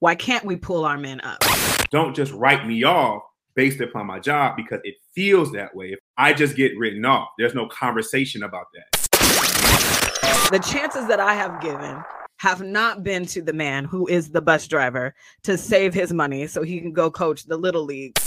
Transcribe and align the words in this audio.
Why 0.00 0.14
can't 0.14 0.46
we 0.46 0.56
pull 0.56 0.86
our 0.86 0.96
men 0.96 1.20
up? 1.20 1.44
Don't 1.90 2.16
just 2.16 2.32
write 2.32 2.66
me 2.66 2.84
off 2.84 3.22
based 3.54 3.82
upon 3.82 4.06
my 4.06 4.18
job 4.18 4.56
because 4.56 4.80
it 4.82 4.94
feels 5.14 5.52
that 5.52 5.76
way. 5.76 5.92
If 5.92 5.98
I 6.16 6.32
just 6.32 6.56
get 6.56 6.72
written 6.78 7.04
off, 7.04 7.28
there's 7.38 7.54
no 7.54 7.68
conversation 7.68 8.42
about 8.42 8.64
that. 8.72 10.50
The 10.50 10.58
chances 10.58 11.06
that 11.08 11.20
I 11.20 11.34
have 11.34 11.60
given 11.60 12.02
have 12.38 12.62
not 12.62 13.02
been 13.02 13.26
to 13.26 13.42
the 13.42 13.52
man 13.52 13.84
who 13.84 14.06
is 14.06 14.30
the 14.30 14.40
bus 14.40 14.66
driver 14.66 15.14
to 15.42 15.58
save 15.58 15.92
his 15.92 16.14
money 16.14 16.46
so 16.46 16.62
he 16.62 16.80
can 16.80 16.94
go 16.94 17.10
coach 17.10 17.44
the 17.44 17.58
little 17.58 17.84
league. 17.84 18.18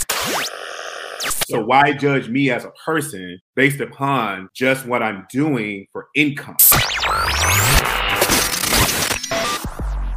So 1.48 1.64
why 1.64 1.92
judge 1.92 2.28
me 2.28 2.52
as 2.52 2.64
a 2.64 2.70
person 2.84 3.40
based 3.56 3.80
upon 3.80 4.48
just 4.54 4.86
what 4.86 5.02
I'm 5.02 5.26
doing 5.28 5.88
for 5.90 6.06
income? 6.14 6.56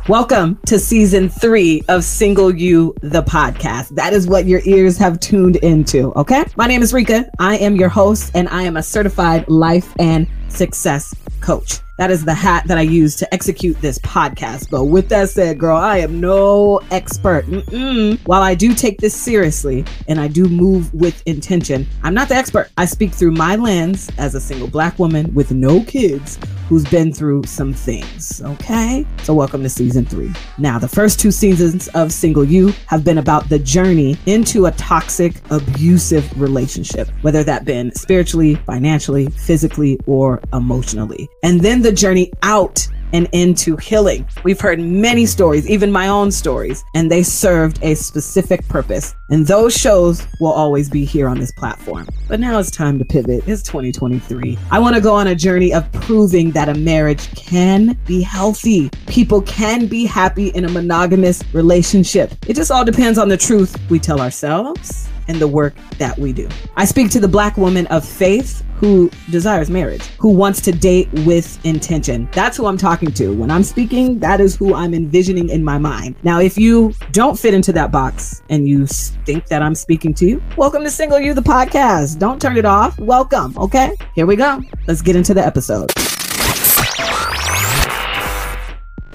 Welcome 0.08 0.58
to 0.68 0.80
season 0.80 1.28
three 1.28 1.84
of 1.90 2.02
Single 2.02 2.56
You, 2.56 2.96
the 3.02 3.24
podcast. 3.24 3.90
That 3.90 4.14
is 4.14 4.26
what 4.26 4.46
your 4.46 4.62
ears 4.64 4.98
have 4.98 5.20
tuned 5.20 5.58
into. 5.58 6.14
Okay. 6.16 6.46
My 6.56 6.66
name 6.66 6.82
is 6.82 6.94
Reka. 6.94 7.30
I 7.40 7.58
am 7.58 7.76
your 7.76 7.90
host, 7.90 8.32
and 8.34 8.48
I 8.48 8.62
am 8.62 8.78
a 8.78 8.84
certified 8.84 9.50
life 9.50 9.94
and 10.00 10.26
success 10.58 11.14
coach. 11.40 11.80
That 11.98 12.12
is 12.12 12.24
the 12.24 12.34
hat 12.34 12.66
that 12.68 12.78
I 12.78 12.82
use 12.82 13.16
to 13.16 13.34
execute 13.34 13.80
this 13.82 13.98
podcast. 14.00 14.70
But 14.70 14.86
with 14.86 15.10
that 15.10 15.30
said, 15.30 15.58
girl, 15.58 15.78
I 15.78 15.98
am 15.98 16.20
no 16.20 16.80
expert. 16.92 17.46
Mm-mm. 17.48 18.20
While 18.28 18.44
I 18.44 18.54
do 18.54 18.76
take 18.76 19.00
this 19.00 19.16
seriously 19.16 19.84
and 20.08 20.20
I 20.20 20.28
do 20.28 20.46
move 20.48 20.94
with 20.94 21.24
intention, 21.26 21.88
I'm 22.04 22.14
not 22.14 22.30
the 22.30 22.36
expert. 22.36 22.70
I 22.78 22.86
speak 22.86 23.14
through 23.14 23.32
my 23.32 23.56
lens 23.56 24.12
as 24.20 24.36
a 24.36 24.40
single 24.40 24.68
black 24.68 25.00
woman 25.00 25.34
with 25.34 25.52
no 25.52 25.84
kids 25.86 26.38
who's 26.68 26.86
been 26.86 27.14
through 27.14 27.44
some 27.44 27.74
things. 27.74 28.42
Okay. 28.44 29.06
So, 29.24 29.34
welcome 29.34 29.64
to 29.64 29.70
season 29.70 30.06
three. 30.06 30.32
Now, 30.58 30.78
the 30.78 30.88
first 30.88 31.20
two 31.20 31.32
seasons 31.32 31.88
of 31.90 32.12
Single 32.12 32.44
You 32.44 32.74
have 32.88 33.04
been 33.04 33.18
about 33.18 33.48
the 33.50 33.60
journey 33.60 34.18
into 34.26 34.66
a 34.66 34.72
toxic, 34.72 35.36
abusive 35.50 36.40
relationship, 36.40 37.08
whether 37.22 37.44
that 37.44 37.66
been 37.66 37.94
spiritually, 37.96 38.56
financially, 38.56 39.28
physically, 39.28 39.98
or 40.06 40.42
emotionally. 40.54 41.28
And 41.44 41.62
then 41.62 41.82
the 41.82 41.92
journey 41.92 42.32
out 42.44 42.88
and 43.14 43.28
into 43.32 43.78
healing. 43.78 44.28
We've 44.44 44.60
heard 44.60 44.80
many 44.80 45.26
stories, 45.26 45.70
even 45.70 45.92
my 45.92 46.08
own 46.08 46.32
stories, 46.32 46.84
and 46.94 47.12
they 47.12 47.24
served 47.24 47.80
a 47.82 47.96
specific 47.96 48.68
purpose. 48.68 49.16
And 49.30 49.46
those 49.46 49.76
shows 49.76 50.26
will 50.40 50.52
always 50.52 50.90
be 50.90 51.06
here 51.06 51.28
on 51.28 51.40
this 51.40 51.52
platform. 51.54 52.08
But 52.28 52.40
now 52.40 52.60
it's 52.60 52.72
time 52.72 53.00
to 53.00 53.06
pivot. 53.06 53.48
It's 53.48 53.64
2023. 53.64 54.58
I 54.72 54.80
want 54.80 54.96
to 54.96 55.02
go 55.02 55.14
on 55.14 55.28
a 55.28 55.36
journey 55.36 55.74
of 55.74 55.90
proving 55.94 56.52
that 56.52 56.70
a 56.70 56.74
marriage 56.74 57.34
can 57.36 57.98
be 58.06 58.22
healthy. 58.22 58.90
People 59.08 59.42
can 59.42 59.88
be 59.88 60.06
happy 60.06 60.50
in 60.50 60.66
a 60.66 60.70
monogamous 60.70 61.44
relationship. 61.54 62.34
It 62.48 62.56
just 62.56 62.72
all 62.72 62.86
depends 62.86 63.18
on 63.18 63.30
the 63.30 63.38
truth 63.38 63.78
we 63.90 64.00
tell 64.00 64.20
ourselves 64.20 65.10
and 65.28 65.38
the 65.38 65.48
work 65.48 65.76
that 65.98 66.18
we 66.18 66.34
do. 66.34 66.48
I 66.76 66.86
speak 66.86 67.10
to 67.12 67.20
the 67.20 67.28
black 67.28 67.58
woman 67.58 67.88
of 67.88 68.06
faith 68.06 68.64
who 68.78 69.10
desires 69.32 69.70
marriage, 69.70 70.06
who 70.20 70.30
wants 70.30 70.62
to 70.62 70.72
date 70.72 71.10
with 71.26 71.64
intention. 71.66 72.30
That's 72.32 72.56
who 72.56 72.68
I'm 72.68 72.78
talking 72.78 73.12
to. 73.14 73.34
When 73.34 73.50
I'm 73.50 73.64
speaking, 73.64 74.20
that 74.20 74.40
is 74.40 74.56
who 74.56 74.76
I'm 74.76 74.94
envisioning 74.94 75.50
in 75.50 75.64
my 75.64 75.78
mind. 75.78 76.16
Now, 76.24 76.40
if 76.40 76.58
you 76.58 76.94
don't 77.12 77.40
fit 77.40 77.54
into 77.54 77.74
that 77.74 77.92
box 77.92 78.44
and 78.50 78.68
you 78.68 78.86
think 78.86 79.48
that 79.48 79.62
I'm 79.64 79.76
speaking 79.76 80.14
to 80.16 80.28
you, 80.28 80.44
welcome 80.58 80.84
to 80.84 80.92
Single 80.92 81.20
You, 81.20 81.34
the 81.34 81.42
podcast. 81.42 82.20
Don't 82.20 82.42
turn 82.42 82.58
it 82.58 82.66
off. 82.66 82.98
Welcome. 83.00 83.58
Okay, 83.58 83.96
here 84.14 84.28
we 84.28 84.36
go. 84.36 84.62
Let's 84.88 85.02
get 85.02 85.16
into 85.16 85.34
the 85.34 85.46
episode. 85.46 85.92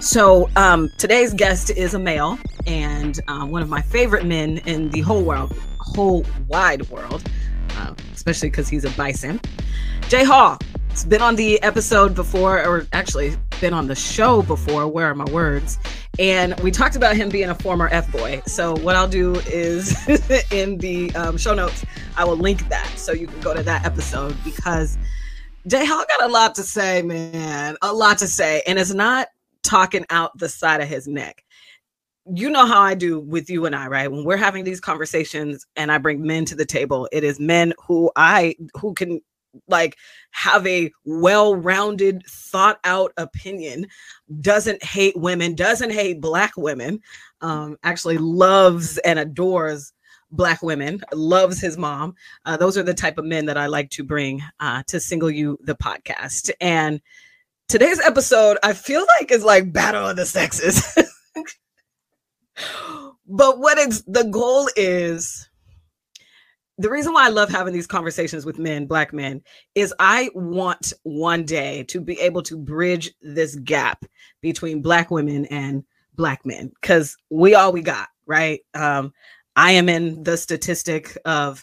So, 0.02 0.50
um, 0.56 0.90
today's 0.98 1.32
guest 1.32 1.70
is 1.70 1.94
a 1.94 1.98
male 1.98 2.36
and 2.66 3.20
uh, 3.28 3.46
one 3.46 3.62
of 3.62 3.68
my 3.68 3.80
favorite 3.80 4.26
men 4.26 4.58
in 4.66 4.90
the 4.90 5.00
whole 5.00 5.22
world, 5.22 5.56
whole 5.78 6.26
wide 6.48 6.90
world, 6.90 7.22
uh, 7.76 7.94
especially 8.12 8.50
because 8.50 8.68
he's 8.68 8.84
a 8.84 8.90
bison. 8.90 9.40
Jay 10.08 10.24
Hall. 10.24 10.58
It's 10.90 11.04
been 11.04 11.22
on 11.22 11.36
the 11.36 11.62
episode 11.62 12.16
before, 12.16 12.66
or 12.66 12.84
actually 12.92 13.36
been 13.60 13.72
on 13.72 13.86
the 13.86 13.94
show 13.94 14.42
before. 14.42 14.88
Where 14.88 15.06
are 15.06 15.14
my 15.14 15.30
words? 15.30 15.78
And 16.18 16.58
we 16.62 16.72
talked 16.72 16.96
about 16.96 17.14
him 17.14 17.28
being 17.28 17.50
a 17.50 17.54
former 17.54 17.88
F 17.92 18.10
boy. 18.10 18.42
So 18.44 18.74
what 18.78 18.96
I'll 18.96 19.08
do 19.08 19.36
is 19.46 19.96
in 20.50 20.78
the 20.78 21.14
um, 21.14 21.38
show 21.38 21.54
notes, 21.54 21.84
I 22.16 22.24
will 22.24 22.36
link 22.36 22.68
that 22.70 22.88
so 22.96 23.12
you 23.12 23.28
can 23.28 23.40
go 23.40 23.54
to 23.54 23.62
that 23.62 23.86
episode 23.86 24.36
because 24.42 24.98
Jay 25.68 25.86
Hall 25.86 26.04
got 26.18 26.28
a 26.28 26.32
lot 26.32 26.56
to 26.56 26.64
say, 26.64 27.02
man, 27.02 27.76
a 27.82 27.92
lot 27.92 28.18
to 28.18 28.26
say, 28.26 28.64
and 28.66 28.80
it's 28.80 28.92
not 28.92 29.28
talking 29.62 30.04
out 30.10 30.36
the 30.38 30.48
side 30.48 30.80
of 30.80 30.88
his 30.88 31.06
neck. 31.06 31.44
You 32.32 32.50
know 32.50 32.66
how 32.66 32.80
I 32.80 32.94
do 32.94 33.20
with 33.20 33.50
you 33.50 33.66
and 33.66 33.74
I, 33.74 33.88
right? 33.88 34.10
When 34.10 34.24
we're 34.24 34.36
having 34.36 34.64
these 34.64 34.80
conversations 34.80 35.66
and 35.74 35.90
I 35.90 35.98
bring 35.98 36.22
men 36.22 36.44
to 36.46 36.54
the 36.54 36.64
table, 36.64 37.08
it 37.10 37.24
is 37.24 37.40
men 37.40 37.74
who 37.84 38.10
I 38.14 38.54
who 38.74 38.94
can 38.94 39.20
like 39.68 39.96
have 40.30 40.66
a 40.66 40.90
well-rounded 41.04 42.22
thought 42.26 42.78
out 42.84 43.12
opinion 43.18 43.86
doesn't 44.40 44.82
hate 44.82 45.14
women 45.14 45.54
doesn't 45.54 45.90
hate 45.90 46.22
black 46.22 46.52
women 46.56 46.98
um 47.42 47.76
actually 47.82 48.16
loves 48.16 48.96
and 48.98 49.18
adores 49.18 49.92
black 50.32 50.62
women 50.62 51.00
loves 51.12 51.60
his 51.60 51.76
mom. 51.76 52.14
Uh, 52.44 52.56
those 52.56 52.76
are 52.76 52.82
the 52.82 52.94
type 52.94 53.18
of 53.18 53.24
men 53.24 53.46
that 53.46 53.58
i 53.58 53.66
like 53.66 53.90
to 53.90 54.02
bring 54.02 54.42
uh, 54.60 54.82
to 54.86 54.98
single 54.98 55.30
you 55.30 55.58
the 55.62 55.74
podcast. 55.74 56.50
And 56.60 57.00
today's 57.72 58.00
episode 58.00 58.58
i 58.62 58.74
feel 58.74 59.02
like 59.18 59.30
is 59.30 59.42
like 59.42 59.72
battle 59.72 60.06
of 60.06 60.14
the 60.14 60.26
sexes 60.26 60.94
but 63.26 63.58
what 63.58 63.78
it's 63.78 64.02
the 64.02 64.24
goal 64.24 64.68
is 64.76 65.48
the 66.76 66.90
reason 66.90 67.12
why 67.12 67.26
I 67.26 67.28
love 67.28 67.48
having 67.48 67.72
these 67.72 67.86
conversations 67.86 68.44
with 68.44 68.58
men, 68.58 68.86
black 68.86 69.12
men, 69.12 69.42
is 69.74 69.94
I 70.00 70.30
want 70.34 70.92
one 71.04 71.44
day 71.44 71.84
to 71.84 72.00
be 72.00 72.18
able 72.18 72.42
to 72.42 72.56
bridge 72.56 73.12
this 73.20 73.54
gap 73.56 74.04
between 74.40 74.82
black 74.82 75.10
women 75.10 75.46
and 75.46 75.84
black 76.14 76.44
men 76.44 76.72
because 76.80 77.16
we 77.30 77.54
all 77.54 77.72
we 77.72 77.82
got, 77.82 78.08
right? 78.26 78.60
Um, 78.74 79.12
I 79.54 79.72
am 79.72 79.88
in 79.88 80.24
the 80.24 80.36
statistic 80.36 81.16
of 81.24 81.62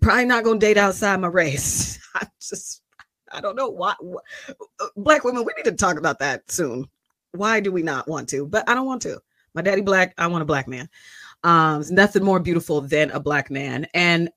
probably 0.00 0.24
not 0.24 0.44
to 0.44 0.58
date 0.58 0.78
outside 0.78 1.20
my 1.20 1.28
race. 1.28 1.98
I 2.14 2.26
just, 2.40 2.82
I 3.32 3.40
don't 3.40 3.56
know 3.56 3.68
why. 3.68 3.94
Black 4.96 5.24
women, 5.24 5.44
we 5.44 5.52
need 5.56 5.70
to 5.70 5.76
talk 5.76 5.98
about 5.98 6.18
that 6.20 6.50
soon. 6.50 6.88
Why 7.32 7.60
do 7.60 7.72
we 7.72 7.82
not 7.82 8.08
want 8.08 8.28
to? 8.30 8.46
But 8.46 8.68
I 8.68 8.74
don't 8.74 8.86
want 8.86 9.02
to. 9.02 9.20
My 9.54 9.62
daddy 9.62 9.82
black. 9.82 10.14
I 10.18 10.26
want 10.26 10.42
a 10.42 10.46
black 10.46 10.68
man. 10.68 10.88
Um, 11.44 11.84
nothing 11.90 12.24
more 12.24 12.40
beautiful 12.40 12.80
than 12.80 13.10
a 13.10 13.20
black 13.20 13.50
man. 13.50 13.86
And 13.94 14.30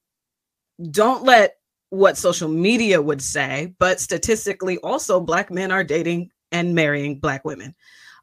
don't 0.92 1.24
let 1.24 1.58
what 1.90 2.18
social 2.18 2.50
media 2.50 3.02
would 3.02 3.22
say, 3.22 3.74
but 3.80 4.00
statistically, 4.00 4.78
also 4.80 5.20
black 5.20 5.52
men 5.52 5.72
are 5.72 5.84
dating 5.84 6.30
and 6.52 6.76
marrying 6.76 7.20
black 7.20 7.46
women. 7.46 7.76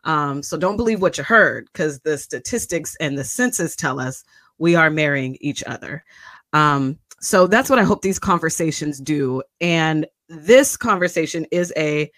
Um, 0.05 0.43
so 0.43 0.57
don't 0.57 0.77
believe 0.77 1.03
what 1.03 1.19
you 1.19 1.25
heard 1.25 1.69
because 1.73 2.01
the 2.01 2.17
statistics 2.17 2.97
and 3.01 3.19
the 3.19 3.25
census 3.25 3.75
tell 3.75 3.99
us 3.99 4.25
we 4.59 4.77
are 4.77 4.91
marrying 4.91 5.37
each 5.41 5.65
other. 5.65 6.05
Um, 6.53 6.99
so 7.21 7.47
that's 7.47 7.69
what 7.69 7.79
I 7.79 7.83
hope 7.83 8.03
these 8.03 8.19
conversations 8.19 9.01
do. 9.01 9.43
And 9.61 10.07
this 10.29 10.77
conversation 10.77 11.47
is 11.51 11.73
a 11.77 12.11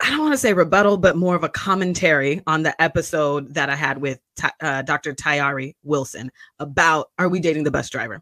I 0.00 0.10
don't 0.10 0.18
want 0.18 0.34
to 0.34 0.38
say 0.38 0.52
rebuttal, 0.52 0.98
but 0.98 1.16
more 1.16 1.36
of 1.36 1.44
a 1.44 1.48
commentary 1.48 2.42
on 2.48 2.62
the 2.64 2.80
episode 2.82 3.54
that 3.54 3.70
I 3.70 3.76
had 3.76 3.98
with 3.98 4.20
uh, 4.60 4.82
Dr. 4.82 5.14
Tayari 5.14 5.76
Wilson 5.84 6.32
about 6.58 7.10
Are 7.18 7.28
We 7.28 7.38
Dating 7.38 7.62
the 7.62 7.70
Bus 7.70 7.88
Driver? 7.88 8.20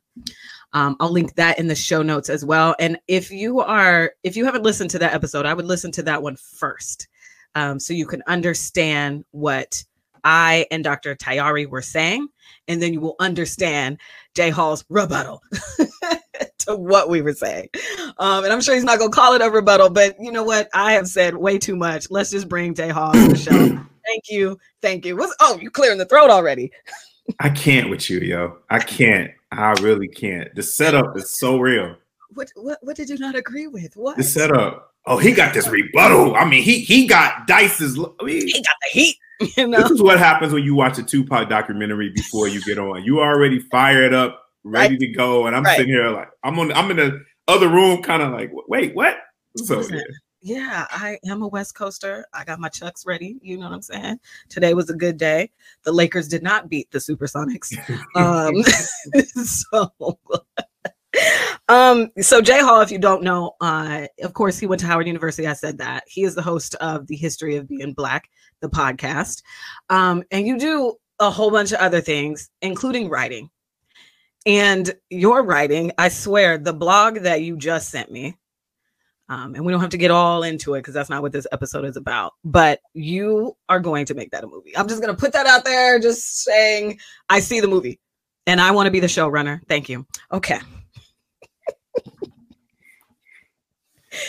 Um, 0.75 0.97
I'll 1.01 1.11
link 1.11 1.35
that 1.37 1.59
in 1.59 1.69
the 1.69 1.75
show 1.75 2.03
notes 2.03 2.29
as 2.29 2.45
well. 2.45 2.77
And 2.79 2.99
if 3.09 3.31
you 3.31 3.61
are, 3.61 4.13
if 4.23 4.37
you 4.37 4.45
haven't 4.45 4.65
listened 4.65 4.91
to 4.91 4.99
that 4.99 5.15
episode, 5.15 5.47
I 5.47 5.55
would 5.55 5.65
listen 5.65 5.91
to 5.93 6.03
that 6.05 6.23
one 6.23 6.37
first 6.37 7.09
um, 7.55 7.81
so 7.81 7.95
you 7.95 8.07
can 8.07 8.23
understand 8.27 9.25
what 9.31 9.83
I 10.25 10.67
and 10.71 10.85
Dr. 10.85 11.17
Tayari 11.17 11.67
were 11.67 11.83
saying. 11.83 12.29
And 12.69 12.83
then 12.83 12.93
you 12.93 13.01
will 13.01 13.17
understand 13.19 13.99
Jay 14.35 14.51
Hall's 14.51 14.85
rebuttal. 14.89 15.43
to 16.65 16.77
what 16.77 17.09
we 17.09 17.23
were 17.23 17.33
saying. 17.33 17.69
Um, 18.19 18.45
and 18.45 18.53
I'm 18.53 18.61
sure 18.61 18.75
he's 18.75 18.85
not 18.85 18.99
going 18.99 19.11
to 19.11 19.15
call 19.15 19.35
it 19.35 19.43
a 19.43 19.51
rebuttal, 19.51 19.91
but 19.91 20.17
you 20.21 20.33
know 20.33 20.45
what? 20.45 20.69
I 20.75 20.93
have 20.93 21.09
said 21.09 21.37
way 21.37 21.59
too 21.59 21.77
much. 21.77 22.11
Let's 22.11 22.31
just 22.31 22.49
bring 22.49 22.75
Jay 22.75 22.89
Hall 22.89 23.13
to 23.13 23.29
the 23.29 23.37
show. 23.37 23.51
Thank 24.07 24.25
you. 24.29 24.59
Thank 24.81 25.07
you. 25.07 25.17
What's, 25.17 25.35
oh, 25.41 25.59
you 25.61 25.71
clearing 25.71 25.99
the 25.99 26.05
throat 26.05 26.31
already. 26.31 26.73
I 27.41 27.51
can't 27.51 27.89
with 27.89 28.11
you, 28.11 28.19
yo. 28.21 28.59
I 28.69 28.81
can't. 28.81 29.31
I 29.51 29.73
really 29.81 30.09
can't. 30.09 30.55
The 30.55 30.63
setup 30.63 31.17
is 31.17 31.31
so 31.31 31.59
real. 31.59 31.97
What 32.35 32.51
what 32.57 32.79
what 32.83 32.97
did 32.97 33.11
you 33.11 33.19
not 33.19 33.35
agree 33.35 33.67
with? 33.67 33.97
What 33.97 34.17
the 34.17 34.23
setup? 34.23 34.95
Oh, 35.07 35.19
he 35.19 35.33
got 35.33 35.53
this 35.53 35.69
rebuttal. 35.69 36.35
I 36.35 36.45
mean, 36.45 36.63
he 36.63 36.81
he 36.81 37.07
got 37.07 37.47
Dice's. 37.47 37.99
I 37.99 38.25
mean, 38.25 38.47
he 38.47 38.63
got 38.63 38.77
the 38.83 39.01
heat. 39.01 39.17
You 39.57 39.67
know? 39.67 39.83
This 39.83 39.91
is 39.91 40.01
what 40.01 40.21
happens 40.21 40.53
when 40.53 40.63
you 40.63 40.77
watch 40.77 40.99
a 40.99 41.03
Tupac 41.03 41.49
documentary 41.49 42.11
before 42.11 42.47
you 42.47 42.63
get 42.63 42.79
on. 42.79 43.03
You 43.03 43.19
already 43.19 43.59
fired 43.59 44.15
up 44.15 44.42
ready 44.65 44.95
right. 44.95 45.01
to 45.01 45.07
go, 45.09 45.47
and 45.47 45.57
I'm 45.57 45.65
right. 45.65 45.77
sitting 45.77 45.93
here 45.93 46.09
like 46.11 46.29
I'm 46.43 46.59
on. 46.59 46.73
I'm 46.73 46.91
in 46.91 46.97
the 46.97 47.21
other 47.49 47.69
room, 47.69 48.03
kind 48.03 48.23
of 48.23 48.33
like, 48.33 48.51
wait, 48.69 48.95
what? 48.95 49.17
So 49.57 49.79
listen, 49.79 50.03
yeah. 50.41 50.57
yeah, 50.57 50.87
I 50.91 51.19
am 51.27 51.43
a 51.43 51.49
West 51.49 51.75
Coaster. 51.75 52.27
I 52.33 52.45
got 52.45 52.61
my 52.61 52.69
chucks 52.69 53.05
ready. 53.07 53.39
You 53.43 53.59
know 53.59 53.65
what 53.65 53.75
I'm 53.75 53.83
saying? 53.83 54.19
Today 54.49 54.75
was 54.75 54.91
a 54.91 54.95
good 54.95 55.17
day. 55.17 55.51
The 55.85 55.93
Lakers 55.93 56.29
did 56.29 56.43
not 56.43 56.69
beat 56.69 56.91
the 56.91 56.99
Supersonics. 56.99 57.73
Um, 58.15 58.63
so, 59.45 59.91
um, 61.69 62.11
so 62.21 62.41
Jay 62.41 62.61
Hall, 62.61 62.81
if 62.81 62.91
you 62.91 62.99
don't 62.99 63.23
know, 63.23 63.53
uh, 63.61 64.07
of 64.23 64.33
course, 64.35 64.59
he 64.59 64.67
went 64.67 64.81
to 64.81 64.87
Howard 64.87 65.07
University. 65.07 65.47
I 65.47 65.53
said 65.53 65.79
that 65.79 66.05
he 66.07 66.25
is 66.25 66.35
the 66.35 66.43
host 66.43 66.75
of 66.77 67.07
the 67.07 67.17
History 67.17 67.57
of 67.57 67.69
Being 67.69 67.93
Black, 67.93 68.29
the 68.61 68.69
podcast, 68.69 69.43
um, 69.91 70.23
and 70.31 70.47
you 70.47 70.59
do 70.59 70.95
a 71.21 71.31
whole 71.31 71.51
bunch 71.51 71.73
of 71.73 71.79
other 71.79 72.01
things, 72.01 72.51
including 72.63 73.09
writing. 73.09 73.51
And 74.45 74.93
your 75.09 75.43
writing, 75.45 75.93
I 75.99 76.09
swear, 76.09 76.59
the 76.59 76.73
blog 76.73 77.21
that 77.21 77.43
you 77.43 77.57
just 77.57 77.91
sent 77.91 78.11
me, 78.11 78.37
um, 79.29 79.55
and 79.55 79.65
we 79.65 79.73
don't 79.73 79.81
have 79.81 79.91
to 79.91 79.99
get 79.99 80.11
all 80.11 80.43
into 80.43 80.75
it 80.75 80.81
because 80.81 80.95
that's 80.95 81.09
not 81.09 81.23
what 81.23 81.33
this 81.33 81.47
episode 81.53 81.85
is 81.85 81.97
about. 81.97 82.33
But 82.45 82.81
you 82.93 83.57
are 83.69 83.81
going 83.81 84.07
to 84.07 84.15
make 84.15 84.33
that 84.33 84.45
a 84.45 84.47
movie. 84.47 84.77
I'm 84.77 84.89
just 84.89 85.01
going 85.01 85.15
to 85.15 85.21
put 85.21 85.33
that 85.33 85.47
out 85.47 85.65
there, 85.65 85.99
just 86.01 86.43
saying, 86.43 86.99
I 87.29 87.41
see 87.41 87.61
the 87.61 87.69
movie 87.69 88.01
and 88.47 88.61
I 88.61 88.73
want 88.73 88.89
to 88.89 88.91
be 88.91 89.01
the 89.01 89.07
showrunner. 89.07 89.61
Thank 89.69 89.89
you. 89.89 90.07
Okay. 90.33 90.61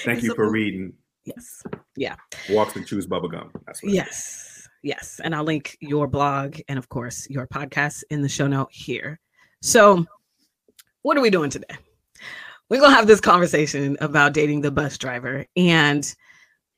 Thank 0.06 0.24
you 0.24 0.36
for 0.36 0.50
reading. 0.50 0.94
Yes. 1.26 1.64
Yeah. 1.98 2.16
Walks 2.52 2.76
and 2.76 2.86
chews 2.86 3.08
bubblegum. 3.08 3.50
That's 3.66 3.82
what 3.82 3.92
yes. 3.92 4.68
Yes. 4.84 5.20
And 5.24 5.34
I'll 5.34 5.44
link 5.44 5.78
your 5.82 6.08
blog 6.08 6.60
and, 6.68 6.78
of 6.78 6.88
course, 6.88 7.28
your 7.30 7.48
podcast 7.48 8.04
in 8.10 8.22
the 8.22 8.30
show 8.30 8.48
note 8.48 8.70
here. 8.72 9.20
So, 9.66 10.06
what 11.04 11.16
are 11.16 11.22
we 11.22 11.30
doing 11.30 11.50
today? 11.50 11.78
We're 12.68 12.82
going 12.82 12.92
to 12.92 12.98
have 12.98 13.08
this 13.08 13.22
conversation 13.22 13.96
about 14.02 14.34
dating 14.34 14.60
the 14.60 14.72
bus 14.72 14.98
driver. 14.98 15.46
And 15.56 16.14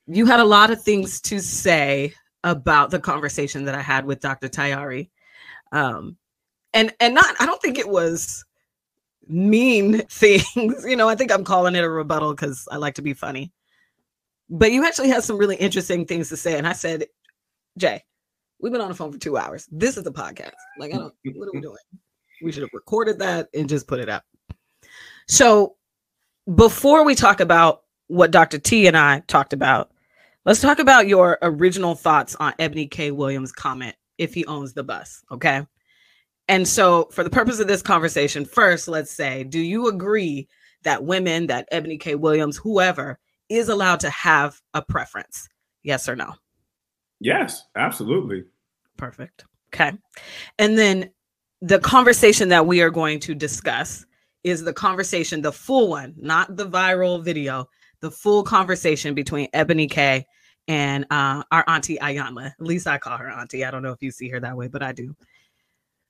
you 0.05 0.27
had 0.27 0.39
a 0.39 0.45
lot 0.45 0.69
of 0.69 0.83
things 0.83 1.19
to 1.21 1.39
say 1.39 2.13
about 2.43 2.91
the 2.91 2.99
conversation 2.99 3.65
that 3.65 3.73
I 3.73 3.81
had 3.81 4.05
with 4.05 4.19
Dr. 4.19 4.49
Tayari. 4.49 5.09
Um, 5.71 6.17
and 6.75 6.93
and 6.99 7.15
not 7.15 7.25
I 7.39 7.47
don't 7.47 7.59
think 7.59 7.79
it 7.79 7.89
was 7.89 8.45
mean 9.27 10.01
things. 10.09 10.85
you 10.85 10.95
know, 10.95 11.09
I 11.09 11.15
think 11.15 11.31
I'm 11.31 11.43
calling 11.43 11.73
it 11.73 11.83
a 11.83 11.89
rebuttal 11.89 12.35
because 12.35 12.67
I 12.71 12.77
like 12.77 12.93
to 12.95 13.01
be 13.01 13.15
funny. 13.15 13.51
But 14.47 14.71
you 14.71 14.85
actually 14.85 15.09
had 15.09 15.23
some 15.23 15.39
really 15.39 15.55
interesting 15.55 16.05
things 16.05 16.29
to 16.29 16.37
say. 16.37 16.55
And 16.55 16.67
I 16.67 16.73
said, 16.73 17.05
Jay, 17.79 18.03
we've 18.59 18.71
been 18.71 18.81
on 18.81 18.89
the 18.89 18.95
phone 18.95 19.11
for 19.11 19.17
two 19.17 19.37
hours. 19.37 19.67
This 19.71 19.97
is 19.97 20.05
a 20.05 20.11
podcast. 20.11 20.53
Like, 20.77 20.93
I 20.93 20.97
don't, 20.97 21.13
what 21.33 21.47
are 21.47 21.51
we 21.51 21.61
doing? 21.61 21.77
We 22.41 22.51
should 22.51 22.63
have 22.63 22.73
recorded 22.73 23.19
that 23.19 23.49
and 23.53 23.69
just 23.69 23.87
put 23.87 23.99
it 23.99 24.09
up. 24.09 24.23
So 25.27 25.75
before 26.53 27.03
we 27.03 27.15
talk 27.15 27.39
about 27.39 27.83
what 28.07 28.31
Dr. 28.31 28.59
T 28.59 28.87
and 28.87 28.97
I 28.97 29.21
talked 29.21 29.53
about, 29.53 29.91
let's 30.45 30.61
talk 30.61 30.79
about 30.79 31.07
your 31.07 31.37
original 31.41 31.95
thoughts 31.95 32.35
on 32.35 32.53
Ebony 32.59 32.87
K. 32.87 33.11
Williams' 33.11 33.51
comment 33.51 33.95
if 34.17 34.33
he 34.33 34.45
owns 34.45 34.73
the 34.73 34.83
bus. 34.83 35.23
Okay. 35.31 35.65
And 36.47 36.67
so, 36.67 37.05
for 37.11 37.23
the 37.23 37.29
purpose 37.29 37.59
of 37.59 37.67
this 37.67 37.81
conversation, 37.81 38.45
first, 38.45 38.87
let's 38.87 39.11
say, 39.11 39.43
do 39.43 39.59
you 39.59 39.87
agree 39.87 40.47
that 40.83 41.03
women, 41.03 41.47
that 41.47 41.67
Ebony 41.71 41.97
K. 41.97 42.13
Williams, 42.13 42.55
whoever, 42.55 43.19
is 43.49 43.67
allowed 43.67 43.99
to 44.01 44.09
have 44.11 44.61
a 44.75 44.81
preference? 44.81 45.49
Yes 45.81 46.07
or 46.07 46.15
no? 46.15 46.33
Yes, 47.19 47.63
absolutely. 47.75 48.43
Perfect. 48.97 49.45
Okay. 49.73 49.93
And 50.59 50.77
then 50.77 51.11
the 51.65 51.79
conversation 51.79 52.49
that 52.49 52.67
we 52.67 52.79
are 52.81 52.91
going 52.91 53.19
to 53.19 53.33
discuss 53.33 54.05
is 54.43 54.63
the 54.63 54.73
conversation, 54.73 55.41
the 55.41 55.51
full 55.51 55.89
one, 55.89 56.13
not 56.15 56.55
the 56.55 56.67
viral 56.67 57.23
video, 57.23 57.67
the 58.01 58.11
full 58.11 58.43
conversation 58.43 59.15
between 59.15 59.47
Ebony 59.51 59.87
K 59.87 60.27
and 60.67 61.07
uh, 61.09 61.41
our 61.51 61.63
auntie 61.67 61.97
Iyanla. 61.97 62.51
At 62.51 62.61
least 62.61 62.85
I 62.85 62.99
call 62.99 63.17
her 63.17 63.31
auntie. 63.31 63.65
I 63.65 63.71
don't 63.71 63.81
know 63.81 63.91
if 63.91 64.03
you 64.03 64.11
see 64.11 64.29
her 64.29 64.39
that 64.41 64.55
way, 64.55 64.67
but 64.67 64.83
I 64.83 64.91
do. 64.91 65.15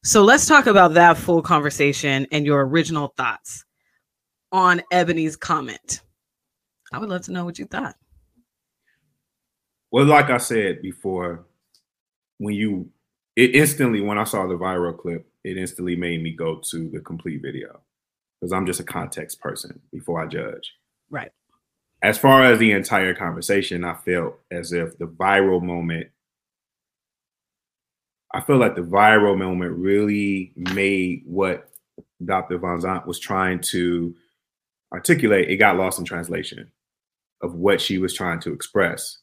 So 0.04 0.26
let's 0.26 0.46
talk 0.46 0.68
about 0.68 0.94
that 0.96 1.16
full 1.16 1.42
conversation 1.42 2.28
and 2.34 2.46
your 2.46 2.68
original 2.68 3.14
thoughts 3.16 3.64
on 4.52 4.82
Ebony's 4.92 5.38
comment. 5.38 6.02
I 6.92 6.98
would 6.98 7.08
love 7.08 7.22
to 7.24 7.32
know 7.32 7.46
what 7.46 7.60
you 7.60 7.66
thought. 7.66 7.96
Well, 9.90 10.04
like 10.04 10.30
I 10.30 10.38
said 10.38 10.82
before, 10.82 11.46
when 12.40 12.56
you 12.56 12.90
it 13.38 13.56
instantly 13.56 14.02
when 14.02 14.18
I 14.18 14.26
saw 14.26 14.48
the 14.48 14.56
viral 14.56 14.98
clip, 14.98 15.26
it 15.46 15.58
instantly 15.58 15.96
made 15.96 16.22
me 16.22 16.32
go 16.32 16.56
to 16.72 16.90
the 16.90 17.00
complete 17.00 17.42
video 17.42 17.80
because 18.40 18.52
I'm 18.52 18.66
just 18.66 18.80
a 18.80 18.84
context 18.84 19.40
person 19.40 19.80
before 19.92 20.22
I 20.22 20.28
judge. 20.28 20.74
Right. 21.10 21.32
As 22.02 22.18
far 22.18 22.44
as 22.44 22.60
the 22.60 22.72
entire 22.72 23.14
conversation, 23.14 23.84
I 23.84 23.94
felt 23.94 24.40
as 24.52 24.74
if 24.74 24.98
the 24.98 25.08
viral 25.08 25.62
moment 25.62 26.08
I 28.34 28.42
feel 28.42 28.58
like 28.58 28.76
the 28.76 28.82
viral 28.82 29.38
moment 29.38 29.78
really 29.78 30.52
made 30.58 31.24
what 31.26 31.70
Dr. 32.26 32.60
Vanzant 32.60 33.06
was 33.06 33.18
trying 33.18 33.62
to 33.62 34.14
articulate, 34.92 35.50
it 35.50 35.56
got 35.56 35.78
lost 35.78 36.00
in 36.00 36.06
translation 36.06 36.70
of 37.42 37.56
what 37.56 37.80
she 37.80 37.98
was 37.98 38.14
trying 38.14 38.42
to 38.42 38.52
express. 38.52 39.20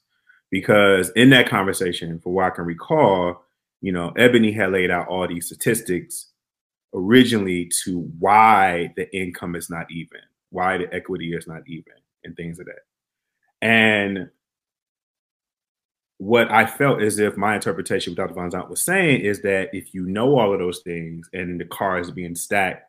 Because 0.50 1.10
in 1.10 1.28
that 1.30 1.46
conversation, 1.46 2.20
for 2.20 2.32
what 2.32 2.46
I 2.46 2.50
can 2.50 2.64
recall, 2.64 3.44
you 3.82 3.90
know, 3.92 4.12
Ebony 4.16 4.52
had 4.52 4.70
laid 4.70 4.90
out 4.90 5.08
all 5.08 5.26
these 5.28 5.46
statistics 5.46 6.28
originally 6.94 7.70
to 7.84 8.00
why 8.18 8.92
the 8.96 9.14
income 9.14 9.56
is 9.56 9.68
not 9.68 9.90
even, 9.90 10.20
why 10.50 10.78
the 10.78 10.94
equity 10.94 11.34
is 11.34 11.48
not 11.48 11.62
even, 11.66 11.92
and 12.24 12.36
things 12.36 12.60
of 12.60 12.66
that. 12.66 12.86
And 13.60 14.30
what 16.18 16.50
I 16.52 16.64
felt 16.64 17.02
as 17.02 17.18
if 17.18 17.36
my 17.36 17.56
interpretation, 17.56 18.14
what 18.14 18.28
Dr. 18.28 18.34
Vanzant 18.34 18.70
was 18.70 18.80
saying, 18.80 19.22
is 19.22 19.42
that 19.42 19.70
if 19.72 19.92
you 19.92 20.06
know 20.06 20.38
all 20.38 20.52
of 20.52 20.60
those 20.60 20.80
things 20.82 21.28
and 21.32 21.60
the 21.60 21.64
car 21.64 21.98
is 21.98 22.12
being 22.12 22.36
stacked, 22.36 22.88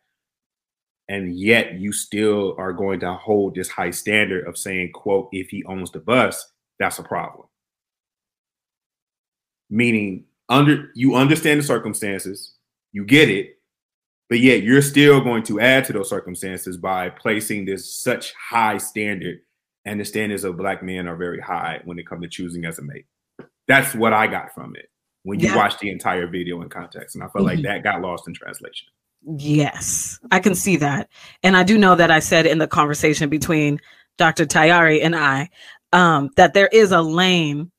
and 1.10 1.36
yet 1.36 1.74
you 1.80 1.92
still 1.92 2.56
are 2.60 2.72
going 2.72 3.00
to 3.00 3.14
hold 3.16 3.56
this 3.56 3.70
high 3.70 3.92
standard 3.92 4.48
of 4.48 4.60
saying, 4.60 4.92
quote, 4.92 5.30
if 5.32 5.50
he 5.50 5.64
owns 5.66 5.90
the 5.90 6.00
bus, 6.00 6.52
that's 6.78 7.00
a 7.00 7.04
problem. 7.04 7.48
Meaning, 9.72 10.26
under 10.54 10.90
you 10.96 11.16
understand 11.16 11.60
the 11.60 11.64
circumstances, 11.64 12.54
you 12.92 13.04
get 13.06 13.30
it, 13.30 13.60
but 14.30 14.40
yet 14.40 14.64
you're 14.64 14.82
still 14.82 15.22
going 15.22 15.44
to 15.44 15.60
add 15.60 15.86
to 15.86 15.94
those 15.94 16.10
circumstances 16.10 16.78
by 16.78 17.10
placing 17.10 17.66
this 17.66 18.02
such 18.02 18.34
high 18.34 18.78
standard, 18.78 19.40
and 19.86 20.00
the 20.00 20.06
standards 20.06 20.44
of 20.44 20.58
black 20.58 20.84
men 20.84 21.08
are 21.08 21.16
very 21.16 21.42
high 21.42 21.82
when 21.86 22.00
it 22.00 22.08
comes 22.08 22.24
to 22.24 22.30
choosing 22.30 22.66
as 22.66 22.80
a 22.80 22.82
mate. 22.82 23.06
That's 23.68 23.96
what 23.96 24.14
I 24.14 24.28
got 24.28 24.54
from 24.54 24.76
it 24.76 24.90
when 25.24 25.40
you 25.40 25.48
yeah. 25.48 25.56
watch 25.56 25.80
the 25.80 25.90
entire 25.90 26.28
video 26.28 26.62
in 26.62 26.70
context. 26.70 27.16
And 27.16 27.24
I 27.24 27.28
felt 27.28 27.48
mm-hmm. 27.48 27.56
like 27.56 27.64
that 27.64 27.84
got 27.84 28.02
lost 28.02 28.28
in 28.28 28.34
translation. 28.34 28.88
Yes, 29.38 30.20
I 30.32 30.40
can 30.40 30.54
see 30.54 30.76
that. 30.78 31.10
And 31.44 31.56
I 31.56 31.64
do 31.64 31.78
know 31.78 31.96
that 31.96 32.12
I 32.12 32.20
said 32.20 32.46
in 32.46 32.58
the 32.58 32.68
conversation 32.68 33.30
between 33.30 33.80
Dr. 34.18 34.46
Tayari 34.46 35.02
and 35.02 35.16
I 35.16 35.50
um, 35.94 36.30
that 36.36 36.54
there 36.54 36.68
is 36.68 36.92
a 36.92 37.02
lane 37.02 37.72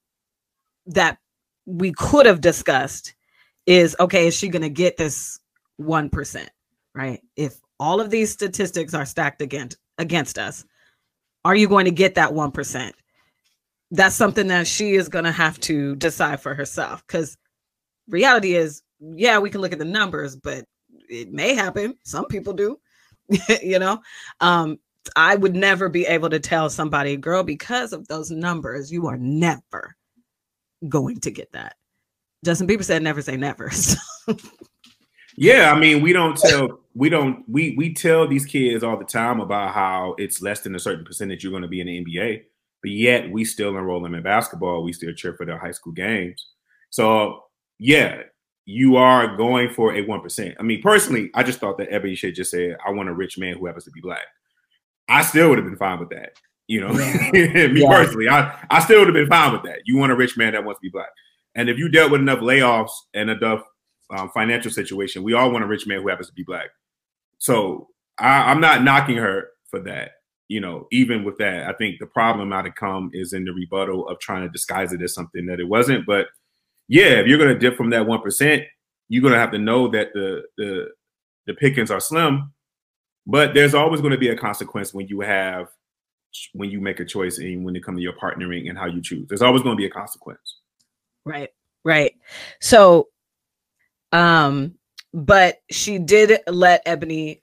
that 0.87 1.19
we 1.67 1.93
could 1.93 2.27
have 2.27 2.41
discussed 2.41 3.15
is 3.67 3.97
okay, 3.99 4.27
is 4.27 4.37
she 4.37 4.49
going 4.49 4.63
to 4.63 4.69
get 4.69 4.97
this 4.97 5.41
1%? 5.81 6.49
Right? 6.95 7.21
If 7.37 7.57
all 7.81 8.01
of 8.01 8.11
these 8.11 8.31
statistics 8.31 8.95
are 8.95 9.07
stacked 9.07 9.43
against 9.43 9.79
against 9.99 10.39
us, 10.39 10.65
are 11.45 11.55
you 11.55 11.69
going 11.69 11.85
to 11.85 11.91
get 11.91 12.15
that 12.17 12.31
1%? 12.31 12.93
that's 13.95 14.17
something 14.17 14.49
that 14.49 14.67
she 14.67 14.95
is 14.95 15.09
going 15.09 15.25
to 15.25 15.33
have 15.33 15.59
to 15.61 15.95
decide 15.97 16.41
for 16.41 16.55
herself 16.55 17.05
because 17.07 17.37
reality 18.09 18.55
is 18.55 18.83
yeah 19.01 19.39
we 19.39 19.51
can 19.51 19.61
look 19.61 19.73
at 19.73 19.79
the 19.79 19.85
numbers 19.85 20.37
but 20.37 20.65
it 21.09 21.33
may 21.33 21.55
happen 21.55 21.97
some 22.03 22.27
people 22.27 22.53
do 22.53 22.79
you 23.63 23.79
know 23.79 23.99
um 24.41 24.79
i 25.17 25.37
would 25.37 25.55
never 25.55 25.89
be 25.89 26.07
able 26.07 26.29
to 26.29 26.41
tell 26.41 26.69
somebody 26.69 27.17
girl 27.17 27.43
because 27.43 27.93
of 27.93 28.07
those 28.09 28.31
numbers 28.31 28.91
you 28.91 29.07
are 29.07 29.19
never 29.19 29.97
going 30.89 31.19
to 31.21 31.31
get 31.31 31.51
that 31.53 31.77
justin 32.45 32.67
bieber 32.67 32.85
said 32.85 33.03
never 33.03 33.23
say 33.23 33.37
never 33.37 33.71
yeah 35.37 35.73
i 35.73 35.79
mean 35.79 36.03
we 36.03 36.13
don't 36.13 36.37
tell 36.37 36.81
we 36.95 37.09
don't 37.09 37.45
we 37.49 37.75
we 37.77 37.93
tell 37.93 38.29
these 38.29 38.47
kids 38.47 38.85
all 38.85 38.97
the 38.97 39.05
time 39.05 39.41
about 39.41 39.73
how 39.73 40.15
it's 40.19 40.43
less 40.43 40.61
than 40.61 40.75
a 40.75 40.79
certain 40.79 41.05
percentage 41.05 41.43
you're 41.43 41.51
going 41.51 41.63
to 41.63 41.69
be 41.69 41.81
in 41.81 41.87
the 41.87 42.05
nba 42.05 42.43
but 42.85 42.91
yet 42.91 43.31
we 43.31 43.47
still 43.47 43.71
enroll 43.71 44.03
them 44.03 44.15
in 44.15 44.23
basketball. 44.23 44.85
We 44.85 44.93
still 44.93 45.15
cheer 45.15 45.33
for 45.33 45.47
their 45.47 45.57
high 45.57 45.71
school 45.71 45.95
games. 45.95 46.49
So 46.91 47.45
yeah, 47.79 48.25
you 48.67 48.97
are 48.97 49.39
going 49.39 49.71
for 49.71 49.95
a 49.95 50.03
one 50.03 50.21
percent. 50.21 50.55
I 50.61 50.65
mean, 50.65 50.83
personally, 50.83 51.31
I 51.33 51.45
just 51.45 51.61
thought 51.61 51.79
that 51.79 51.91
Ebony 51.91 52.15
should 52.15 52.35
just 52.35 52.51
say, 52.51 52.75
"I 52.87 52.91
want 52.91 53.09
a 53.09 53.15
rich 53.15 53.39
man 53.39 53.57
who 53.57 53.65
happens 53.65 53.85
to 53.85 53.91
be 53.91 54.03
black." 54.03 54.27
I 55.09 55.23
still 55.23 55.49
would 55.49 55.57
have 55.57 55.67
been 55.67 55.79
fine 55.79 55.99
with 55.99 56.11
that. 56.11 56.39
You 56.67 56.81
know, 56.81 56.93
yeah. 56.93 57.31
me 57.69 57.83
yeah. 57.83 57.89
personally, 57.89 58.29
I 58.29 58.59
I 58.71 58.81
still 58.81 59.01
would 59.01 59.09
have 59.09 59.15
been 59.15 59.29
fine 59.29 59.53
with 59.53 59.63
that. 59.65 59.81
You 59.85 59.99
want 59.99 60.13
a 60.13 60.17
rich 60.17 60.37
man 60.37 60.53
that 60.53 60.65
wants 60.65 60.81
to 60.81 60.83
be 60.83 60.91
black, 60.91 61.11
and 61.55 61.69
if 61.69 61.79
you 61.79 61.89
dealt 61.89 62.11
with 62.11 62.21
enough 62.21 62.41
layoffs 62.41 62.93
and 63.13 63.31
enough 63.31 63.63
um, 64.11 64.31
financial 64.31 64.71
situation, 64.71 65.23
we 65.23 65.35
all 65.35 65.51
want 65.51 65.65
a 65.65 65.67
rich 65.67 65.87
man 65.87 66.01
who 66.01 66.09
happens 66.09 66.29
to 66.29 66.35
be 66.35 66.43
black. 66.43 66.71
So 67.39 67.89
I, 68.19 68.51
I'm 68.51 68.61
not 68.61 68.83
knocking 68.83 69.17
her 69.17 69.49
for 69.71 69.81
that. 69.81 70.13
you 70.49 70.61
know, 70.61 70.87
even 70.93 71.25
with 71.25 71.39
that, 71.39 71.69
I 71.69 71.73
think 71.73 71.99
the 71.99 72.07
problem 72.07 72.53
out 72.53 72.67
of 72.67 72.75
come 72.75 73.11
is 73.13 73.33
in 73.33 73.45
the 73.45 73.53
rebuttal 73.53 74.09
of 74.09 74.19
trying 74.19 74.43
to 74.43 74.49
disguise 74.49 74.93
it 74.93 75.03
as 75.03 75.15
something 75.15 75.47
that 75.47 75.61
it 75.61 75.69
wasn't. 75.69 76.07
But 76.07 76.29
yeah, 76.89 77.21
if 77.21 77.27
you're 77.27 77.39
gonna 77.39 77.59
dip 77.59 77.77
from 77.77 77.91
that 77.91 78.07
one 78.07 78.21
percent, 78.21 78.63
you're 79.09 79.23
gonna 79.23 79.39
have 79.39 79.53
to 79.53 79.59
know 79.59 79.89
that 79.89 80.13
the 80.13 80.43
the 80.57 80.89
the 81.47 81.55
pickings 81.55 81.91
are 81.91 82.01
slim. 82.01 82.53
But 83.27 83.55
there's 83.55 83.75
always 83.75 84.03
going 84.03 84.13
to 84.13 84.19
be 84.19 84.29
a 84.29 84.37
consequence 84.37 84.93
when 84.93 85.09
you 85.09 85.21
have 85.21 85.69
when 86.53 86.71
you 86.71 86.81
make 86.81 87.01
a 87.01 87.05
choice 87.05 87.39
and 87.39 87.65
when 87.65 87.77
it 87.77 87.85
comes 87.85 87.99
to 87.99 88.03
your 88.03 88.15
partnering 88.15 88.69
and 88.69 88.79
how 88.79 88.87
you 88.87 89.01
choose. 89.03 89.27
There's 89.29 89.43
always 89.43 89.63
going 89.63 89.77
to 89.77 89.81
be 89.81 89.87
a 89.87 89.91
consequence. 89.91 90.61
Right. 91.25 91.51
Right. 91.85 92.15
So 92.61 93.09
um 94.13 94.75
but 95.13 95.59
she 95.71 95.99
did 95.99 96.41
let 96.49 96.83
Ebony 96.87 97.41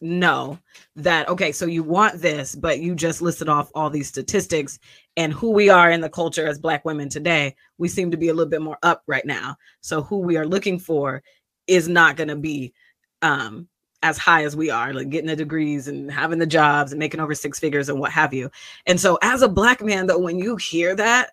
know 0.00 0.58
that 0.94 1.28
okay 1.28 1.52
so 1.52 1.64
you 1.64 1.82
want 1.82 2.20
this 2.20 2.54
but 2.54 2.80
you 2.80 2.94
just 2.94 3.22
listed 3.22 3.48
off 3.48 3.70
all 3.74 3.88
these 3.88 4.08
statistics 4.08 4.78
and 5.16 5.32
who 5.32 5.50
we 5.50 5.70
are 5.70 5.90
in 5.90 6.00
the 6.00 6.08
culture 6.08 6.46
as 6.46 6.58
black 6.58 6.84
women 6.84 7.08
today 7.08 7.54
we 7.78 7.88
seem 7.88 8.10
to 8.10 8.16
be 8.16 8.28
a 8.28 8.34
little 8.34 8.50
bit 8.50 8.60
more 8.60 8.78
up 8.82 9.02
right 9.06 9.24
now 9.24 9.56
so 9.80 10.02
who 10.02 10.18
we 10.18 10.36
are 10.36 10.46
looking 10.46 10.78
for 10.78 11.22
is 11.66 11.88
not 11.88 12.16
going 12.16 12.28
to 12.28 12.36
be 12.36 12.74
um 13.22 13.66
as 14.06 14.18
high 14.18 14.44
as 14.44 14.54
we 14.54 14.70
are 14.70 14.92
like 14.94 15.10
getting 15.10 15.26
the 15.26 15.36
degrees 15.36 15.88
and 15.88 16.10
having 16.10 16.38
the 16.38 16.46
jobs 16.46 16.92
and 16.92 16.98
making 16.98 17.20
over 17.20 17.34
six 17.34 17.58
figures 17.58 17.88
and 17.88 17.98
what 17.98 18.12
have 18.12 18.32
you. 18.32 18.50
And 18.86 19.00
so 19.00 19.18
as 19.22 19.42
a 19.42 19.48
black 19.48 19.82
man 19.82 20.06
though 20.06 20.18
when 20.18 20.38
you 20.38 20.56
hear 20.56 20.94
that 20.94 21.30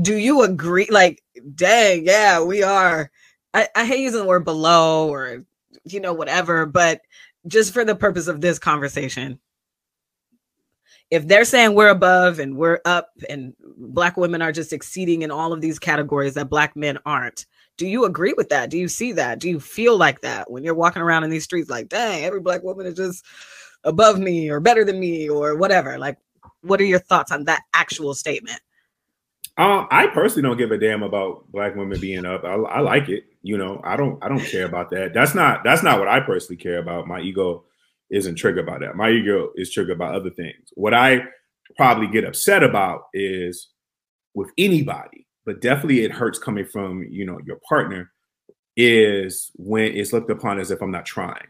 do 0.00 0.16
you 0.16 0.42
agree? 0.42 0.88
Like 0.90 1.22
dang 1.54 2.06
yeah 2.06 2.42
we 2.42 2.62
are. 2.62 3.10
I, 3.52 3.68
I 3.74 3.84
hate 3.86 4.00
using 4.00 4.20
the 4.20 4.26
word 4.26 4.44
below 4.44 5.08
or 5.08 5.44
you 5.84 6.00
know 6.00 6.12
whatever 6.12 6.66
but 6.66 7.00
just 7.46 7.72
for 7.72 7.84
the 7.84 7.94
purpose 7.94 8.26
of 8.26 8.40
this 8.40 8.58
conversation, 8.58 9.38
if 11.10 11.26
they're 11.26 11.44
saying 11.44 11.74
we're 11.74 11.88
above 11.88 12.38
and 12.38 12.56
we're 12.56 12.80
up 12.84 13.10
and 13.28 13.54
black 13.76 14.16
women 14.16 14.42
are 14.42 14.52
just 14.52 14.72
exceeding 14.72 15.22
in 15.22 15.30
all 15.30 15.52
of 15.52 15.60
these 15.60 15.78
categories 15.78 16.34
that 16.34 16.50
black 16.50 16.74
men 16.74 16.98
aren't, 17.06 17.46
do 17.76 17.86
you 17.86 18.04
agree 18.04 18.34
with 18.36 18.48
that? 18.48 18.70
Do 18.70 18.78
you 18.78 18.88
see 18.88 19.12
that? 19.12 19.38
Do 19.38 19.48
you 19.48 19.60
feel 19.60 19.96
like 19.96 20.22
that 20.22 20.50
when 20.50 20.64
you're 20.64 20.74
walking 20.74 21.02
around 21.02 21.24
in 21.24 21.30
these 21.30 21.44
streets 21.44 21.70
like, 21.70 21.88
dang, 21.88 22.24
every 22.24 22.40
black 22.40 22.62
woman 22.62 22.86
is 22.86 22.94
just 22.94 23.24
above 23.84 24.18
me 24.18 24.50
or 24.50 24.60
better 24.60 24.84
than 24.84 24.98
me 24.98 25.28
or 25.28 25.56
whatever? 25.56 25.98
Like, 25.98 26.18
what 26.62 26.80
are 26.80 26.84
your 26.84 26.98
thoughts 26.98 27.32
on 27.32 27.44
that 27.44 27.62
actual 27.74 28.14
statement? 28.14 28.60
Uh, 29.58 29.86
I 29.90 30.08
personally 30.08 30.42
don't 30.42 30.58
give 30.58 30.70
a 30.70 30.78
damn 30.78 31.02
about 31.02 31.50
black 31.50 31.76
women 31.76 31.98
being 31.98 32.26
up. 32.26 32.44
I, 32.44 32.54
I, 32.54 32.80
like 32.80 33.08
it. 33.08 33.24
You 33.42 33.56
know, 33.56 33.80
I 33.84 33.96
don't. 33.96 34.22
I 34.22 34.28
don't 34.28 34.44
care 34.44 34.66
about 34.66 34.90
that. 34.90 35.14
That's 35.14 35.34
not. 35.34 35.64
That's 35.64 35.82
not 35.82 35.98
what 35.98 36.08
I 36.08 36.20
personally 36.20 36.58
care 36.58 36.78
about. 36.78 37.06
My 37.06 37.20
ego 37.20 37.64
isn't 38.10 38.36
triggered 38.36 38.66
by 38.66 38.78
that. 38.78 38.96
My 38.96 39.10
ego 39.10 39.52
is 39.54 39.72
triggered 39.72 39.98
by 39.98 40.12
other 40.12 40.28
things. 40.28 40.68
What 40.74 40.92
I 40.92 41.22
probably 41.76 42.06
get 42.06 42.24
upset 42.24 42.62
about 42.62 43.04
is 43.14 43.68
with 44.34 44.50
anybody, 44.58 45.25
but 45.46 45.62
definitely 45.62 46.04
it 46.04 46.12
hurts 46.12 46.38
coming 46.38 46.66
from 46.66 47.04
you 47.10 47.24
know 47.24 47.40
your 47.46 47.60
partner. 47.68 48.10
Is 48.76 49.50
when 49.54 49.96
it's 49.96 50.12
looked 50.12 50.30
upon 50.30 50.58
as 50.60 50.70
if 50.70 50.82
I'm 50.82 50.90
not 50.90 51.06
trying, 51.06 51.46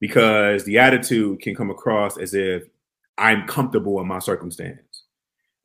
because 0.00 0.64
the 0.64 0.80
attitude 0.80 1.40
can 1.40 1.54
come 1.54 1.70
across 1.70 2.18
as 2.18 2.34
if 2.34 2.64
I'm 3.18 3.46
comfortable 3.46 4.00
in 4.00 4.08
my 4.08 4.18
circumstance, 4.18 5.04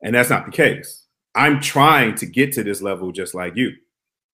and 0.00 0.14
that's 0.14 0.30
not 0.30 0.46
the 0.46 0.52
case 0.52 1.08
I'm 1.34 1.60
trying 1.60 2.16
to 2.16 2.26
get 2.26 2.52
to 2.52 2.64
this 2.64 2.82
level 2.82 3.12
just 3.12 3.34
like 3.34 3.56
you. 3.56 3.72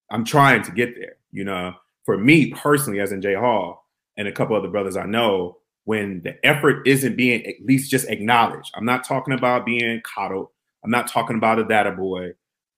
I'm 0.09 0.25
trying 0.25 0.63
to 0.63 0.71
get 0.71 0.95
there. 0.95 1.17
You 1.31 1.43
know, 1.43 1.73
for 2.03 2.17
me 2.17 2.51
personally, 2.51 2.99
as 2.99 3.11
in 3.11 3.21
Jay 3.21 3.35
Hall 3.35 3.85
and 4.17 4.27
a 4.27 4.31
couple 4.31 4.55
other 4.55 4.69
brothers 4.69 4.97
I 4.97 5.05
know, 5.05 5.57
when 5.83 6.21
the 6.23 6.43
effort 6.43 6.87
isn't 6.87 7.15
being 7.15 7.45
at 7.45 7.55
least 7.63 7.91
just 7.91 8.09
acknowledged, 8.09 8.71
I'm 8.75 8.85
not 8.85 9.03
talking 9.03 9.33
about 9.33 9.67
being 9.67 10.01
coddled. 10.01 10.47
I'm 10.83 10.91
not 10.91 11.07
talking 11.07 11.37
about 11.37 11.59
a 11.59 11.63
data 11.63 11.91
boy. 11.91 12.31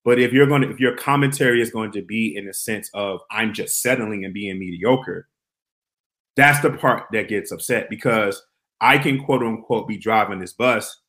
But 0.08 0.20
if 0.20 0.32
you're 0.32 0.48
going 0.48 0.62
to, 0.62 0.70
if 0.70 0.80
your 0.80 0.96
commentary 0.96 1.62
is 1.62 1.70
going 1.70 1.92
to 1.92 2.02
be 2.02 2.38
in 2.38 2.48
a 2.48 2.54
sense 2.54 2.90
of 2.94 3.20
I'm 3.30 3.54
just 3.54 3.82
settling 3.82 4.24
and 4.24 4.34
being 4.34 4.58
mediocre, 4.58 5.28
that's 6.38 6.62
the 6.62 6.72
part 6.72 7.08
that 7.12 7.28
gets 7.28 7.52
upset 7.52 7.90
because 7.90 8.42
I 8.80 9.00
can 9.00 9.22
quote 9.22 9.44
unquote 9.44 9.86
be 9.86 9.98
driving 9.98 10.40
this 10.40 10.54
bus 10.54 11.02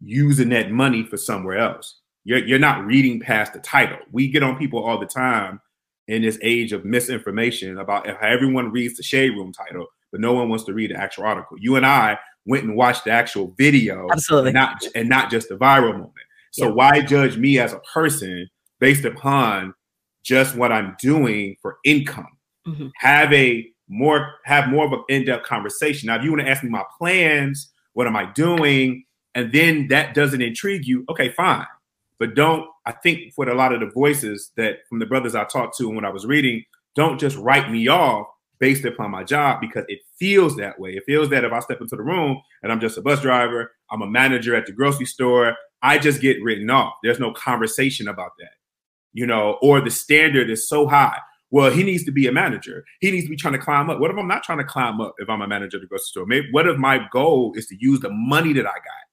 using 0.00 0.50
that 0.50 0.70
money 0.70 1.02
for 1.04 1.16
somewhere 1.16 1.58
else. 1.58 1.98
You're 2.22 2.38
you're 2.38 2.60
not 2.60 2.86
reading 2.86 3.18
past 3.18 3.52
the 3.52 3.58
title. 3.58 3.98
We 4.12 4.28
get 4.28 4.44
on 4.44 4.56
people 4.56 4.80
all 4.80 5.00
the 5.00 5.06
time 5.06 5.60
in 6.06 6.22
this 6.22 6.38
age 6.40 6.72
of 6.72 6.84
misinformation 6.84 7.78
about 7.78 8.06
how 8.06 8.28
everyone 8.28 8.70
reads 8.70 8.96
the 8.96 9.02
shade 9.02 9.30
room 9.30 9.52
title, 9.52 9.88
but 10.12 10.20
no 10.20 10.34
one 10.34 10.48
wants 10.48 10.62
to 10.66 10.72
read 10.72 10.92
the 10.92 10.96
actual 10.96 11.24
article. 11.24 11.56
You 11.58 11.74
and 11.74 11.84
I 11.84 12.16
went 12.46 12.62
and 12.62 12.76
watched 12.76 13.06
the 13.06 13.10
actual 13.10 13.56
video, 13.58 14.06
absolutely, 14.12 14.50
and 14.50 14.54
not 14.54 14.86
and 14.94 15.08
not 15.08 15.32
just 15.32 15.48
the 15.48 15.56
viral 15.56 15.94
moment. 15.94 16.14
So 16.50 16.66
yeah. 16.66 16.72
why 16.72 17.00
judge 17.02 17.36
me 17.36 17.58
as 17.58 17.72
a 17.72 17.80
person 17.80 18.48
based 18.78 19.04
upon 19.04 19.74
just 20.22 20.56
what 20.56 20.72
I'm 20.72 20.96
doing 21.00 21.56
for 21.62 21.78
income? 21.84 22.28
Mm-hmm. 22.66 22.88
Have 22.98 23.32
a 23.32 23.66
more 23.88 24.34
have 24.44 24.68
more 24.68 24.86
of 24.86 24.92
an 24.92 25.02
in-depth 25.08 25.46
conversation. 25.46 26.06
Now, 26.06 26.16
if 26.16 26.24
you 26.24 26.30
want 26.30 26.42
to 26.42 26.48
ask 26.48 26.62
me 26.62 26.70
my 26.70 26.84
plans, 26.98 27.72
what 27.94 28.06
am 28.06 28.16
I 28.16 28.26
doing, 28.32 29.04
and 29.34 29.52
then 29.52 29.88
that 29.88 30.14
doesn't 30.14 30.42
intrigue 30.42 30.86
you, 30.86 31.04
okay, 31.08 31.30
fine. 31.30 31.66
But 32.18 32.34
don't, 32.34 32.66
I 32.84 32.92
think 32.92 33.32
for 33.34 33.48
a 33.48 33.54
lot 33.54 33.72
of 33.72 33.80
the 33.80 33.86
voices 33.86 34.52
that 34.56 34.80
from 34.88 34.98
the 34.98 35.06
brothers 35.06 35.34
I 35.34 35.44
talked 35.44 35.76
to 35.78 35.86
and 35.86 35.96
when 35.96 36.04
I 36.04 36.10
was 36.10 36.26
reading, 36.26 36.64
don't 36.94 37.18
just 37.18 37.36
write 37.36 37.70
me 37.70 37.88
off 37.88 38.26
based 38.58 38.84
upon 38.84 39.10
my 39.10 39.24
job 39.24 39.60
because 39.60 39.84
it 39.88 40.00
feels 40.18 40.56
that 40.56 40.78
way. 40.78 40.90
It 40.90 41.04
feels 41.06 41.30
that 41.30 41.44
if 41.44 41.52
I 41.52 41.60
step 41.60 41.80
into 41.80 41.96
the 41.96 42.02
room 42.02 42.40
and 42.62 42.70
I'm 42.70 42.80
just 42.80 42.98
a 42.98 43.02
bus 43.02 43.22
driver, 43.22 43.72
I'm 43.90 44.02
a 44.02 44.06
manager 44.06 44.54
at 44.54 44.66
the 44.66 44.72
grocery 44.72 45.06
store, 45.06 45.54
I 45.82 45.98
just 45.98 46.20
get 46.20 46.42
written 46.42 46.70
off. 46.70 46.94
There's 47.02 47.20
no 47.20 47.32
conversation 47.32 48.08
about 48.08 48.32
that, 48.38 48.52
you 49.12 49.26
know, 49.26 49.58
or 49.62 49.80
the 49.80 49.90
standard 49.90 50.50
is 50.50 50.68
so 50.68 50.86
high. 50.86 51.18
Well, 51.50 51.70
he 51.70 51.82
needs 51.82 52.04
to 52.04 52.12
be 52.12 52.26
a 52.26 52.32
manager. 52.32 52.84
He 53.00 53.10
needs 53.10 53.24
to 53.24 53.30
be 53.30 53.36
trying 53.36 53.54
to 53.54 53.58
climb 53.58 53.90
up. 53.90 53.98
What 53.98 54.10
if 54.10 54.16
I'm 54.16 54.28
not 54.28 54.44
trying 54.44 54.58
to 54.58 54.64
climb 54.64 55.00
up 55.00 55.14
if 55.18 55.28
I'm 55.28 55.42
a 55.42 55.48
manager 55.48 55.78
at 55.78 55.80
the 55.80 55.88
grocery 55.88 56.04
store? 56.04 56.26
Maybe 56.26 56.46
what 56.52 56.68
if 56.68 56.76
my 56.76 57.00
goal 57.10 57.52
is 57.56 57.66
to 57.66 57.76
use 57.78 58.00
the 58.00 58.10
money 58.10 58.52
that 58.52 58.66
I 58.66 58.74
got 58.74 59.10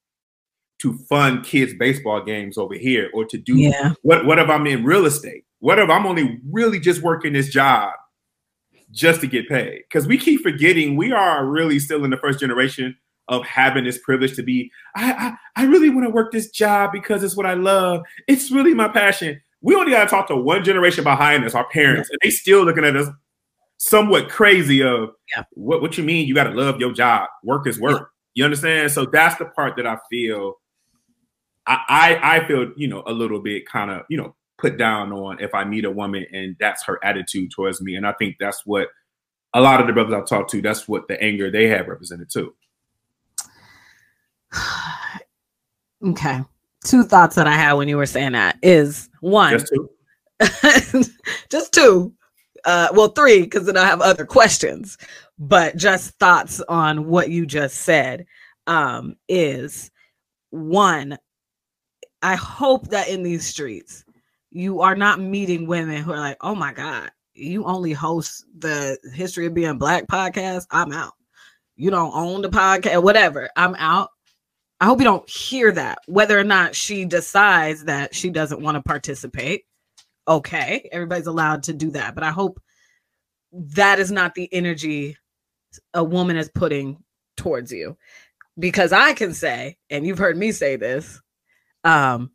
to 0.80 0.94
fund 1.10 1.44
kids 1.44 1.74
baseball 1.74 2.24
games 2.24 2.58
over 2.58 2.76
here 2.76 3.10
or 3.14 3.26
to 3.26 3.38
do 3.38 3.58
yeah. 3.58 3.94
what 4.04 4.26
what 4.26 4.38
if 4.38 4.50
I'm 4.50 4.68
in 4.68 4.84
real 4.84 5.06
estate? 5.06 5.46
What 5.60 5.80
if 5.80 5.90
I'm 5.90 6.06
only 6.06 6.40
really 6.52 6.80
just 6.80 7.02
working 7.02 7.34
this 7.34 7.50
job 7.50 7.94
just 8.92 9.22
to 9.22 9.28
get 9.28 9.50
paid? 9.50 9.82
Because 9.90 10.06
we 10.06 10.20
keep 10.20 10.42
forgetting 10.42 10.96
we 10.96 11.12
are 11.12 11.46
really 11.46 11.80
still 11.80 12.04
in 12.04 12.12
the 12.12 12.18
first 12.18 12.40
generation 12.40 12.96
of 13.30 13.46
having 13.46 13.84
this 13.84 13.98
privilege 13.98 14.36
to 14.36 14.44
be, 14.44 14.72
I 14.96 15.38
I, 15.56 15.64
I 15.64 15.66
really 15.66 15.90
want 15.90 16.06
to 16.06 16.12
work 16.12 16.32
this 16.32 16.50
job 16.50 16.92
because 16.92 17.24
it's 17.24 17.36
what 17.36 17.46
I 17.46 17.54
love. 17.54 18.04
It's 18.28 18.52
really 18.52 18.74
my 18.74 18.88
passion. 18.88 19.42
We 19.62 19.76
only 19.76 19.92
got 19.92 20.04
to 20.04 20.10
talk 20.10 20.28
to 20.28 20.36
one 20.36 20.64
generation 20.64 21.04
behind 21.04 21.44
us, 21.44 21.56
our 21.56 21.68
parents, 21.70 22.10
yeah. 22.10 22.14
and 22.14 22.20
they 22.22 22.30
still 22.30 22.64
looking 22.64 22.86
at 22.86 22.96
us 22.96 23.10
somewhat 23.78 24.30
crazy 24.30 24.82
of 24.82 25.12
yeah. 25.36 25.44
what, 25.52 25.82
what 25.82 25.98
you 25.98 26.04
mean 26.04 26.28
you 26.28 26.34
got 26.34 26.46
to 26.46 26.52
love 26.52 26.80
your 26.80 26.92
job. 26.94 27.30
Work 27.44 27.68
is 27.68 27.80
work. 27.80 28.00
Yeah. 28.02 28.06
You 28.36 28.46
understand? 28.46 28.92
So 28.92 29.06
that's 29.06 29.38
the 29.38 29.46
part 29.46 29.76
that 29.78 29.88
I 29.88 29.98
feel 30.10 30.56
I, 31.68 32.20
I 32.22 32.48
feel 32.48 32.72
you 32.78 32.88
know 32.88 33.04
a 33.06 33.12
little 33.12 33.40
bit 33.40 33.68
kind 33.68 33.92
of 33.92 34.04
you 34.10 34.18
know 34.18 34.36
put 34.58 34.78
down 34.78 35.12
on 35.12 35.40
if 35.40 35.54
I 35.54 35.66
meet 35.66 35.86
a 35.86 35.92
woman 35.92 36.26
and 36.32 36.56
that's 36.60 36.84
her 36.86 37.04
attitude 37.04 37.52
towards 37.52 37.82
me, 37.82 37.96
and 37.96 38.08
I 38.08 38.14
think 38.14 38.38
that's 38.40 38.66
what 38.66 38.90
a 39.54 39.62
lot 39.62 39.82
of 39.82 39.88
the 39.88 39.94
brothers 39.94 40.14
I've 40.14 40.28
talked 40.28 40.52
to. 40.52 40.62
That's 40.62 40.88
what 40.88 41.08
the 41.08 41.22
anger 41.22 41.52
they 41.52 41.68
have 41.68 41.88
represented 41.88 42.30
too. 42.30 42.54
okay, 46.06 46.42
two 46.84 47.04
thoughts 47.04 47.36
that 47.36 47.48
I 47.48 47.54
had 47.54 47.74
when 47.74 47.88
you 47.88 47.98
were 47.98 48.06
saying 48.06 48.34
that 48.34 48.58
is 48.62 49.10
one, 49.22 49.52
just 49.52 49.74
two, 49.74 49.90
just 51.50 51.74
two. 51.74 52.14
Uh, 52.66 52.90
well, 52.94 53.10
three, 53.10 53.44
because 53.44 53.66
then 53.66 53.78
I 53.78 53.86
have 53.86 54.02
other 54.02 54.26
questions, 54.26 54.98
but 55.40 55.78
just 55.78 56.18
thoughts 56.20 56.60
on 56.68 57.08
what 57.08 57.30
you 57.30 57.46
just 57.46 57.78
said 57.78 58.26
um, 58.66 59.16
is 59.30 59.90
one 60.50 61.18
I 62.22 62.36
hope 62.36 62.88
that 62.90 63.10
in 63.10 63.24
these 63.24 63.46
streets, 63.46 64.04
you 64.52 64.82
are 64.82 64.96
not 64.96 65.20
meeting 65.20 65.68
women 65.68 66.02
who 66.02 66.12
are 66.12 66.20
like, 66.20 66.38
oh 66.42 66.56
my 66.56 66.74
God, 66.74 67.12
you 67.34 67.64
only 67.66 67.94
host 67.94 68.46
the 68.58 68.98
History 69.14 69.46
of 69.46 69.54
Being 69.54 69.78
Black 69.78 70.08
podcast. 70.08 70.66
I'm 70.72 70.92
out. 70.92 71.14
You 71.76 71.92
don't 71.92 72.16
own 72.16 72.42
the 72.42 72.50
podcast, 72.50 73.04
whatever. 73.04 73.50
I'm 73.56 73.76
out. 73.76 74.10
I 74.80 74.86
hope 74.86 75.00
you 75.00 75.06
don't 75.06 75.30
hear 75.30 75.72
that. 75.72 76.00
Whether 76.06 76.38
or 76.38 76.44
not 76.44 76.76
she 76.76 77.06
decides 77.06 77.86
that 77.86 78.14
she 78.14 78.30
doesn't 78.30 78.62
want 78.62 78.76
to 78.76 78.82
participate, 78.82 79.66
okay, 80.28 80.88
everybody's 80.92 81.28
allowed 81.28 81.64
to 81.64 81.74
do 81.74 81.92
that. 81.92 82.14
But 82.14 82.24
I 82.24 82.30
hope 82.30 82.62
that 83.52 84.00
is 84.00 84.12
not 84.12 84.36
the 84.36 84.52
energy 84.54 85.18
a 85.94 86.04
woman 86.04 86.38
is 86.38 86.50
putting 86.50 87.04
towards 87.36 87.72
you. 87.72 87.98
Because 88.60 88.92
I 88.92 89.14
can 89.14 89.34
say, 89.34 89.78
and 89.90 90.06
you've 90.06 90.18
heard 90.18 90.38
me 90.38 90.52
say 90.52 90.76
this, 90.76 91.22
um, 91.84 92.32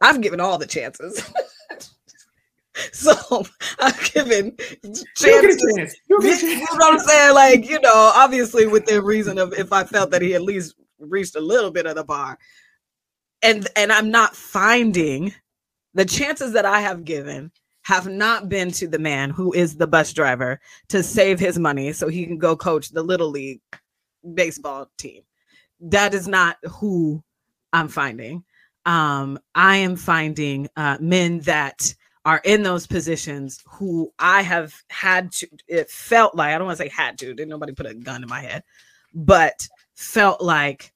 I've 0.00 0.20
given 0.20 0.40
all 0.40 0.58
the 0.58 0.66
chances. 0.66 1.22
So 2.92 3.44
I've 3.78 4.12
given 4.12 4.56
chances. 5.14 5.96
You, 6.08 6.20
you 6.20 6.58
know 6.58 6.66
what 6.72 6.94
I'm 6.94 6.98
saying? 6.98 7.34
Like, 7.34 7.68
you 7.68 7.80
know, 7.80 8.12
obviously 8.16 8.66
within 8.66 9.04
reason 9.04 9.38
of 9.38 9.52
if 9.54 9.72
I 9.72 9.84
felt 9.84 10.10
that 10.10 10.22
he 10.22 10.34
at 10.34 10.42
least 10.42 10.74
reached 10.98 11.36
a 11.36 11.40
little 11.40 11.70
bit 11.70 11.86
of 11.86 11.96
the 11.96 12.04
bar. 12.04 12.38
And 13.42 13.66
and 13.76 13.92
I'm 13.92 14.10
not 14.10 14.34
finding 14.34 15.34
the 15.94 16.04
chances 16.04 16.52
that 16.52 16.64
I 16.64 16.80
have 16.80 17.04
given 17.04 17.52
have 17.82 18.06
not 18.06 18.48
been 18.48 18.70
to 18.72 18.88
the 18.88 18.98
man 18.98 19.30
who 19.30 19.52
is 19.52 19.76
the 19.76 19.86
bus 19.86 20.12
driver 20.12 20.60
to 20.88 21.02
save 21.02 21.38
his 21.38 21.58
money 21.58 21.92
so 21.92 22.08
he 22.08 22.24
can 22.24 22.38
go 22.38 22.56
coach 22.56 22.88
the 22.88 23.02
little 23.02 23.28
league 23.28 23.60
baseball 24.32 24.90
team. 24.96 25.22
That 25.80 26.14
is 26.14 26.26
not 26.26 26.56
who 26.64 27.22
I'm 27.72 27.88
finding. 27.88 28.44
Um, 28.86 29.38
I 29.54 29.76
am 29.76 29.96
finding 29.96 30.68
uh, 30.76 30.96
men 31.00 31.40
that 31.40 31.94
are 32.24 32.40
in 32.44 32.62
those 32.62 32.86
positions 32.86 33.62
who 33.66 34.10
I 34.18 34.40
have 34.42 34.74
had 34.88 35.30
to, 35.32 35.48
it 35.68 35.90
felt 35.90 36.34
like, 36.34 36.54
I 36.54 36.58
don't 36.58 36.66
want 36.66 36.78
to 36.78 36.84
say 36.84 36.88
had 36.88 37.18
to, 37.18 37.34
didn't 37.34 37.50
nobody 37.50 37.74
put 37.74 37.86
a 37.86 37.94
gun 37.94 38.22
in 38.22 38.28
my 38.28 38.40
head, 38.40 38.62
but 39.12 39.68
felt 39.94 40.40
like 40.40 40.92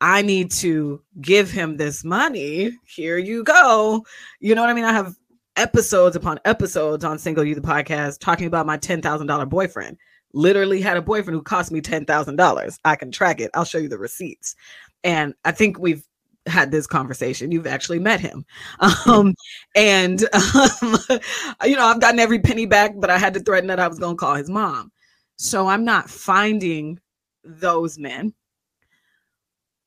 I 0.00 0.22
need 0.22 0.50
to 0.52 1.02
give 1.20 1.50
him 1.50 1.76
this 1.76 2.04
money. 2.04 2.76
Here 2.86 3.18
you 3.18 3.44
go. 3.44 4.04
You 4.40 4.54
know 4.54 4.60
what 4.60 4.70
I 4.70 4.74
mean? 4.74 4.84
I 4.84 4.92
have 4.92 5.16
episodes 5.56 6.16
upon 6.16 6.40
episodes 6.44 7.04
on 7.04 7.18
Single 7.18 7.44
You 7.44 7.54
the 7.54 7.60
podcast 7.60 8.18
talking 8.18 8.46
about 8.46 8.66
my 8.66 8.76
$10,000 8.76 9.48
boyfriend. 9.48 9.96
Literally 10.32 10.80
had 10.80 10.96
a 10.96 11.02
boyfriend 11.02 11.36
who 11.36 11.42
cost 11.42 11.70
me 11.70 11.80
$10,000. 11.80 12.78
I 12.84 12.96
can 12.96 13.10
track 13.12 13.40
it. 13.40 13.50
I'll 13.54 13.64
show 13.64 13.78
you 13.78 13.88
the 13.88 13.98
receipts. 13.98 14.56
And 15.04 15.34
I 15.44 15.52
think 15.52 15.78
we've 15.78 16.04
had 16.46 16.70
this 16.70 16.86
conversation. 16.86 17.52
You've 17.52 17.66
actually 17.66 17.98
met 17.98 18.20
him. 18.20 18.44
Um, 19.06 19.34
and, 19.76 20.22
um, 20.34 20.96
you 21.64 21.76
know, 21.76 21.86
I've 21.86 22.00
gotten 22.00 22.18
every 22.18 22.40
penny 22.40 22.66
back, 22.66 22.92
but 22.96 23.10
I 23.10 23.18
had 23.18 23.34
to 23.34 23.40
threaten 23.40 23.68
that 23.68 23.80
I 23.80 23.88
was 23.88 23.98
going 23.98 24.16
to 24.16 24.20
call 24.20 24.34
his 24.34 24.50
mom. 24.50 24.90
So 25.36 25.66
I'm 25.66 25.84
not 25.84 26.10
finding 26.10 27.00
those 27.44 27.98
men, 27.98 28.34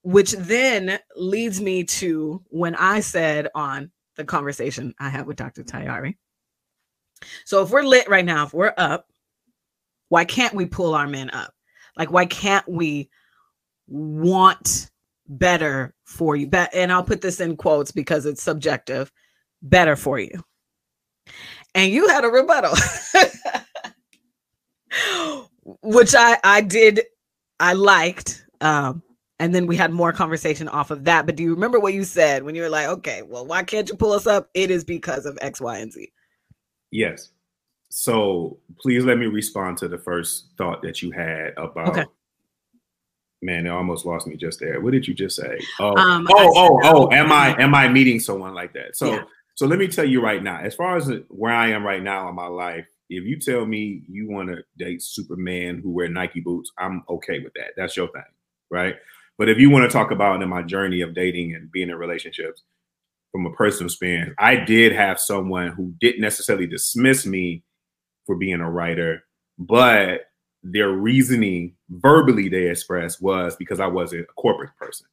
which 0.03 0.31
then 0.33 0.99
leads 1.15 1.61
me 1.61 1.83
to 1.83 2.43
when 2.49 2.75
I 2.75 2.99
said 2.99 3.49
on 3.55 3.91
the 4.15 4.25
conversation 4.25 4.93
I 4.99 5.09
had 5.09 5.27
with 5.27 5.37
Dr. 5.37 5.63
Tayari. 5.63 6.15
So 7.45 7.63
if 7.63 7.71
we're 7.71 7.83
lit 7.83 8.07
right 8.09 8.25
now, 8.25 8.45
if 8.45 8.53
we're 8.53 8.73
up, 8.77 9.07
why 10.09 10.25
can't 10.25 10.53
we 10.53 10.65
pull 10.65 10.93
our 10.93 11.07
men 11.07 11.29
up? 11.31 11.53
Like, 11.97 12.11
why 12.11 12.25
can't 12.25 12.67
we 12.67 13.09
want 13.87 14.89
better 15.27 15.93
for 16.05 16.35
you. 16.35 16.49
And 16.73 16.91
I'll 16.91 17.03
put 17.03 17.21
this 17.21 17.39
in 17.39 17.57
quotes 17.57 17.91
because 17.91 18.25
it's 18.25 18.41
subjective. 18.41 19.11
Better 19.61 19.95
for 19.95 20.19
you. 20.19 20.43
And 21.75 21.91
you 21.91 22.07
had 22.07 22.23
a 22.23 22.29
rebuttal. 22.29 22.73
Which 25.81 26.15
I 26.15 26.37
I 26.43 26.61
did 26.61 27.01
I 27.59 27.73
liked. 27.73 28.45
Um 28.61 29.03
and 29.39 29.53
then 29.53 29.67
we 29.67 29.75
had 29.75 29.91
more 29.91 30.11
conversation 30.11 30.67
off 30.67 30.89
of 30.89 31.03
that. 31.03 31.25
But 31.25 31.35
do 31.35 31.43
you 31.43 31.53
remember 31.53 31.79
what 31.79 31.93
you 31.93 32.03
said 32.03 32.43
when 32.43 32.55
you 32.55 32.63
were 32.63 32.69
like, 32.69 32.87
okay, 32.87 33.21
well, 33.21 33.45
why 33.45 33.63
can't 33.63 33.87
you 33.87 33.95
pull 33.95 34.11
us 34.13 34.25
up? 34.25 34.49
It 34.55 34.71
is 34.71 34.83
because 34.83 35.25
of 35.27 35.37
X, 35.41 35.61
Y, 35.61 35.77
and 35.77 35.93
Z. 35.93 36.11
Yes. 36.91 37.31
So 37.89 38.57
please 38.79 39.05
let 39.05 39.17
me 39.17 39.27
respond 39.27 39.77
to 39.77 39.87
the 39.87 39.97
first 39.97 40.49
thought 40.57 40.81
that 40.81 41.01
you 41.01 41.11
had 41.11 41.53
about 41.57 41.89
okay. 41.89 42.05
Man, 43.43 43.67
it 43.67 43.69
almost 43.69 44.05
lost 44.05 44.25
me 44.25 44.35
just 44.35 44.59
there. 44.59 44.81
What 44.81 44.93
did 44.93 45.07
you 45.07 45.13
just 45.13 45.35
say? 45.35 45.59
Oh, 45.79 45.95
um, 45.95 46.27
oh, 46.31 46.53
oh, 46.55 46.79
oh, 46.83 47.11
am 47.11 47.31
I 47.31 47.55
am 47.61 47.75
I 47.75 47.87
meeting 47.87 48.19
someone 48.19 48.55
like 48.55 48.73
that? 48.73 48.95
So 48.97 49.13
yeah. 49.13 49.23
so 49.53 49.67
let 49.67 49.77
me 49.77 49.87
tell 49.87 50.05
you 50.05 50.21
right 50.21 50.41
now, 50.41 50.59
as 50.59 50.73
far 50.73 50.97
as 50.97 51.11
where 51.27 51.53
I 51.53 51.67
am 51.69 51.85
right 51.85 52.01
now 52.01 52.27
in 52.29 52.35
my 52.35 52.47
life, 52.47 52.87
if 53.09 53.23
you 53.23 53.39
tell 53.39 53.65
me 53.65 54.03
you 54.07 54.29
want 54.29 54.49
to 54.49 54.63
date 54.77 55.01
Superman 55.01 55.81
who 55.83 55.91
wear 55.91 56.09
Nike 56.09 56.41
boots, 56.41 56.71
I'm 56.77 57.03
okay 57.09 57.39
with 57.39 57.53
that. 57.53 57.73
That's 57.77 57.95
your 57.95 58.09
thing, 58.09 58.23
right? 58.69 58.95
But 59.37 59.49
if 59.49 59.57
you 59.59 59.69
want 59.69 59.89
to 59.89 59.95
talk 59.95 60.11
about 60.11 60.41
in 60.41 60.49
my 60.49 60.63
journey 60.63 61.01
of 61.01 61.13
dating 61.13 61.53
and 61.53 61.71
being 61.71 61.89
in 61.89 61.95
relationships 61.95 62.63
from 63.31 63.45
a 63.45 63.53
personal 63.53 63.87
experience, 63.87 64.33
I 64.39 64.55
did 64.55 64.93
have 64.93 65.19
someone 65.19 65.69
who 65.69 65.93
didn't 65.99 66.21
necessarily 66.21 66.67
dismiss 66.67 67.25
me 67.25 67.63
for 68.25 68.35
being 68.35 68.61
a 68.61 68.69
writer, 68.69 69.23
but 69.57 70.21
their 70.63 70.89
reasoning 70.89 71.75
verbally 71.89 72.49
they 72.49 72.69
expressed 72.69 73.21
was 73.21 73.55
because 73.55 73.79
I 73.79 73.87
wasn't 73.87 74.21
a 74.23 74.41
corporate 74.41 74.75
person. 74.77 75.07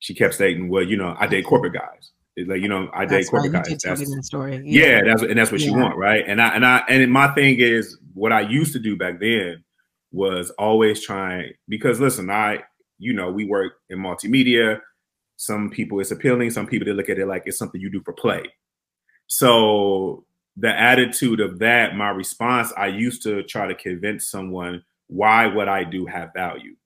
She 0.00 0.14
kept 0.14 0.34
stating, 0.34 0.68
"Well, 0.68 0.82
you 0.82 0.96
know, 0.96 1.14
I 1.18 1.26
date 1.26 1.44
corporate 1.44 1.74
guys. 1.74 2.10
It's 2.38 2.48
like 2.48 2.62
you 2.62 2.68
know, 2.68 2.88
I 2.94 3.04
date 3.04 3.28
corporate 3.28 3.52
right. 3.52 3.64
guys." 3.66 3.82
That's 3.82 4.14
the 4.14 4.22
story. 4.22 4.62
Yeah. 4.64 4.86
yeah, 4.86 5.00
that's 5.04 5.22
and 5.22 5.36
that's 5.36 5.50
what 5.50 5.60
yeah. 5.60 5.66
she 5.66 5.72
want, 5.72 5.96
right? 5.96 6.24
And 6.26 6.40
I 6.40 6.54
and 6.54 6.64
I 6.64 6.78
and 6.88 7.10
my 7.10 7.28
thing 7.34 7.58
is 7.58 7.98
what 8.14 8.32
I 8.32 8.42
used 8.42 8.72
to 8.74 8.78
do 8.78 8.96
back 8.96 9.18
then 9.18 9.64
was 10.12 10.50
always 10.50 11.04
trying 11.04 11.52
because 11.68 11.98
listen, 11.98 12.30
I 12.30 12.62
you 12.98 13.12
know 13.12 13.30
we 13.32 13.44
work 13.44 13.74
in 13.88 13.98
multimedia. 13.98 14.80
Some 15.36 15.68
people 15.68 15.98
it's 15.98 16.12
appealing. 16.12 16.50
Some 16.50 16.68
people 16.68 16.86
they 16.86 16.92
look 16.92 17.08
at 17.08 17.18
it 17.18 17.26
like 17.26 17.42
it's 17.46 17.58
something 17.58 17.80
you 17.80 17.90
do 17.90 18.02
for 18.02 18.12
play. 18.12 18.44
So 19.26 20.24
the 20.56 20.76
attitude 20.78 21.40
of 21.40 21.58
that, 21.58 21.96
my 21.96 22.10
response, 22.10 22.72
I 22.76 22.86
used 22.86 23.22
to 23.24 23.42
try 23.42 23.66
to 23.66 23.74
convince 23.74 24.28
someone 24.28 24.84
why 25.08 25.46
what 25.46 25.68
I 25.68 25.82
do 25.82 26.06
have 26.06 26.32
value. 26.34 26.76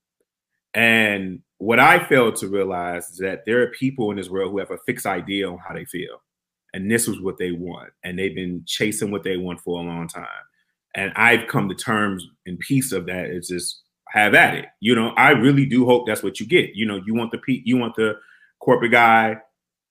And 0.73 1.41
what 1.57 1.79
I 1.79 2.03
failed 2.03 2.35
to 2.37 2.47
realize 2.47 3.09
is 3.09 3.17
that 3.19 3.43
there 3.45 3.61
are 3.61 3.67
people 3.67 4.11
in 4.11 4.17
this 4.17 4.29
world 4.29 4.51
who 4.51 4.59
have 4.59 4.71
a 4.71 4.79
fixed 4.85 5.05
idea 5.05 5.49
on 5.49 5.57
how 5.57 5.73
they 5.73 5.85
feel. 5.85 6.21
And 6.73 6.89
this 6.89 7.07
is 7.07 7.21
what 7.21 7.37
they 7.37 7.51
want. 7.51 7.91
And 8.03 8.17
they've 8.17 8.35
been 8.35 8.63
chasing 8.65 9.11
what 9.11 9.23
they 9.23 9.37
want 9.37 9.61
for 9.61 9.79
a 9.79 9.83
long 9.83 10.07
time. 10.07 10.25
And 10.95 11.11
I've 11.15 11.47
come 11.47 11.69
to 11.69 11.75
terms 11.75 12.27
and 12.45 12.59
peace 12.59 12.91
of 12.91 13.05
that. 13.05 13.25
It's 13.25 13.49
just 13.49 13.81
have 14.09 14.33
at 14.33 14.55
it. 14.55 14.65
You 14.79 14.95
know, 14.95 15.09
I 15.17 15.31
really 15.31 15.65
do 15.65 15.85
hope 15.85 16.07
that's 16.07 16.23
what 16.23 16.39
you 16.39 16.45
get. 16.45 16.71
You 16.75 16.85
know, 16.85 17.01
you 17.05 17.13
want 17.13 17.31
the 17.31 17.39
you 17.47 17.77
want 17.77 17.95
the 17.95 18.15
corporate 18.59 18.91
guy 18.91 19.37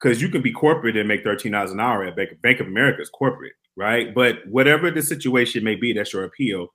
because 0.01 0.21
you 0.21 0.29
can 0.29 0.43
be 0.43 0.53
corporate 0.53 0.97
and 0.97 1.09
make 1.09 1.25
thirteen 1.25 1.53
dollars 1.53 1.73
an 1.73 1.81
hour 1.81 2.05
at 2.05 2.17
Bank, 2.17 2.41
Bank 2.43 2.61
of 2.61 2.67
America 2.67 3.03
is 3.03 3.11
corporate 3.11 3.53
right? 3.77 4.15
But 4.15 4.39
whatever 4.49 4.91
the 4.91 5.03
situation 5.03 5.65
may 5.65 5.75
be, 5.75 5.93
that's 5.93 6.13
your 6.13 6.25
appeal. 6.25 6.69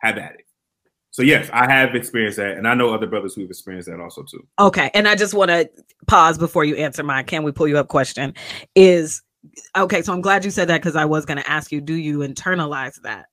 Have 0.00 0.18
at 0.18 0.34
it. 0.34 0.46
So 1.16 1.22
yes, 1.22 1.48
I 1.50 1.66
have 1.72 1.94
experienced 1.94 2.36
that, 2.36 2.58
and 2.58 2.68
I 2.68 2.74
know 2.74 2.92
other 2.92 3.06
brothers 3.06 3.34
who've 3.34 3.48
experienced 3.48 3.88
that 3.88 4.00
also 4.00 4.22
too. 4.22 4.46
Okay, 4.58 4.90
and 4.92 5.08
I 5.08 5.14
just 5.14 5.32
want 5.32 5.50
to 5.50 5.66
pause 6.06 6.36
before 6.36 6.62
you 6.62 6.76
answer 6.76 7.02
my 7.02 7.22
"Can 7.22 7.42
we 7.42 7.52
pull 7.52 7.66
you 7.66 7.78
up?" 7.78 7.88
question. 7.88 8.34
Is 8.74 9.22
okay. 9.74 10.02
So 10.02 10.12
I'm 10.12 10.20
glad 10.20 10.44
you 10.44 10.50
said 10.50 10.68
that 10.68 10.82
because 10.82 10.94
I 10.94 11.06
was 11.06 11.24
going 11.24 11.38
to 11.38 11.50
ask 11.50 11.72
you, 11.72 11.80
do 11.80 11.94
you 11.94 12.18
internalize 12.18 13.00
that? 13.00 13.28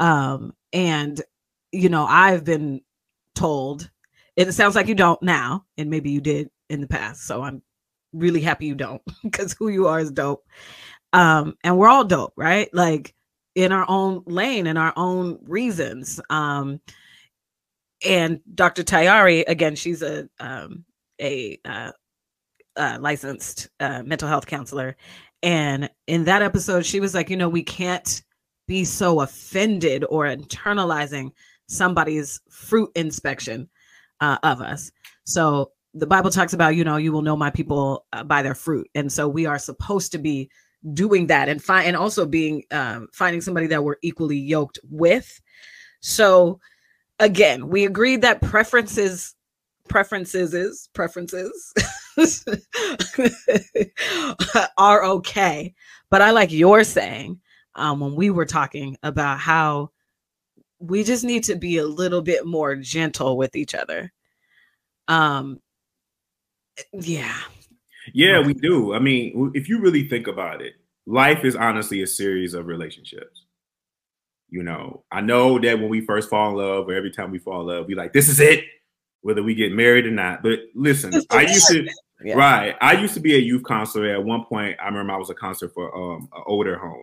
Um, 0.00 0.54
and 0.72 1.22
you 1.70 1.88
know, 1.88 2.04
I've 2.04 2.42
been 2.42 2.80
told. 3.36 3.88
It 4.34 4.50
sounds 4.50 4.74
like 4.74 4.88
you 4.88 4.96
don't 4.96 5.22
now, 5.22 5.66
and 5.78 5.90
maybe 5.90 6.10
you 6.10 6.20
did 6.20 6.50
in 6.68 6.80
the 6.80 6.88
past. 6.88 7.28
So 7.28 7.44
I'm 7.44 7.62
really 8.12 8.40
happy 8.40 8.66
you 8.66 8.74
don't 8.74 9.02
because 9.22 9.52
who 9.52 9.68
you 9.68 9.86
are 9.86 10.00
is 10.00 10.10
dope 10.10 10.44
um 11.12 11.56
and 11.62 11.76
we're 11.76 11.88
all 11.88 12.04
dope 12.04 12.32
right 12.36 12.72
like 12.72 13.12
in 13.54 13.72
our 13.72 13.84
own 13.88 14.22
lane 14.26 14.66
and 14.68 14.78
our 14.78 14.92
own 14.96 15.38
reasons 15.42 16.20
um 16.30 16.80
and 18.04 18.40
dr 18.54 18.82
tayari 18.84 19.44
again 19.46 19.74
she's 19.74 20.02
a 20.02 20.28
um 20.40 20.84
a 21.20 21.58
uh, 21.64 21.92
uh 22.76 22.98
licensed 23.00 23.68
uh, 23.80 24.02
mental 24.02 24.28
health 24.28 24.46
counselor. 24.46 24.96
And 25.42 25.90
in 26.06 26.24
that 26.24 26.42
episode 26.42 26.86
she 26.86 27.00
was 27.00 27.14
like 27.14 27.30
you 27.30 27.36
know 27.36 27.48
we 27.48 27.62
can't 27.62 28.22
be 28.66 28.84
so 28.84 29.20
offended 29.20 30.04
or 30.08 30.24
internalizing 30.24 31.30
somebody's 31.68 32.40
fruit 32.50 32.90
inspection 32.94 33.68
uh, 34.20 34.38
of 34.42 34.60
us. 34.60 34.90
So 35.24 35.72
the 35.92 36.06
bible 36.06 36.30
talks 36.30 36.52
about 36.52 36.76
you 36.76 36.84
know 36.84 36.96
you 36.96 37.12
will 37.12 37.22
know 37.22 37.36
my 37.36 37.50
people 37.50 38.06
uh, 38.12 38.24
by 38.24 38.42
their 38.42 38.54
fruit. 38.54 38.88
And 38.94 39.12
so 39.12 39.28
we 39.28 39.46
are 39.46 39.58
supposed 39.58 40.12
to 40.12 40.18
be 40.18 40.50
doing 40.92 41.28
that 41.28 41.48
and 41.48 41.62
find 41.62 41.86
and 41.86 41.96
also 41.96 42.26
being 42.26 42.64
um, 42.70 43.08
finding 43.12 43.40
somebody 43.40 43.66
that 43.68 43.84
we're 43.84 43.96
equally 44.02 44.38
yoked 44.38 44.78
with. 44.90 45.40
So 46.00 46.60
again, 47.18 47.68
we 47.68 47.84
agreed 47.84 48.22
that 48.22 48.40
preferences 48.40 49.34
preferences 49.88 50.54
is 50.54 50.88
preferences 50.94 51.74
are 54.78 55.04
okay. 55.04 55.74
But 56.10 56.22
I 56.22 56.30
like 56.30 56.52
your 56.52 56.84
saying 56.84 57.40
um, 57.74 58.00
when 58.00 58.14
we 58.14 58.30
were 58.30 58.46
talking 58.46 58.96
about 59.02 59.40
how 59.40 59.90
we 60.78 61.04
just 61.04 61.24
need 61.24 61.44
to 61.44 61.56
be 61.56 61.78
a 61.78 61.86
little 61.86 62.22
bit 62.22 62.46
more 62.46 62.76
gentle 62.76 63.36
with 63.36 63.56
each 63.56 63.74
other. 63.74 64.12
Um, 65.08 65.60
yeah, 66.92 67.36
yeah, 68.12 68.40
we 68.40 68.54
do. 68.54 68.94
I 68.94 68.98
mean, 68.98 69.52
if 69.54 69.68
you 69.68 69.80
really 69.80 70.08
think 70.08 70.26
about 70.26 70.60
it, 70.60 70.74
life 71.06 71.44
is 71.44 71.56
honestly 71.56 72.02
a 72.02 72.06
series 72.06 72.54
of 72.54 72.66
relationships. 72.66 73.43
You 74.54 74.62
know, 74.62 75.02
I 75.10 75.20
know 75.20 75.58
that 75.58 75.80
when 75.80 75.88
we 75.88 76.00
first 76.00 76.30
fall 76.30 76.50
in 76.50 76.56
love, 76.56 76.88
or 76.88 76.94
every 76.94 77.10
time 77.10 77.32
we 77.32 77.40
fall 77.40 77.62
in 77.62 77.66
love, 77.66 77.86
we 77.88 77.96
like, 77.96 78.12
this 78.12 78.28
is 78.28 78.38
it, 78.38 78.62
whether 79.22 79.42
we 79.42 79.52
get 79.52 79.72
married 79.72 80.06
or 80.06 80.12
not. 80.12 80.44
But 80.44 80.60
listen, 80.76 81.12
I 81.32 81.42
used 81.42 81.66
to, 81.68 81.88
Yeah. 82.22 82.36
Right. 82.36 82.76
I 82.80 82.92
used 82.92 83.14
to 83.14 83.20
be 83.20 83.34
a 83.34 83.38
youth 83.38 83.64
counselor. 83.66 84.14
At 84.14 84.24
one 84.24 84.44
point, 84.44 84.76
I 84.80 84.86
remember 84.86 85.12
I 85.12 85.16
was 85.16 85.28
a 85.28 85.34
counselor 85.34 85.70
for 85.70 85.92
um, 85.94 86.28
an 86.32 86.42
older 86.46 86.78
home. 86.78 87.02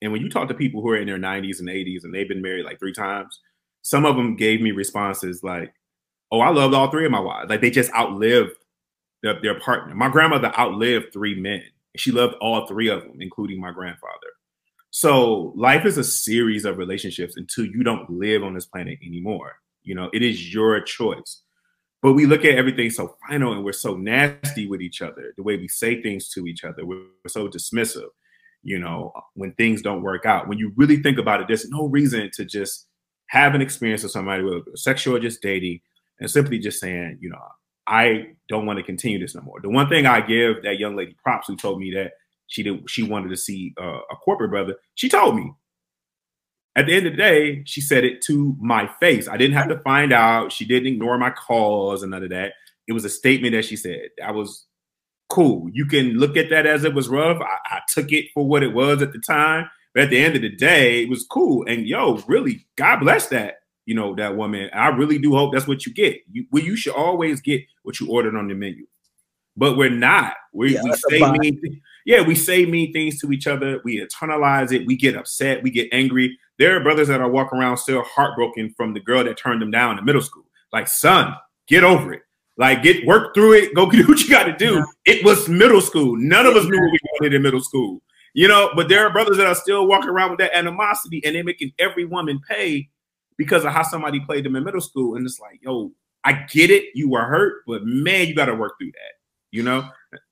And 0.00 0.12
when 0.12 0.22
you 0.22 0.30
talk 0.30 0.46
to 0.46 0.54
people 0.54 0.80
who 0.80 0.90
are 0.90 0.96
in 0.96 1.08
their 1.08 1.18
90s 1.18 1.58
and 1.58 1.68
80s 1.68 2.04
and 2.04 2.14
they've 2.14 2.28
been 2.28 2.40
married 2.40 2.64
like 2.64 2.78
three 2.78 2.92
times, 2.92 3.40
some 3.82 4.06
of 4.06 4.14
them 4.14 4.36
gave 4.36 4.60
me 4.60 4.70
responses 4.70 5.42
like, 5.42 5.74
"Oh, 6.30 6.40
I 6.40 6.50
loved 6.50 6.72
all 6.72 6.88
three 6.88 7.04
of 7.04 7.10
my 7.10 7.20
wives. 7.20 7.50
Like 7.50 7.60
they 7.60 7.70
just 7.70 7.92
outlived 7.92 8.52
their, 9.22 9.40
their 9.42 9.58
partner." 9.58 9.94
My 9.94 10.08
grandmother 10.08 10.52
outlived 10.56 11.12
three 11.12 11.34
men. 11.34 11.64
She 11.96 12.12
loved 12.12 12.34
all 12.40 12.66
three 12.68 12.88
of 12.88 13.02
them, 13.02 13.20
including 13.20 13.60
my 13.60 13.72
grandfather. 13.72 14.31
So 14.94 15.54
life 15.56 15.86
is 15.86 15.96
a 15.96 16.04
series 16.04 16.66
of 16.66 16.76
relationships 16.76 17.38
until 17.38 17.64
you 17.64 17.82
don't 17.82 18.08
live 18.10 18.42
on 18.44 18.52
this 18.52 18.66
planet 18.66 18.98
anymore. 19.04 19.54
You 19.82 19.94
know, 19.94 20.10
it 20.12 20.22
is 20.22 20.52
your 20.52 20.78
choice. 20.82 21.42
But 22.02 22.12
we 22.12 22.26
look 22.26 22.44
at 22.44 22.56
everything 22.56 22.90
so 22.90 23.16
final 23.26 23.54
and 23.54 23.64
we're 23.64 23.72
so 23.72 23.96
nasty 23.96 24.66
with 24.66 24.82
each 24.82 25.00
other. 25.00 25.32
The 25.38 25.42
way 25.42 25.56
we 25.56 25.66
say 25.66 26.02
things 26.02 26.28
to 26.30 26.46
each 26.46 26.62
other, 26.62 26.84
we're 26.84 27.06
so 27.26 27.48
dismissive. 27.48 28.08
You 28.62 28.80
know, 28.80 29.12
when 29.32 29.54
things 29.54 29.80
don't 29.80 30.02
work 30.02 30.26
out. 30.26 30.46
When 30.46 30.58
you 30.58 30.72
really 30.76 30.98
think 30.98 31.18
about 31.18 31.40
it, 31.40 31.48
there's 31.48 31.70
no 31.70 31.86
reason 31.86 32.30
to 32.34 32.44
just 32.44 32.86
have 33.28 33.54
an 33.54 33.62
experience 33.62 34.02
with 34.02 34.12
somebody 34.12 34.42
with 34.42 34.64
sexual 34.74 35.18
just 35.18 35.40
dating 35.40 35.80
and 36.20 36.30
simply 36.30 36.58
just 36.58 36.78
saying, 36.80 37.16
you 37.18 37.30
know, 37.30 37.40
I 37.86 38.26
don't 38.50 38.66
want 38.66 38.78
to 38.78 38.82
continue 38.82 39.18
this 39.18 39.34
no 39.34 39.40
more. 39.40 39.60
The 39.62 39.70
one 39.70 39.88
thing 39.88 40.04
I 40.04 40.20
give 40.20 40.62
that 40.64 40.78
young 40.78 40.96
lady 40.96 41.16
props 41.22 41.48
who 41.48 41.56
told 41.56 41.80
me 41.80 41.92
that 41.94 42.12
she 42.52 42.62
did 42.62 42.88
she 42.88 43.02
wanted 43.02 43.30
to 43.30 43.36
see 43.36 43.74
uh, 43.80 44.00
a 44.10 44.16
corporate 44.16 44.50
brother, 44.50 44.76
she 44.94 45.08
told 45.08 45.36
me 45.36 45.52
at 46.74 46.86
the 46.86 46.94
end 46.94 47.06
of 47.06 47.12
the 47.12 47.18
day, 47.18 47.62
she 47.66 47.80
said 47.80 48.04
it 48.04 48.22
to 48.22 48.56
my 48.58 48.88
face. 48.98 49.28
I 49.28 49.36
didn't 49.36 49.56
have 49.56 49.68
to 49.68 49.78
find 49.80 50.12
out. 50.12 50.52
She 50.52 50.64
didn't 50.64 50.88
ignore 50.88 51.18
my 51.18 51.30
calls 51.30 52.02
and 52.02 52.12
none 52.12 52.22
of 52.22 52.30
that. 52.30 52.52
It 52.88 52.92
was 52.92 53.04
a 53.04 53.10
statement 53.10 53.52
that 53.52 53.66
she 53.66 53.76
said. 53.76 54.08
I 54.24 54.32
was 54.32 54.66
cool. 55.28 55.68
You 55.72 55.84
can 55.86 56.14
look 56.14 56.36
at 56.36 56.48
that 56.50 56.66
as 56.66 56.84
it 56.84 56.94
was 56.94 57.08
rough. 57.08 57.40
I, 57.42 57.76
I, 57.76 57.80
took 57.88 58.10
it 58.12 58.26
for 58.32 58.46
what 58.46 58.62
it 58.62 58.72
was 58.72 59.02
at 59.02 59.12
the 59.12 59.18
time. 59.18 59.68
But 59.94 60.04
at 60.04 60.10
the 60.10 60.18
end 60.18 60.36
of 60.36 60.42
the 60.42 60.54
day, 60.54 61.02
it 61.02 61.10
was 61.10 61.26
cool. 61.26 61.64
And 61.68 61.86
yo, 61.86 62.22
really, 62.26 62.66
God 62.76 63.00
bless 63.00 63.28
that, 63.28 63.56
you 63.84 63.94
know, 63.94 64.14
that 64.14 64.36
woman. 64.36 64.70
I 64.72 64.88
really 64.88 65.18
do 65.18 65.34
hope 65.34 65.52
that's 65.52 65.68
what 65.68 65.84
you 65.84 65.92
get. 65.92 66.20
You, 66.30 66.46
well, 66.50 66.62
you 66.62 66.76
should 66.76 66.94
always 66.94 67.42
get 67.42 67.62
what 67.82 68.00
you 68.00 68.08
ordered 68.10 68.36
on 68.36 68.48
the 68.48 68.54
menu. 68.54 68.86
But 69.56 69.76
we're 69.76 69.90
not. 69.90 70.34
We, 70.52 70.74
yeah, 70.74 70.82
we 70.82 70.94
say 70.94 71.30
mean, 71.38 71.82
yeah, 72.06 72.22
we 72.22 72.34
say 72.34 72.64
mean 72.66 72.92
things 72.92 73.20
to 73.20 73.32
each 73.32 73.46
other. 73.46 73.80
We 73.84 74.00
internalize 74.00 74.72
it. 74.72 74.86
We 74.86 74.96
get 74.96 75.16
upset. 75.16 75.62
We 75.62 75.70
get 75.70 75.88
angry. 75.92 76.38
There 76.58 76.76
are 76.76 76.80
brothers 76.80 77.08
that 77.08 77.20
are 77.20 77.30
walking 77.30 77.58
around 77.58 77.76
still 77.78 78.02
heartbroken 78.02 78.74
from 78.76 78.94
the 78.94 79.00
girl 79.00 79.24
that 79.24 79.36
turned 79.36 79.60
them 79.60 79.70
down 79.70 79.98
in 79.98 80.04
middle 80.04 80.22
school. 80.22 80.44
Like, 80.72 80.88
son, 80.88 81.34
get 81.66 81.84
over 81.84 82.12
it. 82.12 82.22
Like, 82.56 82.82
get 82.82 83.06
work 83.06 83.34
through 83.34 83.54
it. 83.54 83.74
Go 83.74 83.90
do 83.90 84.06
what 84.06 84.20
you 84.20 84.30
got 84.30 84.44
to 84.44 84.56
do. 84.56 84.74
Yeah. 84.74 84.84
It 85.06 85.24
was 85.24 85.48
middle 85.48 85.80
school. 85.80 86.16
None 86.16 86.46
of 86.46 86.56
us 86.56 86.64
knew 86.64 86.80
what 86.80 86.92
we 86.92 86.98
wanted 87.12 87.34
in 87.34 87.42
middle 87.42 87.60
school. 87.60 88.02
You 88.34 88.48
know, 88.48 88.70
but 88.74 88.88
there 88.88 89.06
are 89.06 89.12
brothers 89.12 89.36
that 89.36 89.46
are 89.46 89.54
still 89.54 89.86
walking 89.86 90.08
around 90.08 90.30
with 90.30 90.38
that 90.38 90.56
animosity 90.56 91.20
and 91.24 91.36
they're 91.36 91.44
making 91.44 91.72
every 91.78 92.06
woman 92.06 92.40
pay 92.48 92.88
because 93.36 93.64
of 93.64 93.72
how 93.72 93.82
somebody 93.82 94.20
played 94.20 94.44
them 94.44 94.56
in 94.56 94.64
middle 94.64 94.80
school. 94.80 95.16
And 95.16 95.26
it's 95.26 95.38
like, 95.38 95.60
yo, 95.62 95.92
I 96.24 96.32
get 96.32 96.70
it. 96.70 96.86
You 96.94 97.10
were 97.10 97.24
hurt, 97.24 97.62
but 97.66 97.84
man, 97.84 98.28
you 98.28 98.34
got 98.34 98.46
to 98.46 98.54
work 98.54 98.74
through 98.78 98.92
that, 98.92 99.14
you 99.52 99.62
know? 99.62 99.88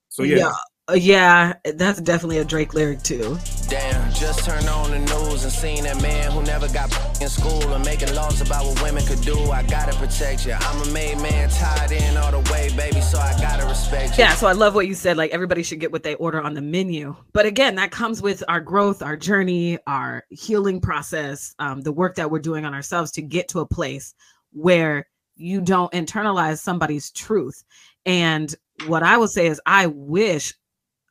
So, 0.09 0.23
yeah. 0.23 0.37
yeah. 0.37 0.53
Uh, 0.89 0.95
yeah, 0.95 1.53
that's 1.75 2.01
definitely 2.01 2.39
a 2.39 2.43
Drake 2.43 2.73
lyric 2.73 3.01
too. 3.01 3.37
Damn, 3.69 4.11
just 4.11 4.43
turned 4.43 4.67
on 4.67 4.91
the 4.91 4.99
news 4.99 5.43
and 5.43 5.53
seen 5.53 5.83
that 5.83 6.01
man 6.01 6.31
who 6.31 6.43
never 6.43 6.67
got 6.67 6.91
in 7.21 7.29
school 7.29 7.73
and 7.73 7.85
making 7.85 8.13
laws 8.13 8.41
about 8.41 8.65
what 8.65 8.81
women 8.81 9.05
could 9.05 9.21
do. 9.21 9.39
I 9.51 9.63
gotta 9.63 9.95
protect 9.95 10.45
you. 10.45 10.53
I'm 10.59 10.81
a 10.81 10.91
made 10.91 11.21
man, 11.21 11.49
tied 11.49 11.91
in 11.91 12.17
all 12.17 12.31
the 12.31 12.51
way, 12.51 12.69
baby, 12.75 12.99
so 12.99 13.19
I 13.19 13.31
gotta 13.39 13.65
respect 13.67 14.17
you. 14.17 14.23
Yeah, 14.23 14.33
so 14.33 14.47
I 14.47 14.51
love 14.51 14.75
what 14.75 14.87
you 14.87 14.95
said. 14.95 15.15
Like 15.15 15.31
everybody 15.31 15.63
should 15.63 15.79
get 15.79 15.93
what 15.93 16.03
they 16.03 16.15
order 16.15 16.41
on 16.41 16.55
the 16.55 16.61
menu. 16.61 17.15
But 17.31 17.45
again, 17.45 17.75
that 17.75 17.91
comes 17.91 18.21
with 18.21 18.43
our 18.49 18.59
growth, 18.59 19.01
our 19.01 19.15
journey, 19.15 19.77
our 19.87 20.25
healing 20.29 20.81
process, 20.81 21.55
um, 21.59 21.81
the 21.81 21.93
work 21.93 22.15
that 22.15 22.31
we're 22.31 22.39
doing 22.39 22.65
on 22.65 22.73
ourselves 22.73 23.11
to 23.11 23.21
get 23.21 23.47
to 23.49 23.59
a 23.59 23.65
place 23.65 24.13
where 24.51 25.07
you 25.35 25.61
don't 25.61 25.91
internalize 25.93 26.57
somebody's 26.57 27.11
truth. 27.11 27.63
And 28.05 28.53
what 28.87 29.03
I 29.03 29.17
would 29.17 29.29
say 29.29 29.47
is, 29.47 29.61
I 29.65 29.87
wish 29.87 30.53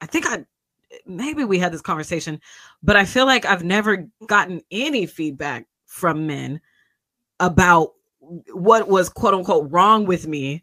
I 0.01 0.07
think 0.07 0.27
I 0.27 0.45
maybe 1.07 1.45
we 1.45 1.59
had 1.59 1.73
this 1.73 1.81
conversation, 1.81 2.41
but 2.83 2.97
I 2.97 3.05
feel 3.05 3.27
like 3.27 3.45
I've 3.45 3.65
never 3.65 4.09
gotten 4.27 4.63
any 4.71 5.07
feedback 5.07 5.67
from 5.87 6.27
men 6.27 6.61
about 7.39 7.93
what 8.53 8.89
was 8.89 9.09
quote 9.09 9.35
unquote 9.35 9.71
wrong 9.71 10.07
with 10.07 10.27
me 10.27 10.63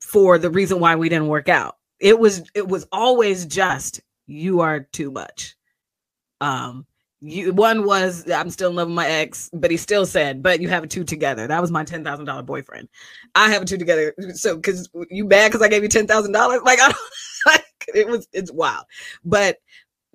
for 0.00 0.38
the 0.38 0.50
reason 0.50 0.80
why 0.80 0.96
we 0.96 1.08
didn't 1.08 1.28
work 1.28 1.48
out. 1.48 1.76
It 1.98 2.18
was 2.18 2.48
it 2.54 2.66
was 2.68 2.86
always 2.92 3.46
just 3.46 4.00
you 4.26 4.60
are 4.60 4.80
too 4.80 5.10
much. 5.10 5.56
Um 6.40 6.86
you 7.26 7.52
one 7.52 7.84
was 7.84 8.30
I'm 8.30 8.50
still 8.50 8.70
in 8.70 8.76
love 8.76 8.88
with 8.88 8.94
my 8.94 9.08
ex, 9.08 9.50
but 9.52 9.70
he 9.70 9.76
still 9.76 10.06
said, 10.06 10.42
but 10.42 10.60
you 10.60 10.68
have 10.68 10.84
a 10.84 10.86
two 10.86 11.04
together. 11.04 11.46
That 11.46 11.60
was 11.60 11.70
my 11.70 11.84
ten 11.84 12.04
thousand 12.04 12.26
dollar 12.26 12.42
boyfriend. 12.42 12.88
I 13.34 13.50
have 13.50 13.62
a 13.62 13.64
two 13.64 13.78
together. 13.78 14.14
So 14.34 14.56
because 14.56 14.88
you 15.10 15.24
mad 15.26 15.48
because 15.48 15.62
I 15.62 15.68
gave 15.68 15.82
you 15.82 15.88
ten 15.88 16.06
thousand 16.06 16.32
dollars? 16.32 16.60
Like 16.64 16.80
I 16.80 16.88
don't 16.88 16.98
like 17.46 17.64
it 17.94 18.08
was 18.08 18.28
it's 18.32 18.52
wild. 18.52 18.84
But 19.24 19.58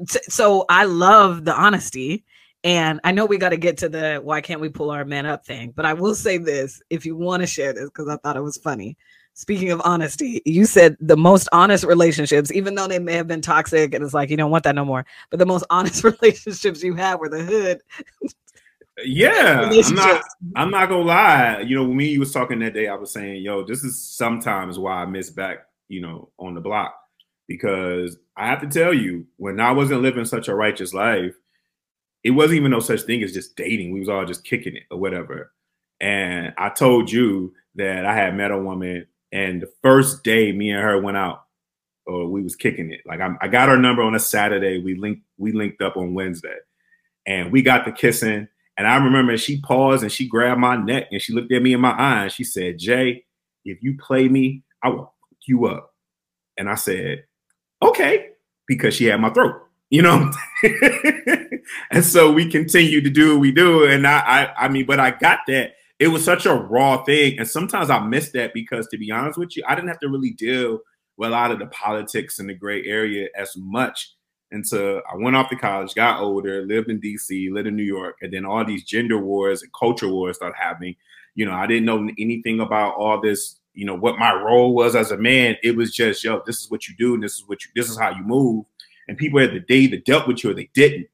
so 0.08 0.66
I 0.70 0.86
love 0.86 1.46
the 1.46 1.54
honesty. 1.54 2.24
And 2.64 3.00
I 3.04 3.12
know 3.12 3.26
we 3.26 3.40
got 3.40 3.50
to 3.50 3.58
get 3.58 3.78
to 3.78 3.90
the 3.90 4.20
why 4.24 4.40
can't 4.42 4.62
we 4.62 4.70
pull 4.70 4.92
our 4.92 5.04
men 5.04 5.26
up 5.26 5.46
thing, 5.46 5.74
but 5.76 5.84
I 5.86 5.94
will 5.94 6.14
say 6.14 6.38
this 6.38 6.80
if 6.92 7.08
you 7.08 7.16
want 7.16 7.42
to 7.42 7.48
share 7.48 7.74
this 7.74 7.86
because 7.86 8.08
I 8.08 8.18
thought 8.18 8.38
it 8.38 8.44
was 8.44 8.58
funny. 8.58 8.98
Speaking 9.42 9.72
of 9.72 9.82
honesty, 9.84 10.40
you 10.46 10.66
said 10.66 10.96
the 11.00 11.18
most 11.18 11.50
honest 11.52 11.84
relationships, 11.84 12.52
even 12.52 12.76
though 12.76 12.88
they 12.88 13.00
may 13.00 13.14
have 13.14 13.28
been 13.28 13.42
toxic, 13.42 13.92
and 13.96 14.04
it's 14.04 14.14
like 14.14 14.30
you 14.30 14.38
don't 14.38 14.52
want 14.52 14.64
that 14.66 14.76
no 14.76 14.86
more. 14.86 15.04
But 15.32 15.40
the 15.40 15.48
most 15.48 15.66
honest 15.72 16.04
relationships 16.22 16.84
you 16.84 16.94
had 16.94 17.16
were 17.16 17.28
the 17.28 17.44
hood. 17.44 17.82
yeah, 19.04 19.68
I'm 19.68 19.96
not. 19.96 20.24
I'm 20.56 20.70
not 20.70 20.90
gonna 20.90 21.02
lie. 21.02 21.62
You 21.62 21.76
know, 21.76 21.86
when 21.86 21.98
me 21.98 22.10
you 22.10 22.20
was 22.20 22.32
talking 22.32 22.60
that 22.60 22.76
day, 22.76 22.88
I 22.88 22.94
was 22.94 23.12
saying, 23.12 23.42
"Yo, 23.42 23.66
this 23.66 23.84
is 23.84 24.00
sometimes 24.00 24.78
why 24.78 25.02
I 25.02 25.08
miss 25.08 25.32
back." 25.32 25.66
You 25.88 26.02
know, 26.02 26.30
on 26.38 26.54
the 26.54 26.62
block 26.62 26.94
because 27.48 28.16
I 28.38 28.46
have 28.46 28.62
to 28.62 28.68
tell 28.68 28.94
you, 28.94 29.26
when 29.38 29.60
I 29.60 29.72
wasn't 29.72 30.04
living 30.04 30.26
such 30.26 30.50
a 30.50 30.56
righteous 30.56 30.94
life, 30.94 31.34
it 32.24 32.30
wasn't 32.30 32.58
even 32.58 32.70
no 32.70 32.80
such 32.80 33.02
thing 33.02 33.24
as 33.24 33.34
just 33.34 33.56
dating. 33.56 33.92
We 33.92 34.02
was 34.02 34.08
all 34.08 34.24
just 34.24 34.44
kicking 34.44 34.76
it 34.76 34.84
or 34.92 35.00
whatever. 35.00 35.52
And 36.00 36.54
I 36.60 36.70
told 36.70 37.12
you 37.12 37.56
that 37.76 38.06
I 38.06 38.14
had 38.14 38.36
met 38.36 38.52
a 38.52 38.58
woman, 38.58 39.08
and 39.32 39.62
the 39.62 39.72
first 39.82 40.24
day 40.24 40.52
me 40.52 40.72
and 40.72 40.82
her 40.82 41.02
went 41.02 41.18
out, 41.18 41.44
or 42.06 42.28
we 42.28 42.42
was 42.42 42.56
kicking 42.56 42.92
it. 42.92 43.02
Like 43.06 43.22
I, 43.22 43.36
I 43.42 43.48
got 43.48 43.70
her 43.70 43.78
number 43.78 44.02
on 44.02 44.16
a 44.16 44.20
Saturday. 44.20 44.82
We 44.82 44.96
linked 44.96 45.24
we 45.38 45.52
linked 45.52 45.82
up 45.82 45.98
on 45.98 46.14
Wednesday, 46.14 46.58
and 47.26 47.52
we 47.52 47.62
got 47.62 47.86
the 47.86 47.92
kissing. 47.92 48.48
And 48.78 48.88
I 48.88 48.96
remember 48.98 49.38
she 49.38 49.62
paused 49.62 50.02
and 50.02 50.12
she 50.12 50.28
grabbed 50.28 50.60
my 50.60 50.76
neck 50.76 51.08
and 51.12 51.22
she 51.22 51.34
looked 51.34 51.52
at 51.52 51.62
me 51.62 51.74
in 51.74 51.82
my 51.82 51.92
eye 51.92 52.24
and 52.24 52.32
she 52.32 52.44
said, 52.44 52.80
"Jay, 52.80 53.26
if 53.66 53.84
you 53.84 53.98
play 53.98 54.28
me, 54.28 54.64
I 54.84 54.90
will 54.90 55.04
fuck 55.04 55.40
you 55.46 55.66
up." 55.68 55.94
And 56.58 56.70
I 56.70 56.76
said, 56.76 57.26
okay, 57.82 58.30
because 58.68 58.94
she 58.94 59.06
had 59.06 59.20
my 59.20 59.30
throat, 59.30 59.56
you 59.90 60.02
know. 60.02 60.32
and 61.92 62.04
so 62.04 62.32
we 62.32 62.50
continue 62.50 63.02
to 63.02 63.10
do 63.10 63.34
what 63.34 63.42
we 63.42 63.52
do. 63.52 63.86
And 63.86 64.06
I, 64.06 64.20
I, 64.20 64.66
I 64.66 64.68
mean, 64.70 64.86
but 64.86 65.00
I 65.00 65.12
got 65.12 65.40
that. 65.48 65.74
It 66.02 66.08
was 66.08 66.26
such 66.26 66.48
a 66.48 66.56
raw 66.56 67.04
thing. 67.04 67.38
And 67.38 67.48
sometimes 67.48 67.92
I 67.92 68.00
miss 68.00 68.32
that 68.32 68.56
because 68.56 68.88
to 68.88 68.98
be 68.98 69.12
honest 69.12 69.38
with 69.38 69.56
you, 69.56 69.64
I 69.68 69.76
didn't 69.76 69.90
have 69.90 70.00
to 70.00 70.10
really 70.10 70.32
deal 70.32 70.80
with 71.16 71.30
a 71.30 71.32
lot 71.32 71.52
of 71.52 71.60
the 71.60 71.68
politics 71.68 72.40
in 72.40 72.48
the 72.48 72.56
gray 72.56 72.84
area 72.86 73.30
as 73.38 73.56
much 73.56 74.16
until 74.50 75.04
I 75.08 75.16
went 75.16 75.36
off 75.36 75.50
to 75.52 75.56
college, 75.56 75.94
got 75.94 76.20
older, 76.20 76.66
lived 76.66 76.90
in 76.90 77.00
DC, 77.00 77.52
lived 77.52 77.68
in 77.68 77.76
New 77.76 77.84
York, 77.84 78.18
and 78.24 78.34
then 78.34 78.46
all 78.46 78.66
these 78.66 78.84
gender 78.84 79.20
wars 79.20 79.62
and 79.62 79.72
culture 79.80 80.08
wars 80.08 80.38
started 80.38 80.58
happening. 80.58 80.96
You 81.36 81.46
know, 81.46 81.54
I 81.54 81.68
didn't 81.68 81.86
know 81.86 82.10
anything 82.18 82.62
about 82.62 82.96
all 82.96 83.22
this 83.22 83.60
you 83.76 83.86
know 83.86 83.96
what 83.96 84.18
my 84.18 84.34
role 84.34 84.74
was 84.74 84.96
as 84.96 85.12
a 85.12 85.18
man. 85.18 85.56
It 85.62 85.78
was 85.78 85.96
just 85.96 86.24
yo, 86.24 86.42
this 86.48 86.62
is 86.62 86.72
what 86.72 86.88
you 86.88 86.96
do, 86.98 87.14
and 87.14 87.22
this 87.22 87.36
is 87.36 87.44
what 87.46 87.64
you 87.64 87.70
this 87.76 87.92
is 87.92 88.00
how 88.00 88.10
you 88.10 88.24
move. 88.24 88.66
And 89.08 89.20
people 89.20 89.40
had 89.40 89.54
the 89.54 89.60
day 89.60 89.86
that 89.86 90.06
dealt 90.06 90.28
with 90.28 90.44
you 90.44 90.50
or 90.50 90.56
they 90.56 90.72
didn't. 90.74 91.08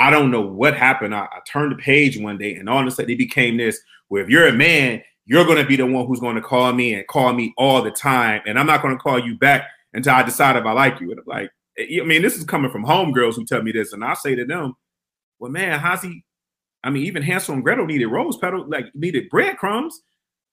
I 0.00 0.08
don't 0.08 0.30
know 0.30 0.40
what 0.40 0.74
happened. 0.74 1.14
I, 1.14 1.26
I 1.26 1.40
turned 1.46 1.72
the 1.72 1.76
page 1.76 2.18
one 2.18 2.38
day, 2.38 2.54
and 2.54 2.70
all 2.70 2.80
of 2.80 2.86
a 2.86 2.90
sudden 2.90 3.10
it 3.10 3.18
became 3.18 3.58
this: 3.58 3.78
where 4.08 4.22
if 4.22 4.30
you're 4.30 4.48
a 4.48 4.52
man, 4.52 5.02
you're 5.26 5.44
going 5.44 5.58
to 5.58 5.66
be 5.66 5.76
the 5.76 5.84
one 5.84 6.06
who's 6.06 6.20
going 6.20 6.36
to 6.36 6.42
call 6.42 6.72
me 6.72 6.94
and 6.94 7.06
call 7.06 7.34
me 7.34 7.52
all 7.58 7.82
the 7.82 7.90
time, 7.90 8.40
and 8.46 8.58
I'm 8.58 8.66
not 8.66 8.80
going 8.80 8.96
to 8.96 9.00
call 9.00 9.18
you 9.18 9.36
back 9.36 9.68
until 9.92 10.14
I 10.14 10.22
decide 10.22 10.56
if 10.56 10.64
I 10.64 10.72
like 10.72 11.00
you. 11.00 11.10
And 11.10 11.20
I'm 11.20 11.26
like, 11.26 11.50
eh, 11.78 12.00
I 12.00 12.04
mean, 12.04 12.22
this 12.22 12.36
is 12.36 12.44
coming 12.44 12.70
from 12.70 12.82
homegirls 12.82 13.36
who 13.36 13.44
tell 13.44 13.62
me 13.62 13.72
this, 13.72 13.92
and 13.92 14.02
I 14.02 14.14
say 14.14 14.34
to 14.34 14.46
them, 14.46 14.74
"Well, 15.38 15.50
man, 15.50 15.78
how's 15.78 16.00
he? 16.00 16.24
I 16.82 16.88
mean, 16.88 17.04
even 17.04 17.22
Hansel 17.22 17.54
and 17.54 17.62
Gretel 17.62 17.84
needed 17.84 18.06
rose 18.06 18.38
petal, 18.38 18.66
like 18.68 18.86
needed 18.94 19.28
breadcrumbs. 19.28 20.00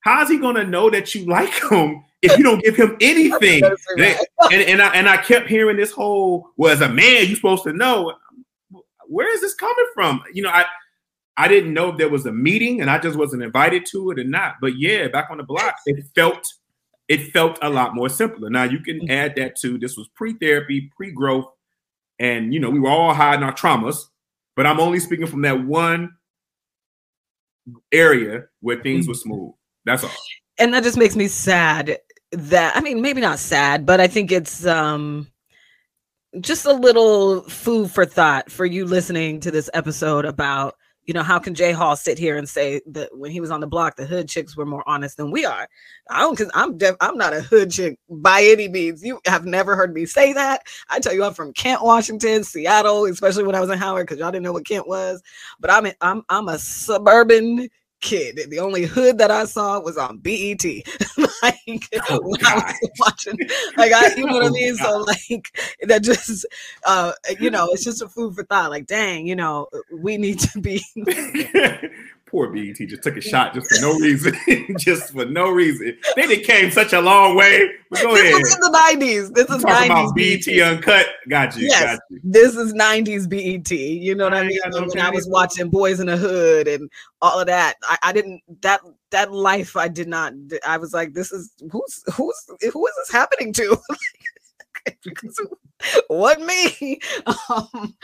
How's 0.01 0.29
he 0.29 0.39
gonna 0.39 0.65
know 0.65 0.89
that 0.89 1.15
you 1.15 1.25
like 1.25 1.53
him 1.71 2.03
if 2.21 2.37
you 2.37 2.43
don't 2.43 2.61
give 2.63 2.75
him 2.75 2.97
anything? 3.01 3.63
and, 3.63 4.01
and, 4.01 4.61
and, 4.61 4.81
I 4.81 4.93
and 4.93 5.07
I 5.07 5.17
kept 5.17 5.47
hearing 5.47 5.77
this 5.77 5.91
whole 5.91 6.49
well, 6.57 6.73
as 6.73 6.81
a 6.81 6.89
man, 6.89 7.27
you're 7.27 7.37
supposed 7.37 7.63
to 7.63 7.71
know. 7.71 8.13
Where 9.07 9.33
is 9.33 9.41
this 9.41 9.53
coming 9.55 9.85
from? 9.93 10.21
You 10.33 10.43
know, 10.43 10.49
I 10.49 10.65
I 11.37 11.47
didn't 11.47 11.73
know 11.73 11.89
if 11.89 11.97
there 11.97 12.09
was 12.09 12.25
a 12.25 12.31
meeting 12.31 12.81
and 12.81 12.89
I 12.89 12.97
just 12.97 13.17
wasn't 13.17 13.43
invited 13.43 13.85
to 13.91 14.11
it 14.11 14.19
or 14.19 14.23
not. 14.23 14.55
But 14.59 14.77
yeah, 14.77 15.07
back 15.07 15.27
on 15.29 15.37
the 15.37 15.43
block, 15.43 15.75
it 15.85 16.03
felt 16.15 16.45
it 17.07 17.31
felt 17.31 17.57
a 17.61 17.69
lot 17.69 17.95
more 17.95 18.09
simpler. 18.09 18.49
Now 18.49 18.63
you 18.63 18.79
can 18.79 19.09
add 19.09 19.35
that 19.37 19.55
to 19.57 19.77
this 19.77 19.95
was 19.95 20.09
pre-therapy, 20.15 20.91
pre-growth, 20.95 21.45
and 22.19 22.53
you 22.53 22.59
know 22.59 22.69
we 22.69 22.79
were 22.79 22.89
all 22.89 23.13
hiding 23.13 23.43
our 23.43 23.53
traumas. 23.53 24.05
But 24.55 24.65
I'm 24.65 24.79
only 24.79 24.99
speaking 24.99 25.27
from 25.27 25.43
that 25.43 25.63
one 25.63 26.15
area 27.91 28.45
where 28.61 28.81
things 28.81 29.07
were 29.07 29.13
smooth. 29.13 29.53
That's 29.85 30.03
all. 30.03 30.11
And 30.57 30.73
that 30.73 30.83
just 30.83 30.97
makes 30.97 31.15
me 31.15 31.27
sad 31.27 31.99
that 32.31 32.75
I 32.75 32.81
mean 32.81 33.01
maybe 33.01 33.21
not 33.21 33.39
sad, 33.39 33.85
but 33.85 33.99
I 33.99 34.07
think 34.07 34.31
it's 34.31 34.65
um 34.65 35.27
just 36.41 36.65
a 36.65 36.73
little 36.73 37.41
food 37.43 37.91
for 37.91 38.05
thought 38.05 38.51
for 38.51 38.65
you 38.65 38.85
listening 38.85 39.39
to 39.39 39.51
this 39.51 39.69
episode 39.73 40.25
about 40.25 40.75
you 41.05 41.13
know 41.13 41.23
how 41.23 41.39
can 41.39 41.55
jay 41.55 41.71
hall 41.71 41.95
sit 41.95 42.17
here 42.19 42.37
and 42.37 42.49
say 42.49 42.81
that 42.85 43.17
when 43.17 43.31
he 43.31 43.39
was 43.39 43.49
on 43.49 43.61
the 43.61 43.67
block 43.67 43.95
the 43.95 44.05
hood 44.05 44.27
chicks 44.27 44.57
were 44.57 44.65
more 44.65 44.83
honest 44.87 45.17
than 45.17 45.31
we 45.31 45.45
are? 45.45 45.67
I 46.09 46.21
don't 46.21 46.37
because 46.37 46.51
i'm 46.53 46.77
def- 46.77 46.97
i'm 47.01 47.17
not 47.17 47.33
a 47.33 47.41
hood 47.41 47.71
chick 47.71 47.97
by 48.09 48.43
any 48.43 48.67
means. 48.67 49.03
You 49.03 49.19
have 49.25 49.45
never 49.45 49.75
heard 49.75 49.93
me 49.93 50.05
say 50.05 50.33
that. 50.33 50.63
I 50.89 50.99
tell 50.99 51.13
you 51.13 51.23
i'm 51.23 51.33
from 51.33 51.53
kent 51.53 51.81
washington 51.81 52.43
seattle 52.43 53.05
especially 53.05 53.43
when 53.43 53.55
i 53.55 53.61
was 53.61 53.69
in 53.69 53.79
howard 53.79 54.07
because 54.07 54.19
y'all 54.19 54.31
didn't 54.31 54.43
know 54.43 54.53
what 54.53 54.65
kent 54.65 54.87
was. 54.87 55.21
But 55.59 55.71
i'm 55.71 55.85
a, 55.85 55.93
i'm 56.01 56.23
i'm 56.29 56.49
a 56.49 56.59
suburban 56.59 57.69
kid. 58.01 58.39
The 58.49 58.59
only 58.59 58.85
hood 58.85 59.17
that 59.17 59.31
I 59.31 59.45
saw 59.45 59.79
was 59.79 59.97
on 59.97 60.17
BET. 60.17 60.63
like 61.43 61.89
oh, 62.09 62.19
when 62.23 62.45
I 62.45 62.55
was 62.81 62.89
watching, 62.99 63.37
like 63.77 63.93
I, 63.93 64.15
you 64.15 64.25
know 64.25 64.33
what 64.33 64.43
I 64.43 64.47
oh, 64.47 64.51
mean. 64.51 64.75
So 64.75 64.97
like 64.99 65.55
that 65.83 66.03
just, 66.03 66.45
uh, 66.85 67.13
you 67.39 67.49
know, 67.49 67.69
it's 67.71 67.83
just 67.83 68.01
a 68.01 68.07
food 68.07 68.35
for 68.35 68.43
thought. 68.43 68.69
Like, 68.69 68.87
dang, 68.87 69.27
you 69.27 69.35
know, 69.35 69.67
we 69.91 70.17
need 70.17 70.39
to 70.39 70.59
be. 70.59 70.83
Poor 72.27 72.49
BET 72.49 72.75
just 72.75 73.03
took 73.03 73.15
a 73.15 73.21
shot 73.21 73.53
just 73.53 73.73
for 73.73 73.81
no 73.81 73.97
reason, 73.97 74.35
just 74.77 75.13
for 75.13 75.23
no 75.25 75.49
reason. 75.49 75.97
They 76.17 76.27
did 76.27 76.45
came 76.45 76.71
such 76.71 76.91
a 76.91 76.99
long 76.99 77.37
way. 77.37 77.71
But 77.89 78.01
go 78.01 78.13
this 78.13 78.21
ahead. 78.21 78.41
Was 78.41 78.53
in 78.53 78.59
the 78.59 78.69
nineties. 78.69 79.31
This 79.31 79.49
is 79.49 79.63
talking 79.63 79.91
about 79.91 80.13
BET, 80.13 80.45
BET 80.45 80.61
uncut. 80.61 81.07
Got 81.29 81.55
you. 81.55 81.67
Yes, 81.67 81.83
got 81.83 81.99
you. 82.09 82.19
this 82.25 82.57
is 82.57 82.73
nineties 82.73 83.27
BET. 83.27 83.71
You 83.71 84.13
know 84.13 84.25
what 84.25 84.33
I, 84.33 84.41
I 84.41 84.47
mean? 84.47 84.59
No 84.67 84.81
when 84.81 84.99
I 84.99 85.09
was 85.09 85.25
watching 85.29 85.69
Boys 85.69 86.01
in 86.01 86.07
the 86.07 86.17
Hood 86.17 86.67
and 86.67 86.89
all 87.21 87.39
of 87.39 87.47
that, 87.47 87.75
I, 87.83 87.97
I 88.03 88.11
didn't 88.11 88.41
that 88.61 88.81
that 89.11 89.31
life. 89.31 89.77
I 89.77 89.87
did 89.87 90.09
not. 90.09 90.33
I 90.65 90.77
was 90.77 90.93
like, 90.93 91.13
this 91.13 91.31
is 91.31 91.53
who's 91.71 92.03
who's 92.13 92.35
who 92.73 92.87
is 92.87 92.93
this 92.97 93.11
happening 93.11 93.53
to? 93.53 93.77
what 96.07 96.41
me? 96.41 96.99
Um, 97.49 97.95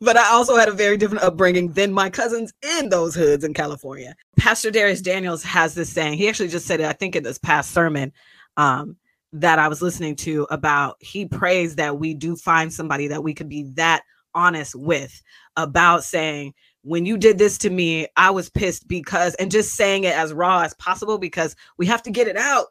but 0.00 0.16
i 0.16 0.30
also 0.30 0.56
had 0.56 0.68
a 0.68 0.72
very 0.72 0.96
different 0.96 1.24
upbringing 1.24 1.72
than 1.72 1.92
my 1.92 2.10
cousins 2.10 2.52
in 2.78 2.88
those 2.88 3.14
hoods 3.14 3.44
in 3.44 3.54
california. 3.54 4.14
Pastor 4.36 4.70
Dharius 4.70 5.02
daniels 5.02 5.42
has 5.42 5.74
this 5.74 5.90
saying 5.90 6.18
he 6.18 6.28
actually 6.28 6.48
just 6.48 6.66
said 6.66 6.80
it 6.80 6.86
i 6.86 6.92
think 6.92 7.16
in 7.16 7.22
this 7.22 7.38
past 7.38 7.72
sermon 7.72 8.12
um, 8.56 8.96
that 9.32 9.58
i 9.58 9.68
was 9.68 9.82
listening 9.82 10.16
to 10.16 10.46
about 10.50 10.96
he 11.00 11.26
prays 11.26 11.76
that 11.76 11.98
we 11.98 12.14
do 12.14 12.36
find 12.36 12.72
somebody 12.72 13.06
that 13.08 13.22
we 13.22 13.34
could 13.34 13.48
be 13.48 13.64
that 13.74 14.02
honest 14.34 14.74
with 14.74 15.22
about 15.56 16.04
saying 16.04 16.54
when 16.82 17.06
you 17.06 17.16
did 17.16 17.38
this 17.38 17.58
to 17.58 17.70
me 17.70 18.06
i 18.16 18.30
was 18.30 18.50
pissed 18.50 18.88
because 18.88 19.34
and 19.36 19.50
just 19.50 19.74
saying 19.74 20.04
it 20.04 20.16
as 20.16 20.32
raw 20.32 20.60
as 20.60 20.74
possible 20.74 21.18
because 21.18 21.56
we 21.78 21.86
have 21.86 22.02
to 22.02 22.10
get 22.10 22.28
it 22.28 22.36
out 22.36 22.66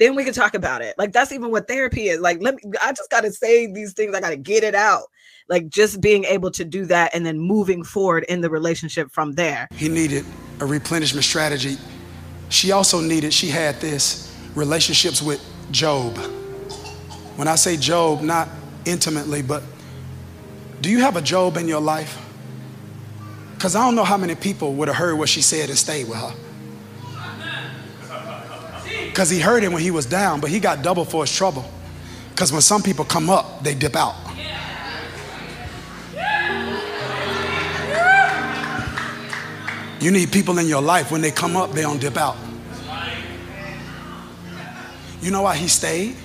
then 0.00 0.14
we 0.14 0.24
can 0.24 0.32
talk 0.32 0.54
about 0.54 0.80
it. 0.80 0.96
Like 0.98 1.12
that's 1.12 1.30
even 1.30 1.50
what 1.50 1.68
therapy 1.68 2.08
is. 2.08 2.20
Like 2.20 2.38
let 2.40 2.56
me 2.56 2.62
I 2.82 2.92
just 2.92 3.10
got 3.10 3.20
to 3.20 3.30
say 3.30 3.70
these 3.70 3.92
things. 3.92 4.14
I 4.14 4.20
got 4.20 4.30
to 4.30 4.36
get 4.36 4.64
it 4.64 4.74
out. 4.74 5.04
Like 5.48 5.68
just 5.68 6.00
being 6.00 6.24
able 6.24 6.50
to 6.52 6.64
do 6.64 6.86
that 6.86 7.14
and 7.14 7.24
then 7.24 7.38
moving 7.38 7.84
forward 7.84 8.24
in 8.24 8.40
the 8.40 8.48
relationship 8.48 9.12
from 9.12 9.32
there. 9.32 9.68
He 9.74 9.88
needed 9.88 10.24
a 10.60 10.66
replenishment 10.66 11.24
strategy. 11.24 11.76
She 12.48 12.72
also 12.72 13.00
needed 13.00 13.32
she 13.34 13.48
had 13.48 13.78
this 13.80 14.34
relationships 14.54 15.20
with 15.22 15.44
Job. 15.70 16.16
When 17.36 17.46
I 17.46 17.54
say 17.56 17.76
Job, 17.76 18.22
not 18.22 18.48
intimately, 18.86 19.42
but 19.42 19.62
do 20.80 20.90
you 20.90 21.00
have 21.00 21.16
a 21.16 21.22
Job 21.22 21.58
in 21.58 21.68
your 21.68 21.80
life? 21.80 22.18
Because 23.54 23.76
I 23.76 23.84
don't 23.84 23.94
know 23.94 24.04
how 24.04 24.16
many 24.16 24.34
people 24.34 24.72
would 24.74 24.88
have 24.88 24.96
heard 24.96 25.18
what 25.18 25.28
she 25.28 25.42
said 25.42 25.68
and 25.68 25.78
stayed 25.78 26.08
with 26.08 26.16
her 26.16 26.34
because 29.10 29.28
he 29.28 29.40
heard 29.40 29.64
it 29.64 29.72
when 29.72 29.82
he 29.82 29.90
was 29.90 30.06
down, 30.06 30.40
but 30.40 30.50
he 30.50 30.60
got 30.60 30.82
double 30.82 31.04
for 31.04 31.24
his 31.24 31.34
trouble. 31.34 31.68
Because 32.30 32.52
when 32.52 32.62
some 32.62 32.82
people 32.82 33.04
come 33.04 33.28
up, 33.28 33.62
they 33.64 33.74
dip 33.74 33.96
out. 33.96 34.14
You 40.00 40.10
need 40.10 40.32
people 40.32 40.58
in 40.58 40.66
your 40.66 40.80
life, 40.80 41.10
when 41.10 41.20
they 41.20 41.30
come 41.30 41.56
up, 41.56 41.72
they 41.72 41.82
don't 41.82 42.00
dip 42.00 42.16
out. 42.16 42.36
You 45.20 45.30
know 45.30 45.42
why 45.42 45.56
he 45.56 45.68
stayed? 45.68 46.16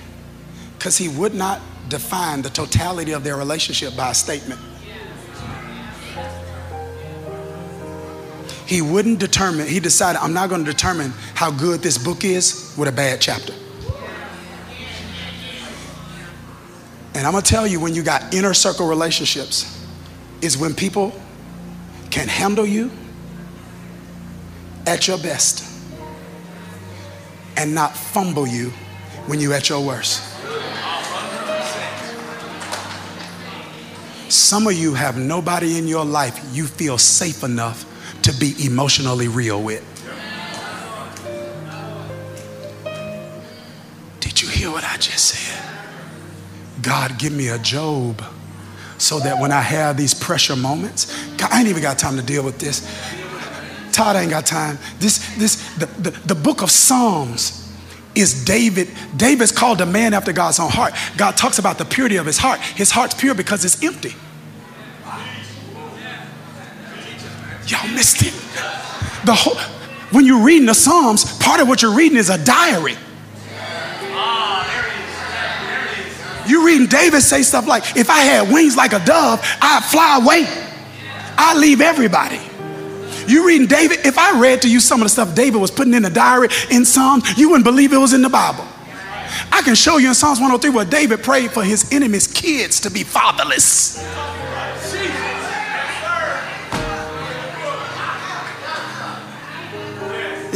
Because 0.78 0.96
he 0.96 1.08
would 1.08 1.34
not 1.34 1.60
define 1.88 2.40
the 2.40 2.48
totality 2.48 3.12
of 3.12 3.22
their 3.22 3.36
relationship 3.36 3.94
by 3.94 4.12
a 4.12 4.14
statement. 4.14 4.60
He 8.66 8.82
wouldn't 8.82 9.20
determine, 9.20 9.68
he 9.68 9.78
decided, 9.80 10.20
I'm 10.20 10.34
not 10.34 10.48
going 10.48 10.64
to 10.64 10.70
determine 10.70 11.12
how 11.34 11.50
good 11.50 11.80
this 11.80 11.98
book 11.98 12.24
is 12.24 12.74
with 12.76 12.88
a 12.88 12.92
bad 12.92 13.20
chapter. 13.20 13.54
And 17.14 17.24
I'm 17.26 17.32
going 17.32 17.44
to 17.44 17.50
tell 17.50 17.66
you 17.66 17.80
when 17.80 17.94
you 17.94 18.02
got 18.02 18.34
inner 18.34 18.52
circle 18.52 18.88
relationships, 18.88 19.72
is 20.42 20.58
when 20.58 20.74
people 20.74 21.18
can 22.10 22.28
handle 22.28 22.66
you 22.66 22.90
at 24.86 25.08
your 25.08 25.18
best 25.18 25.64
and 27.56 27.74
not 27.74 27.96
fumble 27.96 28.46
you 28.46 28.70
when 29.26 29.40
you're 29.40 29.54
at 29.54 29.68
your 29.68 29.84
worst. 29.84 30.22
Some 34.28 34.66
of 34.66 34.74
you 34.74 34.92
have 34.94 35.16
nobody 35.16 35.78
in 35.78 35.88
your 35.88 36.04
life 36.04 36.38
you 36.52 36.66
feel 36.66 36.98
safe 36.98 37.42
enough 37.42 37.84
to 38.22 38.32
be 38.34 38.54
emotionally 38.64 39.28
real 39.28 39.62
with. 39.62 39.84
Did 44.20 44.42
you 44.42 44.48
hear 44.48 44.70
what 44.70 44.84
I 44.84 44.96
just 44.96 45.26
said? 45.26 45.62
God, 46.82 47.18
give 47.18 47.32
me 47.32 47.48
a 47.48 47.58
Job 47.58 48.22
so 48.98 49.18
that 49.20 49.40
when 49.40 49.52
I 49.52 49.60
have 49.60 49.96
these 49.96 50.14
pressure 50.14 50.56
moments, 50.56 51.06
God, 51.36 51.50
I 51.50 51.60
ain't 51.60 51.68
even 51.68 51.82
got 51.82 51.98
time 51.98 52.16
to 52.16 52.22
deal 52.22 52.44
with 52.44 52.58
this. 52.58 52.86
Todd 53.92 54.16
ain't 54.16 54.30
got 54.30 54.44
time. 54.44 54.78
This, 54.98 55.18
this, 55.36 55.56
the, 55.76 55.86
the, 55.86 56.10
the 56.10 56.34
book 56.34 56.62
of 56.62 56.70
Psalms 56.70 57.72
is 58.14 58.44
David. 58.44 58.88
David's 59.16 59.52
called 59.52 59.80
a 59.80 59.86
man 59.86 60.12
after 60.14 60.32
God's 60.32 60.58
own 60.58 60.70
heart. 60.70 60.94
God 61.16 61.36
talks 61.36 61.58
about 61.58 61.78
the 61.78 61.84
purity 61.84 62.16
of 62.16 62.26
his 62.26 62.38
heart. 62.38 62.60
His 62.60 62.90
heart's 62.90 63.14
pure 63.14 63.34
because 63.34 63.64
it's 63.64 63.82
empty. 63.82 64.14
Y'all 67.66 67.88
missed 67.88 68.22
it. 68.22 68.32
The 69.24 69.34
whole, 69.34 69.56
when 70.10 70.24
you're 70.24 70.42
reading 70.42 70.66
the 70.66 70.74
Psalms, 70.74 71.36
part 71.38 71.60
of 71.60 71.68
what 71.68 71.82
you're 71.82 71.94
reading 71.94 72.16
is 72.16 72.30
a 72.30 72.42
diary. 72.42 72.96
You 76.46 76.64
reading 76.64 76.86
David 76.86 77.22
say 77.22 77.42
stuff 77.42 77.66
like, 77.66 77.96
if 77.96 78.08
I 78.08 78.20
had 78.20 78.52
wings 78.52 78.76
like 78.76 78.92
a 78.92 79.04
dove, 79.04 79.40
I'd 79.60 79.82
fly 79.84 80.18
away. 80.22 80.46
I'd 81.36 81.58
leave 81.58 81.80
everybody. 81.80 82.40
You 83.26 83.46
reading 83.46 83.66
David, 83.66 84.06
if 84.06 84.16
I 84.16 84.40
read 84.40 84.62
to 84.62 84.70
you 84.70 84.78
some 84.78 85.00
of 85.00 85.06
the 85.06 85.08
stuff 85.08 85.34
David 85.34 85.60
was 85.60 85.72
putting 85.72 85.94
in 85.94 86.02
the 86.02 86.10
diary 86.10 86.48
in 86.70 86.84
Psalms, 86.84 87.36
you 87.36 87.48
wouldn't 87.48 87.64
believe 87.64 87.92
it 87.92 87.98
was 87.98 88.12
in 88.12 88.22
the 88.22 88.28
Bible. 88.28 88.64
I 89.50 89.62
can 89.62 89.74
show 89.74 89.96
you 89.96 90.08
in 90.08 90.14
Psalms 90.14 90.38
103 90.38 90.70
where 90.70 90.84
David 90.84 91.24
prayed 91.24 91.50
for 91.50 91.64
his 91.64 91.92
enemies' 91.92 92.28
kids 92.28 92.80
to 92.80 92.90
be 92.90 93.02
fatherless. 93.02 93.98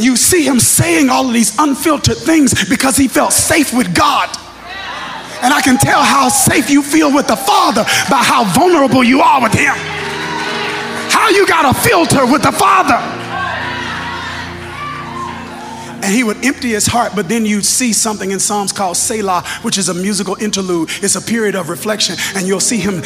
You 0.03 0.15
see 0.15 0.43
him 0.43 0.59
saying 0.59 1.09
all 1.09 1.27
of 1.27 1.33
these 1.33 1.57
unfiltered 1.57 2.17
things 2.17 2.53
because 2.69 2.97
he 2.97 3.07
felt 3.07 3.33
safe 3.33 3.73
with 3.73 3.93
God. 3.95 4.29
And 5.41 5.53
I 5.53 5.61
can 5.61 5.77
tell 5.77 6.03
how 6.03 6.29
safe 6.29 6.69
you 6.69 6.83
feel 6.83 7.13
with 7.13 7.27
the 7.27 7.35
Father 7.35 7.83
by 8.09 8.23
how 8.23 8.45
vulnerable 8.53 9.03
you 9.03 9.21
are 9.21 9.41
with 9.41 9.53
him. 9.53 9.73
How 11.09 11.29
you 11.29 11.47
got 11.47 11.65
a 11.65 11.79
filter 11.79 12.25
with 12.25 12.43
the 12.43 12.51
Father 12.51 13.20
and 16.03 16.13
he 16.13 16.23
would 16.23 16.43
empty 16.45 16.69
his 16.69 16.87
heart. 16.87 17.13
But 17.15 17.29
then 17.29 17.45
you'd 17.45 17.65
see 17.65 17.93
something 17.93 18.31
in 18.31 18.39
Psalms 18.39 18.71
called 18.71 18.97
Selah, 18.97 19.43
which 19.61 19.77
is 19.77 19.89
a 19.89 19.93
musical 19.93 20.35
interlude. 20.35 20.89
It's 21.01 21.15
a 21.15 21.21
period 21.21 21.55
of 21.55 21.69
reflection, 21.69 22.15
and 22.35 22.47
you'll 22.47 22.59
see 22.59 22.77
him. 22.77 23.03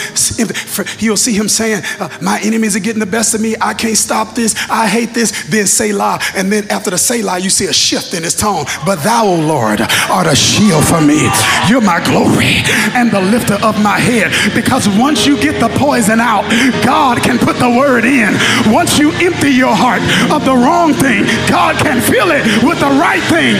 You'll 0.99 1.17
see 1.17 1.33
him 1.33 1.49
saying, 1.49 1.83
uh, 1.99 2.09
"My 2.21 2.39
enemies 2.41 2.75
are 2.75 2.79
getting 2.79 2.99
the 2.99 3.05
best 3.05 3.33
of 3.33 3.41
me. 3.41 3.55
I 3.61 3.73
can't 3.73 3.97
stop 3.97 4.35
this. 4.35 4.55
I 4.69 4.87
hate 4.87 5.13
this." 5.13 5.31
Then 5.49 5.67
Selah, 5.67 6.19
and 6.35 6.51
then 6.51 6.67
after 6.69 6.89
the 6.89 6.97
Selah, 6.97 7.39
you 7.39 7.49
see 7.49 7.65
a 7.65 7.73
shift 7.73 8.13
in 8.13 8.23
his 8.23 8.35
tone. 8.35 8.65
But 8.85 9.03
thou, 9.03 9.25
O 9.25 9.35
Lord, 9.35 9.81
art 10.09 10.27
a 10.27 10.35
shield 10.35 10.85
for 10.85 11.01
me. 11.01 11.29
You're 11.69 11.81
my 11.81 12.03
glory 12.03 12.63
and 12.93 13.11
the 13.11 13.21
lifter 13.21 13.55
of 13.55 13.81
my 13.81 13.99
head. 13.99 14.31
Because 14.53 14.87
once 14.87 15.25
you 15.25 15.37
get 15.37 15.59
the 15.59 15.69
poison 15.69 16.19
out, 16.19 16.43
God 16.83 17.21
can 17.23 17.37
put 17.37 17.57
the 17.59 17.69
word 17.69 18.05
in. 18.05 18.37
Once 18.71 18.97
you 18.99 19.11
empty 19.11 19.51
your 19.51 19.75
heart 19.75 20.01
of 20.31 20.45
the 20.45 20.53
wrong 20.53 20.93
thing, 20.93 21.25
God 21.49 21.77
can 21.77 22.01
fill 22.01 22.31
it 22.31 22.43
with 22.63 22.79
the 22.79 22.84
the 22.89 22.99
right 22.99 23.23
thing, 23.23 23.55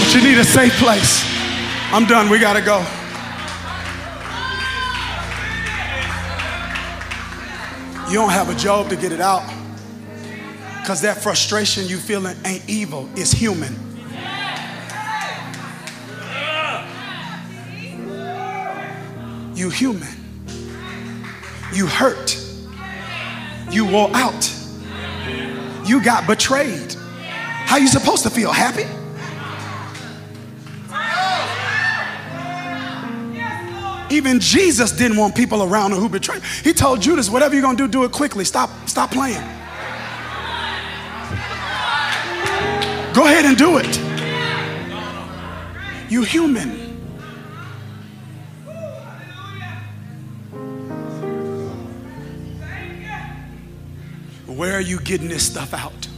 but 0.00 0.14
you 0.14 0.22
need 0.26 0.38
a 0.38 0.44
safe 0.44 0.72
place. 0.78 1.22
I'm 1.92 2.06
done. 2.06 2.30
We 2.30 2.38
got 2.38 2.54
to 2.54 2.62
go. 2.62 2.78
You 8.08 8.14
don't 8.20 8.30
have 8.30 8.48
a 8.48 8.54
job 8.54 8.88
to 8.88 8.96
get 8.96 9.12
it 9.12 9.20
out. 9.20 9.42
Because 10.80 11.02
that 11.02 11.18
frustration 11.18 11.86
you 11.88 11.98
feeling 11.98 12.36
ain't 12.46 12.66
evil, 12.66 13.08
it's 13.14 13.32
human. 13.32 13.74
You 19.54 19.68
human. 19.68 20.08
You 21.74 21.86
hurt. 21.86 22.40
You 23.70 23.84
wore 23.86 24.10
out. 24.14 24.50
You 25.84 26.02
got 26.02 26.26
betrayed. 26.26 26.96
How 27.66 27.76
you 27.76 27.88
supposed 27.88 28.22
to 28.22 28.30
feel? 28.30 28.52
Happy? 28.52 28.86
Even 34.14 34.38
Jesus 34.38 34.92
didn't 34.92 35.16
want 35.16 35.34
people 35.34 35.64
around 35.64 35.92
him 35.92 35.98
who 35.98 36.08
betrayed. 36.08 36.42
He 36.62 36.72
told 36.72 37.02
Judas, 37.02 37.28
whatever 37.28 37.54
you're 37.54 37.62
gonna 37.62 37.76
do, 37.76 37.88
do 37.88 38.04
it 38.04 38.12
quickly. 38.12 38.44
Stop, 38.44 38.70
stop 38.86 39.10
playing. 39.10 39.42
Go 43.12 43.26
ahead 43.26 43.44
and 43.44 43.56
do 43.56 43.78
it. 43.78 43.98
You 46.10 46.22
human. 46.22 46.84
Where 54.46 54.74
are 54.74 54.80
you 54.80 55.00
getting 55.00 55.28
this 55.28 55.44
stuff 55.44 55.74
out? 55.74 56.08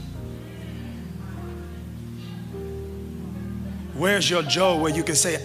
Where's 3.99 4.29
your 4.29 4.43
Joe 4.43 4.77
where 4.79 4.95
you 4.95 5.03
can 5.03 5.15
say, 5.15 5.43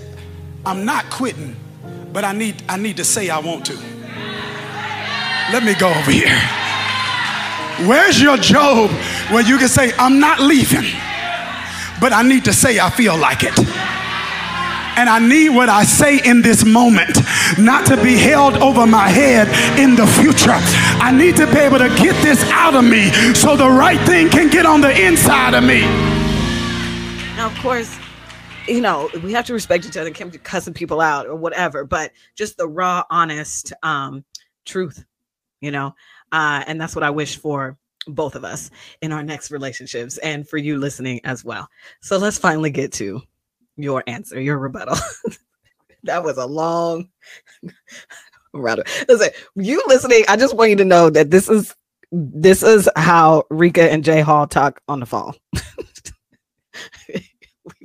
I'm 0.65 0.83
not 0.83 1.09
quitting, 1.09 1.55
but 2.11 2.25
I 2.25 2.33
need, 2.33 2.61
I 2.67 2.75
need 2.75 2.97
to 2.97 3.05
say 3.05 3.29
I 3.29 3.39
want 3.39 3.65
to. 3.67 3.73
Let 5.53 5.63
me 5.63 5.73
go 5.73 5.89
over 5.89 6.11
here. 6.11 6.37
Where's 7.87 8.21
your 8.21 8.35
Job 8.35 8.89
where 9.31 9.41
you 9.41 9.57
can 9.57 9.69
say, 9.69 9.93
I'm 9.97 10.19
not 10.19 10.41
leaving, 10.41 10.83
but 12.01 12.11
I 12.11 12.23
need 12.23 12.43
to 12.45 12.53
say 12.53 12.79
I 12.79 12.89
feel 12.89 13.17
like 13.17 13.43
it. 13.43 13.57
And 14.97 15.09
I 15.09 15.19
need 15.19 15.49
what 15.49 15.69
I 15.69 15.83
say 15.83 16.19
in 16.19 16.41
this 16.41 16.65
moment 16.65 17.17
not 17.57 17.85
to 17.87 17.95
be 18.03 18.17
held 18.17 18.57
over 18.57 18.85
my 18.85 19.07
head 19.07 19.47
in 19.79 19.95
the 19.95 20.05
future. 20.05 20.51
I 21.01 21.11
need 21.15 21.37
to 21.37 21.47
be 21.47 21.59
able 21.59 21.79
to 21.79 21.89
get 21.95 22.21
this 22.21 22.43
out 22.51 22.75
of 22.75 22.83
me 22.83 23.09
so 23.33 23.55
the 23.55 23.69
right 23.69 23.99
thing 24.05 24.29
can 24.29 24.49
get 24.49 24.65
on 24.65 24.81
the 24.81 24.91
inside 25.07 25.53
of 25.53 25.63
me. 25.63 25.81
Now, 27.37 27.47
of 27.47 27.57
course, 27.59 27.97
you 28.67 28.81
know, 28.81 29.09
we 29.23 29.33
have 29.33 29.45
to 29.45 29.53
respect 29.53 29.85
each 29.85 29.97
other, 29.97 30.11
can't 30.11 30.31
be 30.31 30.37
cussing 30.37 30.73
people 30.73 31.01
out 31.01 31.27
or 31.27 31.35
whatever, 31.35 31.85
but 31.85 32.11
just 32.35 32.57
the 32.57 32.67
raw, 32.67 33.03
honest 33.09 33.73
um, 33.83 34.23
truth, 34.65 35.03
you 35.59 35.71
know, 35.71 35.95
uh, 36.31 36.63
and 36.67 36.79
that's 36.79 36.95
what 36.95 37.03
I 37.03 37.09
wish 37.09 37.37
for 37.37 37.77
both 38.07 38.35
of 38.35 38.43
us 38.43 38.71
in 39.01 39.11
our 39.11 39.23
next 39.23 39.51
relationships 39.51 40.17
and 40.19 40.47
for 40.47 40.57
you 40.57 40.77
listening 40.77 41.21
as 41.23 41.43
well. 41.43 41.69
So 42.01 42.17
let's 42.17 42.37
finally 42.37 42.71
get 42.71 42.91
to 42.93 43.21
your 43.77 44.03
answer, 44.07 44.39
your 44.39 44.57
rebuttal. 44.57 44.97
that 46.03 46.23
was 46.23 46.37
a 46.37 46.45
long 46.45 47.09
router. 48.53 48.83
Listen, 49.07 49.29
you 49.55 49.83
listening, 49.87 50.23
I 50.27 50.35
just 50.37 50.55
want 50.55 50.69
you 50.71 50.75
to 50.77 50.85
know 50.85 51.09
that 51.09 51.31
this 51.31 51.49
is 51.49 51.75
this 52.13 52.61
is 52.61 52.89
how 52.97 53.45
Reka 53.49 53.89
and 53.89 54.03
J. 54.03 54.19
Hall 54.19 54.45
talk 54.45 54.81
on 54.89 54.99
the 54.99 55.05
phone. 55.05 55.33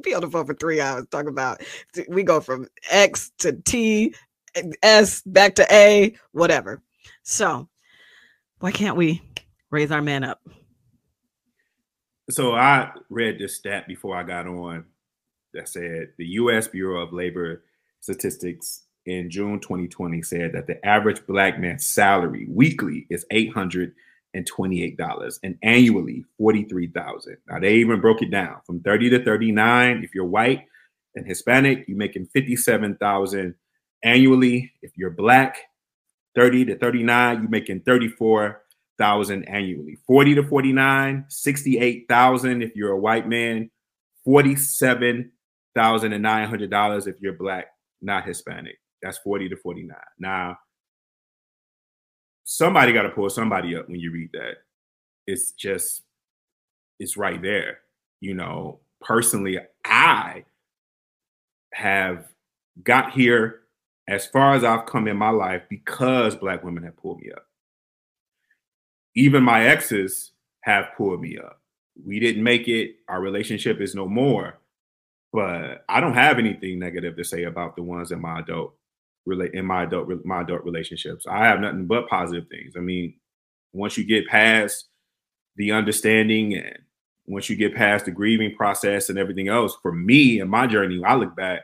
be 0.06 0.14
on 0.14 0.22
the 0.22 0.30
phone 0.30 0.46
for 0.46 0.54
three 0.54 0.80
hours 0.80 1.04
talking 1.10 1.28
about 1.28 1.60
we 2.08 2.22
go 2.22 2.40
from 2.40 2.68
X 2.90 3.32
to 3.38 3.52
T, 3.52 4.14
S 4.82 5.22
back 5.26 5.56
to 5.56 5.66
A, 5.74 6.14
whatever. 6.32 6.80
So 7.22 7.68
why 8.60 8.72
can't 8.72 8.96
we 8.96 9.20
raise 9.70 9.90
our 9.90 10.00
man 10.00 10.24
up? 10.24 10.40
So 12.30 12.54
I 12.54 12.90
read 13.10 13.38
this 13.38 13.56
stat 13.56 13.86
before 13.86 14.16
I 14.16 14.22
got 14.22 14.46
on 14.46 14.84
that 15.52 15.68
said 15.68 16.12
the 16.16 16.26
U.S. 16.26 16.68
Bureau 16.68 17.02
of 17.02 17.12
Labor 17.12 17.62
Statistics 18.00 18.84
in 19.04 19.30
June 19.30 19.60
2020 19.60 20.22
said 20.22 20.52
that 20.52 20.66
the 20.66 20.84
average 20.84 21.24
black 21.26 21.60
man's 21.60 21.86
salary 21.86 22.46
weekly 22.48 23.06
is 23.10 23.24
$828 23.32 23.92
and 24.37 24.46
twenty-eight 24.46 24.96
dollars, 24.96 25.40
and 25.42 25.59
annually 25.62 26.25
43,000. 26.38 27.37
Now 27.49 27.59
they 27.59 27.75
even 27.75 28.01
broke 28.01 28.22
it 28.22 28.31
down 28.31 28.61
from 28.64 28.81
30 28.81 29.11
to 29.11 29.25
39 29.25 30.05
if 30.05 30.14
you're 30.14 30.25
white 30.25 30.66
and 31.14 31.27
Hispanic, 31.27 31.85
you're 31.88 31.96
making 31.96 32.27
57,000 32.27 33.55
annually. 34.03 34.72
If 34.83 34.92
you're 34.96 35.11
black, 35.11 35.57
30 36.35 36.66
to 36.66 36.79
39, 36.79 37.40
you're 37.40 37.49
making 37.49 37.81
34,000 37.81 39.44
annually. 39.44 39.96
40 40.07 40.35
to 40.35 40.42
49, 40.42 41.25
68,000 41.29 42.62
if 42.62 42.77
you're 42.77 42.92
a 42.92 42.99
white 42.99 43.27
man, 43.27 43.70
47 44.25 45.33
thousand 45.77 46.14
and 46.14 46.22
nine 46.22 46.49
hundred 46.49 46.70
dollars 46.70 47.07
if 47.07 47.20
you're 47.20 47.35
black, 47.35 47.66
not 48.01 48.27
Hispanic. 48.27 48.79
That's 49.03 49.18
forty 49.18 49.49
to 49.49 49.57
forty 49.57 49.83
nine. 49.83 49.99
Now, 50.18 50.57
somebody 52.46 52.92
got 52.92 53.02
to 53.02 53.11
pull 53.11 53.28
somebody 53.28 53.76
up 53.76 53.88
when 53.88 54.00
you 54.00 54.11
read 54.11 54.30
that. 54.32 54.59
It's 55.26 55.52
just, 55.52 56.02
it's 56.98 57.16
right 57.16 57.42
there. 57.42 57.80
You 58.20 58.35
know, 58.35 58.80
personally, 59.02 59.59
I 59.85 60.44
have 61.74 62.28
got 62.82 63.12
here 63.12 63.61
as 64.09 64.26
far 64.26 64.54
as 64.54 64.64
I've 64.64 64.87
come 64.87 65.09
in 65.09 65.16
my 65.16 65.30
life 65.30 65.62
because 65.68 66.37
black 66.37 66.64
women 66.64 66.85
have 66.85 66.96
pulled 66.96 67.20
me 67.20 67.30
up. 67.32 67.46
Even 69.14 69.42
my 69.42 69.66
exes 69.66 70.32
have 70.61 70.87
pulled 70.96 71.20
me 71.20 71.37
up. 71.37 71.61
We 72.04 72.20
didn't 72.20 72.42
make 72.42 72.68
it. 72.68 72.96
Our 73.09 73.20
relationship 73.20 73.80
is 73.80 73.94
no 73.94 74.06
more 74.06 74.59
but 75.37 75.85
I 75.87 76.00
don't 76.00 76.14
have 76.14 76.38
anything 76.38 76.78
negative 76.78 77.14
to 77.16 77.22
say 77.22 77.42
about 77.44 77.76
the 77.76 77.82
ones 77.82 78.11
in 78.11 78.22
my 78.22 78.38
adult 78.40 78.74
relate 79.26 79.54
in 79.54 79.66
my 79.66 79.82
adult 79.82 80.08
my 80.24 80.42
adult 80.42 80.64
relationships. 80.64 81.26
I 81.28 81.46
have 81.46 81.60
nothing 81.60 81.86
but 81.86 82.08
positive 82.08 82.48
things. 82.48 82.74
I 82.76 82.80
mean, 82.80 83.14
once 83.72 83.98
you 83.98 84.04
get 84.04 84.26
past 84.28 84.86
the 85.56 85.72
understanding 85.72 86.54
and 86.54 86.78
once 87.26 87.50
you 87.50 87.56
get 87.56 87.74
past 87.74 88.04
the 88.04 88.10
grieving 88.10 88.54
process 88.54 89.08
and 89.08 89.18
everything 89.18 89.48
else, 89.48 89.76
for 89.82 89.92
me 89.92 90.40
and 90.40 90.50
my 90.50 90.66
journey, 90.66 91.02
I 91.04 91.16
look 91.16 91.34
back, 91.36 91.62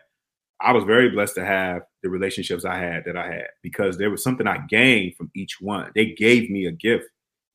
I 0.60 0.72
was 0.72 0.84
very 0.84 1.10
blessed 1.10 1.36
to 1.36 1.44
have 1.44 1.82
the 2.02 2.08
relationships 2.08 2.64
I 2.64 2.78
had 2.78 3.04
that 3.06 3.16
I 3.16 3.26
had 3.26 3.48
because 3.62 3.96
there 3.96 4.10
was 4.10 4.22
something 4.22 4.46
I 4.46 4.58
gained 4.68 5.16
from 5.16 5.30
each 5.34 5.60
one. 5.60 5.90
They 5.94 6.06
gave 6.06 6.50
me 6.50 6.66
a 6.66 6.72
gift 6.72 7.06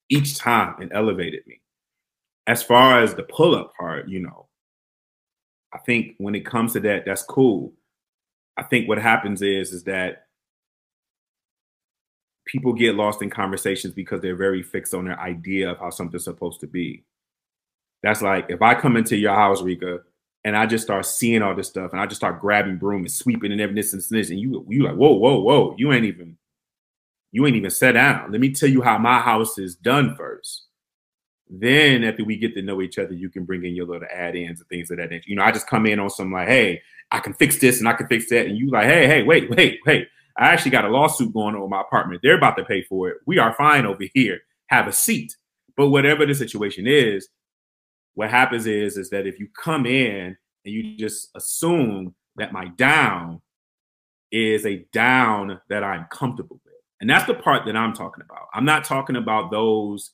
each 0.09 0.37
time 0.37 0.75
and 0.81 0.91
elevated 0.93 1.45
me. 1.47 1.61
As 2.47 2.63
far 2.63 3.01
as 3.01 3.13
the 3.13 3.23
pull 3.23 3.55
up 3.55 3.73
part, 3.77 4.07
you 4.07 4.21
know, 4.21 4.47
I 5.73 5.79
think 5.79 6.15
when 6.17 6.33
it 6.33 6.45
comes 6.45 6.73
to 6.73 6.79
that, 6.81 7.05
that's 7.05 7.23
cool. 7.23 7.73
I 8.57 8.63
think 8.63 8.87
what 8.87 8.97
happens 8.97 9.41
is 9.41 9.71
is 9.71 9.83
that 9.83 10.27
people 12.45 12.73
get 12.73 12.95
lost 12.95 13.21
in 13.21 13.29
conversations 13.29 13.93
because 13.93 14.21
they're 14.21 14.35
very 14.35 14.63
fixed 14.63 14.93
on 14.93 15.05
their 15.05 15.19
idea 15.19 15.69
of 15.69 15.77
how 15.79 15.89
something's 15.89 16.23
supposed 16.23 16.61
to 16.61 16.67
be. 16.67 17.03
That's 18.03 18.21
like 18.21 18.47
if 18.49 18.61
I 18.61 18.73
come 18.73 18.95
into 18.97 19.17
your 19.17 19.35
house, 19.35 19.61
Reka, 19.61 19.99
and 20.43 20.55
I 20.55 20.65
just 20.65 20.83
start 20.83 21.05
seeing 21.05 21.41
all 21.41 21.55
this 21.55 21.67
stuff, 21.67 21.91
and 21.91 22.01
I 22.01 22.05
just 22.05 22.21
start 22.21 22.39
grabbing 22.41 22.77
broom 22.77 23.01
and 23.01 23.11
sweeping 23.11 23.51
and 23.51 23.59
everything, 23.59 23.83
and 23.93 24.01
this, 24.01 24.29
and 24.29 24.39
you 24.39 24.65
you 24.69 24.83
like, 24.83 24.95
whoa, 24.95 25.13
whoa, 25.13 25.39
whoa, 25.39 25.75
you 25.77 25.91
ain't 25.91 26.05
even 26.05 26.37
you 27.31 27.45
ain't 27.45 27.55
even 27.57 27.69
sat 27.69 27.93
down. 27.93 28.31
Let 28.31 28.41
me 28.41 28.51
tell 28.51 28.69
you 28.69 28.81
how 28.81 28.97
my 28.97 29.19
house 29.19 29.57
is 29.57 29.75
done 29.75 30.15
first. 30.15 30.66
Then 31.49 32.03
after 32.03 32.23
we 32.23 32.37
get 32.37 32.53
to 32.55 32.61
know 32.61 32.81
each 32.81 32.97
other, 32.99 33.13
you 33.13 33.29
can 33.29 33.45
bring 33.45 33.63
in 33.63 33.75
your 33.75 33.85
little 33.85 34.07
add-ins 34.13 34.59
and 34.59 34.69
things 34.69 34.91
of 34.91 34.97
that 34.97 35.09
nature. 35.09 35.29
You 35.29 35.35
know, 35.35 35.43
I 35.43 35.51
just 35.51 35.67
come 35.67 35.85
in 35.85 35.99
on 35.99 36.09
some 36.09 36.31
like, 36.31 36.47
hey, 36.47 36.81
I 37.11 37.19
can 37.19 37.33
fix 37.33 37.57
this 37.59 37.79
and 37.79 37.87
I 37.87 37.93
can 37.93 38.07
fix 38.07 38.29
that, 38.29 38.47
and 38.47 38.57
you 38.57 38.69
like, 38.69 38.85
hey, 38.85 39.07
hey, 39.07 39.23
wait, 39.23 39.49
wait, 39.49 39.79
wait. 39.85 40.07
I 40.37 40.49
actually 40.49 40.71
got 40.71 40.85
a 40.85 40.89
lawsuit 40.89 41.33
going 41.33 41.55
on 41.55 41.61
with 41.61 41.71
my 41.71 41.81
apartment. 41.81 42.21
They're 42.21 42.37
about 42.37 42.57
to 42.57 42.65
pay 42.65 42.83
for 42.83 43.09
it. 43.09 43.17
We 43.25 43.39
are 43.39 43.53
fine 43.53 43.85
over 43.85 44.03
here. 44.13 44.39
Have 44.67 44.87
a 44.87 44.91
seat. 44.91 45.35
But 45.75 45.89
whatever 45.89 46.25
the 46.25 46.35
situation 46.35 46.85
is, 46.85 47.29
what 48.13 48.29
happens 48.29 48.67
is 48.67 48.97
is 48.97 49.09
that 49.11 49.25
if 49.25 49.39
you 49.39 49.47
come 49.63 49.85
in 49.85 50.35
and 50.65 50.73
you 50.73 50.97
just 50.97 51.29
assume 51.35 52.13
that 52.35 52.51
my 52.51 52.67
down 52.77 53.41
is 54.31 54.65
a 54.65 54.85
down 54.91 55.59
that 55.69 55.83
I'm 55.83 56.05
comfortable 56.11 56.59
with. 56.65 56.73
And 56.99 57.09
that's 57.09 57.25
the 57.25 57.35
part 57.35 57.65
that 57.65 57.75
I'm 57.75 57.93
talking 57.93 58.23
about. 58.23 58.47
I'm 58.53 58.65
not 58.65 58.83
talking 58.83 59.15
about 59.15 59.51
those 59.51 60.11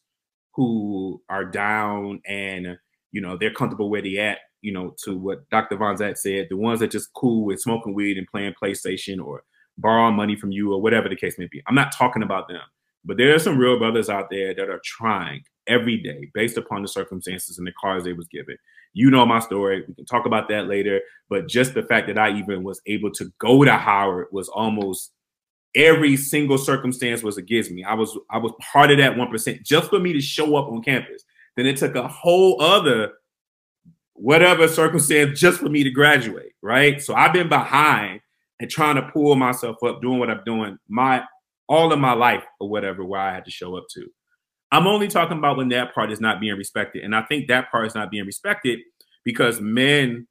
who 0.54 1.22
are 1.30 1.46
down 1.46 2.22
and 2.28 2.78
you 3.12 3.22
know 3.22 3.38
they're 3.38 3.54
comfortable 3.54 3.90
where 3.90 4.02
they 4.02 4.18
at. 4.18 4.40
You 4.62 4.72
know, 4.72 4.96
to 5.04 5.18
what 5.18 5.50
Dr. 5.50 5.76
Vanzant 5.76 6.18
said, 6.18 6.48
the 6.50 6.56
ones 6.56 6.80
that 6.80 6.92
just 6.92 7.12
cool 7.14 7.44
with 7.44 7.60
smoking 7.60 7.94
weed 7.94 8.18
and 8.18 8.26
playing 8.28 8.54
PlayStation 8.62 9.22
or 9.22 9.44
borrowing 9.78 10.16
money 10.16 10.38
from 10.38 10.52
you 10.52 10.72
or 10.72 10.82
whatever 10.82 11.10
the 11.10 11.18
case 11.18 11.38
may 11.38 11.48
be. 11.52 11.62
I'm 11.68 11.76
not 11.76 11.92
talking 11.92 12.24
about 12.24 12.48
them, 12.48 12.62
but 13.04 13.18
there 13.18 13.36
are 13.36 13.40
some 13.40 13.58
real 13.58 13.78
brothers 13.78 14.10
out 14.10 14.30
there 14.30 14.54
that 14.54 14.70
are 14.70 14.80
trying 14.84 15.44
every 15.68 15.98
day 15.98 16.30
based 16.34 16.58
upon 16.58 16.82
the 16.82 16.88
circumstances 16.88 17.58
and 17.58 17.68
the 17.68 17.74
cards 17.80 18.06
they 18.06 18.14
was 18.14 18.28
given. 18.28 18.58
You 18.94 19.10
know 19.10 19.26
my 19.26 19.40
story. 19.40 19.84
We 19.88 19.96
can 19.96 20.06
talk 20.06 20.26
about 20.26 20.48
that 20.50 20.68
later. 20.68 21.02
But 21.30 21.48
just 21.48 21.74
the 21.74 21.84
fact 21.84 22.08
that 22.08 22.18
I 22.18 22.32
even 22.38 22.64
was 22.64 22.82
able 22.86 23.12
to 23.12 23.32
go 23.40 23.64
to 23.64 23.74
Howard 23.74 24.28
was 24.32 24.50
almost 24.50 25.12
every 25.76 26.16
single 26.16 26.58
circumstance 26.58 27.24
was 27.24 27.38
against 27.38 27.72
me. 27.72 27.84
I 27.84 27.94
was 27.94 28.18
I 28.30 28.38
was 28.38 28.52
part 28.60 28.92
of 28.92 28.98
that 28.98 29.18
one 29.18 29.30
percent 29.30 29.64
just 29.64 29.90
for 29.90 30.00
me 30.00 30.14
to 30.14 30.22
show 30.22 30.56
up 30.56 30.68
on 30.72 30.84
campus. 30.84 31.24
Then 31.56 31.66
it 31.66 31.78
took 31.78 31.96
a 31.96 32.08
whole 32.08 32.62
other 32.62 33.14
whatever 34.14 34.68
circumstance 34.68 35.40
just 35.40 35.60
for 35.60 35.70
me 35.70 35.84
to 35.84 35.90
graduate, 35.90 36.54
right? 36.62 37.02
So 37.02 37.16
I've 37.16 37.34
been 37.34 37.50
behind 37.50 38.22
and 38.60 38.70
trying 38.70 38.96
to 38.96 39.10
pull 39.12 39.36
myself 39.36 39.84
up, 39.84 40.02
doing 40.02 40.20
what 40.20 40.30
I'm 40.30 40.44
doing 40.46 40.78
my 40.88 41.24
all 41.68 41.92
of 41.92 42.00
my 42.00 42.14
life 42.14 42.44
or 42.60 42.70
whatever, 42.70 43.04
where 43.04 43.20
I 43.20 43.34
had 43.34 43.46
to 43.46 43.52
show 43.52 43.76
up 43.76 43.86
to. 43.92 44.08
I'm 44.72 44.88
only 44.88 45.08
talking 45.08 45.38
about 45.38 45.58
when 45.58 45.70
that 45.70 45.94
part 45.94 46.12
is 46.12 46.20
not 46.20 46.40
being 46.40 46.58
respected. 46.58 47.04
And 47.04 47.16
I 47.16 47.22
think 47.24 47.48
that 47.48 47.70
part 47.70 47.86
is 47.88 47.96
not 47.96 48.10
being 48.10 48.26
respected 48.26 48.80
because 49.24 49.62
men, 49.62 50.28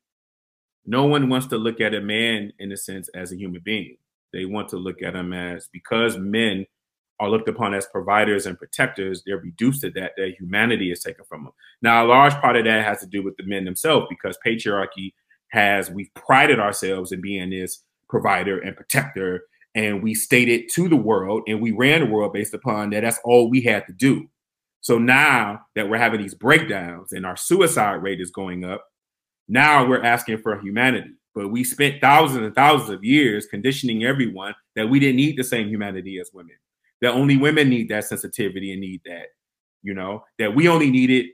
no 0.84 1.04
one 1.04 1.28
wants 1.28 1.46
to 1.48 1.58
look 1.58 1.80
at 1.80 1.94
a 1.94 2.00
man 2.00 2.52
in 2.58 2.72
a 2.72 2.76
sense 2.76 3.08
as 3.14 3.32
a 3.32 3.36
human 3.36 3.62
being. 3.64 3.96
They 4.32 4.44
want 4.44 4.68
to 4.70 4.76
look 4.76 5.02
at 5.02 5.12
them 5.14 5.32
as 5.32 5.68
because 5.72 6.16
men 6.18 6.66
are 7.20 7.30
looked 7.30 7.48
upon 7.48 7.74
as 7.74 7.86
providers 7.86 8.46
and 8.46 8.58
protectors, 8.58 9.22
they're 9.24 9.38
reduced 9.38 9.82
to 9.82 9.90
that, 9.90 10.12
their 10.16 10.30
humanity 10.30 10.90
is 10.90 11.00
taken 11.00 11.24
from 11.24 11.44
them. 11.44 11.52
Now, 11.80 12.04
a 12.04 12.08
large 12.08 12.34
part 12.34 12.56
of 12.56 12.64
that 12.64 12.84
has 12.84 13.00
to 13.00 13.06
do 13.06 13.22
with 13.22 13.36
the 13.36 13.44
men 13.44 13.64
themselves 13.64 14.06
because 14.10 14.36
patriarchy 14.44 15.14
has, 15.48 15.90
we've 15.90 16.12
prided 16.14 16.58
ourselves 16.58 17.12
in 17.12 17.20
being 17.20 17.50
this 17.50 17.84
provider 18.08 18.58
and 18.58 18.76
protector. 18.76 19.44
And 19.74 20.02
we 20.02 20.14
stated 20.14 20.68
to 20.72 20.88
the 20.88 20.96
world 20.96 21.42
and 21.46 21.62
we 21.62 21.70
ran 21.70 22.00
the 22.00 22.06
world 22.06 22.32
based 22.32 22.54
upon 22.54 22.90
that 22.90 23.02
that's 23.02 23.20
all 23.24 23.48
we 23.48 23.60
had 23.62 23.86
to 23.86 23.92
do. 23.92 24.28
So 24.80 24.98
now 24.98 25.60
that 25.76 25.88
we're 25.88 25.98
having 25.98 26.20
these 26.20 26.34
breakdowns 26.34 27.12
and 27.12 27.24
our 27.24 27.36
suicide 27.36 28.02
rate 28.02 28.20
is 28.20 28.32
going 28.32 28.64
up, 28.64 28.84
now 29.48 29.86
we're 29.86 30.02
asking 30.02 30.38
for 30.38 30.58
humanity. 30.58 31.12
But 31.34 31.48
we 31.48 31.64
spent 31.64 32.00
thousands 32.00 32.44
and 32.44 32.54
thousands 32.54 32.90
of 32.90 33.04
years 33.04 33.46
conditioning 33.46 34.04
everyone 34.04 34.54
that 34.76 34.88
we 34.88 35.00
didn't 35.00 35.16
need 35.16 35.36
the 35.36 35.44
same 35.44 35.68
humanity 35.68 36.18
as 36.18 36.30
women 36.32 36.56
that 37.02 37.12
only 37.12 37.36
women 37.36 37.68
need 37.68 37.88
that 37.90 38.04
sensitivity 38.04 38.72
and 38.72 38.80
need 38.80 39.02
that, 39.04 39.26
you 39.82 39.92
know, 39.92 40.24
that 40.38 40.54
we 40.54 40.68
only 40.68 40.90
need 40.90 41.10
it 41.10 41.26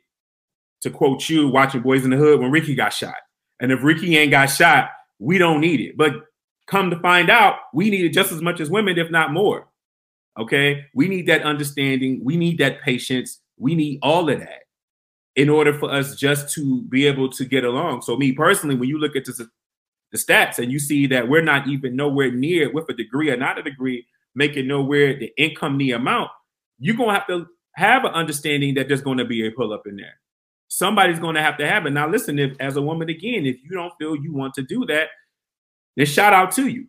to 0.81 0.91
quote 0.91 1.29
you 1.29 1.49
watching 1.49 1.83
Boyz 1.83 2.05
n 2.05 2.11
the 2.11 2.17
Hood 2.17 2.41
when 2.41 2.51
Ricky 2.51 2.75
got 2.75 2.93
shot. 2.93 3.17
And 3.61 3.71
if 3.71 3.85
Ricky 3.85 4.17
ain't 4.17 4.31
got 4.31 4.47
shot, 4.47 4.89
we 5.19 5.37
don't 5.37 5.61
need 5.61 5.81
it. 5.81 5.97
But 5.97 6.13
come 6.67 6.91
to 6.91 6.99
find 7.01 7.29
out, 7.29 7.57
we 7.75 7.91
need 7.91 8.07
it 8.07 8.15
just 8.15 8.33
as 8.33 8.41
much 8.41 8.61
as 8.61 8.71
women, 8.71 8.99
if 8.99 9.11
not 9.11 9.33
more. 9.33 9.69
Okay. 10.39 10.87
We 10.95 11.07
need 11.09 11.27
that 11.27 11.43
understanding. 11.43 12.21
We 12.25 12.37
need 12.37 12.59
that 12.59 12.81
patience. 12.81 13.41
We 13.59 13.75
need 13.75 13.99
all 14.03 14.31
of 14.31 14.39
that 14.39 14.63
in 15.37 15.51
order 15.51 15.79
for 15.79 15.91
us 15.91 16.17
just 16.17 16.55
to 16.55 16.83
be 16.83 17.07
able 17.07 17.29
to 17.31 17.45
get 17.45 17.65
along. 17.65 18.03
So, 18.03 18.17
me 18.17 18.33
personally, 18.33 18.77
when 18.77 18.89
you 18.89 18.99
look 18.99 19.17
at 19.17 19.25
the, 19.25 19.49
the 20.13 20.19
stats 20.19 20.59
and 20.59 20.73
you 20.73 20.79
see 20.79 21.07
that 21.07 21.29
we're 21.29 21.43
not 21.43 21.69
even 21.69 21.97
nowhere 21.97 22.31
near 22.31 22.73
with 22.73 22.89
a 22.89 22.95
degree 22.95 23.31
or 23.31 23.37
not 23.37 23.59
a 23.59 23.63
degree 23.63 24.07
making 24.35 24.67
nowhere 24.67 25.19
the 25.19 25.33
income 25.37 25.79
the 25.79 25.93
amount, 25.93 26.31
you're 26.79 26.97
gonna 26.97 27.15
have 27.15 27.27
to 27.27 27.47
have 27.79 28.05
an 28.05 28.13
understanding 28.13 28.75
that 28.75 28.89
there's 28.89 29.01
going 29.01 29.19
to 29.19 29.25
be 29.25 29.47
a 29.47 29.51
pull 29.51 29.73
up 29.73 29.87
in 29.87 29.97
there. 29.97 30.19
Somebody's 30.67 31.21
going 31.21 31.37
to 31.37 31.43
have 31.43 31.57
to 31.59 31.67
have 31.67 31.87
it. 31.87 31.91
Now, 31.91 32.09
listen, 32.09 32.39
if 32.39 32.57
as 32.61 32.77
a 32.77 32.83
woman 32.83 33.09
again, 33.09 33.47
if 33.47 33.57
you 33.63 33.71
don't 33.71 33.93
feel 33.99 34.17
you 34.17 34.35
want 34.35 34.55
to 34.55 34.63
do 34.63 34.85
that, 34.87 35.09
then 35.97 36.05
shout 36.05 36.33
out 36.33 36.51
to 36.53 36.67
you. 36.67 36.87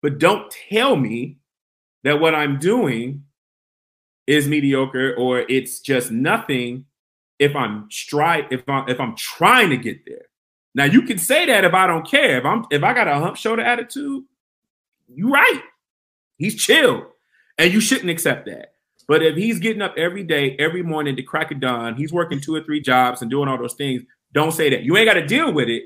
But 0.00 0.18
don't 0.18 0.50
tell 0.70 0.96
me 0.96 1.38
that 2.04 2.20
what 2.20 2.34
I'm 2.34 2.58
doing 2.58 3.24
is 4.26 4.46
mediocre 4.46 5.14
or 5.16 5.40
it's 5.40 5.80
just 5.80 6.10
nothing 6.10 6.86
if 7.38 7.56
I'm 7.56 7.88
try 7.90 8.46
if 8.50 8.62
I'm 8.68 8.88
if 8.88 9.00
I'm 9.00 9.16
trying 9.16 9.70
to 9.70 9.76
get 9.76 10.06
there. 10.06 10.26
Now 10.74 10.84
you 10.84 11.02
can 11.02 11.18
say 11.18 11.46
that 11.46 11.64
if 11.64 11.74
I 11.74 11.86
don't 11.86 12.06
care. 12.06 12.38
If 12.38 12.44
I'm 12.44 12.64
if 12.70 12.82
I 12.82 12.94
got 12.94 13.08
a 13.08 13.14
hump 13.14 13.36
shoulder 13.36 13.62
attitude, 13.62 14.24
you 15.08 15.30
right. 15.30 15.62
He's 16.36 16.56
chill. 16.56 17.08
And 17.58 17.72
you 17.72 17.80
shouldn't 17.80 18.10
accept 18.10 18.46
that. 18.46 18.72
But 19.06 19.22
if 19.22 19.36
he's 19.36 19.58
getting 19.58 19.82
up 19.82 19.94
every 19.98 20.22
day, 20.22 20.56
every 20.58 20.82
morning 20.82 21.16
to 21.16 21.22
crack 21.22 21.50
a 21.50 21.54
dawn, 21.54 21.96
he's 21.96 22.12
working 22.12 22.40
two 22.40 22.54
or 22.54 22.62
three 22.62 22.80
jobs 22.80 23.20
and 23.20 23.30
doing 23.30 23.48
all 23.48 23.58
those 23.58 23.74
things. 23.74 24.02
Don't 24.32 24.52
say 24.52 24.70
that. 24.70 24.84
You 24.84 24.96
ain't 24.96 25.06
got 25.08 25.14
to 25.14 25.26
deal 25.26 25.52
with 25.52 25.68
it. 25.68 25.84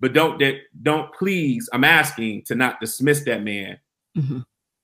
But 0.00 0.12
don't 0.12 0.38
that 0.40 0.56
don't 0.82 1.12
please, 1.14 1.68
I'm 1.72 1.84
asking 1.84 2.44
to 2.44 2.54
not 2.54 2.80
dismiss 2.80 3.24
that 3.24 3.42
man 3.42 3.78
mm-hmm. 4.16 4.40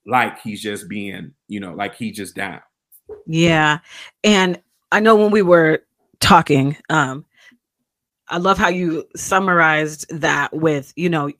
like 0.06 0.40
he's 0.40 0.62
just 0.62 0.88
being, 0.88 1.32
you 1.48 1.60
know, 1.60 1.74
like 1.74 1.94
he 1.94 2.10
just 2.10 2.34
down. 2.34 2.60
Yeah. 3.26 3.78
And 4.24 4.60
I 4.90 5.00
know 5.00 5.16
when 5.16 5.30
we 5.30 5.42
were 5.42 5.82
talking, 6.20 6.76
um, 6.88 7.24
I 8.32 8.38
love 8.38 8.56
how 8.56 8.68
you 8.68 9.04
summarized 9.14 10.06
that 10.08 10.54
with, 10.54 10.94
you 10.96 11.10
know, 11.10 11.30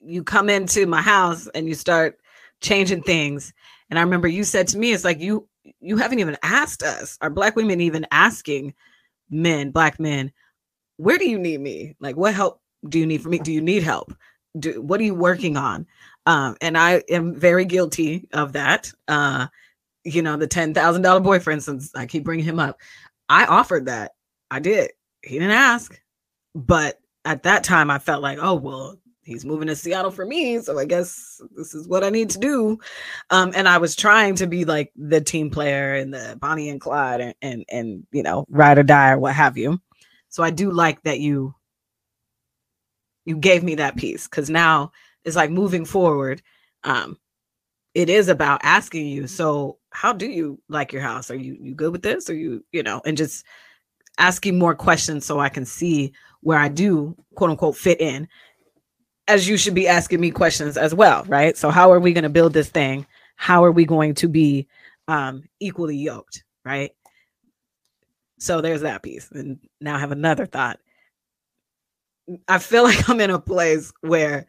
you 0.00 0.24
come 0.24 0.50
into 0.50 0.84
my 0.84 1.00
house 1.00 1.46
and 1.54 1.68
you 1.68 1.76
start 1.76 2.18
changing 2.60 3.02
things. 3.02 3.54
And 3.88 4.00
I 4.00 4.02
remember 4.02 4.26
you 4.26 4.42
said 4.42 4.66
to 4.68 4.78
me, 4.78 4.92
it's 4.92 5.04
like 5.04 5.20
you 5.20 5.48
you 5.80 5.96
haven't 5.96 6.18
even 6.18 6.36
asked 6.42 6.82
us, 6.82 7.16
Are 7.20 7.30
black 7.30 7.54
women 7.54 7.80
even 7.80 8.04
asking 8.10 8.74
men, 9.30 9.70
black 9.70 10.00
men, 10.00 10.32
where 10.96 11.18
do 11.18 11.30
you 11.30 11.38
need 11.38 11.60
me? 11.60 11.94
Like 12.00 12.16
what 12.16 12.34
help 12.34 12.60
do 12.88 12.98
you 12.98 13.06
need 13.06 13.22
from 13.22 13.30
me? 13.30 13.38
Do 13.38 13.52
you 13.52 13.62
need 13.62 13.84
help? 13.84 14.12
Do 14.58 14.82
what 14.82 14.98
are 15.00 15.04
you 15.04 15.14
working 15.14 15.56
on? 15.56 15.86
Um, 16.26 16.56
and 16.60 16.76
I 16.76 17.04
am 17.08 17.32
very 17.32 17.64
guilty 17.64 18.28
of 18.32 18.54
that. 18.54 18.92
Uh, 19.06 19.46
you 20.02 20.22
know, 20.22 20.36
the 20.36 20.48
ten 20.48 20.74
thousand 20.74 21.02
dollar 21.02 21.20
boyfriend, 21.20 21.62
since 21.62 21.94
I 21.94 22.06
keep 22.06 22.24
bringing 22.24 22.44
him 22.44 22.58
up, 22.58 22.80
I 23.28 23.46
offered 23.46 23.86
that. 23.86 24.14
I 24.50 24.58
did. 24.58 24.90
He 25.22 25.38
didn't 25.38 25.52
ask, 25.52 26.00
but 26.54 27.00
at 27.24 27.44
that 27.44 27.64
time, 27.64 27.90
I 27.90 27.98
felt 27.98 28.22
like, 28.22 28.38
oh 28.40 28.54
well, 28.54 28.98
he's 29.22 29.44
moving 29.44 29.68
to 29.68 29.76
Seattle 29.76 30.10
for 30.10 30.26
me, 30.26 30.58
so 30.58 30.78
I 30.78 30.84
guess 30.84 31.40
this 31.56 31.74
is 31.74 31.88
what 31.88 32.04
I 32.04 32.10
need 32.10 32.30
to 32.30 32.38
do. 32.38 32.78
Um, 33.30 33.52
and 33.54 33.68
I 33.68 33.78
was 33.78 33.94
trying 33.96 34.34
to 34.36 34.46
be 34.46 34.64
like 34.64 34.92
the 34.96 35.20
team 35.20 35.50
player 35.50 35.94
and 35.94 36.12
the 36.12 36.36
Bonnie 36.40 36.68
and 36.68 36.80
Clyde 36.80 37.20
and 37.20 37.34
and, 37.42 37.64
and 37.70 38.06
you 38.12 38.22
know 38.22 38.44
ride 38.48 38.78
or 38.78 38.82
die 38.82 39.12
or 39.12 39.18
what 39.18 39.34
have 39.34 39.56
you. 39.56 39.80
So 40.28 40.42
I 40.42 40.50
do 40.50 40.70
like 40.70 41.02
that 41.02 41.20
you 41.20 41.54
you 43.24 43.36
gave 43.36 43.62
me 43.62 43.76
that 43.76 43.96
piece 43.96 44.26
because 44.26 44.50
now 44.50 44.92
it's 45.24 45.36
like 45.36 45.50
moving 45.50 45.84
forward. 45.84 46.42
Um, 46.84 47.16
it 47.94 48.08
is 48.08 48.28
about 48.28 48.60
asking 48.64 49.06
you. 49.06 49.26
So 49.26 49.78
how 49.90 50.12
do 50.12 50.26
you 50.26 50.60
like 50.68 50.92
your 50.92 51.02
house? 51.02 51.30
Are 51.30 51.36
you 51.36 51.56
you 51.60 51.74
good 51.74 51.92
with 51.92 52.02
this? 52.02 52.28
Are 52.30 52.34
you 52.34 52.64
you 52.72 52.82
know 52.82 53.00
and 53.04 53.16
just 53.16 53.44
asking 54.18 54.58
more 54.58 54.74
questions 54.74 55.24
so 55.24 55.40
I 55.40 55.48
can 55.48 55.64
see 55.64 56.12
where 56.40 56.58
I 56.58 56.68
do 56.68 57.16
quote 57.34 57.50
unquote 57.50 57.76
fit 57.76 58.00
in 58.00 58.28
as 59.28 59.48
you 59.48 59.56
should 59.56 59.74
be 59.74 59.88
asking 59.88 60.20
me 60.20 60.30
questions 60.30 60.76
as 60.76 60.94
well, 60.94 61.24
right? 61.24 61.56
So 61.56 61.70
how 61.70 61.92
are 61.92 62.00
we 62.00 62.12
going 62.12 62.24
to 62.24 62.30
build 62.30 62.52
this 62.52 62.68
thing? 62.68 63.06
How 63.36 63.64
are 63.64 63.72
we 63.72 63.84
going 63.84 64.14
to 64.16 64.28
be 64.28 64.68
um, 65.08 65.44
equally 65.60 65.96
yoked, 65.96 66.44
right? 66.64 66.92
So 68.38 68.60
there's 68.60 68.80
that 68.80 69.02
piece. 69.02 69.30
And 69.30 69.60
now 69.80 69.96
I 69.96 70.00
have 70.00 70.12
another 70.12 70.46
thought. 70.46 70.80
I 72.48 72.58
feel 72.58 72.82
like 72.84 73.08
I'm 73.08 73.20
in 73.20 73.30
a 73.30 73.38
place 73.38 73.92
where 74.00 74.46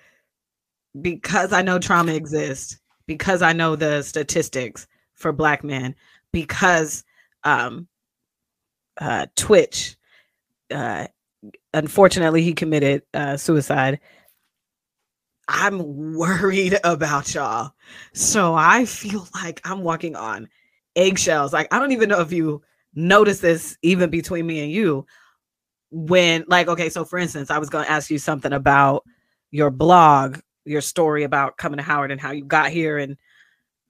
because 1.01 1.53
I 1.53 1.61
know 1.61 1.79
trauma 1.79 2.13
exists, 2.13 2.79
because 3.07 3.41
I 3.41 3.53
know 3.53 3.75
the 3.75 4.01
statistics 4.01 4.87
for 5.13 5.31
black 5.31 5.63
men, 5.63 5.95
because 6.31 7.03
um, 7.43 7.87
uh, 8.99 9.27
Twitch, 9.35 9.97
uh, 10.71 11.07
unfortunately, 11.73 12.43
he 12.43 12.53
committed 12.53 13.03
uh, 13.13 13.37
suicide 13.37 13.99
I'm 15.47 16.15
worried 16.15 16.79
about 16.83 17.33
y'all. 17.33 17.71
So 18.13 18.55
I 18.55 18.85
feel 18.85 19.27
like 19.33 19.61
I'm 19.63 19.81
walking 19.81 20.15
on 20.15 20.49
eggshells. 20.95 21.53
Like, 21.53 21.73
I 21.73 21.79
don't 21.79 21.91
even 21.91 22.09
know 22.09 22.21
if 22.21 22.31
you 22.31 22.61
notice 22.93 23.39
this 23.39 23.77
even 23.81 24.09
between 24.09 24.45
me 24.45 24.61
and 24.61 24.71
you. 24.71 25.05
When, 25.91 26.43
like, 26.47 26.67
okay, 26.67 26.89
so 26.89 27.05
for 27.05 27.19
instance, 27.19 27.51
I 27.51 27.59
was 27.59 27.69
going 27.69 27.85
to 27.85 27.91
ask 27.91 28.09
you 28.09 28.17
something 28.17 28.51
about 28.51 29.03
your 29.51 29.69
blog, 29.69 30.39
your 30.65 30.81
story 30.81 31.23
about 31.23 31.57
coming 31.57 31.77
to 31.77 31.83
Howard 31.83 32.11
and 32.11 32.19
how 32.19 32.31
you 32.31 32.45
got 32.45 32.71
here 32.71 32.97
and, 32.97 33.15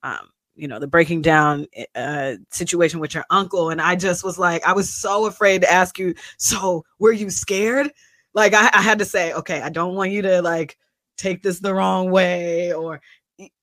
um, 0.04 0.30
you 0.56 0.68
know, 0.68 0.80
the 0.80 0.88
breaking 0.88 1.22
down 1.22 1.66
eh, 1.74 1.86
uh, 1.96 2.36
situation 2.52 3.00
with 3.00 3.14
your 3.14 3.26
uncle. 3.30 3.70
And 3.70 3.82
I 3.82 3.96
just 3.96 4.24
was 4.24 4.38
like, 4.38 4.66
I 4.66 4.74
was 4.74 4.90
so 4.94 5.26
afraid 5.26 5.62
to 5.62 5.72
ask 5.72 5.98
you, 5.98 6.14
so 6.38 6.86
were 7.00 7.12
you 7.12 7.30
scared? 7.30 7.92
Like, 8.34 8.54
I, 8.54 8.70
I 8.74 8.82
had 8.82 9.00
to 9.00 9.06
say, 9.06 9.34
okay, 9.34 9.62
I 9.62 9.70
don't 9.70 9.96
want 9.96 10.12
you 10.12 10.22
to 10.24 10.42
like, 10.42 10.78
take 11.18 11.44
this 11.44 11.60
the 11.60 11.74
wrong 11.74 12.12
way 12.12 12.74
or 12.74 13.02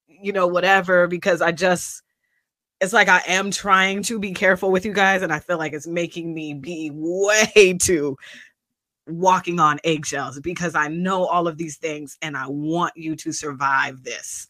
you 0.06 0.32
know 0.32 0.46
whatever 0.46 1.06
because 1.06 1.40
i 1.40 1.50
just 1.50 2.02
it's 2.80 2.92
like 2.92 3.08
i 3.08 3.22
am 3.26 3.50
trying 3.50 4.02
to 4.02 4.18
be 4.18 4.32
careful 4.32 4.70
with 4.70 4.84
you 4.84 4.92
guys 4.92 5.22
and 5.22 5.32
i 5.32 5.38
feel 5.38 5.58
like 5.58 5.72
it's 5.72 5.86
making 5.86 6.32
me 6.32 6.54
be 6.54 6.90
way 6.92 7.74
too 7.80 8.16
walking 9.06 9.58
on 9.58 9.78
eggshells 9.82 10.38
because 10.40 10.74
i 10.74 10.86
know 10.88 11.24
all 11.26 11.48
of 11.48 11.56
these 11.56 11.76
things 11.76 12.16
and 12.22 12.36
i 12.36 12.46
want 12.46 12.92
you 12.96 13.16
to 13.16 13.32
survive 13.32 14.02
this 14.04 14.48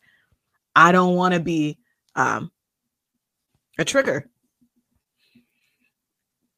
i 0.77 0.93
don't 0.93 1.15
want 1.15 1.33
to 1.33 1.41
be 1.41 1.79
um 2.17 2.51
a 3.79 3.85
trigger 3.85 4.29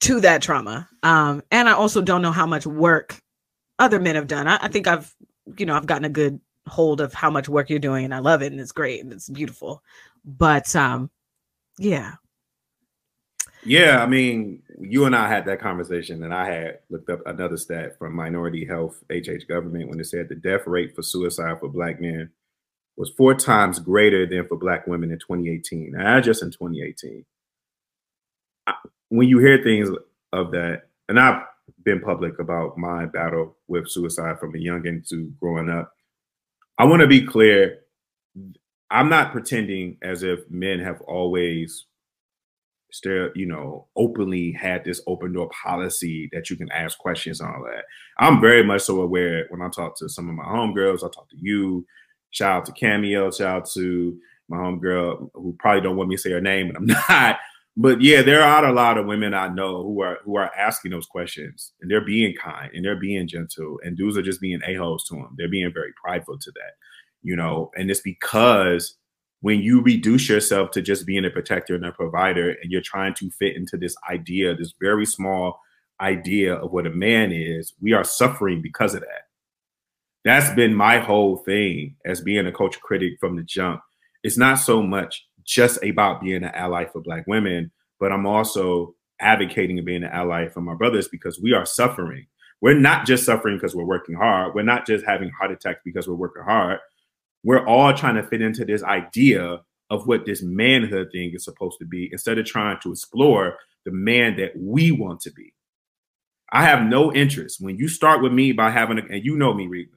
to 0.02 0.20
that 0.20 0.42
trauma. 0.42 0.88
Um, 1.04 1.42
and 1.50 1.68
I 1.68 1.72
also 1.72 2.02
don't 2.02 2.22
know 2.22 2.32
how 2.32 2.46
much 2.46 2.66
work 2.66 3.20
other 3.78 4.00
men 4.00 4.16
have 4.16 4.26
done. 4.26 4.48
I, 4.48 4.58
I 4.62 4.68
think 4.68 4.88
I've, 4.88 5.14
you 5.56 5.64
know, 5.64 5.76
I've 5.76 5.86
gotten 5.86 6.04
a 6.04 6.10
good 6.10 6.40
hold 6.66 7.00
of 7.00 7.14
how 7.14 7.30
much 7.30 7.48
work 7.48 7.70
you're 7.70 7.78
doing 7.78 8.04
and 8.04 8.14
I 8.14 8.18
love 8.18 8.42
it 8.42 8.52
and 8.52 8.60
it's 8.60 8.72
great 8.72 9.02
and 9.02 9.12
it's 9.12 9.28
beautiful. 9.28 9.82
But 10.24 10.74
um, 10.74 11.10
yeah. 11.78 12.14
Yeah, 13.64 14.02
I 14.02 14.06
mean, 14.06 14.62
you 14.80 15.04
and 15.04 15.14
I 15.14 15.28
had 15.28 15.44
that 15.46 15.60
conversation, 15.60 16.24
and 16.24 16.34
I 16.34 16.50
had 16.50 16.78
looked 16.90 17.08
up 17.10 17.20
another 17.26 17.56
stat 17.56 17.96
from 17.96 18.12
Minority 18.12 18.64
Health 18.64 19.00
HH 19.08 19.46
Government 19.48 19.88
when 19.88 20.00
it 20.00 20.06
said 20.06 20.28
the 20.28 20.34
death 20.34 20.66
rate 20.66 20.96
for 20.96 21.02
suicide 21.02 21.60
for 21.60 21.68
Black 21.68 22.00
men 22.00 22.28
was 22.96 23.10
four 23.16 23.34
times 23.34 23.78
greater 23.78 24.26
than 24.26 24.46
for 24.46 24.56
Black 24.56 24.86
women 24.86 25.10
in 25.10 25.18
2018. 25.18 25.92
Now, 25.92 26.20
just 26.20 26.42
in 26.42 26.50
2018. 26.50 27.24
When 29.08 29.28
you 29.28 29.38
hear 29.38 29.62
things 29.62 29.88
of 30.32 30.50
that, 30.52 30.82
and 31.08 31.18
I've 31.18 31.42
been 31.84 32.00
public 32.00 32.38
about 32.38 32.78
my 32.78 33.06
battle 33.06 33.56
with 33.68 33.88
suicide 33.88 34.38
from 34.38 34.54
a 34.54 34.58
youngin 34.58 35.06
to 35.08 35.32
growing 35.40 35.68
up, 35.70 35.92
I 36.78 36.84
want 36.84 37.00
to 37.00 37.06
be 37.06 37.24
clear. 37.26 37.80
I'm 38.90 39.08
not 39.08 39.32
pretending 39.32 39.96
as 40.02 40.22
if 40.22 40.40
men 40.50 40.80
have 40.80 41.00
always 41.02 41.86
still, 42.92 43.30
you 43.34 43.46
know, 43.46 43.86
openly 43.96 44.52
had 44.52 44.84
this 44.84 45.00
open 45.06 45.32
door 45.32 45.50
policy 45.64 46.28
that 46.32 46.50
you 46.50 46.56
can 46.56 46.70
ask 46.70 46.98
questions 46.98 47.40
and 47.40 47.48
all 47.48 47.64
that. 47.64 47.84
I'm 48.18 48.40
very 48.40 48.62
much 48.62 48.82
so 48.82 49.00
aware 49.00 49.46
when 49.48 49.62
I 49.62 49.68
talk 49.70 49.96
to 49.98 50.08
some 50.08 50.28
of 50.28 50.34
my 50.34 50.44
homegirls, 50.44 50.98
I 50.98 51.08
talk 51.08 51.28
to 51.30 51.36
you, 51.38 51.86
shout 52.32 52.56
out 52.56 52.66
to 52.66 52.72
Cameo, 52.72 53.30
shout 53.30 53.56
out 53.56 53.70
to 53.70 54.18
my 54.48 54.56
homegirl 54.56 55.30
who 55.34 55.56
probably 55.58 55.80
don't 55.80 55.96
want 55.96 56.08
me 56.08 56.16
to 56.16 56.22
say 56.22 56.32
her 56.32 56.40
name, 56.40 56.68
but 56.68 56.76
I'm 56.76 56.86
not. 57.08 57.38
But 57.74 58.02
yeah, 58.02 58.20
there 58.20 58.42
are 58.42 58.66
a 58.66 58.72
lot 58.72 58.98
of 58.98 59.06
women 59.06 59.32
I 59.32 59.48
know 59.48 59.82
who 59.82 60.02
are 60.02 60.18
who 60.24 60.36
are 60.36 60.54
asking 60.54 60.90
those 60.90 61.06
questions 61.06 61.72
and 61.80 61.90
they're 61.90 62.04
being 62.04 62.34
kind 62.34 62.70
and 62.74 62.84
they're 62.84 63.00
being 63.00 63.26
gentle 63.26 63.78
and 63.82 63.96
dudes 63.96 64.18
are 64.18 64.22
just 64.22 64.42
being 64.42 64.60
a-holes 64.66 65.04
to 65.04 65.14
them. 65.14 65.34
They're 65.38 65.48
being 65.48 65.72
very 65.72 65.92
prideful 66.02 66.38
to 66.38 66.50
that, 66.50 66.72
you 67.22 67.34
know, 67.34 67.70
and 67.74 67.90
it's 67.90 68.00
because 68.00 68.96
when 69.40 69.60
you 69.60 69.80
reduce 69.82 70.28
yourself 70.28 70.70
to 70.70 70.82
just 70.82 71.06
being 71.06 71.24
a 71.24 71.30
protector 71.30 71.74
and 71.74 71.84
a 71.84 71.92
provider 71.92 72.50
and 72.50 72.70
you're 72.70 72.82
trying 72.82 73.14
to 73.14 73.30
fit 73.30 73.56
into 73.56 73.76
this 73.76 73.94
idea 74.10 74.54
this 74.54 74.74
very 74.80 75.06
small 75.06 75.60
idea 76.00 76.54
of 76.54 76.72
what 76.72 76.86
a 76.86 76.90
man 76.90 77.32
is 77.32 77.74
we 77.80 77.92
are 77.92 78.04
suffering 78.04 78.62
because 78.62 78.94
of 78.94 79.00
that 79.00 79.28
that's 80.24 80.54
been 80.54 80.74
my 80.74 80.98
whole 80.98 81.38
thing 81.38 81.96
as 82.04 82.20
being 82.20 82.46
a 82.46 82.52
culture 82.52 82.80
critic 82.82 83.14
from 83.20 83.36
the 83.36 83.42
jump 83.42 83.80
it's 84.22 84.38
not 84.38 84.56
so 84.56 84.82
much 84.82 85.26
just 85.44 85.82
about 85.82 86.20
being 86.20 86.44
an 86.44 86.54
ally 86.54 86.84
for 86.84 87.00
black 87.00 87.26
women 87.26 87.70
but 87.98 88.12
i'm 88.12 88.26
also 88.26 88.94
advocating 89.20 89.78
and 89.78 89.86
being 89.86 90.04
an 90.04 90.10
ally 90.12 90.48
for 90.48 90.60
my 90.60 90.74
brothers 90.74 91.08
because 91.08 91.40
we 91.40 91.52
are 91.52 91.66
suffering 91.66 92.26
we're 92.60 92.78
not 92.78 93.06
just 93.06 93.24
suffering 93.24 93.56
because 93.56 93.74
we're 93.74 93.84
working 93.84 94.14
hard 94.14 94.54
we're 94.54 94.62
not 94.62 94.86
just 94.86 95.04
having 95.04 95.30
heart 95.30 95.50
attacks 95.50 95.80
because 95.84 96.08
we're 96.08 96.14
working 96.14 96.42
hard 96.42 96.78
we're 97.44 97.66
all 97.66 97.92
trying 97.92 98.14
to 98.14 98.22
fit 98.22 98.40
into 98.40 98.64
this 98.64 98.82
idea 98.82 99.60
of 99.90 100.06
what 100.06 100.24
this 100.24 100.42
manhood 100.42 101.08
thing 101.12 101.32
is 101.34 101.44
supposed 101.44 101.78
to 101.78 101.84
be 101.84 102.08
instead 102.12 102.38
of 102.38 102.46
trying 102.46 102.78
to 102.82 102.92
explore 102.92 103.58
the 103.84 103.90
man 103.90 104.36
that 104.36 104.52
we 104.56 104.90
want 104.90 105.20
to 105.20 105.30
be. 105.32 105.52
I 106.50 106.64
have 106.64 106.82
no 106.82 107.12
interest 107.12 107.60
when 107.60 107.76
you 107.76 107.88
start 107.88 108.22
with 108.22 108.32
me 108.32 108.52
by 108.52 108.70
having 108.70 108.98
a, 108.98 109.02
and 109.02 109.24
you 109.24 109.36
know 109.36 109.52
me, 109.52 109.66
Reka. 109.66 109.90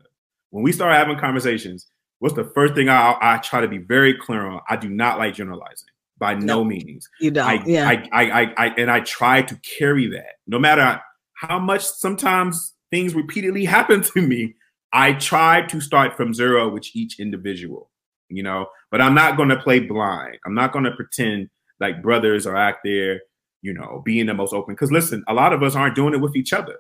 When 0.56 0.64
we 0.64 0.72
start 0.72 0.93
having 0.93 1.20
conversations, 1.20 1.86
what's 2.20 2.34
the 2.34 2.49
first 2.56 2.76
thing 2.76 2.88
I, 2.88 3.18
I 3.20 3.39
try 3.39 3.60
to 3.60 3.68
be 3.68 3.78
very 3.78 4.14
clear 4.18 4.47
on? 4.47 4.62
I 4.70 4.78
do 4.78 4.88
not 4.88 5.18
like 5.18 5.34
generalizing 5.34 5.89
by 6.18 6.36
no, 6.36 6.60
no 6.60 6.64
means. 6.64 7.10
You 7.20 7.32
don't. 7.32 7.45
I, 7.45 7.64
yeah. 7.66 7.89
I, 7.89 8.08
I, 8.14 8.24
I, 8.24 8.53
I, 8.56 8.68
and 8.78 8.89
I 8.89 9.01
try 9.01 9.41
to 9.41 9.56
carry 9.78 10.08
that 10.12 10.36
no 10.47 10.58
matter 10.58 11.01
how 11.34 11.60
much 11.60 11.86
sometimes 11.86 12.74
things 12.89 13.14
repeatedly 13.14 13.66
happen 13.66 14.01
to 14.01 14.22
me. 14.22 14.56
I 14.93 15.12
tried 15.12 15.68
to 15.70 15.82
start 15.82 16.16
from 16.16 16.34
zero 16.34 16.70
with 16.70 16.88
each 16.93 17.20
individual, 17.20 17.89
you 18.30 18.41
know, 18.41 18.68
but 18.91 19.01
I'm 19.01 19.14
not 19.14 19.36
going 19.36 19.49
to 19.49 19.60
play 19.60 19.82
blind. 19.82 20.38
I'm 20.45 20.56
not 20.56 20.72
going 20.72 20.86
to 20.86 20.91
pretend 20.91 21.49
like 21.82 22.01
brothers 22.01 22.47
are 22.47 22.56
out 22.56 22.76
there, 22.86 23.20
you 23.62 23.74
know, 23.74 24.01
being 24.06 24.28
the 24.28 24.34
most 24.34 24.53
open. 24.53 24.74
Because 24.74 24.89
listen, 24.89 25.22
a 25.28 25.34
lot 25.34 25.51
of 25.51 25.64
us 25.64 25.76
aren't 25.76 25.95
doing 25.95 26.14
it 26.14 26.22
with 26.22 26.38
each 26.38 26.53
other. 26.53 26.78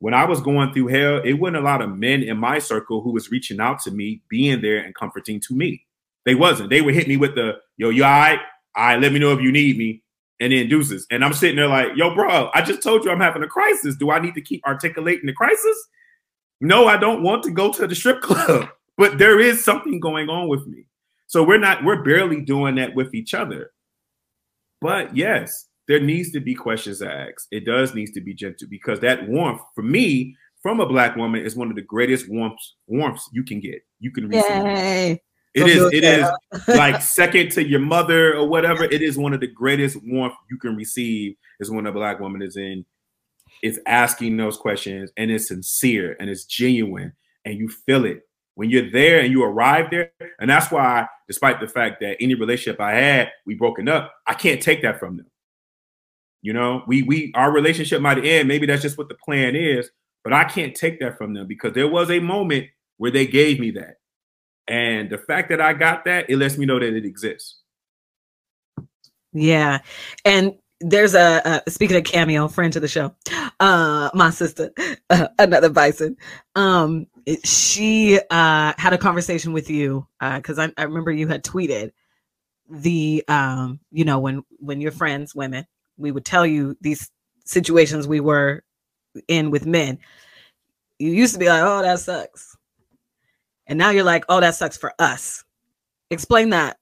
When 0.00 0.14
I 0.14 0.24
was 0.24 0.40
going 0.40 0.72
through 0.72 0.88
hell, 0.88 1.20
it 1.24 1.34
wasn't 1.34 1.56
a 1.58 1.60
lot 1.60 1.82
of 1.82 1.96
men 1.96 2.22
in 2.22 2.38
my 2.38 2.58
circle 2.58 3.02
who 3.02 3.12
was 3.12 3.30
reaching 3.30 3.60
out 3.60 3.80
to 3.82 3.90
me, 3.90 4.22
being 4.28 4.60
there 4.60 4.78
and 4.78 4.94
comforting 4.94 5.40
to 5.40 5.54
me. 5.54 5.84
They 6.24 6.34
wasn't. 6.34 6.70
They 6.70 6.82
would 6.82 6.94
hit 6.94 7.08
me 7.08 7.16
with 7.16 7.34
the, 7.34 7.54
yo, 7.76 7.88
you 7.90 8.04
all 8.04 8.10
right? 8.10 8.38
All 8.76 8.84
right, 8.84 9.00
let 9.00 9.12
me 9.12 9.18
know 9.18 9.32
if 9.32 9.40
you 9.40 9.50
need 9.50 9.76
me. 9.76 10.02
And 10.40 10.52
then 10.52 10.68
deuces. 10.68 11.04
And 11.10 11.24
I'm 11.24 11.32
sitting 11.32 11.56
there 11.56 11.66
like, 11.66 11.88
yo, 11.96 12.14
bro, 12.14 12.50
I 12.54 12.62
just 12.62 12.80
told 12.80 13.04
you 13.04 13.10
I'm 13.10 13.20
having 13.20 13.42
a 13.42 13.48
crisis. 13.48 13.96
Do 13.96 14.12
I 14.12 14.20
need 14.20 14.34
to 14.34 14.40
keep 14.40 14.64
articulating 14.64 15.26
the 15.26 15.32
crisis? 15.32 15.76
no, 16.60 16.88
I 16.88 16.96
don't 16.96 17.22
want 17.22 17.42
to 17.44 17.50
go 17.50 17.72
to 17.72 17.86
the 17.86 17.94
strip 17.94 18.20
club, 18.22 18.68
but 18.96 19.18
there 19.18 19.40
is 19.40 19.64
something 19.64 20.00
going 20.00 20.28
on 20.28 20.48
with 20.48 20.66
me. 20.66 20.86
So 21.26 21.42
we're 21.42 21.58
not, 21.58 21.84
we're 21.84 22.02
barely 22.02 22.40
doing 22.40 22.76
that 22.76 22.94
with 22.94 23.14
each 23.14 23.34
other. 23.34 23.70
But 24.80 25.16
yes, 25.16 25.66
there 25.88 26.00
needs 26.00 26.30
to 26.32 26.40
be 26.40 26.54
questions 26.54 27.02
asked. 27.02 27.48
It 27.50 27.64
does 27.64 27.94
needs 27.94 28.12
to 28.12 28.20
be 28.20 28.34
gentle 28.34 28.68
because 28.70 29.00
that 29.00 29.26
warmth 29.26 29.62
for 29.74 29.82
me 29.82 30.36
from 30.62 30.80
a 30.80 30.86
black 30.86 31.16
woman 31.16 31.44
is 31.44 31.56
one 31.56 31.70
of 31.70 31.76
the 31.76 31.82
greatest 31.82 32.28
warmths 32.28 32.76
warmths 32.86 33.28
you 33.32 33.42
can 33.42 33.58
get. 33.58 33.82
You 33.98 34.10
can 34.10 34.28
receive. 34.28 34.50
Yay. 34.50 35.22
It 35.54 35.66
is, 35.66 35.92
it 35.92 36.04
is 36.04 36.28
like 36.68 37.00
second 37.02 37.50
to 37.52 37.66
your 37.66 37.80
mother 37.80 38.36
or 38.36 38.46
whatever. 38.46 38.84
It 38.84 39.02
is 39.02 39.16
one 39.16 39.32
of 39.32 39.40
the 39.40 39.46
greatest 39.46 39.96
warmth 40.04 40.34
you 40.50 40.58
can 40.58 40.76
receive 40.76 41.34
is 41.58 41.70
when 41.70 41.86
a 41.86 41.92
black 41.92 42.20
woman 42.20 42.42
is 42.42 42.56
in 42.56 42.84
is 43.62 43.80
asking 43.86 44.36
those 44.36 44.56
questions 44.56 45.10
and 45.16 45.30
it's 45.30 45.48
sincere 45.48 46.16
and 46.20 46.30
it's 46.30 46.44
genuine 46.44 47.12
and 47.44 47.58
you 47.58 47.68
feel 47.68 48.04
it 48.04 48.20
when 48.54 48.70
you're 48.70 48.90
there 48.90 49.20
and 49.20 49.32
you 49.32 49.42
arrive 49.42 49.90
there. 49.90 50.12
And 50.38 50.50
that's 50.50 50.70
why, 50.70 51.08
despite 51.26 51.60
the 51.60 51.66
fact 51.66 52.00
that 52.00 52.18
any 52.20 52.34
relationship 52.34 52.80
I 52.80 52.92
had, 52.92 53.30
we 53.46 53.54
broken 53.54 53.88
up, 53.88 54.12
I 54.26 54.34
can't 54.34 54.60
take 54.60 54.82
that 54.82 55.00
from 55.00 55.16
them. 55.16 55.26
You 56.42 56.52
know, 56.52 56.82
we 56.86 57.02
we 57.02 57.32
our 57.34 57.50
relationship 57.52 58.00
might 58.00 58.24
end. 58.24 58.48
Maybe 58.48 58.66
that's 58.66 58.82
just 58.82 58.98
what 58.98 59.08
the 59.08 59.14
plan 59.14 59.56
is, 59.56 59.90
but 60.22 60.32
I 60.32 60.44
can't 60.44 60.74
take 60.74 61.00
that 61.00 61.18
from 61.18 61.34
them 61.34 61.46
because 61.46 61.72
there 61.72 61.88
was 61.88 62.10
a 62.10 62.20
moment 62.20 62.66
where 62.96 63.10
they 63.10 63.26
gave 63.26 63.58
me 63.58 63.72
that. 63.72 63.96
And 64.68 65.10
the 65.10 65.18
fact 65.18 65.48
that 65.48 65.60
I 65.60 65.72
got 65.72 66.04
that, 66.04 66.28
it 66.28 66.36
lets 66.36 66.58
me 66.58 66.66
know 66.66 66.78
that 66.78 66.94
it 66.94 67.04
exists. 67.04 67.60
Yeah. 69.32 69.78
And 70.24 70.54
there's 70.80 71.14
a, 71.14 71.62
speaking 71.68 71.96
of 71.96 72.04
cameo 72.04 72.48
friend 72.48 72.72
to 72.72 72.80
the 72.80 72.88
show 72.88 73.12
uh 73.58 74.10
my 74.14 74.30
sister 74.30 74.70
uh, 75.10 75.26
another 75.38 75.68
bison 75.68 76.16
um 76.54 77.06
she 77.44 78.18
uh 78.30 78.72
had 78.78 78.92
a 78.92 78.98
conversation 78.98 79.52
with 79.52 79.70
you 79.70 80.06
uh 80.20 80.36
because 80.36 80.58
I, 80.58 80.72
I 80.76 80.84
remember 80.84 81.10
you 81.10 81.26
had 81.26 81.42
tweeted 81.42 81.90
the 82.70 83.24
um 83.26 83.80
you 83.90 84.04
know 84.04 84.20
when 84.20 84.44
when 84.58 84.80
your 84.80 84.92
friends 84.92 85.34
women 85.34 85.66
we 85.98 86.10
would 86.10 86.24
tell 86.24 86.46
you 86.46 86.76
these 86.80 87.10
situations 87.44 88.06
we 88.06 88.20
were 88.20 88.62
in 89.26 89.50
with 89.50 89.66
men 89.66 89.98
you 90.98 91.10
used 91.10 91.32
to 91.32 91.40
be 91.40 91.48
like 91.48 91.62
oh 91.62 91.82
that 91.82 91.98
sucks 91.98 92.56
and 93.66 93.78
now 93.78 93.90
you're 93.90 94.04
like 94.04 94.24
oh 94.28 94.40
that 94.40 94.54
sucks 94.54 94.76
for 94.76 94.92
us 94.98 95.44
explain 96.10 96.50
that 96.50 96.78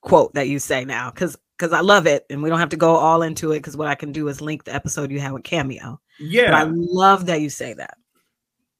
quote 0.00 0.32
that 0.34 0.48
you 0.48 0.58
say 0.58 0.84
now 0.84 1.10
because 1.10 1.36
because 1.60 1.74
I 1.74 1.80
love 1.80 2.06
it, 2.06 2.24
and 2.30 2.42
we 2.42 2.48
don't 2.48 2.58
have 2.58 2.70
to 2.70 2.76
go 2.76 2.96
all 2.96 3.20
into 3.20 3.52
it. 3.52 3.58
Because 3.58 3.76
what 3.76 3.88
I 3.88 3.94
can 3.94 4.12
do 4.12 4.28
is 4.28 4.40
link 4.40 4.64
the 4.64 4.74
episode 4.74 5.10
you 5.10 5.20
had 5.20 5.32
with 5.32 5.44
Cameo. 5.44 6.00
Yeah, 6.18 6.50
but 6.50 6.54
I 6.54 6.70
love 6.72 7.26
that 7.26 7.42
you 7.42 7.50
say 7.50 7.74
that. 7.74 7.98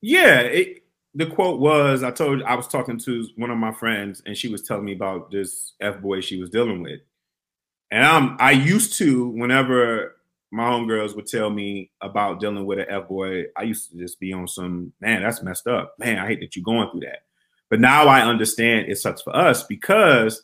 Yeah, 0.00 0.40
it, 0.40 0.84
the 1.14 1.26
quote 1.26 1.60
was 1.60 2.02
I 2.02 2.10
told 2.10 2.42
I 2.42 2.54
was 2.54 2.66
talking 2.66 2.98
to 3.00 3.26
one 3.36 3.50
of 3.50 3.58
my 3.58 3.72
friends, 3.72 4.22
and 4.24 4.36
she 4.36 4.48
was 4.48 4.62
telling 4.62 4.86
me 4.86 4.94
about 4.94 5.30
this 5.30 5.74
f 5.80 6.00
boy 6.00 6.22
she 6.22 6.40
was 6.40 6.48
dealing 6.48 6.82
with, 6.82 7.00
and 7.90 8.04
I'm 8.04 8.36
I 8.38 8.52
used 8.52 8.96
to 8.98 9.28
whenever 9.28 10.16
my 10.52 10.64
homegirls 10.64 11.14
would 11.14 11.26
tell 11.26 11.50
me 11.50 11.90
about 12.00 12.40
dealing 12.40 12.66
with 12.66 12.80
an 12.80 12.86
f 12.88 13.08
boy, 13.08 13.44
I 13.56 13.62
used 13.62 13.90
to 13.90 13.98
just 13.98 14.18
be 14.18 14.32
on 14.32 14.48
some 14.48 14.92
man 15.00 15.22
that's 15.22 15.42
messed 15.42 15.66
up, 15.66 15.94
man. 15.98 16.18
I 16.18 16.26
hate 16.26 16.40
that 16.40 16.56
you're 16.56 16.64
going 16.64 16.90
through 16.90 17.00
that, 17.00 17.22
but 17.68 17.80
now 17.80 18.06
I 18.06 18.22
understand 18.22 18.88
it 18.88 18.98
sucks 18.98 19.22
for 19.22 19.34
us 19.34 19.62
because 19.64 20.42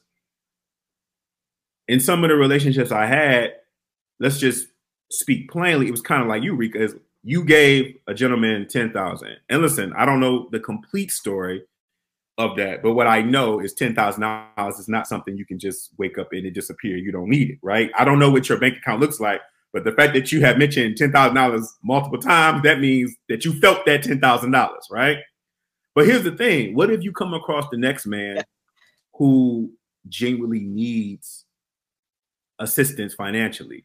in 1.89 2.01
some 2.01 2.25
of 2.25 2.31
the 2.31 2.37
relationships 2.37 2.93
I 2.93 3.07
had, 3.07 3.55
let's 4.19 4.39
just 4.39 4.69
speak 5.11 5.51
plainly, 5.51 5.89
it 5.89 5.93
was 5.93 6.01
kind 6.01 6.23
of 6.23 6.29
like 6.29 6.43
you, 6.43 6.55
Reka, 6.55 6.95
you 7.23 7.45
gave 7.45 7.97
a 8.07 8.15
gentleman 8.15 8.67
10,000. 8.69 9.37
And 9.49 9.63
listen, 9.63 9.93
I 9.97 10.05
don't 10.05 10.21
know 10.21 10.49
the 10.51 10.61
complete 10.61 11.11
story 11.11 11.65
of 12.39 12.57
that, 12.57 12.83
but 12.83 12.95
what 12.95 13.07
I 13.07 13.23
know 13.23 13.61
is 13.61 13.75
$10,000 13.75 14.81
is 14.81 14.89
not 14.89 15.07
something 15.07 15.37
you 15.37 15.47
can 15.47 15.59
just 15.59 15.91
wake 15.99 16.19
up 16.19 16.33
and 16.33 16.45
it 16.47 16.53
disappear. 16.55 16.97
You 16.97 17.13
don't 17.13 17.31
need 17.31 17.51
it, 17.51 17.59
right? 17.63 17.91
I 17.99 18.05
don't 18.05 18.19
know 18.19 18.31
what 18.31 18.49
your 18.49 18.59
bank 18.59 18.79
account 18.79 19.01
looks 19.01 19.21
like, 19.21 19.41
but 19.73 19.85
the 19.85 19.93
fact 19.93 20.15
that 20.15 20.33
you 20.33 20.41
have 20.43 20.59
mentioned 20.59 20.97
$10,000 20.97 21.67
multiple 21.83 22.19
times, 22.21 22.63
that 22.65 22.81
means 22.81 23.15
that 23.29 23.45
you 23.45 23.59
felt 23.61 23.87
that 23.87 24.03
$10,000, 24.03 24.71
right? 24.91 25.19
But 25.95 26.07
here's 26.07 26.25
the 26.25 26.37
thing 26.37 26.75
what 26.75 26.91
if 26.91 27.03
you 27.03 27.13
come 27.13 27.35
across 27.35 27.67
the 27.71 27.79
next 27.79 28.07
man 28.07 28.39
who 29.15 29.73
genuinely 30.09 30.61
needs 30.61 31.45
assistance 32.59 33.15
financially. 33.15 33.85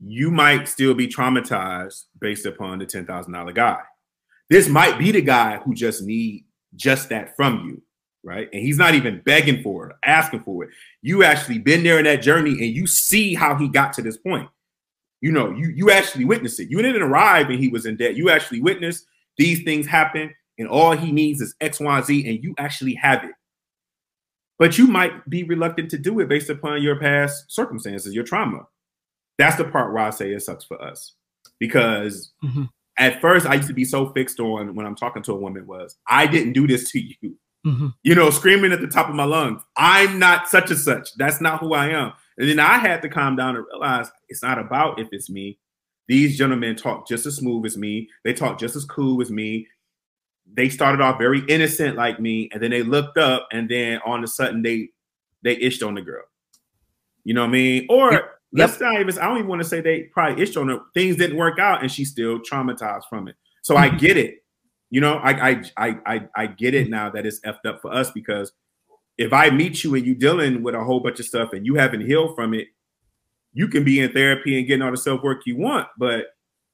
you 0.00 0.30
might 0.30 0.68
still 0.68 0.94
be 0.94 1.08
traumatized 1.08 2.04
based 2.20 2.46
upon 2.46 2.78
the 2.78 2.86
ten 2.86 3.06
thousand 3.06 3.32
dollar 3.32 3.52
guy. 3.52 3.80
This 4.50 4.68
might 4.68 4.98
be 4.98 5.12
the 5.12 5.22
guy 5.22 5.58
who 5.58 5.74
just 5.74 6.02
need 6.02 6.44
just 6.76 7.08
that 7.08 7.34
from 7.36 7.66
you, 7.66 7.82
right? 8.22 8.48
And 8.52 8.62
he's 8.62 8.78
not 8.78 8.94
even 8.94 9.22
begging 9.24 9.62
for 9.62 9.88
it, 9.88 9.96
asking 10.04 10.40
for 10.40 10.64
it. 10.64 10.70
You 11.02 11.24
actually 11.24 11.58
been 11.58 11.82
there 11.82 11.98
in 11.98 12.04
that 12.04 12.22
journey, 12.22 12.52
and 12.52 12.74
you 12.74 12.86
see 12.86 13.34
how 13.34 13.56
he 13.56 13.68
got 13.68 13.92
to 13.94 14.02
this 14.02 14.16
point. 14.16 14.48
You 15.20 15.32
know, 15.32 15.50
you 15.50 15.68
you 15.68 15.90
actually 15.90 16.24
witnessed 16.24 16.60
it. 16.60 16.70
You 16.70 16.80
didn't 16.80 17.02
arrive 17.02 17.50
and 17.50 17.58
he 17.58 17.68
was 17.68 17.86
in 17.86 17.96
debt. 17.96 18.16
You 18.16 18.30
actually 18.30 18.60
witnessed 18.60 19.04
these 19.36 19.62
things 19.64 19.86
happen, 19.86 20.32
and 20.58 20.68
all 20.68 20.92
he 20.92 21.10
needs 21.12 21.40
is 21.40 21.54
X, 21.60 21.80
Y, 21.80 22.00
Z, 22.02 22.28
and 22.28 22.42
you 22.42 22.54
actually 22.58 22.94
have 22.94 23.24
it. 23.24 23.32
But 24.58 24.76
you 24.76 24.86
might 24.88 25.28
be 25.28 25.44
reluctant 25.44 25.90
to 25.92 25.98
do 25.98 26.18
it 26.20 26.28
based 26.28 26.50
upon 26.50 26.82
your 26.82 26.98
past 26.98 27.44
circumstances, 27.48 28.14
your 28.14 28.24
trauma. 28.24 28.66
That's 29.38 29.56
the 29.56 29.64
part 29.64 29.92
where 29.92 30.02
I 30.02 30.10
say 30.10 30.32
it 30.32 30.42
sucks 30.42 30.64
for 30.64 30.82
us 30.82 31.14
because 31.60 32.32
mm-hmm. 32.44 32.64
At 32.98 33.20
first 33.20 33.46
I 33.46 33.54
used 33.54 33.68
to 33.68 33.74
be 33.74 33.84
so 33.84 34.12
fixed 34.12 34.40
on 34.40 34.74
when 34.74 34.86
I'm 34.86 34.96
talking 34.96 35.22
to 35.24 35.32
a 35.32 35.38
woman 35.38 35.66
was 35.66 35.96
I 36.06 36.26
didn't 36.26 36.52
do 36.52 36.66
this 36.66 36.90
to 36.92 37.00
you. 37.00 37.36
Mm-hmm. 37.66 37.88
You 38.02 38.14
know, 38.14 38.30
screaming 38.30 38.72
at 38.72 38.80
the 38.80 38.86
top 38.86 39.08
of 39.08 39.14
my 39.14 39.24
lungs, 39.24 39.62
I'm 39.76 40.18
not 40.18 40.48
such 40.48 40.70
and 40.70 40.78
such. 40.78 41.14
That's 41.16 41.40
not 41.40 41.60
who 41.60 41.74
I 41.74 41.88
am. 41.88 42.12
And 42.38 42.48
then 42.48 42.60
I 42.60 42.78
had 42.78 43.02
to 43.02 43.08
calm 43.08 43.36
down 43.36 43.56
and 43.56 43.64
realize 43.66 44.10
it's 44.28 44.42
not 44.42 44.58
about 44.58 45.00
if 45.00 45.08
it's 45.12 45.28
me. 45.28 45.58
These 46.06 46.38
gentlemen 46.38 46.76
talk 46.76 47.06
just 47.06 47.26
as 47.26 47.36
smooth 47.36 47.66
as 47.66 47.76
me. 47.76 48.08
They 48.24 48.32
talk 48.32 48.58
just 48.58 48.76
as 48.76 48.84
cool 48.84 49.20
as 49.20 49.30
me. 49.30 49.66
They 50.50 50.70
started 50.70 51.02
off 51.02 51.18
very 51.18 51.40
innocent 51.48 51.96
like 51.96 52.18
me, 52.18 52.48
and 52.52 52.62
then 52.62 52.70
they 52.70 52.82
looked 52.82 53.18
up, 53.18 53.46
and 53.52 53.68
then 53.68 54.00
all 54.06 54.16
of 54.16 54.24
a 54.24 54.28
sudden 54.28 54.62
they 54.62 54.88
they 55.42 55.56
ished 55.56 55.86
on 55.86 55.94
the 55.94 56.00
girl. 56.00 56.24
You 57.24 57.34
know 57.34 57.42
what 57.42 57.48
I 57.48 57.52
mean? 57.52 57.86
Or 57.90 58.37
yep. 58.52 58.68
let's 58.68 58.80
not 58.80 59.00
even. 59.00 59.18
I 59.18 59.26
don't 59.26 59.38
even 59.38 59.48
want 59.48 59.62
to 59.62 59.68
say 59.68 59.80
they 59.80 60.02
probably 60.04 60.44
ished 60.44 60.60
on 60.60 60.68
her. 60.68 60.80
Things 60.94 61.16
didn't 61.16 61.36
work 61.36 61.58
out, 61.58 61.82
and 61.82 61.90
she's 61.90 62.10
still 62.10 62.38
traumatized 62.38 63.04
from 63.08 63.28
it. 63.28 63.36
So 63.62 63.76
I 63.76 63.88
mm-hmm. 63.88 63.98
get 63.98 64.16
it. 64.16 64.44
You 64.90 65.00
know, 65.00 65.16
I 65.16 65.50
I 65.50 65.62
I 65.76 65.98
I, 66.06 66.28
I 66.36 66.46
get 66.46 66.74
it 66.74 66.88
now 66.88 67.10
that 67.10 67.26
it's 67.26 67.40
effed 67.40 67.66
up 67.66 67.80
for 67.82 67.92
us 67.92 68.10
because 68.10 68.52
if 69.18 69.32
I 69.32 69.50
meet 69.50 69.82
you 69.84 69.94
and 69.94 70.06
you 70.06 70.14
dealing 70.14 70.62
with 70.62 70.74
a 70.74 70.82
whole 70.82 71.00
bunch 71.00 71.18
of 71.20 71.26
stuff 71.26 71.52
and 71.52 71.66
you 71.66 71.74
haven't 71.74 72.06
healed 72.06 72.36
from 72.36 72.54
it, 72.54 72.68
you 73.52 73.68
can 73.68 73.84
be 73.84 74.00
in 74.00 74.12
therapy 74.12 74.58
and 74.58 74.66
getting 74.66 74.82
all 74.82 74.90
the 74.90 74.96
self 74.96 75.22
work 75.22 75.42
you 75.44 75.56
want, 75.56 75.88
but 75.98 76.26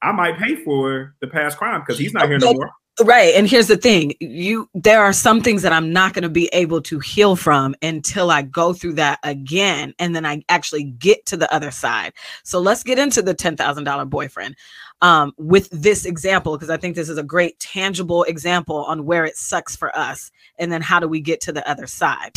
I 0.02 0.12
might 0.12 0.38
pay 0.38 0.56
for 0.56 1.14
the 1.20 1.26
past 1.26 1.56
crime 1.56 1.80
because 1.80 1.98
he's 1.98 2.12
not 2.12 2.28
here 2.28 2.38
no 2.38 2.52
more. 2.52 2.70
Right. 3.00 3.34
And 3.34 3.48
here's 3.48 3.66
the 3.66 3.76
thing 3.76 4.14
you, 4.20 4.68
there 4.72 5.02
are 5.02 5.12
some 5.12 5.40
things 5.40 5.62
that 5.62 5.72
I'm 5.72 5.92
not 5.92 6.14
going 6.14 6.22
to 6.22 6.28
be 6.28 6.46
able 6.52 6.80
to 6.82 7.00
heal 7.00 7.34
from 7.34 7.74
until 7.82 8.30
I 8.30 8.42
go 8.42 8.72
through 8.72 8.92
that 8.94 9.18
again. 9.24 9.94
And 9.98 10.14
then 10.14 10.24
I 10.24 10.44
actually 10.48 10.84
get 10.84 11.26
to 11.26 11.36
the 11.36 11.52
other 11.52 11.72
side. 11.72 12.12
So 12.44 12.60
let's 12.60 12.84
get 12.84 13.00
into 13.00 13.20
the 13.20 13.34
$10,000 13.34 14.08
boyfriend 14.08 14.54
um, 15.02 15.32
with 15.36 15.68
this 15.70 16.04
example, 16.04 16.56
because 16.56 16.70
I 16.70 16.76
think 16.76 16.94
this 16.94 17.08
is 17.08 17.18
a 17.18 17.24
great 17.24 17.58
tangible 17.58 18.22
example 18.22 18.84
on 18.84 19.04
where 19.04 19.24
it 19.24 19.36
sucks 19.36 19.74
for 19.74 19.96
us. 19.98 20.30
And 20.60 20.70
then 20.70 20.80
how 20.80 21.00
do 21.00 21.08
we 21.08 21.20
get 21.20 21.40
to 21.42 21.52
the 21.52 21.68
other 21.68 21.88
side? 21.88 22.30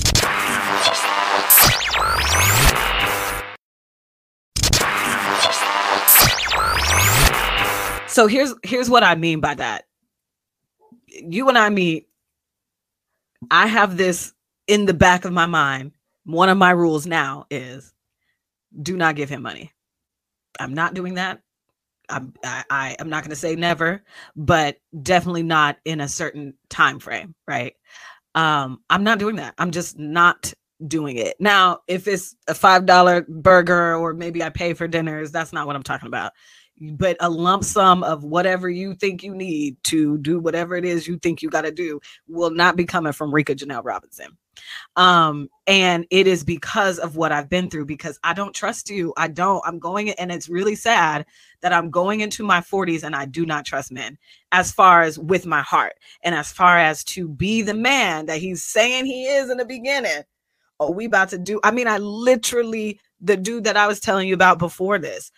So 8.10 8.26
here's 8.26 8.56
here's 8.64 8.90
what 8.90 9.04
I 9.04 9.14
mean 9.14 9.40
by 9.40 9.54
that 9.54 9.87
you 11.18 11.50
and 11.50 11.58
I 11.58 11.70
meet, 11.70 12.08
I 13.52 13.68
have 13.68 13.98
this 13.98 14.34
in 14.68 14.86
the 14.86 14.94
back 14.94 15.26
of 15.26 15.34
my 15.34 15.46
mind. 15.46 15.92
One 16.26 16.50
of 16.50 16.58
my 16.58 16.72
rules 16.72 17.06
now 17.06 17.46
is 17.50 17.94
do 18.82 18.98
not 18.98 19.16
give 19.16 19.30
him 19.30 19.42
money. 19.42 19.72
I'm 20.60 20.74
not 20.74 20.94
doing 20.94 21.16
that. 21.16 21.42
I'm, 22.10 22.34
I, 22.44 22.64
I 22.70 22.96
am 23.00 23.10
not 23.10 23.24
going 23.24 23.32
to 23.32 23.36
say 23.36 23.56
never, 23.56 24.04
but 24.36 24.78
definitely 25.02 25.44
not 25.44 25.78
in 25.86 26.02
a 26.02 26.08
certain 26.08 26.54
time 26.70 27.00
frame, 27.00 27.36
right? 27.48 27.74
Um, 28.34 28.80
I'm 28.90 29.04
not 29.04 29.20
doing 29.20 29.38
that. 29.38 29.56
I'm 29.58 29.72
just 29.72 29.98
not 29.98 30.54
doing 30.86 31.18
it. 31.18 31.36
Now, 31.40 31.80
if 31.88 32.08
it's 32.08 32.36
a 32.48 32.54
five 32.54 32.86
dollar 32.86 33.24
burger 33.28 33.96
or 33.96 34.14
maybe 34.14 34.44
I 34.44 34.50
pay 34.50 34.74
for 34.74 34.88
dinners, 34.88 35.32
that's 35.32 35.54
not 35.54 35.68
what 35.68 35.76
I'm 35.76 35.84
talking 35.84 36.08
about 36.08 36.34
but 36.80 37.18
a 37.20 37.30
lump 37.30 37.64
sum 37.64 38.04
of 38.04 38.24
whatever 38.24 38.70
you 38.70 38.94
think 38.94 39.24
you 39.24 39.34
need 39.34 39.78
to 39.84 40.18
do 40.20 40.40
whatever 40.40 40.76
it 40.76 40.86
is 40.86 41.08
you 41.08 41.18
think 41.18 41.42
you 41.42 41.50
got 41.50 41.62
to 41.62 41.72
do 41.72 42.00
will 42.28 42.52
not 42.52 42.76
be 42.76 42.86
coming 42.86 43.14
from 43.14 43.34
Reka 43.34 43.56
Janelle 43.56 43.84
Robinson. 43.84 44.38
Um, 44.96 45.50
and 45.66 46.06
it 46.10 46.28
is 46.28 46.44
because 46.44 47.00
of 47.00 47.16
what 47.16 47.32
I've 47.32 47.50
been 47.50 47.70
through, 47.70 47.86
because 47.86 48.20
I 48.24 48.34
don't 48.34 48.54
trust 48.54 48.90
you. 48.90 49.14
I 49.18 49.28
don't. 49.28 49.62
I'm 49.66 49.80
going, 49.80 50.10
and 50.12 50.32
it's 50.32 50.50
really 50.50 50.76
sad 50.76 51.26
that 51.62 51.74
I'm 51.74 51.90
going 51.90 52.22
into 52.22 52.44
my 52.44 52.62
40s 52.62 53.04
and 53.04 53.16
I 53.16 53.26
do 53.26 53.46
not 53.46 53.66
trust 53.66 53.92
men 53.92 54.18
as 54.52 54.72
far 54.72 55.02
as 55.02 55.18
with 55.20 55.46
my 55.46 55.62
heart 55.62 55.94
and 56.24 56.36
as 56.36 56.52
far 56.52 56.78
as 56.78 57.04
to 57.06 57.28
be 57.28 57.62
the 57.62 57.74
man 57.74 58.28
that 58.28 58.40
he's 58.40 58.64
saying 58.64 59.06
he 59.06 59.26
is 59.26 59.50
in 59.50 59.58
the 59.58 59.66
beginning. 59.66 60.24
Oh, 60.80 60.92
we 60.92 61.06
about 61.06 61.30
to 61.30 61.40
do. 61.40 61.60
I 61.64 61.72
mean, 61.72 61.88
I 61.88 61.98
literally, 61.98 63.00
the 63.20 63.36
dude 63.36 63.64
that 63.64 63.78
I 63.78 63.88
was 63.88 64.00
telling 64.00 64.28
you 64.28 64.36
about 64.36 64.60
before 64.60 65.00
this, 65.00 65.32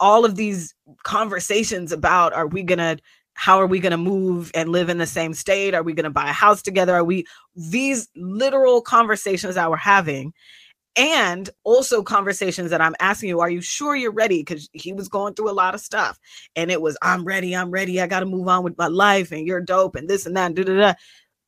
all 0.00 0.24
of 0.24 0.36
these 0.36 0.74
conversations 1.04 1.92
about 1.92 2.32
are 2.32 2.46
we 2.46 2.62
gonna 2.62 2.98
how 3.34 3.60
are 3.60 3.66
we 3.66 3.80
going 3.80 3.90
to 3.90 3.96
move 3.96 4.50
and 4.54 4.70
live 4.70 4.88
in 4.88 4.98
the 4.98 5.06
same 5.06 5.34
state? 5.34 5.74
Are 5.74 5.82
we 5.82 5.92
going 5.92 6.04
to 6.04 6.10
buy 6.10 6.30
a 6.30 6.32
house 6.32 6.62
together? 6.62 6.94
Are 6.94 7.04
we 7.04 7.26
these 7.56 8.08
literal 8.16 8.80
conversations 8.80 9.56
that 9.56 9.68
we're 9.70 9.76
having? 9.76 10.32
And 10.96 11.50
also 11.64 12.04
conversations 12.04 12.70
that 12.70 12.80
I'm 12.80 12.94
asking 13.00 13.30
you, 13.30 13.40
are 13.40 13.50
you 13.50 13.60
sure 13.60 13.96
you're 13.96 14.12
ready? 14.12 14.40
Because 14.40 14.68
he 14.72 14.92
was 14.92 15.08
going 15.08 15.34
through 15.34 15.50
a 15.50 15.52
lot 15.52 15.74
of 15.74 15.80
stuff. 15.80 16.20
And 16.54 16.70
it 16.70 16.80
was, 16.80 16.96
I'm 17.02 17.24
ready, 17.24 17.56
I'm 17.56 17.72
ready, 17.72 18.00
I 18.00 18.06
got 18.06 18.20
to 18.20 18.26
move 18.26 18.46
on 18.46 18.62
with 18.62 18.78
my 18.78 18.86
life, 18.86 19.32
and 19.32 19.44
you're 19.44 19.60
dope, 19.60 19.96
and 19.96 20.08
this 20.08 20.24
and 20.24 20.36
that, 20.36 20.46
and 20.46 20.56
da, 20.56 20.62
da, 20.62 20.76
da. 20.76 20.94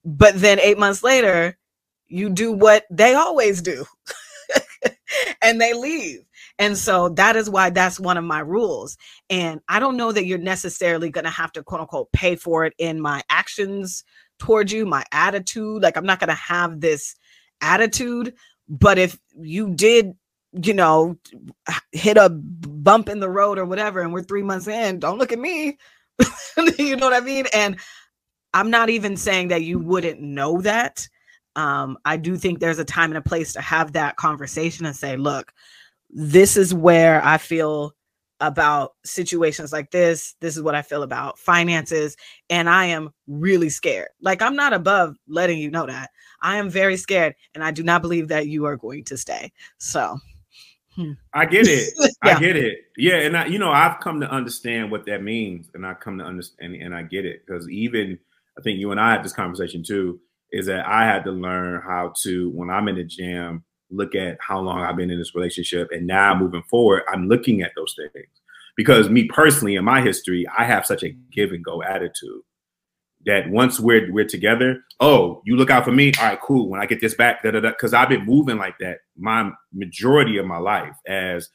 But 0.04 0.34
then 0.40 0.58
eight 0.58 0.78
months 0.78 1.04
later, 1.04 1.56
you 2.08 2.28
do 2.28 2.50
what 2.50 2.86
they 2.90 3.14
always 3.14 3.62
do. 3.62 3.84
and 5.42 5.60
they 5.60 5.74
leave 5.74 6.20
and 6.58 6.76
so 6.76 7.10
that 7.10 7.36
is 7.36 7.50
why 7.50 7.70
that's 7.70 8.00
one 8.00 8.16
of 8.16 8.24
my 8.24 8.40
rules. 8.40 8.96
And 9.28 9.60
I 9.68 9.78
don't 9.78 9.96
know 9.96 10.10
that 10.10 10.24
you're 10.24 10.38
necessarily 10.38 11.10
going 11.10 11.24
to 11.24 11.30
have 11.30 11.52
to 11.52 11.62
quote 11.62 11.80
unquote 11.82 12.12
pay 12.12 12.36
for 12.36 12.64
it 12.64 12.72
in 12.78 13.00
my 13.00 13.22
actions 13.28 14.04
towards 14.38 14.72
you, 14.72 14.86
my 14.86 15.04
attitude. 15.12 15.82
Like 15.82 15.96
I'm 15.96 16.06
not 16.06 16.18
going 16.20 16.28
to 16.28 16.34
have 16.34 16.80
this 16.80 17.14
attitude. 17.60 18.34
But 18.68 18.98
if 18.98 19.18
you 19.38 19.74
did, 19.74 20.14
you 20.52 20.72
know, 20.72 21.16
hit 21.92 22.16
a 22.16 22.30
bump 22.30 23.08
in 23.08 23.20
the 23.20 23.30
road 23.30 23.58
or 23.58 23.66
whatever, 23.66 24.00
and 24.00 24.12
we're 24.12 24.22
three 24.22 24.42
months 24.42 24.66
in, 24.66 24.98
don't 24.98 25.18
look 25.18 25.32
at 25.32 25.38
me. 25.38 25.76
you 26.78 26.96
know 26.96 27.06
what 27.06 27.22
I 27.22 27.24
mean? 27.24 27.44
And 27.52 27.76
I'm 28.54 28.70
not 28.70 28.88
even 28.88 29.18
saying 29.18 29.48
that 29.48 29.62
you 29.62 29.78
wouldn't 29.78 30.20
know 30.20 30.62
that. 30.62 31.06
Um, 31.56 31.98
I 32.04 32.16
do 32.16 32.36
think 32.36 32.60
there's 32.60 32.78
a 32.78 32.84
time 32.84 33.10
and 33.10 33.18
a 33.18 33.22
place 33.22 33.54
to 33.54 33.60
have 33.60 33.92
that 33.92 34.16
conversation 34.16 34.86
and 34.86 34.94
say, 34.94 35.16
look, 35.16 35.52
this 36.10 36.56
is 36.56 36.72
where 36.72 37.24
I 37.24 37.38
feel 37.38 37.94
about 38.40 38.94
situations 39.04 39.72
like 39.72 39.90
this. 39.90 40.34
This 40.40 40.56
is 40.56 40.62
what 40.62 40.74
I 40.74 40.82
feel 40.82 41.02
about 41.02 41.38
finances. 41.38 42.16
And 42.50 42.68
I 42.68 42.84
am 42.86 43.10
really 43.26 43.70
scared. 43.70 44.08
Like, 44.20 44.42
I'm 44.42 44.54
not 44.54 44.74
above 44.74 45.16
letting 45.26 45.58
you 45.58 45.70
know 45.70 45.86
that. 45.86 46.10
I 46.42 46.58
am 46.58 46.68
very 46.68 46.98
scared. 46.98 47.34
And 47.54 47.64
I 47.64 47.70
do 47.70 47.82
not 47.82 48.02
believe 48.02 48.28
that 48.28 48.46
you 48.46 48.66
are 48.66 48.76
going 48.76 49.04
to 49.04 49.16
stay. 49.16 49.52
So. 49.78 50.18
Hmm. 50.94 51.12
I 51.34 51.44
get 51.44 51.66
it. 51.68 51.92
yeah. 52.24 52.36
I 52.36 52.40
get 52.40 52.56
it. 52.56 52.78
Yeah, 52.96 53.16
and 53.16 53.36
I, 53.36 53.46
you 53.46 53.58
know, 53.58 53.70
I've 53.70 54.00
come 54.00 54.20
to 54.20 54.30
understand 54.30 54.90
what 54.90 55.04
that 55.06 55.22
means, 55.22 55.68
and 55.74 55.86
I 55.86 55.92
come 55.92 56.16
to 56.16 56.24
understand, 56.24 56.74
and 56.74 56.94
I 56.94 57.02
get 57.02 57.26
it 57.26 57.44
because 57.46 57.68
even 57.68 58.18
I 58.58 58.62
think 58.62 58.78
you 58.78 58.90
and 58.92 58.98
I 58.98 59.12
had 59.12 59.22
this 59.22 59.34
conversation 59.34 59.82
too. 59.82 60.18
Is 60.52 60.66
that 60.66 60.86
I 60.86 61.04
had 61.04 61.24
to 61.24 61.32
learn 61.32 61.82
how 61.82 62.12
to 62.22 62.50
when 62.50 62.70
I'm 62.70 62.88
in 62.88 62.96
the 62.96 63.04
gym 63.04 63.64
look 63.90 64.14
at 64.14 64.38
how 64.40 64.60
long 64.60 64.80
I've 64.80 64.96
been 64.96 65.10
in 65.10 65.18
this 65.18 65.34
relationship. 65.34 65.88
And 65.92 66.06
now 66.06 66.34
moving 66.34 66.62
forward, 66.64 67.02
I'm 67.08 67.28
looking 67.28 67.62
at 67.62 67.72
those 67.76 67.94
things. 67.96 68.26
Because 68.76 69.08
me 69.08 69.24
personally, 69.24 69.76
in 69.76 69.84
my 69.84 70.02
history, 70.02 70.46
I 70.56 70.64
have 70.64 70.84
such 70.84 71.02
a 71.02 71.16
give 71.32 71.52
and 71.52 71.64
go 71.64 71.82
attitude 71.82 72.42
that 73.24 73.48
once 73.48 73.80
we're 73.80 74.12
we're 74.12 74.26
together, 74.26 74.80
oh, 75.00 75.42
you 75.46 75.56
look 75.56 75.70
out 75.70 75.84
for 75.84 75.92
me. 75.92 76.12
All 76.18 76.26
right, 76.26 76.40
cool. 76.40 76.68
When 76.68 76.80
I 76.80 76.86
get 76.86 77.00
this 77.00 77.14
back. 77.14 77.42
Because 77.42 77.94
I've 77.94 78.10
been 78.10 78.26
moving 78.26 78.58
like 78.58 78.78
that 78.80 78.98
my 79.16 79.50
majority 79.72 80.36
of 80.36 80.46
my 80.46 80.58
life. 80.58 80.94
As 81.06 81.48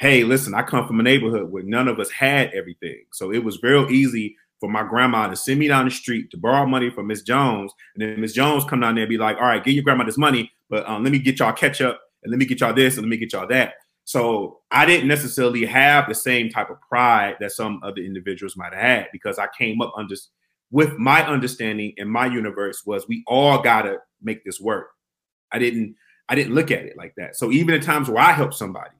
hey, 0.00 0.24
listen, 0.24 0.54
I 0.54 0.62
come 0.62 0.86
from 0.86 1.00
a 1.00 1.04
neighborhood 1.04 1.50
where 1.50 1.62
none 1.62 1.88
of 1.88 1.98
us 1.98 2.10
had 2.10 2.52
everything, 2.54 3.04
so 3.12 3.32
it 3.32 3.42
was 3.42 3.62
real 3.62 3.90
easy 3.90 4.36
for 4.60 4.68
my 4.68 4.82
grandma 4.82 5.28
to 5.28 5.36
send 5.36 5.58
me 5.58 5.68
down 5.68 5.84
the 5.84 5.90
street 5.90 6.30
to 6.30 6.36
borrow 6.36 6.66
money 6.66 6.90
from 6.90 7.06
Miss 7.06 7.22
Jones, 7.22 7.72
and 7.94 8.02
then 8.02 8.20
Miss 8.20 8.32
Jones 8.32 8.64
come 8.64 8.80
down 8.80 8.94
there 8.94 9.04
and 9.04 9.10
be 9.10 9.18
like, 9.18 9.36
"All 9.36 9.46
right, 9.46 9.62
give 9.62 9.74
your 9.74 9.84
grandma 9.84 10.04
this 10.04 10.18
money, 10.18 10.50
but 10.68 10.88
um, 10.88 11.02
let 11.02 11.12
me 11.12 11.18
get 11.18 11.38
y'all 11.38 11.52
ketchup, 11.52 11.98
and 12.22 12.30
let 12.30 12.38
me 12.38 12.44
get 12.44 12.60
y'all 12.60 12.74
this, 12.74 12.94
and 12.94 13.04
let 13.04 13.10
me 13.10 13.16
get 13.16 13.32
y'all 13.32 13.46
that." 13.48 13.74
So 14.04 14.60
I 14.70 14.86
didn't 14.86 15.08
necessarily 15.08 15.66
have 15.66 16.08
the 16.08 16.14
same 16.14 16.48
type 16.48 16.70
of 16.70 16.80
pride 16.80 17.36
that 17.40 17.52
some 17.52 17.80
other 17.82 18.00
individuals 18.00 18.56
might 18.56 18.72
have 18.72 18.82
had 18.82 19.08
because 19.12 19.38
I 19.38 19.48
came 19.56 19.80
up 19.82 19.92
under 19.96 20.14
with 20.70 20.98
my 20.98 21.26
understanding 21.26 21.92
in 21.96 22.08
my 22.08 22.26
universe 22.26 22.84
was 22.86 23.06
we 23.08 23.22
all 23.26 23.60
gotta 23.60 23.98
make 24.22 24.44
this 24.44 24.60
work. 24.60 24.88
I 25.52 25.58
didn't 25.58 25.94
I 26.28 26.34
didn't 26.34 26.54
look 26.54 26.70
at 26.70 26.84
it 26.84 26.96
like 26.96 27.14
that. 27.16 27.36
So 27.36 27.50
even 27.52 27.74
in 27.74 27.80
times 27.80 28.08
where 28.08 28.22
I 28.22 28.32
help 28.32 28.52
somebody, 28.52 28.90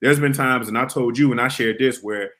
there's 0.00 0.20
been 0.20 0.34
times, 0.34 0.68
and 0.68 0.76
I 0.76 0.84
told 0.84 1.16
you, 1.16 1.32
and 1.32 1.40
I 1.40 1.48
shared 1.48 1.78
this, 1.78 2.02
where 2.02 2.30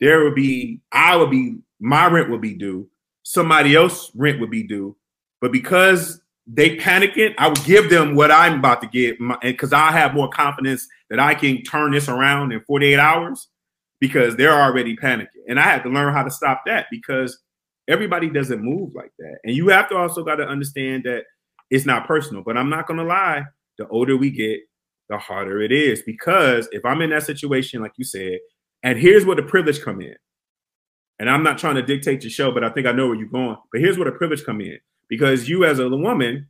there 0.00 0.24
would 0.24 0.34
be, 0.34 0.80
I 0.92 1.16
would 1.16 1.30
be, 1.30 1.58
my 1.80 2.06
rent 2.06 2.30
would 2.30 2.40
be 2.40 2.54
due, 2.54 2.88
somebody 3.22 3.74
else 3.74 4.10
rent 4.14 4.40
would 4.40 4.50
be 4.50 4.62
due, 4.62 4.96
but 5.40 5.52
because 5.52 6.20
they 6.46 6.76
panicking, 6.76 7.34
I 7.38 7.48
would 7.48 7.64
give 7.64 7.88
them 7.88 8.14
what 8.14 8.30
I'm 8.30 8.58
about 8.58 8.82
to 8.82 8.88
get, 8.88 9.18
because 9.42 9.72
I 9.72 9.90
have 9.92 10.14
more 10.14 10.28
confidence 10.28 10.86
that 11.10 11.18
I 11.18 11.34
can 11.34 11.62
turn 11.62 11.92
this 11.92 12.08
around 12.08 12.52
in 12.52 12.60
48 12.60 12.98
hours 12.98 13.48
because 14.00 14.36
they're 14.36 14.52
already 14.52 14.96
panicking. 14.96 15.28
And 15.48 15.58
I 15.58 15.62
had 15.62 15.82
to 15.84 15.88
learn 15.88 16.12
how 16.12 16.22
to 16.22 16.30
stop 16.30 16.62
that 16.66 16.86
because 16.90 17.38
everybody 17.88 18.28
doesn't 18.28 18.62
move 18.62 18.94
like 18.94 19.12
that. 19.18 19.38
And 19.44 19.56
you 19.56 19.68
have 19.68 19.88
to 19.88 19.96
also 19.96 20.22
got 20.22 20.36
to 20.36 20.46
understand 20.46 21.04
that 21.04 21.24
it's 21.70 21.86
not 21.86 22.06
personal. 22.06 22.42
But 22.42 22.58
I'm 22.58 22.68
not 22.68 22.86
gonna 22.86 23.04
lie, 23.04 23.44
the 23.78 23.88
older 23.88 24.16
we 24.16 24.30
get, 24.30 24.60
the 25.08 25.18
harder 25.18 25.62
it 25.62 25.72
is. 25.72 26.02
Because 26.02 26.68
if 26.72 26.84
I'm 26.84 27.00
in 27.00 27.10
that 27.10 27.22
situation, 27.22 27.80
like 27.82 27.92
you 27.96 28.04
said, 28.04 28.38
and 28.82 28.98
here's 28.98 29.24
where 29.24 29.36
the 29.36 29.42
privilege 29.42 29.82
come 29.82 30.02
in. 30.02 30.14
And 31.18 31.30
I'm 31.30 31.42
not 31.42 31.58
trying 31.58 31.76
to 31.76 31.82
dictate 31.82 32.22
your 32.22 32.30
show, 32.30 32.50
but 32.50 32.64
I 32.64 32.70
think 32.70 32.86
I 32.86 32.92
know 32.92 33.06
where 33.06 33.16
you're 33.16 33.28
going. 33.28 33.56
But 33.72 33.80
here's 33.80 33.96
where 33.96 34.10
the 34.10 34.16
privilege 34.16 34.44
come 34.44 34.60
in. 34.60 34.78
Because 35.08 35.48
you 35.48 35.64
as 35.64 35.78
a 35.78 35.88
woman, 35.88 36.48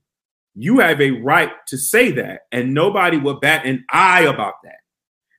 you 0.55 0.79
have 0.79 1.01
a 1.01 1.11
right 1.11 1.51
to 1.69 1.77
say 1.77 2.11
that. 2.13 2.43
And 2.53 2.73
nobody 2.73 3.19
will 3.19 3.41
bat 3.41 3.67
an 3.67 3.85
eye 3.91 4.23
about 4.23 4.55
that. 4.65 4.77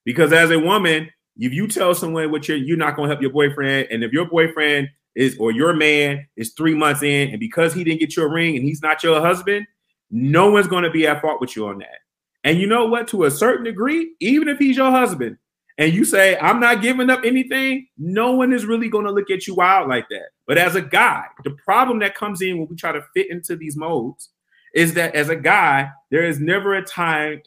Because 0.04 0.32
as 0.32 0.52
a 0.52 0.60
woman, 0.60 1.10
if 1.38 1.54
you 1.54 1.68
tell 1.68 1.94
someone 1.96 2.32
what 2.32 2.48
you're 2.48 2.58
you're 2.58 2.78
not 2.78 2.96
gonna 2.96 3.08
help 3.08 3.22
your 3.22 3.32
boyfriend, 3.32 3.88
and 3.92 4.04
if 4.04 4.12
your 4.12 4.26
boyfriend 4.26 4.90
is 5.16 5.38
or 5.40 5.52
your 5.52 5.74
man 5.74 6.28
is 6.38 6.54
three 6.54 6.76
months 6.76 7.02
in, 7.02 7.30
and 7.30 7.40
because 7.40 7.74
he 7.74 7.84
didn't 7.84 8.00
get 8.00 8.16
you 8.16 8.24
a 8.24 8.30
ring 8.30 8.56
and 8.56 8.64
he's 8.64 8.82
not 8.82 9.04
your 9.04 9.20
husband, 9.20 9.66
no 10.12 10.52
one's 10.52 10.68
gonna 10.68 10.92
be 10.92 11.08
at 11.08 11.22
fault 11.22 11.42
with 11.42 11.56
you 11.56 11.68
on 11.68 11.80
that. 11.80 12.00
And 12.44 12.60
you 12.60 12.68
know 12.68 12.86
what? 12.86 13.08
To 13.10 13.24
a 13.26 13.32
certain 13.32 13.66
degree, 13.66 14.14
even 14.20 14.48
if 14.48 14.60
he's 14.60 14.78
your 14.78 14.92
husband, 14.92 15.38
and 15.78 15.94
you 15.94 16.06
say, 16.06 16.38
I'm 16.38 16.60
not 16.60 16.82
giving 16.82 17.10
up 17.10 17.26
anything, 17.26 17.88
no 17.98 18.32
one 18.32 18.54
is 18.54 18.66
really 18.66 18.90
going 18.90 19.06
to 19.06 19.12
look 19.12 19.30
at 19.30 19.48
you 19.48 19.62
out 19.62 19.90
like 19.90 20.08
that. 20.10 20.30
But 20.48 20.58
as 20.58 20.76
a 20.76 20.82
guy, 20.82 21.26
the 21.44 21.52
problem 21.52 22.00
that 22.00 22.16
comes 22.16 22.42
in 22.42 22.58
when 22.58 22.68
we 22.68 22.76
try 22.76 22.92
to 22.92 23.04
fit 23.14 23.30
into 23.30 23.56
these 23.56 23.76
modes 23.76 24.30
is 24.74 24.94
that 24.94 25.16
as 25.16 25.30
a 25.30 25.36
guy, 25.36 25.90
there 26.12 26.24
is 26.24 26.40
never 26.40 26.76
a 26.76 26.84
time 26.84 27.42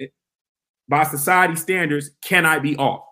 by 0.88 1.04
society 1.04 1.56
standards 1.56 2.10
can 2.22 2.44
I 2.46 2.58
be 2.58 2.76
off. 2.76 3.04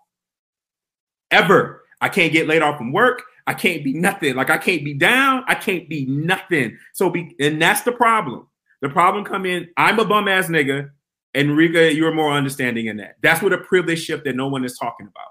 Ever. 1.30 1.82
I 2.00 2.08
can't 2.08 2.32
get 2.32 2.46
laid 2.46 2.62
off 2.62 2.78
from 2.78 2.92
work. 2.92 3.22
I 3.46 3.54
can't 3.54 3.84
be 3.84 3.92
nothing. 3.92 4.34
Like 4.34 4.50
I 4.50 4.58
can't 4.58 4.84
be 4.84 4.94
down. 4.94 5.44
I 5.46 5.54
can't 5.54 5.88
be 5.88 6.06
nothing. 6.06 6.76
So 6.94 7.10
be 7.10 7.34
and 7.38 7.60
that's 7.60 7.82
the 7.82 7.92
problem. 7.92 8.46
The 8.82 8.88
problem 8.88 9.24
come 9.24 9.46
in. 9.46 9.68
I'm 9.76 9.98
a 9.98 10.04
bum 10.04 10.28
ass 10.28 10.48
nigga, 10.48 10.90
and 11.36 11.56
Reka, 11.56 11.94
you're 11.94 12.14
more 12.14 12.32
understanding 12.32 12.86
in 12.86 12.96
that. 12.96 13.16
That's 13.22 13.42
what 13.42 13.52
a 13.52 13.58
privilege 13.58 14.02
shift 14.02 14.24
that 14.24 14.34
no 14.34 14.48
one 14.48 14.64
is 14.64 14.76
talking 14.78 15.06
about. 15.06 15.28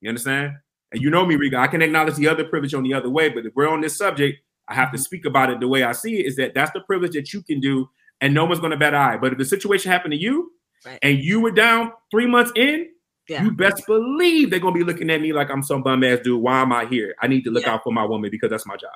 You 0.00 0.10
understand? 0.10 0.52
And 0.92 1.00
you 1.00 1.08
know 1.08 1.24
me, 1.24 1.36
Reka. 1.36 1.58
I 1.58 1.66
can 1.68 1.80
acknowledge 1.80 2.16
the 2.16 2.28
other 2.28 2.44
privilege 2.44 2.74
on 2.74 2.82
the 2.82 2.92
other 2.92 3.08
way, 3.08 3.30
but 3.30 3.46
if 3.46 3.52
we're 3.56 3.68
on 3.68 3.80
this 3.80 3.96
subject, 3.96 4.38
I 4.68 4.74
have 4.74 4.92
to 4.92 4.98
mm-hmm. 4.98 5.02
speak 5.02 5.24
about 5.24 5.48
it 5.50 5.58
the 5.58 5.68
way 5.68 5.82
I 5.82 5.92
see 5.92 6.20
it. 6.20 6.26
Is 6.26 6.36
that 6.36 6.52
that's 6.54 6.70
the 6.72 6.80
privilege 6.80 7.12
that 7.12 7.32
you 7.32 7.42
can 7.42 7.60
do, 7.60 7.88
and 8.20 8.34
no 8.34 8.44
one's 8.44 8.60
going 8.60 8.72
to 8.72 8.76
bet 8.76 8.94
eye. 8.94 9.16
But 9.16 9.32
if 9.32 9.38
the 9.38 9.44
situation 9.46 9.90
happened 9.90 10.12
to 10.12 10.20
you, 10.20 10.52
right. 10.84 10.98
and 11.02 11.18
you 11.18 11.40
were 11.40 11.50
down 11.50 11.92
three 12.10 12.26
months 12.26 12.52
in, 12.54 12.88
yeah. 13.28 13.44
You 13.44 13.52
best 13.52 13.86
believe 13.86 14.50
they're 14.50 14.58
gonna 14.58 14.74
be 14.74 14.82
looking 14.82 15.08
at 15.08 15.20
me 15.20 15.32
like 15.32 15.48
I'm 15.48 15.62
some 15.62 15.82
bum 15.82 16.02
ass 16.02 16.18
dude. 16.24 16.42
Why 16.42 16.60
am 16.60 16.72
I 16.72 16.86
here? 16.86 17.14
I 17.22 17.28
need 17.28 17.44
to 17.44 17.50
look 17.50 17.64
yeah. 17.64 17.74
out 17.74 17.84
for 17.84 17.92
my 17.92 18.04
woman 18.04 18.30
because 18.30 18.50
that's 18.50 18.66
my 18.66 18.76
job. 18.76 18.90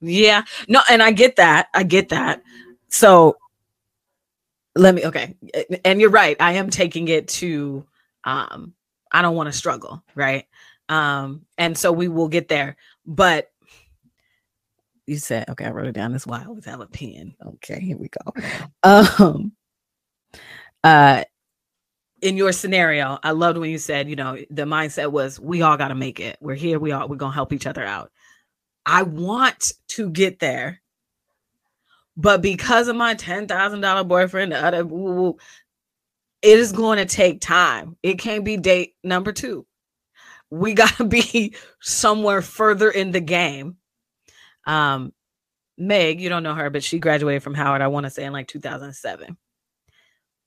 Yeah, 0.00 0.44
no, 0.68 0.80
and 0.88 1.02
I 1.02 1.10
get 1.10 1.34
that. 1.36 1.66
I 1.74 1.82
get 1.82 2.08
that. 2.10 2.40
So 2.88 3.36
let 4.78 4.94
me 4.94 5.04
okay. 5.06 5.34
And 5.84 6.00
you're 6.00 6.10
right. 6.10 6.36
I 6.40 6.52
am 6.52 6.70
taking 6.70 7.08
it 7.08 7.28
to 7.28 7.84
um 8.24 8.74
I 9.10 9.22
don't 9.22 9.36
want 9.36 9.48
to 9.48 9.52
struggle, 9.52 10.02
right? 10.14 10.46
Um, 10.88 11.42
and 11.56 11.76
so 11.76 11.92
we 11.92 12.08
will 12.08 12.28
get 12.28 12.48
there. 12.48 12.76
But 13.06 13.50
you 15.06 15.16
said, 15.16 15.48
okay, 15.48 15.64
I 15.64 15.70
wrote 15.70 15.86
it 15.86 15.92
down. 15.92 16.12
That's 16.12 16.26
why 16.26 16.42
I 16.42 16.44
always 16.44 16.66
have 16.66 16.80
a 16.80 16.86
pen. 16.86 17.34
Okay, 17.44 17.80
here 17.80 17.96
we 17.96 18.08
go. 18.08 18.32
Um 18.82 19.52
uh 20.84 21.24
in 22.20 22.36
your 22.36 22.52
scenario, 22.52 23.18
I 23.22 23.30
loved 23.30 23.58
when 23.58 23.70
you 23.70 23.78
said, 23.78 24.08
you 24.08 24.16
know, 24.16 24.36
the 24.50 24.64
mindset 24.64 25.12
was 25.12 25.38
we 25.38 25.62
all 25.62 25.76
got 25.76 25.88
to 25.88 25.94
make 25.94 26.18
it. 26.20 26.36
We're 26.40 26.56
here. 26.56 26.78
We 26.78 26.92
all 26.92 27.08
we're 27.08 27.16
gonna 27.16 27.34
help 27.34 27.52
each 27.52 27.66
other 27.66 27.84
out. 27.84 28.10
I 28.86 29.02
want 29.02 29.72
to 29.88 30.10
get 30.10 30.38
there, 30.38 30.80
but 32.18 32.42
because 32.42 32.88
of 32.88 32.96
my 32.96 33.14
ten 33.14 33.46
thousand 33.46 33.80
dollar 33.80 34.02
boyfriend, 34.02 34.50
the 34.50 34.62
other, 34.62 34.80
it 36.42 36.58
is 36.58 36.72
going 36.72 36.98
to 36.98 37.06
take 37.06 37.40
time. 37.40 37.96
It 38.02 38.18
can't 38.18 38.44
be 38.44 38.56
date 38.56 38.94
number 39.04 39.32
two. 39.32 39.64
We 40.50 40.74
got 40.74 40.96
to 40.96 41.04
be 41.04 41.54
somewhere 41.80 42.42
further 42.42 42.90
in 42.90 43.12
the 43.12 43.20
game. 43.20 43.76
Um, 44.66 45.12
Meg, 45.78 46.20
you 46.20 46.28
don't 46.28 46.42
know 46.42 46.54
her, 46.54 46.70
but 46.70 46.82
she 46.82 46.98
graduated 46.98 47.44
from 47.44 47.54
Howard. 47.54 47.82
I 47.82 47.86
want 47.86 48.04
to 48.04 48.10
say 48.10 48.24
in 48.24 48.32
like 48.32 48.48
2007. 48.48 49.36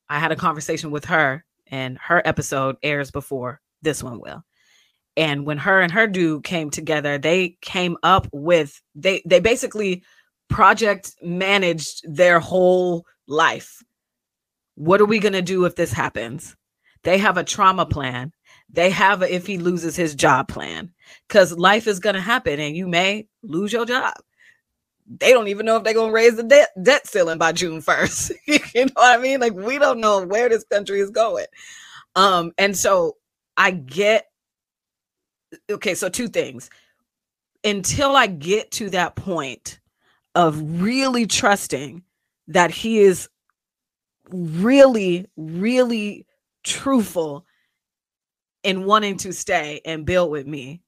I 0.10 0.20
had 0.20 0.34
a 0.34 0.36
conversation 0.36 0.92
with 0.92 1.06
her 1.06 1.46
and 1.68 1.98
her 2.00 2.22
episode 2.26 2.76
airs 2.84 3.12
before 3.12 3.62
this 3.82 4.04
one 4.04 4.20
will. 4.20 4.44
And 5.16 5.46
when 5.46 5.58
her 5.60 5.80
and 5.80 5.92
her 5.94 6.06
dude 6.06 6.44
came 6.44 6.70
together, 6.70 7.18
they 7.18 7.58
came 7.62 7.96
up 8.04 8.28
with 8.34 8.82
they 8.94 9.22
they 9.26 9.40
basically 9.40 10.04
project 10.52 11.16
managed 11.22 12.02
their 12.04 12.40
whole 12.40 13.06
life. 13.28 13.84
What 14.76 15.02
are 15.02 15.06
we 15.06 15.20
going 15.20 15.34
to 15.34 15.42
do 15.42 15.66
if 15.66 15.76
this 15.76 15.92
happens? 15.92 16.56
They 17.04 17.18
have 17.18 17.38
a 17.38 17.44
trauma 17.44 17.86
plan. 17.86 18.32
They 18.70 18.90
have 18.92 19.22
a 19.22 19.34
if 19.34 19.48
he 19.48 19.58
loses 19.58 19.96
his 19.96 20.16
job 20.16 20.48
plan 20.48 20.92
cuz 21.28 21.52
life 21.58 21.88
is 21.88 22.00
going 22.00 22.16
to 22.16 22.22
happen 22.22 22.60
and 22.60 22.78
you 22.78 22.88
may 22.88 23.28
lose 23.44 23.74
your 23.74 23.86
job 23.86 24.14
they 25.20 25.32
don't 25.32 25.48
even 25.48 25.66
know 25.66 25.78
if 25.78 25.84
they're 25.84 25.94
gonna 25.94 26.12
raise 26.12 26.36
the 26.36 26.44
debt 26.44 26.70
debt 26.82 27.08
ceiling 27.08 27.38
by 27.38 27.52
June 27.52 27.82
1st. 27.82 28.32
you 28.76 28.86
know 28.86 28.92
what 28.94 29.20
I 29.20 29.22
mean? 29.22 29.40
Like 29.40 29.54
we 29.54 29.78
don't 29.78 30.00
know 30.00 30.26
where 30.26 30.50
this 30.50 30.64
country 30.64 31.00
is 31.00 31.10
going. 31.10 31.48
Um, 32.16 32.52
and 32.58 32.78
so 32.78 33.18
I 33.58 33.72
get 33.72 34.28
okay, 35.70 35.96
so 35.96 36.10
two 36.10 36.28
things. 36.28 36.70
Until 37.64 38.16
I 38.16 38.28
get 38.28 38.72
to 38.72 38.90
that 38.92 39.16
point 39.16 39.80
of 40.36 40.82
really 40.82 41.26
trusting 41.26 42.04
that 42.48 42.72
he 42.72 43.00
is 43.00 43.30
really, 44.30 45.28
really 45.36 46.26
truthful 46.64 47.46
in 48.64 48.86
wanting 48.86 49.18
to 49.18 49.34
stay 49.34 49.82
and 49.86 50.06
build 50.06 50.32
with 50.32 50.48
me. 50.48 50.82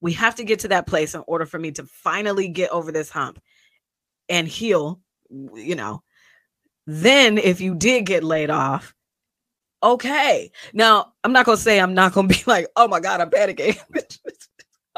We 0.00 0.12
have 0.14 0.36
to 0.36 0.44
get 0.44 0.60
to 0.60 0.68
that 0.68 0.86
place 0.86 1.14
in 1.14 1.22
order 1.26 1.44
for 1.44 1.58
me 1.58 1.72
to 1.72 1.84
finally 1.84 2.48
get 2.48 2.70
over 2.70 2.90
this 2.90 3.10
hump 3.10 3.40
and 4.28 4.48
heal, 4.48 5.00
you 5.28 5.74
know, 5.74 6.02
then 6.86 7.36
if 7.38 7.60
you 7.60 7.74
did 7.74 8.06
get 8.06 8.24
laid 8.24 8.50
off, 8.50 8.94
okay. 9.82 10.50
Now, 10.72 11.12
I'm 11.22 11.32
not 11.32 11.46
going 11.46 11.58
to 11.58 11.62
say 11.62 11.78
I'm 11.78 11.94
not 11.94 12.12
going 12.12 12.28
to 12.28 12.34
be 12.34 12.42
like, 12.46 12.66
oh 12.76 12.88
my 12.88 13.00
God, 13.00 13.20
I'm 13.20 13.30
panicking. 13.30 13.78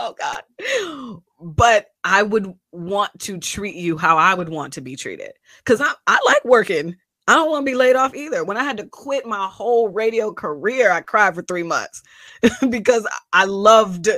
oh 0.03 0.15
God. 0.19 1.23
But 1.41 1.87
I 2.05 2.23
would 2.23 2.53
want 2.71 3.11
to 3.21 3.39
treat 3.39 3.75
you 3.75 3.97
how 3.97 4.17
I 4.17 4.35
would 4.35 4.49
want 4.49 4.75
to 4.75 4.81
be 4.81 4.97
treated 4.97 5.33
because 5.59 5.81
I, 5.81 5.93
I 6.07 6.19
like 6.25 6.45
working. 6.45 6.97
I 7.29 7.35
don't 7.35 7.51
want 7.51 7.65
to 7.65 7.71
be 7.71 7.77
laid 7.77 7.97
off 7.97 8.15
either. 8.15 8.45
When 8.45 8.57
I 8.57 8.65
had 8.65 8.77
to 8.79 8.87
quit 8.87 9.27
my 9.27 9.47
whole 9.47 9.89
radio 9.89 10.33
career, 10.33 10.91
I 10.91 11.01
cried 11.01 11.35
for 11.35 11.43
three 11.43 11.63
months 11.63 12.03
because 12.69 13.07
I 13.33 13.45
loved 13.45 14.09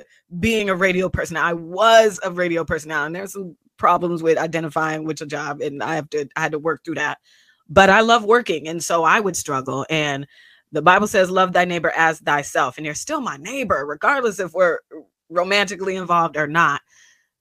being 0.41 0.71
a 0.71 0.75
radio 0.75 1.09
person. 1.09 1.37
I 1.37 1.53
was 1.53 2.19
a 2.23 2.31
radio 2.31 2.65
personality, 2.65 3.07
and 3.07 3.17
there's 3.17 3.33
some 3.35 3.57
problems 3.77 4.23
with 4.23 4.39
identifying 4.39 5.05
which 5.05 5.21
a 5.21 5.27
job 5.27 5.61
and 5.61 5.83
I 5.83 5.97
have 5.97 6.09
to 6.11 6.29
I 6.37 6.41
had 6.41 6.53
to 6.53 6.59
work 6.59 6.85
through 6.85 6.95
that. 6.97 7.19
But 7.69 7.91
I 7.91 8.01
love 8.01 8.25
working 8.25 8.69
and 8.69 8.83
so 8.83 9.05
I 9.05 9.21
would 9.21 9.37
struggle 9.37 9.85
and 9.91 10.27
the 10.73 10.83
Bible 10.83 11.07
says 11.07 11.31
love 11.31 11.53
thy 11.53 11.65
neighbor 11.65 11.93
as 11.97 12.21
thyself 12.21 12.77
and 12.77 12.87
you're 12.87 12.95
still 12.95 13.21
my 13.21 13.37
neighbor 13.37 13.85
regardless 13.87 14.41
if 14.41 14.53
we're 14.53 14.79
romantically 15.35 15.97
involved 15.97 16.37
or 16.37 16.47
not. 16.47 16.81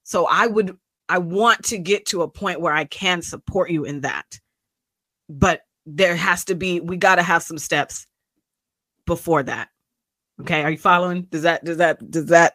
So 0.03 0.25
I 0.25 0.47
would 0.47 0.77
I 1.09 1.17
want 1.19 1.63
to 1.65 1.77
get 1.77 2.05
to 2.07 2.21
a 2.21 2.27
point 2.27 2.61
where 2.61 2.73
I 2.73 2.85
can 2.85 3.21
support 3.21 3.69
you 3.69 3.85
in 3.85 4.01
that. 4.01 4.39
But 5.29 5.61
there 5.85 6.15
has 6.15 6.45
to 6.45 6.55
be 6.55 6.79
we 6.79 6.97
got 6.97 7.15
to 7.15 7.23
have 7.23 7.43
some 7.43 7.57
steps 7.57 8.07
before 9.05 9.43
that. 9.43 9.69
Okay, 10.41 10.63
are 10.63 10.71
you 10.71 10.77
following? 10.77 11.23
Does 11.23 11.43
that 11.43 11.63
does 11.63 11.77
that 11.77 12.09
does 12.09 12.27
that 12.27 12.53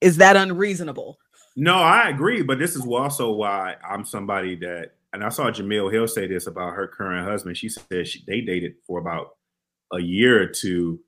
is 0.00 0.18
that 0.18 0.36
unreasonable? 0.36 1.18
No, 1.56 1.74
I 1.74 2.08
agree, 2.08 2.42
but 2.42 2.58
this 2.58 2.74
is 2.74 2.84
also 2.86 3.30
why 3.32 3.76
I'm 3.88 4.04
somebody 4.04 4.56
that, 4.56 4.92
and 5.12 5.22
I 5.22 5.28
saw 5.28 5.50
Jemele 5.50 5.92
Hill 5.92 6.08
say 6.08 6.26
this 6.26 6.48
about 6.48 6.74
her 6.74 6.88
current 6.88 7.28
husband. 7.28 7.56
She 7.56 7.68
said 7.68 8.08
she, 8.08 8.24
they 8.26 8.40
dated 8.40 8.74
for 8.86 8.98
about 8.98 9.36
a 9.92 10.00
year 10.00 10.42
or 10.42 10.46
two 10.46 11.00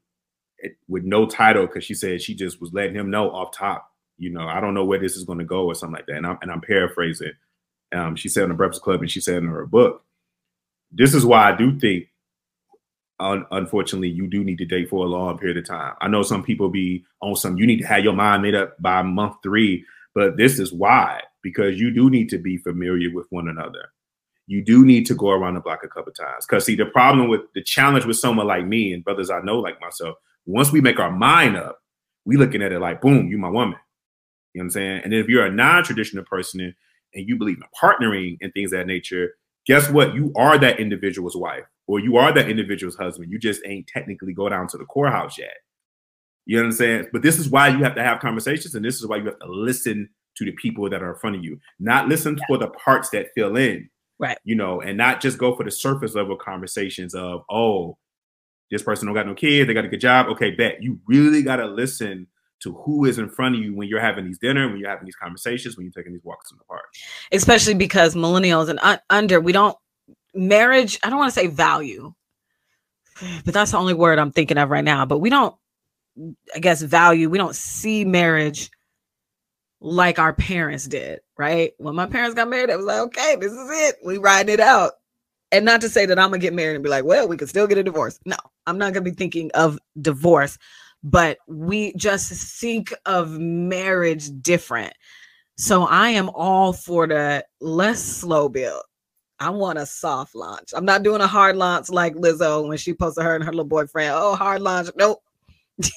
with 0.89 1.05
no 1.05 1.27
title 1.27 1.67
because 1.67 1.85
she 1.85 1.95
said 1.95 2.23
she 2.23 2.35
just 2.35 2.61
was 2.61 2.73
letting 2.73 2.95
him 2.95 3.11
know 3.11 3.31
off 3.31 3.53
top, 3.53 3.91
you 4.19 4.31
know, 4.31 4.47
I 4.47 4.61
don't 4.61 4.75
know 4.75 4.85
where 4.85 4.99
this 4.99 5.17
is 5.17 5.25
going 5.25 5.39
to 5.39 5.45
go 5.45 5.67
or 5.67 5.75
something 5.75 5.97
like 5.97 6.07
that. 6.07 6.17
And 6.17 6.27
I'm, 6.27 6.39
and 6.43 6.51
I'm 6.51 6.61
paraphrasing. 6.61 7.33
Um, 7.95 8.17
she 8.17 8.29
said 8.29 8.45
in 8.45 8.49
the 8.51 8.55
Breakfast 8.55 8.83
Club 8.83 9.01
and 9.01 9.11
she 9.11 9.21
said 9.21 9.37
in 9.37 9.49
her 9.49 9.67
book, 9.67 10.05
this 10.91 11.14
is 11.14 11.25
why 11.25 11.53
I 11.53 11.57
do 11.57 11.79
think 11.79 12.09
un- 13.21 13.47
unfortunately, 13.51 14.09
you 14.09 14.27
do 14.27 14.45
need 14.45 14.59
to 14.59 14.64
date 14.64 14.89
for 14.89 15.05
a 15.05 15.09
long 15.09 15.39
period 15.39 15.57
of 15.57 15.67
time. 15.67 15.95
I 16.01 16.09
know 16.09 16.23
some 16.23 16.43
people 16.43 16.69
be 16.69 17.05
on 17.21 17.37
some, 17.37 17.59
you 17.59 17.67
need 17.67 17.81
to 17.81 17.87
have 17.87 18.05
your 18.05 18.12
mind 18.12 18.43
made 18.43 18.55
up 18.55 18.81
by 18.81 19.03
month 19.03 19.37
three, 19.43 19.85
but 20.14 20.37
this 20.37 20.59
is 20.59 20.73
why, 20.73 21.21
because 21.43 21.79
you 21.79 21.91
do 21.91 22.11
need 22.11 22.29
to 22.31 22.39
be 22.39 22.57
familiar 22.57 23.11
with 23.12 23.27
one 23.31 23.49
another. 23.49 23.91
You 24.47 24.62
do 24.62 24.87
need 24.87 25.07
to 25.07 25.14
go 25.14 25.31
around 25.31 25.55
the 25.55 25.61
block 25.61 25.83
a 25.83 25.89
couple 25.89 26.12
times. 26.12 26.47
Because, 26.47 26.64
see, 26.64 26.77
the 26.77 26.87
problem 26.87 27.29
with 27.29 27.43
the 27.55 27.62
challenge 27.62 28.05
with 28.05 28.17
someone 28.17 28.47
like 28.47 28.64
me 28.64 28.93
and 28.93 29.05
brothers 29.05 29.29
I 29.29 29.41
know 29.41 29.59
like 29.59 29.81
myself, 29.81 30.17
once 30.47 30.72
we 30.72 30.80
make 30.80 30.99
our 30.99 31.11
mind 31.11 31.57
up, 31.57 31.78
we 32.24 32.36
looking 32.36 32.62
at 32.62 32.72
it 32.72 32.80
like, 32.80 33.01
boom, 33.01 33.28
you 33.28 33.38
my 33.38 33.49
woman. 33.49 33.78
You 34.55 34.61
know 34.61 34.62
what 34.62 34.64
I'm 34.64 34.70
saying? 34.70 35.01
And 35.05 35.12
then 35.12 35.20
if 35.20 35.28
you're 35.28 35.47
a 35.47 35.53
non-traditional 35.53 36.24
person 36.24 36.74
and 37.14 37.28
you 37.28 37.36
believe 37.36 37.59
in 37.59 37.62
partnering 37.80 38.38
and 38.40 38.53
things 38.53 38.72
of 38.72 38.78
that 38.78 38.86
nature, 38.86 39.34
guess 39.66 39.90
what? 39.90 40.14
You 40.14 40.32
are 40.36 40.59
that 40.59 40.80
individual's 40.80 41.36
wife 41.36 41.64
or 41.86 42.01
you 42.01 42.16
are 42.16 42.32
that 42.32 42.49
individual's 42.49 42.97
husband. 42.97 43.30
You 43.30 43.38
just 43.38 43.61
ain't 43.66 43.86
technically 43.86 44.32
go 44.32 44.49
down 44.49 44.66
to 44.68 44.78
the 44.78 44.84
courthouse 44.86 45.38
yet. 45.38 45.55
You 46.47 46.57
know 46.57 46.62
what 46.62 46.68
I'm 46.68 46.72
saying? 46.72 47.07
But 47.12 47.22
this 47.22 47.38
is 47.38 47.51
why 47.51 47.68
you 47.68 47.82
have 47.82 47.97
to 47.97 48.03
have 48.03 48.20
conversations, 48.20 48.74
and 48.74 48.84
this 48.84 48.97
is 48.97 49.07
why 49.07 49.16
you 49.16 49.24
have 49.24 49.38
to 49.40 49.51
listen 49.51 50.09
to 50.36 50.44
the 50.44 50.53
people 50.53 50.88
that 50.88 51.03
are 51.03 51.12
in 51.12 51.18
front 51.18 51.36
of 51.36 51.44
you, 51.44 51.59
not 51.80 52.09
listen 52.09 52.36
yeah. 52.36 52.44
for 52.47 52.59
the 52.59 52.68
parts 52.68 53.11
that 53.11 53.28
fill 53.34 53.57
in. 53.57 53.88
Right. 54.18 54.38
You 54.44 54.55
know, 54.55 54.80
and 54.80 54.97
not 54.97 55.20
just 55.20 55.38
go 55.38 55.55
for 55.57 55.64
the 55.64 55.70
surface 55.70 56.14
level 56.14 56.36
conversations 56.36 57.14
of, 57.14 57.42
oh, 57.51 57.99
this 58.71 58.83
person 58.83 59.07
don't 59.07 59.14
got 59.14 59.27
no 59.27 59.35
kids, 59.35 59.67
they 59.67 59.75
got 59.75 59.85
a 59.85 59.89
good 59.89 60.01
job. 60.01 60.27
Okay, 60.29 60.51
bet. 60.51 60.83
You 60.83 60.99
really 61.07 61.43
got 61.43 61.57
to 61.57 61.67
listen 61.67 62.27
to 62.61 62.73
who 62.73 63.05
is 63.05 63.19
in 63.19 63.29
front 63.29 63.55
of 63.55 63.61
you 63.61 63.75
when 63.75 63.89
you're 63.89 64.01
having 64.01 64.25
these 64.25 64.39
dinner, 64.39 64.69
when 64.69 64.79
you're 64.79 64.89
having 64.89 65.05
these 65.05 65.17
conversations, 65.17 65.77
when 65.77 65.85
you're 65.85 65.93
taking 65.93 66.12
these 66.12 66.25
walks 66.25 66.51
in 66.51 66.59
the 66.59 66.64
park. 66.64 66.87
Especially 67.33 67.75
because 67.75 68.14
millennials 68.14 68.69
and 68.69 68.79
un- 68.83 69.01
under, 69.11 69.41
we 69.41 69.53
don't 69.53 69.77
marriage. 70.35 70.99
I 71.03 71.11
don't 71.11 71.19
want 71.19 71.33
to 71.33 71.39
say 71.39 71.47
value, 71.47 72.14
but 73.45 73.55
that's 73.55 73.73
the 73.73 73.79
only 73.79 73.95
word 73.95 74.19
I'm 74.19 74.33
thinking 74.33 74.59
of 74.59 74.71
right 74.71 74.85
now. 74.85 75.05
But 75.07 75.19
we 75.19 75.31
don't, 75.31 75.55
I 76.55 76.59
guess, 76.61 76.83
value. 76.83 77.29
We 77.29 77.39
don't 77.39 77.55
see 77.55 78.05
marriage 78.05 78.71
like 79.81 80.19
our 80.19 80.33
parents 80.33 80.87
did, 80.87 81.21
right? 81.37 81.73
When 81.79 81.95
my 81.95 82.07
parents 82.07 82.35
got 82.35 82.49
married, 82.49 82.71
I 82.71 82.77
was 82.77 82.87
like, 82.87 83.01
okay, 83.01 83.37
this 83.39 83.53
is 83.53 83.71
it. 83.71 83.97
We 84.05 84.19
riding 84.19 84.55
it 84.55 84.61
out. 84.61 84.93
And 85.57 85.64
not 85.64 85.80
to 85.80 85.88
say 85.88 86.07
that 86.07 86.18
I'm 86.18 86.30
gonna 86.30 86.38
get 86.38 86.54
married 86.54 86.74
and 86.74 86.84
be 86.84 86.90
like, 86.90 87.04
well, 87.04 87.26
we 87.28 87.36
could 87.36 87.48
still 87.48 87.66
get 87.66 87.78
a 87.78 87.82
divorce. 87.82 88.18
No, 88.24 88.36
I'm 88.66 88.78
not 88.78 88.92
gonna 88.92 89.04
be 89.04 89.11
thinking 89.11 89.50
of 89.54 89.78
divorce 90.00 90.59
but 91.07 91.38
we 91.46 91.92
just 91.94 92.32
think 92.61 92.92
of 93.07 93.38
marriage 93.38 94.28
different. 94.42 94.92
So 95.57 95.84
I 95.84 96.11
am 96.11 96.30
all 96.34 96.72
for 96.72 97.07
the 97.07 97.44
less 97.61 98.02
slow 98.02 98.48
build. 98.48 98.82
I 99.38 99.50
want 99.50 99.78
a 99.78 99.86
soft 99.86 100.34
launch. 100.34 100.70
I'm 100.74 100.84
not 100.84 101.04
doing 101.04 101.20
a 101.20 101.26
hard 101.26 101.57
launch 101.57 101.90
like 101.90 102.14
Lizzo 102.16 102.66
when 102.66 102.76
she 102.76 102.92
posted 102.92 103.22
her 103.22 103.36
and 103.36 103.44
her 103.44 103.52
little 103.52 103.64
boyfriend. 103.64 104.14
Oh, 104.16 104.34
hard 104.34 104.62
launch. 104.62 104.88
Nope. 104.96 105.22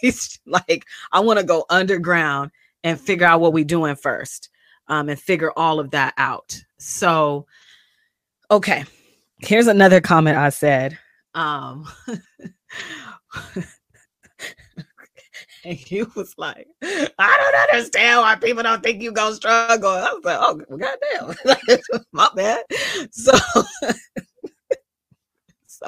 Like, 0.46 0.86
I 1.12 1.22
want 1.22 1.40
to 1.40 1.46
go 1.46 1.66
underground 1.70 2.52
and 2.84 3.00
figure 3.00 3.26
out 3.26 3.40
what 3.40 3.54
we're 3.54 3.64
doing 3.64 3.96
first 3.96 4.50
um, 4.88 5.10
and 5.10 5.20
figure 5.20 5.52
all 5.56 5.80
of 5.80 5.92
that 5.92 6.14
out. 6.18 6.62
So, 6.78 7.46
okay. 8.52 8.84
Here's 9.40 9.68
another 9.68 10.02
comment 10.02 10.38
I 10.38 10.50
said. 10.50 10.98
Um, 11.34 11.88
And 15.64 15.78
he 15.78 16.04
was 16.16 16.34
like, 16.38 16.68
I 16.82 17.10
don't 17.18 17.76
understand 17.76 18.22
why 18.22 18.36
people 18.36 18.64
don't 18.64 18.82
think 18.82 19.02
you 19.02 19.12
gonna 19.12 19.36
struggle. 19.36 19.90
I 19.90 20.14
was 20.14 20.24
like, 20.24 20.40
oh 20.40 20.56
goddamn, 20.78 21.36
my 22.12 22.30
bad. 22.36 22.64
So, 23.12 23.34
so 25.68 25.88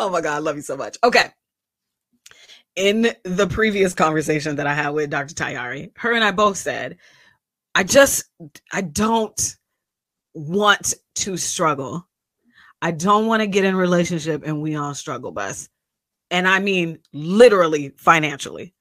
oh 0.00 0.10
my 0.10 0.20
god, 0.20 0.36
I 0.36 0.38
love 0.38 0.56
you 0.56 0.62
so 0.62 0.76
much. 0.76 0.96
Okay. 1.04 1.30
In 2.74 3.14
the 3.24 3.46
previous 3.48 3.92
conversation 3.92 4.56
that 4.56 4.66
I 4.66 4.72
had 4.72 4.90
with 4.90 5.10
Dr. 5.10 5.34
Tayari, 5.34 5.90
her 5.98 6.14
and 6.14 6.24
I 6.24 6.30
both 6.30 6.56
said, 6.56 6.96
I 7.74 7.84
just 7.84 8.24
I 8.72 8.80
don't 8.80 9.56
want 10.34 10.94
to 11.16 11.36
struggle. 11.36 12.08
I 12.80 12.90
don't 12.90 13.26
want 13.26 13.40
to 13.42 13.46
get 13.46 13.64
in 13.64 13.76
relationship 13.76 14.42
and 14.44 14.60
we 14.60 14.76
all 14.76 14.94
struggle 14.94 15.30
bus. 15.30 15.68
And 16.30 16.48
I 16.48 16.58
mean 16.58 16.98
literally 17.12 17.90
financially. 17.96 18.74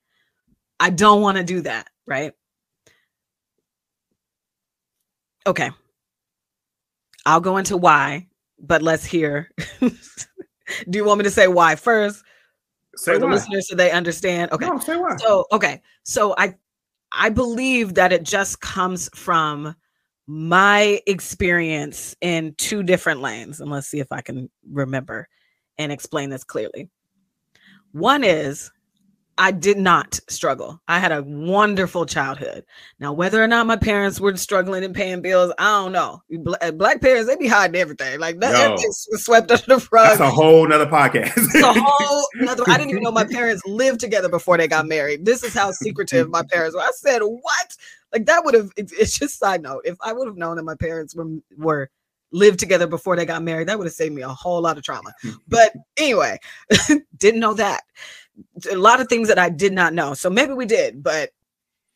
I 0.79 0.89
don't 0.89 1.21
want 1.21 1.37
to 1.37 1.43
do 1.43 1.61
that, 1.61 1.87
right? 2.07 2.33
Okay. 5.45 5.69
I'll 7.25 7.41
go 7.41 7.57
into 7.57 7.77
why, 7.77 8.27
but 8.59 8.81
let's 8.81 9.05
hear. 9.05 9.51
do 9.79 9.91
you 10.93 11.05
want 11.05 11.19
me 11.19 11.23
to 11.23 11.31
say 11.31 11.47
why 11.47 11.75
first? 11.75 12.23
Say 12.95 13.13
for 13.13 13.19
the 13.19 13.27
why. 13.27 13.33
listeners 13.33 13.69
so 13.69 13.75
they 13.75 13.91
understand. 13.91 14.51
Okay. 14.51 14.67
No. 14.67 14.79
So, 15.17 15.45
okay. 15.51 15.81
So 16.03 16.33
I 16.37 16.55
I 17.11 17.29
believe 17.29 17.95
that 17.95 18.13
it 18.13 18.23
just 18.23 18.61
comes 18.61 19.09
from 19.13 19.75
my 20.33 21.01
experience 21.07 22.15
in 22.21 22.55
two 22.57 22.83
different 22.83 23.19
lanes. 23.19 23.59
And 23.59 23.69
let's 23.69 23.87
see 23.87 23.99
if 23.99 24.13
I 24.13 24.21
can 24.21 24.49
remember 24.71 25.27
and 25.77 25.91
explain 25.91 26.29
this 26.29 26.45
clearly. 26.45 26.89
One 27.91 28.23
is 28.23 28.71
I 29.37 29.51
did 29.51 29.77
not 29.77 30.21
struggle. 30.29 30.81
I 30.87 30.99
had 30.99 31.11
a 31.11 31.21
wonderful 31.23 32.05
childhood. 32.05 32.63
Now, 32.97 33.11
whether 33.11 33.43
or 33.43 33.47
not 33.47 33.67
my 33.67 33.75
parents 33.75 34.21
were 34.21 34.37
struggling 34.37 34.85
and 34.85 34.95
paying 34.95 35.21
bills, 35.21 35.51
I 35.57 35.81
don't 35.81 35.91
know. 35.91 36.21
Uh, 36.61 36.71
black 36.71 37.01
parents, 37.01 37.27
they 37.27 37.35
be 37.35 37.47
hiding 37.47 37.75
everything. 37.75 38.17
Like 38.17 38.39
that 38.39 38.53
Yo. 38.53 38.71
everything's 38.71 39.05
swept 39.15 39.51
under 39.51 39.65
the 39.65 39.87
rug. 39.91 40.17
That's 40.17 40.21
a 40.21 40.29
whole 40.29 40.65
nother 40.65 40.85
podcast. 40.85 41.33
It's 41.35 41.55
a 41.55 41.73
whole 41.75 42.27
another. 42.35 42.63
I 42.67 42.77
didn't 42.77 42.91
even 42.91 43.03
know 43.03 43.11
my 43.11 43.25
parents 43.25 43.63
lived 43.65 43.99
together 43.99 44.29
before 44.29 44.57
they 44.57 44.69
got 44.69 44.87
married. 44.87 45.25
This 45.25 45.43
is 45.43 45.53
how 45.53 45.71
secretive 45.71 46.29
my 46.29 46.43
parents 46.43 46.73
were. 46.73 46.81
I 46.81 46.91
said, 46.93 47.19
"What?" 47.19 47.75
Like 48.13 48.25
that 48.25 48.43
would 48.43 48.53
have. 48.53 48.71
It, 48.77 48.91
it's 48.99 49.17
just 49.17 49.39
side 49.39 49.61
note. 49.61 49.81
If 49.85 49.97
I 50.01 50.13
would 50.13 50.27
have 50.27 50.37
known 50.37 50.57
that 50.57 50.63
my 50.63 50.75
parents 50.75 51.15
were 51.15 51.27
were 51.57 51.89
lived 52.31 52.59
together 52.59 52.87
before 52.87 53.15
they 53.15 53.25
got 53.25 53.43
married, 53.43 53.67
that 53.67 53.77
would 53.77 53.87
have 53.87 53.93
saved 53.93 54.15
me 54.15 54.21
a 54.21 54.29
whole 54.29 54.61
lot 54.61 54.77
of 54.77 54.83
trauma. 54.83 55.13
But 55.47 55.73
anyway, 55.97 56.37
didn't 57.17 57.41
know 57.41 57.53
that. 57.55 57.83
A 58.71 58.75
lot 58.75 59.01
of 59.01 59.07
things 59.07 59.27
that 59.27 59.37
I 59.37 59.49
did 59.49 59.73
not 59.73 59.93
know. 59.93 60.13
So 60.13 60.29
maybe 60.29 60.53
we 60.53 60.65
did, 60.65 61.03
but 61.03 61.31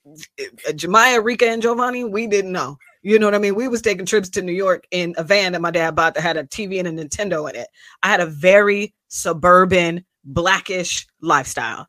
uh, 0.06 0.72
Jemiah, 0.72 1.24
Reka, 1.24 1.48
and 1.48 1.62
Giovanni, 1.62 2.04
we 2.04 2.28
didn't 2.28 2.52
know. 2.52 2.78
You 3.02 3.18
know 3.20 3.28
what 3.28 3.36
I 3.36 3.40
mean? 3.40 3.56
We 3.56 3.68
was 3.68 3.82
taking 3.82 4.06
trips 4.06 4.30
to 4.30 4.42
New 4.42 4.52
York 4.52 4.86
in 4.92 5.14
a 5.18 5.24
van 5.24 5.54
that 5.54 5.62
my 5.62 5.72
dad 5.72 5.96
bought 5.96 6.16
that 6.16 6.22
had 6.22 6.38
a 6.38 6.44
TV 6.44 6.80
and 6.80 6.88
a 6.88 6.92
Nintendo 7.04 7.50
in 7.50 7.56
it. 7.56 7.68
I 8.04 8.10
had 8.10 8.20
a 8.20 8.26
very 8.26 8.94
suburban, 9.08 10.04
blackish 10.24 11.08
lifestyle. 11.22 11.88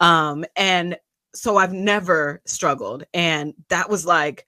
Um, 0.00 0.44
and 0.56 0.96
so 1.34 1.56
I've 1.56 1.72
never 1.72 2.40
struggled. 2.44 3.04
And 3.14 3.54
that 3.68 3.88
was 3.88 4.06
like 4.06 4.46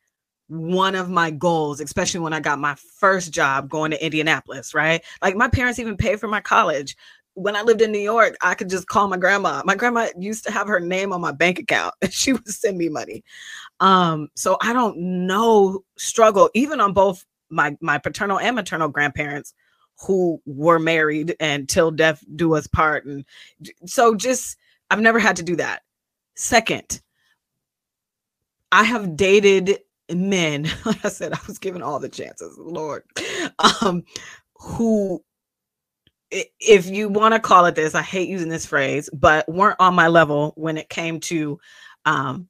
one 0.49 0.95
of 0.95 1.09
my 1.09 1.31
goals, 1.31 1.81
especially 1.81 2.21
when 2.21 2.33
I 2.33 2.41
got 2.41 2.59
my 2.59 2.77
first 2.99 3.33
job 3.33 3.71
going 3.71 3.91
to 3.91 4.05
Indianapolis, 4.05 4.75
right? 4.75 5.03
Like 5.23 5.37
my 5.37 5.49
parents 5.49 5.79
even 5.79 5.97
paid 5.97 6.21
for 6.21 6.29
my 6.29 6.41
college. 6.41 6.97
When 7.35 7.57
I 7.57 7.63
lived 7.63 7.81
in 7.81 7.91
New 7.91 7.99
York, 7.99 8.37
I 8.43 8.55
could 8.55 8.69
just 8.71 8.87
call 8.87 9.09
my 9.09 9.17
grandma. 9.17 9.63
My 9.65 9.75
grandma 9.75 10.09
used 10.17 10.45
to 10.45 10.53
have 10.53 10.69
her 10.69 10.79
name 10.79 11.13
on 11.13 11.21
my 11.21 11.33
bank 11.33 11.59
account 11.59 11.95
and 12.03 12.13
she 12.13 12.33
would 12.33 12.49
send 12.49 12.79
me 12.79 12.89
money. 12.89 13.25
Um, 13.81 14.29
so 14.35 14.57
I 14.61 14.73
don't 14.73 14.97
know 14.99 15.85
struggle, 15.97 16.51
even 16.55 16.81
on 16.81 16.93
both 16.93 17.25
my 17.51 17.77
my 17.81 17.99
paternal 17.99 18.39
and 18.39 18.57
maternal 18.57 18.89
grandparents 18.89 19.55
who 20.01 20.41
were 20.45 20.79
married 20.79 21.37
and 21.41 21.69
till 21.69 21.91
death 21.91 22.25
do 22.35 22.55
us 22.55 22.67
part. 22.67 23.05
And 23.05 23.25
so 23.87 24.15
just 24.15 24.57
I've 24.91 25.01
never 25.01 25.19
had 25.19 25.37
to 25.37 25.43
do 25.43 25.57
that. 25.57 25.83
Second, 26.35 27.01
I 28.73 28.83
have 28.85 29.17
dated 29.17 29.79
men, 30.13 30.69
like 30.85 31.05
I 31.05 31.09
said, 31.09 31.33
I 31.33 31.39
was 31.47 31.59
given 31.59 31.83
all 31.83 31.99
the 31.99 32.09
chances, 32.09 32.57
Lord, 32.59 33.05
um, 33.83 34.05
who, 34.57 35.23
if 36.31 36.87
you 36.87 37.09
want 37.09 37.35
to 37.35 37.41
call 37.41 37.67
it 37.67 37.77
this, 37.77 37.95
I 37.95 38.03
hate 38.03 38.29
using 38.29 38.49
this 38.49 38.67
phrase, 38.67 39.09
but 39.13 39.49
weren't 39.49 39.79
on 39.79 39.95
my 39.95 40.09
level 40.09 40.53
when 40.57 40.77
it 40.77 40.89
came 40.89 41.21
to 41.21 41.61
um, 42.05 42.49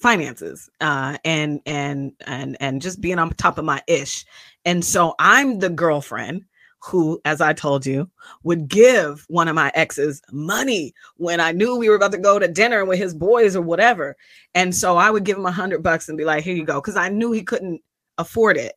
finances 0.00 0.68
uh, 0.80 1.16
and 1.24 1.60
and 1.64 2.12
and 2.26 2.56
and 2.60 2.82
just 2.82 3.00
being 3.00 3.18
on 3.18 3.30
top 3.30 3.58
of 3.58 3.64
my 3.64 3.82
ish. 3.86 4.24
And 4.64 4.84
so 4.84 5.14
I'm 5.18 5.60
the 5.60 5.70
girlfriend 5.70 6.44
who, 6.84 7.18
as 7.24 7.40
I 7.40 7.54
told 7.54 7.86
you, 7.86 8.10
would 8.42 8.68
give 8.68 9.24
one 9.28 9.48
of 9.48 9.54
my 9.54 9.72
exes 9.74 10.20
money 10.30 10.92
when 11.16 11.40
I 11.40 11.52
knew 11.52 11.76
we 11.76 11.88
were 11.88 11.94
about 11.94 12.12
to 12.12 12.18
go 12.18 12.38
to 12.38 12.46
dinner 12.46 12.84
with 12.84 12.98
his 12.98 13.14
boys 13.14 13.56
or 13.56 13.62
whatever. 13.62 14.16
And 14.54 14.74
so 14.74 14.96
I 14.96 15.10
would 15.10 15.24
give 15.24 15.38
him 15.38 15.46
a 15.46 15.52
hundred 15.52 15.82
bucks 15.82 16.08
and 16.08 16.18
be 16.18 16.24
like, 16.24 16.44
here 16.44 16.54
you 16.54 16.64
go. 16.64 16.80
Cause 16.80 16.96
I 16.96 17.08
knew 17.08 17.32
he 17.32 17.42
couldn't 17.42 17.80
afford 18.18 18.58
it 18.58 18.74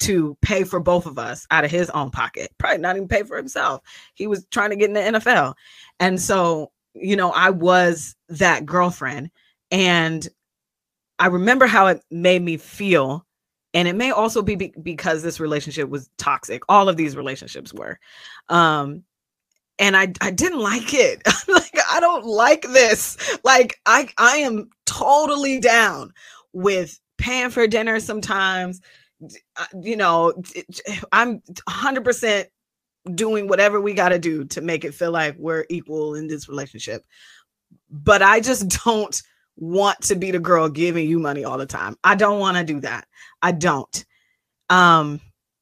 to 0.00 0.38
pay 0.40 0.64
for 0.64 0.80
both 0.80 1.04
of 1.04 1.18
us 1.18 1.46
out 1.50 1.64
of 1.64 1.70
his 1.70 1.90
own 1.90 2.10
pocket, 2.10 2.50
probably 2.56 2.78
not 2.78 2.96
even 2.96 3.08
pay 3.08 3.22
for 3.22 3.36
himself. 3.36 3.82
He 4.14 4.26
was 4.26 4.46
trying 4.50 4.70
to 4.70 4.76
get 4.76 4.88
in 4.88 4.94
the 4.94 5.20
NFL. 5.20 5.54
And 6.00 6.18
so, 6.18 6.72
you 6.94 7.14
know, 7.14 7.30
I 7.32 7.50
was 7.50 8.16
that 8.30 8.64
girlfriend. 8.64 9.30
And 9.70 10.26
I 11.18 11.26
remember 11.26 11.66
how 11.66 11.88
it 11.88 12.02
made 12.10 12.40
me 12.40 12.56
feel 12.56 13.26
and 13.72 13.86
it 13.86 13.94
may 13.94 14.10
also 14.10 14.42
be, 14.42 14.56
be 14.56 14.72
because 14.82 15.22
this 15.22 15.40
relationship 15.40 15.88
was 15.88 16.10
toxic 16.18 16.62
all 16.68 16.88
of 16.88 16.96
these 16.96 17.16
relationships 17.16 17.72
were 17.72 17.98
um 18.48 19.04
and 19.80 19.96
I 19.96 20.12
I 20.20 20.30
didn't 20.30 20.60
like 20.60 20.94
it. 20.94 21.22
like 21.48 21.72
I 21.90 21.98
don't 21.98 22.24
like 22.24 22.62
this. 22.62 23.16
Like 23.42 23.80
I 23.86 24.08
I 24.18 24.36
am 24.36 24.68
totally 24.86 25.58
down 25.58 26.12
with 26.52 27.00
paying 27.18 27.50
for 27.50 27.66
dinner 27.66 27.98
sometimes. 27.98 28.80
Uh, 29.56 29.66
you 29.82 29.96
know, 29.96 30.32
I'm 31.12 31.40
100% 31.68 32.46
doing 33.14 33.48
whatever 33.48 33.80
we 33.80 33.92
got 33.92 34.10
to 34.10 34.18
do 34.18 34.44
to 34.46 34.60
make 34.60 34.84
it 34.84 34.94
feel 34.94 35.10
like 35.10 35.36
we're 35.38 35.66
equal 35.68 36.14
in 36.14 36.26
this 36.26 36.48
relationship. 36.48 37.04
But 37.90 38.22
I 38.22 38.40
just 38.40 38.68
don't 38.84 39.20
want 39.60 40.00
to 40.00 40.16
be 40.16 40.32
the 40.32 40.40
girl 40.40 40.68
giving 40.68 41.08
you 41.08 41.20
money 41.20 41.44
all 41.44 41.58
the 41.58 41.66
time. 41.66 41.96
I 42.02 42.16
don't 42.16 42.40
want 42.40 42.56
to 42.56 42.64
do 42.64 42.80
that. 42.80 43.06
I 43.40 43.52
don't. 43.52 44.04
Um 44.68 45.20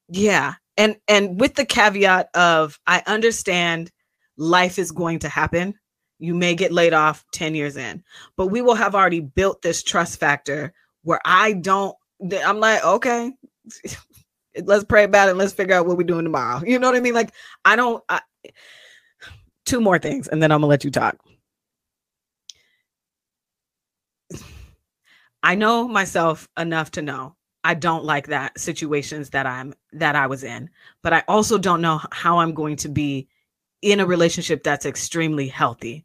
yeah. 0.09 0.55
And 0.77 0.97
and 1.07 1.39
with 1.39 1.55
the 1.55 1.67
caveat 1.67 2.31
of 2.35 2.79
I 2.87 3.03
understand 3.07 3.91
life 4.39 4.79
is 4.79 4.93
going 4.93 5.19
to 5.21 5.29
happen. 5.29 5.75
You 6.19 6.35
may 6.35 6.55
get 6.55 6.73
laid 6.73 6.95
off 6.95 7.25
10 7.33 7.55
years 7.55 7.77
in, 7.77 8.03
but 8.37 8.47
we 8.47 8.63
will 8.63 8.75
have 8.75 8.95
already 8.95 9.21
built 9.21 9.61
this 9.63 9.83
trust 9.83 10.19
factor 10.19 10.73
where 11.03 11.21
I 11.25 11.53
don't, 11.53 11.95
I'm 12.45 12.59
like, 12.59 12.85
okay, 12.85 13.33
let's 14.65 14.85
pray 14.85 15.05
about 15.05 15.29
it. 15.29 15.37
let's 15.37 15.53
figure 15.53 15.75
out 15.75 15.87
what 15.87 15.97
we're 15.97 16.05
doing 16.05 16.25
tomorrow. 16.25 16.63
You 16.65 16.79
know 16.79 16.89
what 16.89 16.97
I 16.97 17.01
mean? 17.01 17.15
Like, 17.15 17.33
I 17.65 17.77
don't, 17.77 18.03
I, 18.09 18.21
two 19.65 19.81
more 19.81 19.99
things 19.99 20.29
and 20.29 20.43
then 20.43 20.51
I'm 20.51 20.61
gonna 20.61 20.71
let 20.71 20.85
you 20.85 20.91
talk. 20.91 21.19
I 25.43 25.55
know 25.55 25.87
myself 25.87 26.49
enough 26.57 26.91
to 26.93 27.03
know 27.03 27.37
I 27.65 27.75
don't 27.75 28.05
like 28.05 28.29
that 28.29 28.59
situations 28.59 29.31
that 29.31 29.47
I'm 29.47 29.75
that 29.93 30.17
I 30.17 30.27
was 30.27 30.45
in, 30.45 30.71
but 31.03 31.13
I 31.13 31.23
also 31.29 31.59
don't 31.59 31.83
know 31.83 32.01
how 32.13 32.39
I'm 32.39 32.55
going 32.55 32.77
to 32.77 32.89
be 32.89 33.29
in 33.83 34.01
a 34.01 34.07
relationship 34.07 34.63
that's 34.63 34.87
extremely 34.87 35.49
healthy. 35.49 36.05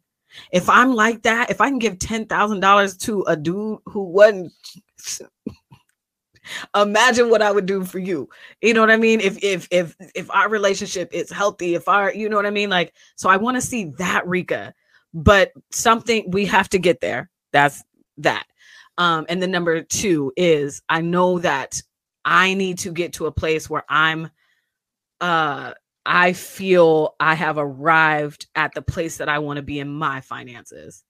If 0.52 0.68
I'm 0.68 0.94
like 0.94 1.22
that, 1.22 1.50
if 1.50 1.60
I 1.60 1.68
can 1.68 1.78
give 1.78 1.98
$10,000 1.98 3.00
to 3.00 3.22
a 3.22 3.36
dude 3.36 3.78
who 3.86 4.02
wasn't 4.02 4.52
imagine 6.76 7.30
what 7.30 7.42
I 7.42 7.52
would 7.52 7.66
do 7.66 7.84
for 7.84 7.98
you. 7.98 8.28
You 8.60 8.74
know 8.74 8.80
what 8.80 8.90
I 8.90 8.96
mean? 8.96 9.20
If 9.20 9.42
if 9.42 9.68
if 9.70 9.96
if 10.14 10.30
our 10.30 10.48
relationship 10.48 11.10
is 11.12 11.30
healthy, 11.30 11.74
if 11.74 11.88
our 11.88 12.12
you 12.12 12.28
know 12.28 12.36
what 12.36 12.46
I 12.46 12.50
mean? 12.50 12.70
Like 12.70 12.94
so 13.16 13.28
I 13.28 13.36
want 13.36 13.56
to 13.56 13.60
see 13.60 13.92
that 13.98 14.26
Reka, 14.26 14.74
but 15.12 15.52
something 15.70 16.30
we 16.30 16.46
have 16.46 16.68
to 16.70 16.78
get 16.78 17.00
there. 17.00 17.30
That's 17.52 17.82
that. 18.18 18.46
Um 18.98 19.26
and 19.28 19.42
the 19.42 19.46
number 19.46 19.82
2 19.82 20.32
is 20.36 20.82
I 20.88 21.00
know 21.00 21.38
that 21.40 21.82
I 22.24 22.54
need 22.54 22.78
to 22.80 22.92
get 22.92 23.14
to 23.14 23.26
a 23.26 23.32
place 23.32 23.68
where 23.68 23.84
I'm 23.88 24.30
uh 25.20 25.72
I 26.06 26.32
feel 26.34 27.14
I 27.18 27.34
have 27.34 27.56
arrived 27.58 28.46
at 28.54 28.74
the 28.74 28.82
place 28.82 29.16
that 29.18 29.28
I 29.28 29.38
want 29.38 29.56
to 29.56 29.62
be 29.62 29.78
in 29.80 29.88
my 29.88 30.20
finances 30.20 31.02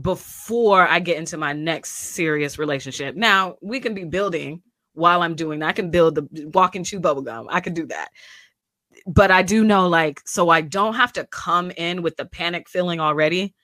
before 0.00 0.86
I 0.86 0.98
get 1.00 1.18
into 1.18 1.36
my 1.36 1.52
next 1.52 1.90
serious 1.90 2.58
relationship. 2.58 3.14
Now, 3.14 3.56
we 3.62 3.80
can 3.80 3.94
be 3.94 4.04
building 4.04 4.62
while 4.94 5.22
I'm 5.22 5.34
doing 5.34 5.60
that. 5.60 5.68
I 5.68 5.72
can 5.72 5.90
build 5.90 6.16
the 6.16 6.50
walk 6.52 6.74
and 6.74 6.84
chew 6.84 7.00
bubble 7.00 7.22
gum. 7.22 7.46
I 7.50 7.60
can 7.60 7.74
do 7.74 7.86
that. 7.86 8.08
But 9.06 9.30
I 9.30 9.42
do 9.42 9.64
know 9.64 9.88
like 9.88 10.20
so 10.26 10.48
I 10.50 10.60
don't 10.60 10.94
have 10.94 11.12
to 11.14 11.26
come 11.26 11.70
in 11.72 12.02
with 12.02 12.16
the 12.16 12.26
panic 12.26 12.68
feeling 12.68 13.00
already. 13.00 13.54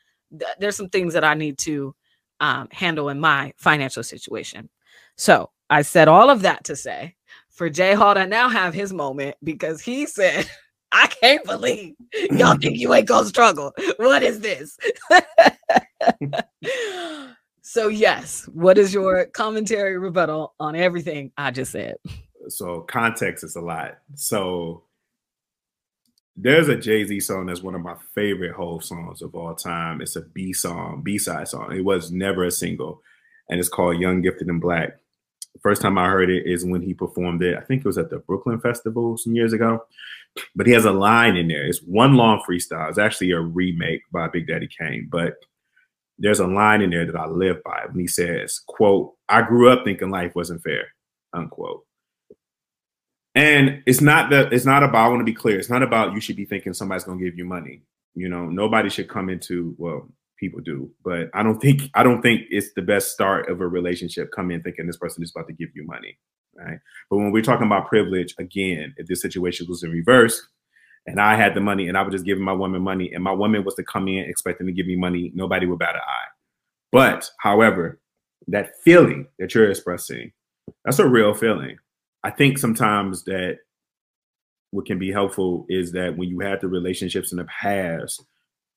There's 0.59 0.77
some 0.77 0.89
things 0.89 1.15
that 1.15 1.25
I 1.25 1.35
need 1.35 1.59
to 1.59 1.95
um, 2.41 2.69
handle 2.73 3.09
in 3.09 3.21
my 3.21 3.53
financial 3.57 4.03
situation. 4.03 4.69
So 5.17 5.51
I 5.69 5.83
said 5.83 6.09
all 6.09 6.31
of 6.31 6.43
that 6.43 6.65
to 6.65 6.77
say 6.77 7.17
for 7.51 7.69
J. 7.69 7.95
Hall 7.95 8.15
to 8.15 8.27
now 8.27 8.49
have 8.49 8.75
his 8.75 8.93
moment 8.93 9.37
because 9.45 9.81
he 9.81 10.07
said, 10.07 10.51
I 10.93 11.07
can't 11.07 11.45
believe 11.45 11.95
y'all 12.33 12.57
think 12.57 12.79
you 12.79 12.93
ain't 12.93 13.07
gonna 13.07 13.29
struggle. 13.29 13.73
What 13.99 14.25
is 14.25 14.41
this? 14.41 14.77
so, 17.63 17.87
yes, 17.87 18.49
what 18.53 18.77
is 18.77 18.93
your 18.93 19.27
commentary 19.27 19.99
rebuttal 19.99 20.53
on 20.59 20.75
everything 20.75 21.31
I 21.37 21.53
just 21.53 21.71
said? 21.71 21.95
So, 22.49 22.81
context 22.81 23.45
is 23.45 23.55
a 23.55 23.61
lot. 23.61 23.99
So, 24.17 24.83
there's 26.37 26.69
a 26.69 26.77
Jay 26.77 27.05
Z 27.05 27.21
song 27.21 27.47
that's 27.47 27.63
one 27.63 27.75
of 27.75 27.83
my 27.83 27.97
favorite 28.15 28.55
whole 28.55 28.81
songs 28.81 29.23
of 29.23 29.35
all 29.35 29.55
time. 29.55 30.01
It's 30.01 30.17
a 30.17 30.23
B 30.23 30.53
song, 30.53 31.03
B 31.03 31.19
side 31.19 31.49
song. 31.49 31.73
It 31.73 31.85
was 31.85 32.11
never 32.11 32.45
a 32.45 32.51
single, 32.51 33.03
and 33.49 33.59
it's 33.59 33.69
called 33.69 34.01
Young, 34.01 34.23
Gifted, 34.23 34.49
and 34.49 34.61
Black. 34.61 34.97
The 35.55 35.61
first 35.61 35.83
time 35.83 35.99
I 35.99 36.09
heard 36.09 36.31
it 36.31 36.47
is 36.47 36.65
when 36.65 36.81
he 36.81 36.95
performed 36.95 37.43
it. 37.43 37.57
I 37.59 37.61
think 37.63 37.81
it 37.81 37.87
was 37.87 37.99
at 37.99 38.09
the 38.11 38.19
Brooklyn 38.19 38.61
Festival 38.61 39.17
some 39.17 39.35
years 39.35 39.53
ago. 39.53 39.85
But 40.55 40.69
he 40.69 40.73
has 40.75 40.85
a 40.85 40.93
line 40.93 41.37
in 41.37 41.49
there. 41.49 41.67
It's 41.67 41.83
one 41.83 42.15
long 42.15 42.41
freestyle. 42.49 42.89
It's 42.89 42.99
actually 42.99 43.33
a 43.33 43.41
remake 43.41 44.03
by 44.13 44.29
Big 44.29 44.47
Daddy 44.47 44.69
Kane, 44.69 45.09
but 45.11 45.35
there's 46.19 46.39
a 46.39 46.47
line 46.47 46.83
in 46.83 46.91
there 46.91 47.05
that 47.05 47.17
I 47.17 47.27
live 47.27 47.63
by 47.65 47.87
when 47.89 47.99
he 47.99 48.07
says, 48.07 48.61
quote, 48.69 49.15
I 49.29 49.43
grew 49.43 49.71
up 49.71 49.85
thinking 49.85 50.11
life 50.11 50.35
wasn't 50.37 50.63
fair, 50.63 50.89
unquote. 51.33 51.85
And 53.35 53.83
it's 53.87 54.01
not 54.01 54.31
that 54.31 54.53
it's 54.53 54.65
not 54.65 54.83
about, 54.83 55.07
I 55.07 55.09
want 55.09 55.21
to 55.21 55.25
be 55.25 55.35
clear, 55.35 55.59
it's 55.59 55.71
not 55.71 55.83
about 55.83 56.15
you 56.15 56.21
should 56.21 56.37
be 56.37 56.45
thinking 56.45 56.75
somebody's 56.75 57.05
gonna 57.05 57.23
give 57.23 57.37
you 57.37 57.45
money. 57.45 57.83
You 58.15 58.29
know, 58.29 58.47
nobody 58.47 58.89
should 58.91 59.09
come 59.09 59.29
into, 59.29 59.75
well, 59.79 60.09
people 60.37 60.61
do, 60.61 60.91
but 61.05 61.31
I 61.33 61.43
don't 61.43 61.61
think 61.61 61.83
I 61.95 62.03
don't 62.03 62.23
think 62.23 62.43
it's 62.51 62.73
the 62.75 62.83
best 62.83 63.13
start 63.13 63.49
of 63.49 63.61
a 63.61 63.69
relationship. 63.69 64.33
Come 64.35 64.51
in 64.51 64.63
thinking 64.63 64.87
this 64.87 64.97
person 64.97 65.23
is 65.23 65.33
about 65.35 65.47
to 65.47 65.53
give 65.53 65.69
you 65.75 65.87
money, 65.87 66.19
right? 66.57 66.79
But 67.09 67.19
when 67.19 67.31
we're 67.31 67.43
talking 67.43 67.67
about 67.67 67.89
privilege, 67.89 68.35
again, 68.39 68.95
if 68.97 69.07
this 69.07 69.23
situation 69.23 69.67
was 69.69 69.83
in 69.83 69.91
reverse, 69.91 70.41
and 71.07 71.21
I 71.21 71.37
had 71.37 71.55
the 71.55 71.61
money 71.61 71.89
and 71.89 71.97
I 71.97 72.03
was 72.03 72.13
just 72.13 72.25
giving 72.25 72.45
my 72.45 72.53
woman 72.53 72.83
money, 72.83 73.13
and 73.13 73.23
my 73.23 73.33
woman 73.33 73.65
was 73.65 73.75
to 73.77 73.85
come 73.85 74.09
in 74.09 74.25
expecting 74.25 74.67
to 74.67 74.73
give 74.73 74.87
me 74.87 74.97
money, 74.97 75.31
nobody 75.35 75.67
would 75.67 75.79
bat 75.79 75.95
an 75.95 76.01
eye. 76.01 76.29
But 76.91 77.31
however, 77.39 78.01
that 78.49 78.73
feeling 78.83 79.29
that 79.39 79.55
you're 79.55 79.71
expressing, 79.71 80.33
that's 80.85 80.99
a 80.99 81.07
real 81.07 81.35
feeling. 81.35 81.79
I 82.23 82.31
think 82.31 82.59
sometimes 82.59 83.25
that 83.25 83.59
what 84.71 84.87
can 84.87 84.99
be 84.99 85.11
helpful 85.11 85.67
is 85.69 85.93
that 85.93 86.17
when 86.17 86.29
you 86.29 86.41
had 86.41 86.61
the 86.61 86.69
relationships 86.69 87.33
in 87.33 87.39
the 87.39 87.45
past 87.45 88.25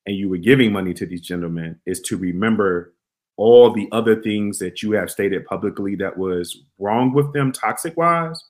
and 0.06 0.16
you 0.16 0.30
were 0.30 0.38
giving 0.38 0.72
money 0.72 0.94
to 0.94 1.06
these 1.06 1.22
gentlemen 1.22 1.80
is 1.86 2.02
to 2.02 2.18
remember 2.18 2.94
all 3.38 3.72
the 3.72 3.88
other 3.92 4.22
things 4.22 4.60
that 4.60 4.82
you 4.82 4.92
have 4.92 5.10
stated 5.10 5.46
publicly 5.46 5.96
that 5.96 6.18
was 6.18 6.64
wrong 6.80 7.14
with 7.14 7.34
them 7.34 7.52
toxic 7.52 7.96
wise 7.98 8.42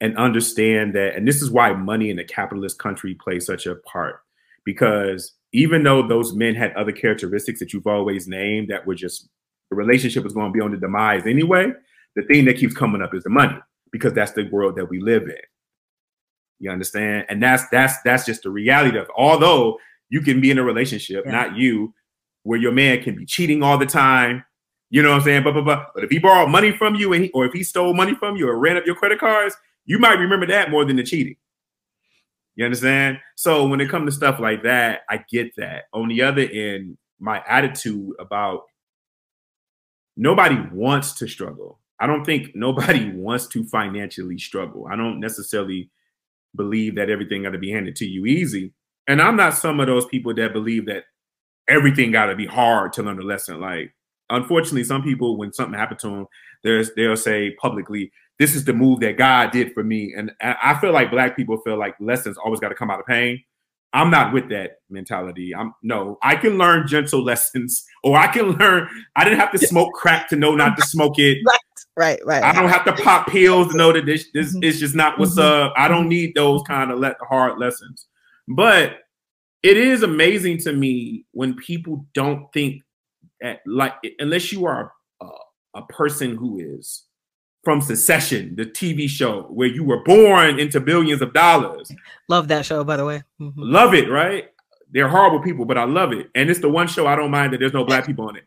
and 0.00 0.16
understand 0.16 0.94
that 0.94 1.14
and 1.14 1.26
this 1.26 1.40
is 1.40 1.50
why 1.50 1.72
money 1.72 2.10
in 2.10 2.18
a 2.18 2.24
capitalist 2.24 2.78
country 2.78 3.14
plays 3.14 3.46
such 3.46 3.66
a 3.66 3.76
part. 3.76 4.20
Because 4.64 5.34
even 5.54 5.84
though 5.84 6.06
those 6.06 6.34
men 6.34 6.54
had 6.54 6.72
other 6.74 6.92
characteristics 6.92 7.60
that 7.60 7.72
you've 7.72 7.86
always 7.86 8.26
named 8.26 8.68
that 8.68 8.86
were 8.86 8.94
just 8.94 9.28
the 9.70 9.76
relationship 9.76 10.24
was 10.24 10.34
going 10.34 10.52
to 10.52 10.52
be 10.52 10.60
on 10.60 10.72
the 10.72 10.76
demise 10.76 11.26
anyway 11.26 11.72
the 12.16 12.22
thing 12.24 12.44
that 12.44 12.58
keeps 12.58 12.74
coming 12.74 13.00
up 13.00 13.14
is 13.14 13.22
the 13.22 13.30
money 13.30 13.56
because 13.94 14.12
that's 14.12 14.32
the 14.32 14.46
world 14.50 14.76
that 14.76 14.90
we 14.90 15.00
live 15.00 15.22
in 15.22 15.36
you 16.58 16.70
understand 16.70 17.24
and 17.30 17.42
that's 17.42 17.66
that's 17.70 17.94
that's 18.02 18.26
just 18.26 18.42
the 18.42 18.50
reality 18.50 18.98
of 18.98 19.04
it. 19.04 19.10
although 19.16 19.78
you 20.14 20.20
can 20.20 20.40
be 20.40 20.50
in 20.50 20.58
a 20.58 20.62
relationship, 20.62 21.24
yeah. 21.26 21.32
not 21.32 21.56
you, 21.56 21.92
where 22.44 22.58
your 22.58 22.72
man 22.72 23.02
can 23.02 23.16
be 23.16 23.26
cheating 23.26 23.62
all 23.64 23.78
the 23.78 23.86
time. 23.86 24.44
You 24.90 25.02
know 25.02 25.10
what 25.10 25.16
I'm 25.16 25.22
saying? 25.22 25.42
But, 25.42 25.54
but, 25.54 25.64
but, 25.64 25.90
but 25.92 26.04
if 26.04 26.10
he 26.10 26.20
borrowed 26.20 26.50
money 26.50 26.70
from 26.70 26.94
you 26.94 27.12
and 27.12 27.24
he, 27.24 27.30
or 27.32 27.46
if 27.46 27.52
he 27.52 27.64
stole 27.64 27.94
money 27.94 28.14
from 28.14 28.36
you 28.36 28.48
or 28.48 28.56
ran 28.56 28.76
up 28.76 28.86
your 28.86 28.94
credit 28.94 29.18
cards, 29.18 29.56
you 29.86 29.98
might 29.98 30.18
remember 30.18 30.46
that 30.46 30.70
more 30.70 30.84
than 30.84 30.94
the 30.94 31.02
cheating. 31.02 31.36
You 32.54 32.64
understand? 32.64 33.18
So 33.34 33.66
when 33.66 33.80
it 33.80 33.88
comes 33.88 34.12
to 34.12 34.16
stuff 34.16 34.38
like 34.38 34.62
that, 34.62 35.00
I 35.10 35.24
get 35.28 35.56
that. 35.56 35.84
On 35.92 36.06
the 36.06 36.22
other 36.22 36.42
end, 36.42 36.96
my 37.18 37.42
attitude 37.48 38.12
about 38.20 38.62
nobody 40.16 40.56
wants 40.72 41.14
to 41.14 41.26
struggle. 41.26 41.80
I 42.00 42.06
don't 42.06 42.24
think 42.24 42.54
nobody 42.54 43.10
wants 43.14 43.46
to 43.48 43.64
financially 43.64 44.38
struggle. 44.38 44.86
I 44.90 44.96
don't 44.96 45.20
necessarily 45.20 45.90
believe 46.56 46.96
that 46.96 47.10
everything 47.10 47.42
got 47.42 47.50
to 47.50 47.58
be 47.58 47.70
handed 47.70 47.96
to 47.96 48.06
you 48.06 48.26
easy. 48.26 48.72
And 49.06 49.20
I'm 49.20 49.36
not 49.36 49.54
some 49.54 49.80
of 49.80 49.86
those 49.86 50.06
people 50.06 50.34
that 50.34 50.52
believe 50.52 50.86
that 50.86 51.04
everything 51.68 52.12
got 52.12 52.26
to 52.26 52.36
be 52.36 52.46
hard 52.46 52.92
to 52.94 53.02
learn 53.02 53.18
a 53.18 53.22
lesson. 53.22 53.60
Like, 53.60 53.94
unfortunately, 54.30 54.84
some 54.84 55.02
people, 55.02 55.36
when 55.36 55.52
something 55.52 55.78
happened 55.78 56.00
to 56.00 56.08
them, 56.08 56.26
there's 56.62 56.94
they'll 56.94 57.16
say 57.16 57.54
publicly, 57.60 58.10
"This 58.38 58.54
is 58.54 58.64
the 58.64 58.72
move 58.72 59.00
that 59.00 59.18
God 59.18 59.50
did 59.50 59.72
for 59.74 59.84
me." 59.84 60.14
And 60.16 60.32
I 60.40 60.78
feel 60.80 60.92
like 60.92 61.10
Black 61.10 61.36
people 61.36 61.58
feel 61.58 61.78
like 61.78 61.94
lessons 62.00 62.38
always 62.38 62.60
got 62.60 62.70
to 62.70 62.74
come 62.74 62.90
out 62.90 63.00
of 63.00 63.06
pain. 63.06 63.42
I'm 63.92 64.10
not 64.10 64.32
with 64.32 64.48
that 64.48 64.78
mentality. 64.90 65.54
I'm 65.54 65.74
no, 65.82 66.18
I 66.22 66.36
can 66.36 66.56
learn 66.58 66.88
gentle 66.88 67.22
lessons, 67.24 67.84
or 68.02 68.16
I 68.16 68.28
can 68.28 68.52
learn. 68.52 68.88
I 69.16 69.24
didn't 69.24 69.40
have 69.40 69.52
to 69.52 69.58
smoke 69.58 69.92
crack 69.92 70.28
to 70.30 70.36
know 70.36 70.54
not 70.54 70.76
to 70.78 70.82
smoke 70.82 71.18
it. 71.18 71.38
Right, 71.96 72.18
right, 72.24 72.42
right. 72.42 72.56
I 72.56 72.60
don't 72.60 72.70
have 72.70 72.84
to 72.86 72.92
pop 72.92 73.28
pills 73.28 73.70
to 73.70 73.76
know 73.76 73.92
that 73.92 74.04
this, 74.04 74.28
this 74.34 74.52
mm-hmm. 74.52 74.64
is 74.64 74.80
just 74.80 74.94
not 74.94 75.18
what's 75.18 75.38
mm-hmm. 75.38 75.68
up. 75.68 75.74
I 75.76 75.88
don't 75.88 76.08
need 76.08 76.34
those 76.34 76.62
kind 76.66 76.90
of 76.90 76.98
let 76.98 77.16
hard 77.28 77.58
lessons. 77.58 78.06
But 78.48 78.98
it 79.62 79.76
is 79.76 80.02
amazing 80.02 80.58
to 80.58 80.72
me 80.72 81.24
when 81.32 81.54
people 81.54 82.04
don't 82.12 82.52
think 82.52 82.82
that, 83.40 83.60
like, 83.66 83.94
unless 84.18 84.52
you 84.52 84.66
are 84.66 84.92
a, 85.20 85.28
a 85.74 85.82
person 85.86 86.36
who 86.36 86.58
is 86.58 87.04
from 87.62 87.80
Succession, 87.80 88.54
the 88.56 88.66
TV 88.66 89.08
show 89.08 89.42
where 89.44 89.68
you 89.68 89.84
were 89.84 90.02
born 90.02 90.58
into 90.60 90.80
billions 90.80 91.22
of 91.22 91.32
dollars. 91.32 91.90
Love 92.28 92.48
that 92.48 92.66
show, 92.66 92.84
by 92.84 92.96
the 92.96 93.04
way. 93.04 93.22
Mhm. 93.40 93.54
Love 93.56 93.94
it, 93.94 94.10
right? 94.10 94.50
They're 94.90 95.08
horrible 95.08 95.40
people, 95.40 95.64
but 95.64 95.78
I 95.78 95.84
love 95.84 96.12
it. 96.12 96.28
And 96.34 96.50
it's 96.50 96.60
the 96.60 96.68
one 96.68 96.86
show 96.86 97.06
I 97.06 97.16
don't 97.16 97.30
mind 97.30 97.52
that 97.52 97.58
there's 97.58 97.72
no 97.72 97.84
black 97.84 98.06
people 98.06 98.28
on 98.28 98.36
it. 98.36 98.44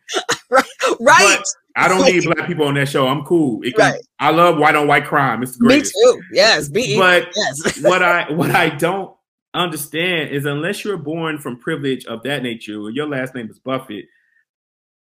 Right. 1.02 1.38
But 1.38 1.46
I 1.78 1.88
don't 1.88 2.04
need 2.06 2.24
black 2.24 2.48
people 2.48 2.66
on 2.68 2.74
that 2.74 2.90
show. 2.90 3.08
I'm 3.08 3.24
cool. 3.24 3.62
It 3.64 3.76
can- 3.76 3.92
Right. 3.94 4.02
I 4.20 4.32
love 4.32 4.58
white 4.58 4.76
on 4.76 4.88
white 4.88 5.06
crime. 5.06 5.44
It's 5.44 5.56
great. 5.56 5.84
Me 5.84 5.90
too. 5.90 6.22
Yes. 6.34 6.70
Be 6.70 6.98
But 6.98 7.30
yes. 7.36 7.82
what 7.84 8.02
I 8.04 8.32
what 8.32 8.52
I 8.52 8.70
don't 8.70 9.14
understand 9.54 10.30
is 10.32 10.46
unless 10.46 10.84
you're 10.84 10.98
born 10.98 11.38
from 11.40 11.58
privilege 11.60 12.06
of 12.06 12.24
that 12.24 12.44
nature, 12.44 12.80
or 12.82 12.90
your 12.90 13.08
last 13.08 13.34
name 13.36 13.50
is 13.50 13.60
Buffett, 13.60 14.06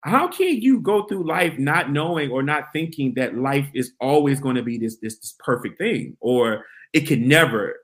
how 0.04 0.26
can 0.28 0.60
you 0.60 0.80
go 0.80 1.04
through 1.04 1.26
life 1.28 1.58
not 1.58 1.90
knowing 1.92 2.30
or 2.30 2.42
not 2.42 2.64
thinking 2.72 3.14
that 3.14 3.36
life 3.36 3.68
is 3.74 3.92
always 4.00 4.40
going 4.40 4.56
to 4.56 4.62
be 4.62 4.78
this 4.78 4.96
this, 5.02 5.18
this 5.18 5.34
perfect 5.44 5.78
thing, 5.78 6.16
or 6.20 6.64
it 6.92 7.02
can 7.06 7.28
never, 7.28 7.76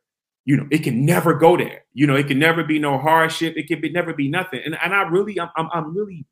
you 0.44 0.56
know, 0.56 0.66
it 0.70 0.82
can 0.82 1.04
never 1.04 1.34
go 1.34 1.56
there. 1.56 1.82
You 1.92 2.06
know, 2.06 2.16
it 2.16 2.26
can 2.26 2.38
never 2.38 2.64
be 2.64 2.78
no 2.78 2.98
hardship. 2.98 3.54
It 3.56 3.68
can 3.68 3.80
be 3.80 3.90
never 3.90 4.12
be 4.14 4.28
nothing. 4.28 4.60
And 4.64 4.76
and 4.82 4.94
I 4.94 5.02
really, 5.02 5.38
I'm 5.38 5.50
I'm, 5.56 5.68
I'm 5.72 5.94
really. 5.96 6.24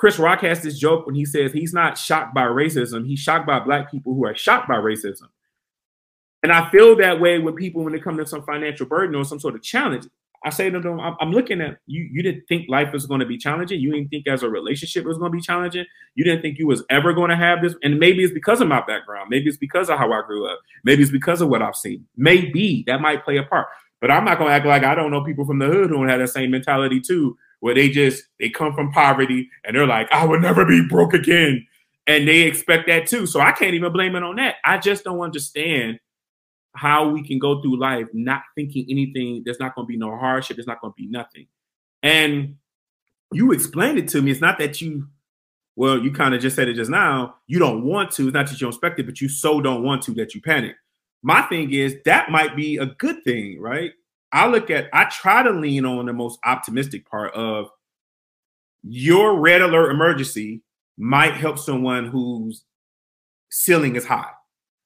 Chris 0.00 0.18
Rock 0.18 0.40
has 0.40 0.62
this 0.62 0.78
joke 0.78 1.04
when 1.04 1.14
he 1.14 1.26
says 1.26 1.52
he's 1.52 1.74
not 1.74 1.98
shocked 1.98 2.32
by 2.32 2.44
racism. 2.44 3.06
He's 3.06 3.18
shocked 3.18 3.46
by 3.46 3.60
black 3.60 3.90
people 3.90 4.14
who 4.14 4.24
are 4.24 4.34
shocked 4.34 4.66
by 4.66 4.76
racism. 4.76 5.28
And 6.42 6.50
I 6.50 6.70
feel 6.70 6.96
that 6.96 7.20
way 7.20 7.38
with 7.38 7.56
people 7.56 7.84
when 7.84 7.92
they 7.92 7.98
come 7.98 8.16
to 8.16 8.24
some 8.24 8.42
financial 8.44 8.86
burden 8.86 9.14
or 9.14 9.26
some 9.26 9.38
sort 9.38 9.56
of 9.56 9.62
challenge. 9.62 10.06
I 10.42 10.48
say 10.48 10.70
to 10.70 10.80
them, 10.80 10.98
I'm, 10.98 11.32
looking 11.32 11.60
at 11.60 11.80
you. 11.84 12.08
You 12.10 12.22
didn't 12.22 12.44
think 12.48 12.70
life 12.70 12.94
was 12.94 13.04
going 13.04 13.20
to 13.20 13.26
be 13.26 13.36
challenging. 13.36 13.78
You 13.78 13.92
didn't 13.92 14.08
think 14.08 14.26
as 14.26 14.42
a 14.42 14.48
relationship 14.48 15.04
was 15.04 15.18
going 15.18 15.32
to 15.32 15.36
be 15.36 15.42
challenging. 15.42 15.84
You 16.14 16.24
didn't 16.24 16.40
think 16.40 16.58
you 16.58 16.66
was 16.66 16.82
ever 16.88 17.12
going 17.12 17.28
to 17.28 17.36
have 17.36 17.60
this. 17.60 17.74
And 17.82 17.98
maybe 17.98 18.24
it's 18.24 18.32
because 18.32 18.62
of 18.62 18.68
my 18.68 18.80
background. 18.80 19.28
Maybe 19.28 19.50
it's 19.50 19.58
because 19.58 19.90
of 19.90 19.98
how 19.98 20.10
I 20.10 20.22
grew 20.26 20.46
up. 20.46 20.60
Maybe 20.82 21.02
it's 21.02 21.12
because 21.12 21.42
of 21.42 21.50
what 21.50 21.60
I've 21.60 21.76
seen. 21.76 22.06
Maybe 22.16 22.84
that 22.86 23.02
might 23.02 23.22
play 23.22 23.36
a 23.36 23.42
part. 23.42 23.66
But 24.00 24.10
I'm 24.10 24.24
not 24.24 24.38
going 24.38 24.48
to 24.48 24.54
act 24.54 24.64
like 24.64 24.82
I 24.82 24.94
don't 24.94 25.10
know 25.10 25.22
people 25.22 25.44
from 25.44 25.58
the 25.58 25.66
hood 25.66 25.90
who 25.90 25.98
don't 25.98 26.08
have 26.08 26.20
that 26.20 26.28
same 26.28 26.50
mentality 26.50 27.02
too, 27.02 27.36
where 27.60 27.74
they 27.74 27.88
just 27.88 28.24
they 28.38 28.50
come 28.50 28.74
from 28.74 28.92
poverty 28.92 29.48
and 29.64 29.76
they're 29.76 29.86
like, 29.86 30.10
I 30.12 30.24
will 30.24 30.40
never 30.40 30.64
be 30.64 30.86
broke 30.86 31.14
again, 31.14 31.66
and 32.06 32.26
they 32.26 32.42
expect 32.42 32.88
that 32.88 33.06
too. 33.06 33.26
So 33.26 33.40
I 33.40 33.52
can't 33.52 33.74
even 33.74 33.92
blame 33.92 34.16
it 34.16 34.22
on 34.22 34.36
that. 34.36 34.56
I 34.64 34.78
just 34.78 35.04
don't 35.04 35.20
understand 35.20 35.98
how 36.74 37.08
we 37.08 37.26
can 37.26 37.38
go 37.38 37.60
through 37.60 37.78
life 37.78 38.06
not 38.12 38.42
thinking 38.54 38.86
anything. 38.88 39.42
There's 39.44 39.60
not 39.60 39.74
going 39.74 39.86
to 39.86 39.88
be 39.88 39.96
no 39.96 40.16
hardship. 40.16 40.56
There's 40.56 40.66
not 40.66 40.80
going 40.80 40.92
to 40.92 40.96
be 40.96 41.08
nothing. 41.08 41.46
And 42.02 42.56
you 43.32 43.52
explained 43.52 43.98
it 43.98 44.08
to 44.08 44.22
me. 44.22 44.30
It's 44.30 44.40
not 44.40 44.58
that 44.58 44.80
you, 44.80 45.08
well, 45.76 45.98
you 45.98 46.12
kind 46.12 46.34
of 46.34 46.40
just 46.40 46.56
said 46.56 46.68
it 46.68 46.74
just 46.74 46.90
now. 46.90 47.36
You 47.46 47.58
don't 47.58 47.84
want 47.84 48.12
to. 48.12 48.28
It's 48.28 48.34
not 48.34 48.46
that 48.46 48.52
you 48.52 48.58
don't 48.58 48.74
expect 48.74 48.98
it, 49.00 49.06
but 49.06 49.20
you 49.20 49.28
so 49.28 49.60
don't 49.60 49.82
want 49.82 50.02
to 50.02 50.14
that 50.14 50.34
you 50.34 50.40
panic. 50.40 50.76
My 51.22 51.42
thing 51.42 51.72
is 51.72 51.96
that 52.04 52.30
might 52.30 52.56
be 52.56 52.76
a 52.78 52.86
good 52.86 53.22
thing, 53.24 53.60
right? 53.60 53.92
I 54.32 54.46
look 54.46 54.70
at, 54.70 54.88
I 54.92 55.04
try 55.06 55.42
to 55.42 55.50
lean 55.50 55.84
on 55.84 56.06
the 56.06 56.12
most 56.12 56.38
optimistic 56.44 57.08
part 57.08 57.34
of 57.34 57.68
your 58.82 59.38
red 59.38 59.60
alert 59.60 59.90
emergency 59.90 60.62
might 60.96 61.34
help 61.34 61.58
someone 61.58 62.06
whose 62.06 62.64
ceiling 63.50 63.96
is 63.96 64.06
high 64.06 64.30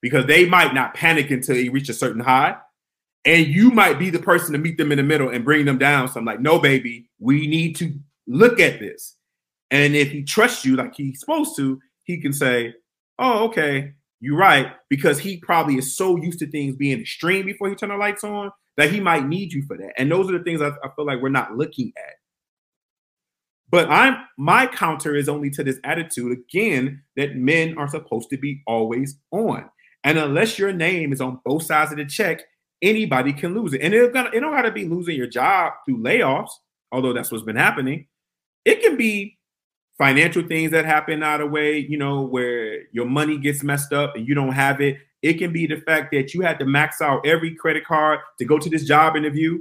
because 0.00 0.26
they 0.26 0.46
might 0.46 0.74
not 0.74 0.94
panic 0.94 1.30
until 1.30 1.56
you 1.56 1.70
reach 1.70 1.88
a 1.88 1.94
certain 1.94 2.22
high. 2.22 2.56
And 3.26 3.46
you 3.46 3.70
might 3.70 3.98
be 3.98 4.10
the 4.10 4.18
person 4.18 4.52
to 4.52 4.58
meet 4.58 4.76
them 4.76 4.92
in 4.92 4.98
the 4.98 5.02
middle 5.02 5.30
and 5.30 5.46
bring 5.46 5.64
them 5.64 5.78
down. 5.78 6.08
So 6.08 6.20
I'm 6.20 6.26
like, 6.26 6.40
no, 6.40 6.58
baby, 6.58 7.08
we 7.18 7.46
need 7.46 7.74
to 7.76 7.94
look 8.26 8.60
at 8.60 8.80
this. 8.80 9.16
And 9.70 9.96
if 9.96 10.10
he 10.10 10.22
trusts 10.22 10.64
you 10.64 10.76
like 10.76 10.94
he's 10.94 11.20
supposed 11.20 11.56
to, 11.56 11.80
he 12.02 12.20
can 12.20 12.34
say, 12.34 12.74
oh, 13.18 13.44
okay, 13.46 13.94
you're 14.20 14.36
right. 14.36 14.72
Because 14.90 15.18
he 15.18 15.38
probably 15.38 15.76
is 15.76 15.96
so 15.96 16.16
used 16.16 16.38
to 16.40 16.46
things 16.46 16.76
being 16.76 17.00
extreme 17.00 17.46
before 17.46 17.70
he 17.70 17.74
turn 17.74 17.88
the 17.88 17.96
lights 17.96 18.24
on 18.24 18.50
that 18.76 18.90
he 18.90 19.00
might 19.00 19.26
need 19.26 19.52
you 19.52 19.62
for 19.66 19.76
that. 19.76 19.92
And 19.98 20.10
those 20.10 20.28
are 20.28 20.38
the 20.38 20.44
things 20.44 20.60
I, 20.60 20.68
I 20.68 20.88
feel 20.96 21.06
like 21.06 21.20
we're 21.22 21.28
not 21.28 21.56
looking 21.56 21.92
at. 21.96 22.14
But 23.70 23.90
I'm 23.90 24.16
my 24.38 24.66
counter 24.66 25.16
is 25.16 25.28
only 25.28 25.50
to 25.50 25.64
this 25.64 25.80
attitude 25.84 26.38
again 26.38 27.02
that 27.16 27.36
men 27.36 27.76
are 27.78 27.88
supposed 27.88 28.30
to 28.30 28.36
be 28.36 28.62
always 28.66 29.18
on. 29.30 29.68
And 30.04 30.18
unless 30.18 30.58
your 30.58 30.72
name 30.72 31.12
is 31.12 31.20
on 31.20 31.40
both 31.44 31.64
sides 31.64 31.90
of 31.90 31.98
the 31.98 32.04
check, 32.04 32.42
anybody 32.82 33.32
can 33.32 33.54
lose 33.54 33.72
it. 33.72 33.80
And 33.80 33.94
it 33.94 34.04
it 34.04 34.12
don't 34.12 34.54
gotta 34.54 34.70
be 34.70 34.84
losing 34.84 35.16
your 35.16 35.26
job 35.26 35.72
through 35.84 35.98
layoffs, 35.98 36.50
although 36.92 37.12
that's 37.12 37.32
what's 37.32 37.44
been 37.44 37.56
happening. 37.56 38.06
It 38.64 38.80
can 38.80 38.96
be 38.96 39.38
financial 39.98 40.46
things 40.46 40.70
that 40.72 40.84
happen 40.84 41.22
out 41.22 41.40
of 41.40 41.50
way, 41.50 41.78
you 41.78 41.96
know, 41.96 42.22
where 42.22 42.82
your 42.92 43.06
money 43.06 43.38
gets 43.38 43.62
messed 43.62 43.92
up 43.92 44.16
and 44.16 44.26
you 44.28 44.34
don't 44.34 44.52
have 44.52 44.80
it. 44.80 44.98
It 45.24 45.38
can 45.38 45.54
be 45.54 45.66
the 45.66 45.78
fact 45.78 46.12
that 46.12 46.34
you 46.34 46.42
had 46.42 46.58
to 46.58 46.66
max 46.66 47.00
out 47.00 47.26
every 47.26 47.54
credit 47.54 47.86
card 47.86 48.20
to 48.38 48.44
go 48.44 48.58
to 48.58 48.68
this 48.68 48.84
job 48.84 49.16
interview 49.16 49.58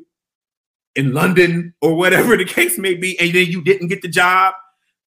in 0.95 1.13
London 1.13 1.73
or 1.81 1.95
whatever 1.95 2.35
the 2.37 2.43
case 2.43 2.77
may 2.77 2.95
be, 2.95 3.17
and 3.17 3.33
then 3.33 3.47
you 3.47 3.63
didn't 3.63 3.87
get 3.87 4.01
the 4.01 4.09
job. 4.09 4.53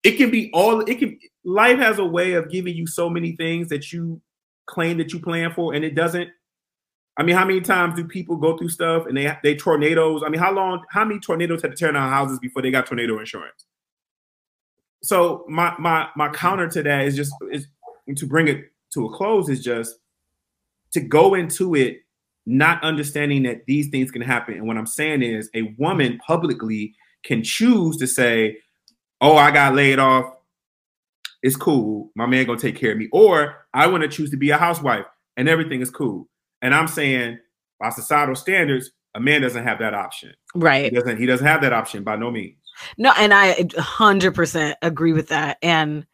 It 0.02 0.12
can 0.12 0.32
be 0.32 0.50
all 0.54 0.80
it 0.80 0.98
can 0.98 1.20
life 1.44 1.78
has 1.80 2.00
a 2.00 2.06
way 2.06 2.34
of 2.34 2.50
giving 2.50 2.74
you 2.74 2.88
so 2.88 3.10
many 3.10 3.36
things 3.36 3.68
that 3.68 3.92
you 3.92 4.22
claim 4.66 4.98
that 4.98 5.12
you 5.12 5.20
plan 5.20 5.52
for 5.54 5.74
and 5.74 5.84
it 5.84 5.94
doesn't. 5.94 6.30
I 7.18 7.24
mean, 7.24 7.36
how 7.36 7.46
many 7.46 7.60
times 7.60 7.98
do 7.98 8.06
people 8.06 8.38
go 8.38 8.58
through 8.58 8.70
stuff 8.70 9.08
and 9.08 9.18
they 9.18 9.36
they 9.44 9.56
tornadoes? 9.58 10.24
I 10.26 10.30
mean, 10.30 10.40
how 10.40 10.54
long 10.54 10.86
how 10.90 11.04
many 11.04 11.20
tornadoes 11.20 11.64
had 11.64 11.72
to 11.72 11.78
tear 11.78 11.92
down 11.92 12.10
houses 12.10 12.40
before 12.40 12.62
they 12.62 12.72
got 12.72 12.86
tornado 12.86 13.20
insurance? 13.20 13.66
So 15.04 15.44
my 15.50 15.76
my 15.80 16.08
my 16.16 16.30
counter 16.30 16.70
to 16.70 16.84
that 16.84 17.06
is 17.06 17.18
just 17.18 17.34
is 17.52 17.68
to 18.16 18.26
bring 18.26 18.48
it 18.48 18.72
to 18.94 19.06
a 19.06 19.14
close 19.14 19.50
is 19.50 19.62
just 19.62 19.98
to 20.96 21.02
go 21.02 21.34
into 21.34 21.76
it 21.76 22.02
not 22.46 22.84
understanding 22.84 23.44
that 23.44 23.66
these 23.66 23.90
things 23.90 24.12
can 24.12 24.22
happen. 24.22 24.56
And 24.56 24.68
what 24.68 24.78
I'm 24.78 24.86
saying 24.86 25.22
is 25.22 25.50
a 25.56 25.74
woman 25.78 26.20
publicly 26.20 26.94
can 27.24 27.44
choose 27.44 27.98
to 27.98 28.08
say, 28.08 28.58
Oh, 29.22 29.38
I 29.38 29.52
got 29.52 29.74
laid 29.74 29.98
off. 29.98 30.26
It's 31.42 31.56
cool. 31.56 32.12
My 32.16 32.26
man 32.26 32.46
gonna 32.46 32.60
take 32.60 32.76
care 32.76 32.92
of 32.92 32.98
me. 32.98 33.08
Or 33.12 33.66
I 33.74 33.88
want 33.88 34.04
to 34.04 34.10
choose 34.10 34.30
to 34.32 34.38
be 34.38 34.50
a 34.50 34.58
housewife 34.58 35.06
and 35.38 35.48
everything 35.48 35.82
is 35.82 35.90
cool. 35.90 36.28
And 36.62 36.74
I'm 36.74 36.88
saying 36.88 37.40
by 37.80 37.90
societal 37.90 38.36
standards, 38.36 38.92
a 39.16 39.20
man 39.20 39.42
doesn't 39.42 39.64
have 39.64 39.80
that 39.80 39.94
option. 39.94 40.34
He 40.54 40.60
right. 40.60 40.94
doesn't, 40.94 41.18
he 41.18 41.26
doesn't 41.26 41.46
have 41.46 41.62
that 41.62 41.74
option 41.74 42.04
by 42.04 42.16
no 42.16 42.32
means. 42.32 42.58
No, 42.98 43.14
and 43.18 43.34
I 43.34 43.54
100% 43.54 44.76
agree 44.82 45.14
with 45.14 45.30
that. 45.30 45.58
And 45.62 46.06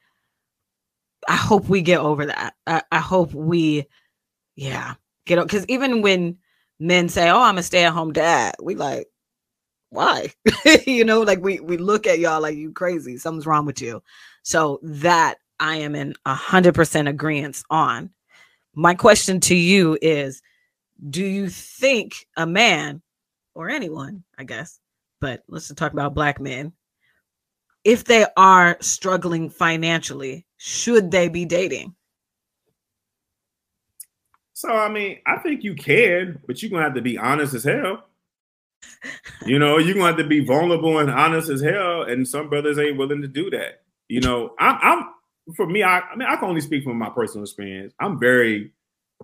I 1.27 1.35
hope 1.35 1.67
we 1.67 1.81
get 1.81 1.99
over 1.99 2.27
that. 2.27 2.53
I, 2.67 2.83
I 2.91 2.99
hope 2.99 3.33
we, 3.33 3.87
yeah, 4.55 4.95
get 5.25 5.37
over. 5.37 5.45
Because 5.45 5.65
even 5.67 6.01
when 6.01 6.37
men 6.79 7.09
say, 7.09 7.29
"Oh, 7.29 7.41
I'm 7.41 7.57
a 7.57 7.63
stay-at-home 7.63 8.13
dad," 8.13 8.55
we 8.61 8.75
like, 8.75 9.07
why? 9.89 10.33
you 10.87 11.05
know, 11.05 11.21
like 11.21 11.41
we 11.41 11.59
we 11.59 11.77
look 11.77 12.07
at 12.07 12.19
y'all 12.19 12.41
like 12.41 12.57
you 12.57 12.71
crazy. 12.71 13.17
Something's 13.17 13.45
wrong 13.45 13.65
with 13.65 13.81
you. 13.81 14.01
So 14.43 14.79
that 14.83 15.35
I 15.59 15.77
am 15.77 15.95
in 15.95 16.15
a 16.25 16.33
hundred 16.33 16.75
percent 16.75 17.07
agreement 17.07 17.61
on. 17.69 18.09
My 18.73 18.95
question 18.95 19.39
to 19.41 19.55
you 19.55 19.97
is: 20.01 20.41
Do 21.09 21.23
you 21.23 21.49
think 21.49 22.25
a 22.37 22.47
man 22.47 23.01
or 23.53 23.69
anyone, 23.69 24.23
I 24.37 24.45
guess, 24.45 24.79
but 25.19 25.43
let's 25.47 25.73
talk 25.73 25.93
about 25.93 26.15
black 26.15 26.39
men. 26.39 26.73
If 27.83 28.05
they 28.05 28.25
are 28.37 28.77
struggling 28.79 29.49
financially, 29.49 30.45
should 30.57 31.11
they 31.11 31.29
be 31.29 31.45
dating? 31.45 31.95
So 34.61 34.69
I 34.69 34.89
mean, 34.89 35.17
I 35.25 35.37
think 35.39 35.63
you 35.63 35.73
can, 35.73 36.39
but 36.45 36.61
you're 36.61 36.69
gonna 36.69 36.83
have 36.83 36.93
to 36.93 37.01
be 37.01 37.17
honest 37.17 37.55
as 37.55 37.63
hell. 37.63 38.03
You 39.43 39.57
know, 39.57 39.79
you're 39.79 39.95
gonna 39.95 40.05
have 40.05 40.17
to 40.17 40.23
be 40.23 40.45
vulnerable 40.45 40.99
and 40.99 41.09
honest 41.09 41.49
as 41.49 41.61
hell, 41.61 42.03
and 42.03 42.27
some 42.27 42.47
brothers 42.47 42.77
ain't 42.77 42.95
willing 42.95 43.23
to 43.23 43.27
do 43.27 43.49
that. 43.49 43.81
You 44.07 44.21
know, 44.21 44.53
I'm, 44.59 44.77
I'm 44.83 45.05
for 45.55 45.65
me, 45.65 45.81
I, 45.81 46.01
I 46.01 46.15
mean, 46.15 46.27
I 46.29 46.35
can 46.35 46.47
only 46.47 46.61
speak 46.61 46.83
from 46.83 46.99
my 46.99 47.09
personal 47.09 47.43
experience. 47.43 47.95
I'm 47.99 48.19
very 48.19 48.71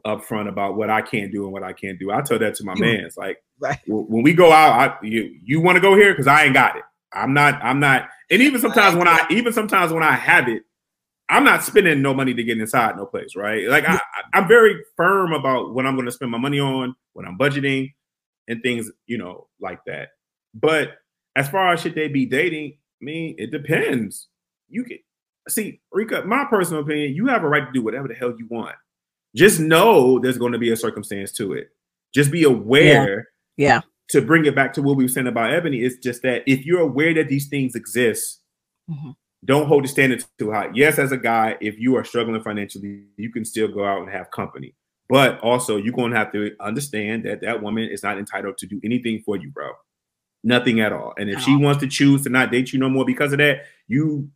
upfront 0.08 0.50
about 0.50 0.76
what 0.76 0.90
I 0.90 1.04
can't 1.04 1.32
do 1.32 1.44
and 1.44 1.54
what 1.54 1.62
I 1.62 1.72
can't 1.74 2.00
do. 2.00 2.10
I 2.12 2.22
tell 2.22 2.40
that 2.40 2.56
to 2.56 2.64
my 2.64 2.74
man's 2.76 3.16
like 3.16 3.44
Right. 3.60 3.80
when 3.86 4.24
we 4.24 4.34
go 4.34 4.52
out, 4.52 4.80
I 5.02 5.06
you 5.06 5.38
you 5.44 5.62
want 5.62 5.76
to 5.76 5.82
go 5.82 5.96
here 5.96 6.14
because 6.14 6.26
I 6.28 6.46
ain't 6.46 6.56
got 6.56 6.78
it. 6.78 6.84
I'm 7.14 7.36
not. 7.36 7.64
I'm 7.64 7.80
not. 7.80 8.10
And 8.32 8.42
even 8.42 8.60
sometimes 8.60 8.96
when 8.96 9.08
I 9.08 9.28
even 9.30 9.54
sometimes 9.54 9.94
when 9.94 10.04
I 10.04 10.14
have 10.14 10.48
it, 10.48 10.64
I'm 11.30 11.44
not 11.44 11.64
spending 11.64 12.02
no 12.02 12.14
money 12.14 12.34
to 12.34 12.44
get 12.44 12.58
inside 12.58 12.96
no 12.96 13.06
place. 13.06 13.36
Right? 13.36 13.68
Like 13.68 13.88
I, 13.88 14.00
I'm 14.34 14.48
very 14.48 14.76
firm 14.96 15.34
about 15.34 15.74
what 15.74 15.86
I'm 15.86 15.96
going 15.96 16.06
to 16.06 16.12
spend 16.12 16.32
my 16.32 16.38
money 16.38 16.60
on, 16.60 16.96
what 17.14 17.26
I'm 17.26 17.38
budgeting, 17.38 17.94
and 18.48 18.62
things 18.64 18.90
you 19.06 19.18
know 19.18 19.48
like 19.60 19.80
that. 19.88 20.10
But 20.54 20.92
as 21.36 21.50
far 21.50 21.74
as 21.74 21.82
should 21.82 21.96
they 21.96 22.08
be 22.08 22.26
dating, 22.26 22.78
I 23.02 23.06
mean, 23.06 23.36
it 23.38 23.52
depends. 23.52 24.28
You 24.70 24.84
can 24.84 24.98
see, 25.50 25.82
Reka. 25.92 26.24
My 26.26 26.46
personal 26.50 26.82
opinion, 26.82 27.14
you 27.14 27.28
have 27.28 27.44
a 27.44 27.48
right 27.50 27.66
to 27.66 27.72
do 27.72 27.84
whatever 27.84 28.08
the 28.08 28.16
hell 28.16 28.34
you 28.38 28.48
want. 28.50 28.76
Just 29.36 29.60
know 29.60 30.18
there's 30.20 30.38
going 30.38 30.54
to 30.54 30.58
be 30.58 30.72
a 30.72 30.76
circumstance 30.78 31.32
to 31.34 31.54
it. 31.54 31.70
Just 32.16 32.32
be 32.32 32.44
aware 32.44 33.28
Yeah. 33.58 33.82
to 34.10 34.22
bring 34.22 34.46
it 34.46 34.56
back 34.56 34.74
to 34.74 34.82
what 34.82 34.96
we 34.96 35.04
were 35.04 35.10
saying 35.10 35.28
about 35.28 35.52
Eboni, 35.52 35.86
it's 35.86 35.98
just 35.98 36.22
that 36.24 36.42
if 36.48 36.66
you're 36.66 36.80
aware 36.82 37.14
that 37.14 37.28
these 37.28 37.48
things 37.48 37.76
exist, 37.76 38.42
Mhm. 38.90 39.16
Don't 39.46 39.68
hold 39.68 39.84
the 39.84 39.88
standard 39.88 40.24
too 40.40 40.52
high. 40.52 40.70
Yes, 40.74 41.00
as 41.00 41.12
a 41.12 41.18
guy, 41.18 41.58
if 41.62 41.80
you 41.80 41.96
are 41.96 42.04
struggling 42.04 42.42
financially, 42.42 43.04
you 43.18 43.32
can 43.32 43.46
still 43.46 43.68
go 43.68 43.86
out 43.86 44.02
and 44.02 44.10
have 44.10 44.32
company. 44.32 44.74
But 45.10 45.40
also, 45.40 45.78
you're 45.78 45.94
going 45.94 46.12
to 46.12 46.18
have 46.18 46.32
to 46.34 46.52
understand 46.60 47.24
that 47.26 47.42
that 47.42 47.62
woman 47.62 47.88
is 47.90 48.04
not 48.04 48.18
entitled 48.18 48.58
to 48.58 48.68
do 48.68 48.82
anything 48.84 49.22
for 49.26 49.38
you, 49.38 49.50
bro. 49.50 49.72
Nothing 50.44 50.82
at 50.82 50.92
all. 50.92 51.14
And 51.18 51.30
if 51.30 51.42
she 51.42 51.56
wants 51.56 51.82
to 51.82 51.88
choose 51.88 52.24
to 52.24 52.30
not 52.30 52.52
date 52.52 52.74
you 52.74 52.80
no 52.80 52.90
more 52.90 53.06
because 53.06 53.32
of 53.32 53.40
that, 53.40 53.62
you 53.88 54.30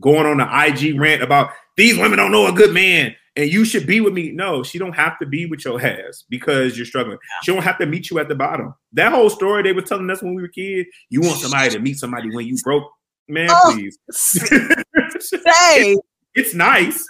going 0.00 0.26
on 0.26 0.40
an 0.40 0.48
IG 0.48 0.98
rant 0.98 1.22
about 1.22 1.50
these 1.76 1.98
women 1.98 2.18
don't 2.18 2.32
know 2.32 2.46
a 2.46 2.52
good 2.52 2.72
man 2.72 3.14
and 3.36 3.50
you 3.50 3.64
should 3.64 3.86
be 3.86 4.00
with 4.00 4.12
me. 4.12 4.30
No, 4.30 4.62
she 4.62 4.78
don't 4.78 4.94
have 4.94 5.18
to 5.18 5.26
be 5.26 5.46
with 5.46 5.64
your 5.64 5.80
ass 5.80 6.24
because 6.28 6.76
you're 6.76 6.86
struggling. 6.86 7.18
She 7.42 7.52
don't 7.52 7.62
have 7.62 7.78
to 7.78 7.86
meet 7.86 8.10
you 8.10 8.18
at 8.18 8.28
the 8.28 8.34
bottom. 8.34 8.74
That 8.92 9.12
whole 9.12 9.30
story 9.30 9.62
they 9.62 9.72
were 9.72 9.82
telling 9.82 10.10
us 10.10 10.22
when 10.22 10.34
we 10.34 10.42
were 10.42 10.48
kids. 10.48 10.88
You 11.08 11.20
want 11.22 11.40
somebody 11.40 11.70
to 11.70 11.78
meet 11.78 11.98
somebody 11.98 12.34
when 12.34 12.46
you 12.46 12.56
broke, 12.62 12.90
man. 13.28 13.48
Oh, 13.50 13.72
please. 13.74 13.98
Say 14.10 15.96
it's 16.34 16.54
nice. 16.54 17.06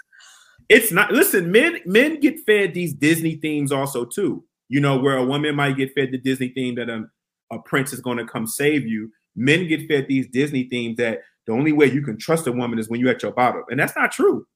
It's 0.69 0.93
not. 0.93 1.13
Listen, 1.13 1.51
men 1.53 1.81
men 1.87 2.21
get 2.21 2.41
fed 2.41 2.75
these 2.75 2.95
Disney 2.95 3.37
themes 3.37 3.73
also 3.73 4.05
too. 4.05 4.45
You 4.69 4.81
know 4.81 4.99
where 4.99 5.17
a 5.17 5.25
woman 5.25 5.55
might 5.55 5.77
get 5.77 5.93
fed 5.95 6.11
the 6.13 6.19
Disney 6.19 6.49
theme 6.49 6.77
that 6.77 6.89
a, 6.89 7.05
a 7.51 7.59
prince 7.59 7.93
is 7.93 8.01
going 8.01 8.19
to 8.19 8.27
come 8.27 8.47
save 8.47 8.87
you. 8.87 9.11
Men 9.37 9.69
get 9.69 9.87
fed 9.89 10.07
these 10.09 10.29
Disney 10.29 10.65
themes 10.65 10.97
that 10.97 11.21
the 11.47 11.53
only 11.53 11.73
way 11.73 11.87
you 11.87 12.03
can 12.03 12.19
trust 12.19 12.47
a 12.47 12.53
woman 12.53 12.79
is 12.79 12.89
when 12.89 13.01
you're 13.01 13.11
at 13.11 13.23
your 13.23 13.33
bottom. 13.33 13.65
And 13.69 13.79
that's 13.79 13.97
not 13.97 14.13
true. 14.13 14.47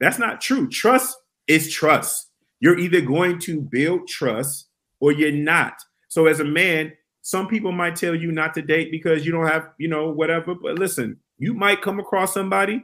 That's 0.00 0.18
not 0.18 0.40
true. 0.40 0.68
Trust 0.68 1.16
is 1.46 1.72
trust. 1.72 2.30
You're 2.60 2.78
either 2.78 3.00
going 3.00 3.38
to 3.40 3.60
build 3.60 4.08
trust 4.08 4.68
or 5.00 5.12
you're 5.12 5.32
not. 5.32 5.74
So 6.08 6.26
as 6.26 6.40
a 6.40 6.44
man, 6.44 6.92
some 7.28 7.46
people 7.46 7.72
might 7.72 7.94
tell 7.94 8.14
you 8.14 8.32
not 8.32 8.54
to 8.54 8.62
date 8.62 8.90
because 8.90 9.26
you 9.26 9.32
don't 9.32 9.46
have, 9.46 9.68
you 9.76 9.86
know, 9.86 10.10
whatever. 10.10 10.54
But 10.54 10.78
listen, 10.78 11.18
you 11.36 11.52
might 11.52 11.82
come 11.82 12.00
across 12.00 12.32
somebody 12.32 12.82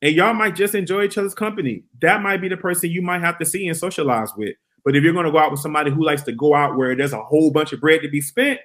and 0.00 0.14
y'all 0.14 0.34
might 0.34 0.54
just 0.54 0.76
enjoy 0.76 1.02
each 1.02 1.18
other's 1.18 1.34
company. 1.34 1.82
That 2.00 2.22
might 2.22 2.40
be 2.40 2.48
the 2.48 2.56
person 2.56 2.92
you 2.92 3.02
might 3.02 3.22
have 3.22 3.40
to 3.40 3.44
see 3.44 3.66
and 3.66 3.76
socialize 3.76 4.30
with. 4.36 4.54
But 4.84 4.94
if 4.94 5.02
you're 5.02 5.12
going 5.12 5.26
to 5.26 5.32
go 5.32 5.38
out 5.38 5.50
with 5.50 5.58
somebody 5.58 5.90
who 5.90 6.06
likes 6.06 6.22
to 6.22 6.32
go 6.32 6.54
out 6.54 6.76
where 6.76 6.94
there's 6.94 7.12
a 7.12 7.20
whole 7.20 7.50
bunch 7.50 7.72
of 7.72 7.80
bread 7.80 8.02
to 8.02 8.08
be 8.08 8.20
spent, 8.20 8.60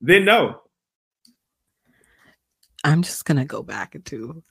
then 0.00 0.24
no. 0.24 0.60
I'm 2.82 3.02
just 3.02 3.26
gonna 3.26 3.44
go 3.44 3.62
back 3.62 3.96
to 4.06 4.42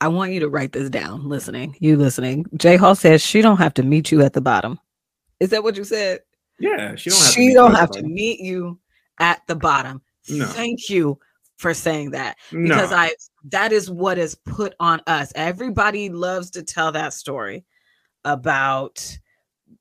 I 0.00 0.08
want 0.08 0.32
you 0.32 0.40
to 0.40 0.48
write 0.48 0.72
this 0.72 0.88
down. 0.88 1.28
Listening, 1.28 1.76
you 1.78 1.98
listening. 1.98 2.46
J 2.56 2.76
Hall 2.76 2.94
says 2.94 3.20
she 3.20 3.42
don't 3.42 3.58
have 3.58 3.74
to 3.74 3.82
meet 3.82 4.10
you 4.10 4.22
at 4.22 4.32
the 4.32 4.40
bottom. 4.40 4.78
Is 5.40 5.50
that 5.50 5.62
what 5.62 5.76
you 5.76 5.84
said? 5.84 6.20
Yeah, 6.58 6.94
she 6.94 7.10
don't 7.10 7.18
have. 7.20 7.32
She 7.32 7.48
to 7.48 7.54
don't 7.54 7.74
have 7.74 7.90
to 7.90 8.02
meet 8.02 8.40
you 8.40 8.78
at 9.18 9.46
the 9.46 9.54
bottom. 9.54 10.02
No. 10.28 10.46
Thank 10.46 10.88
you 10.88 11.18
for 11.56 11.74
saying 11.74 12.10
that 12.10 12.36
because 12.50 12.90
No. 12.90 12.96
I 12.96 13.14
that 13.44 13.72
is 13.72 13.90
what 13.90 14.18
is 14.18 14.34
put 14.34 14.74
on 14.80 15.00
us. 15.06 15.32
Everybody 15.34 16.08
loves 16.08 16.50
to 16.50 16.62
tell 16.62 16.92
that 16.92 17.12
story 17.12 17.64
about 18.24 19.18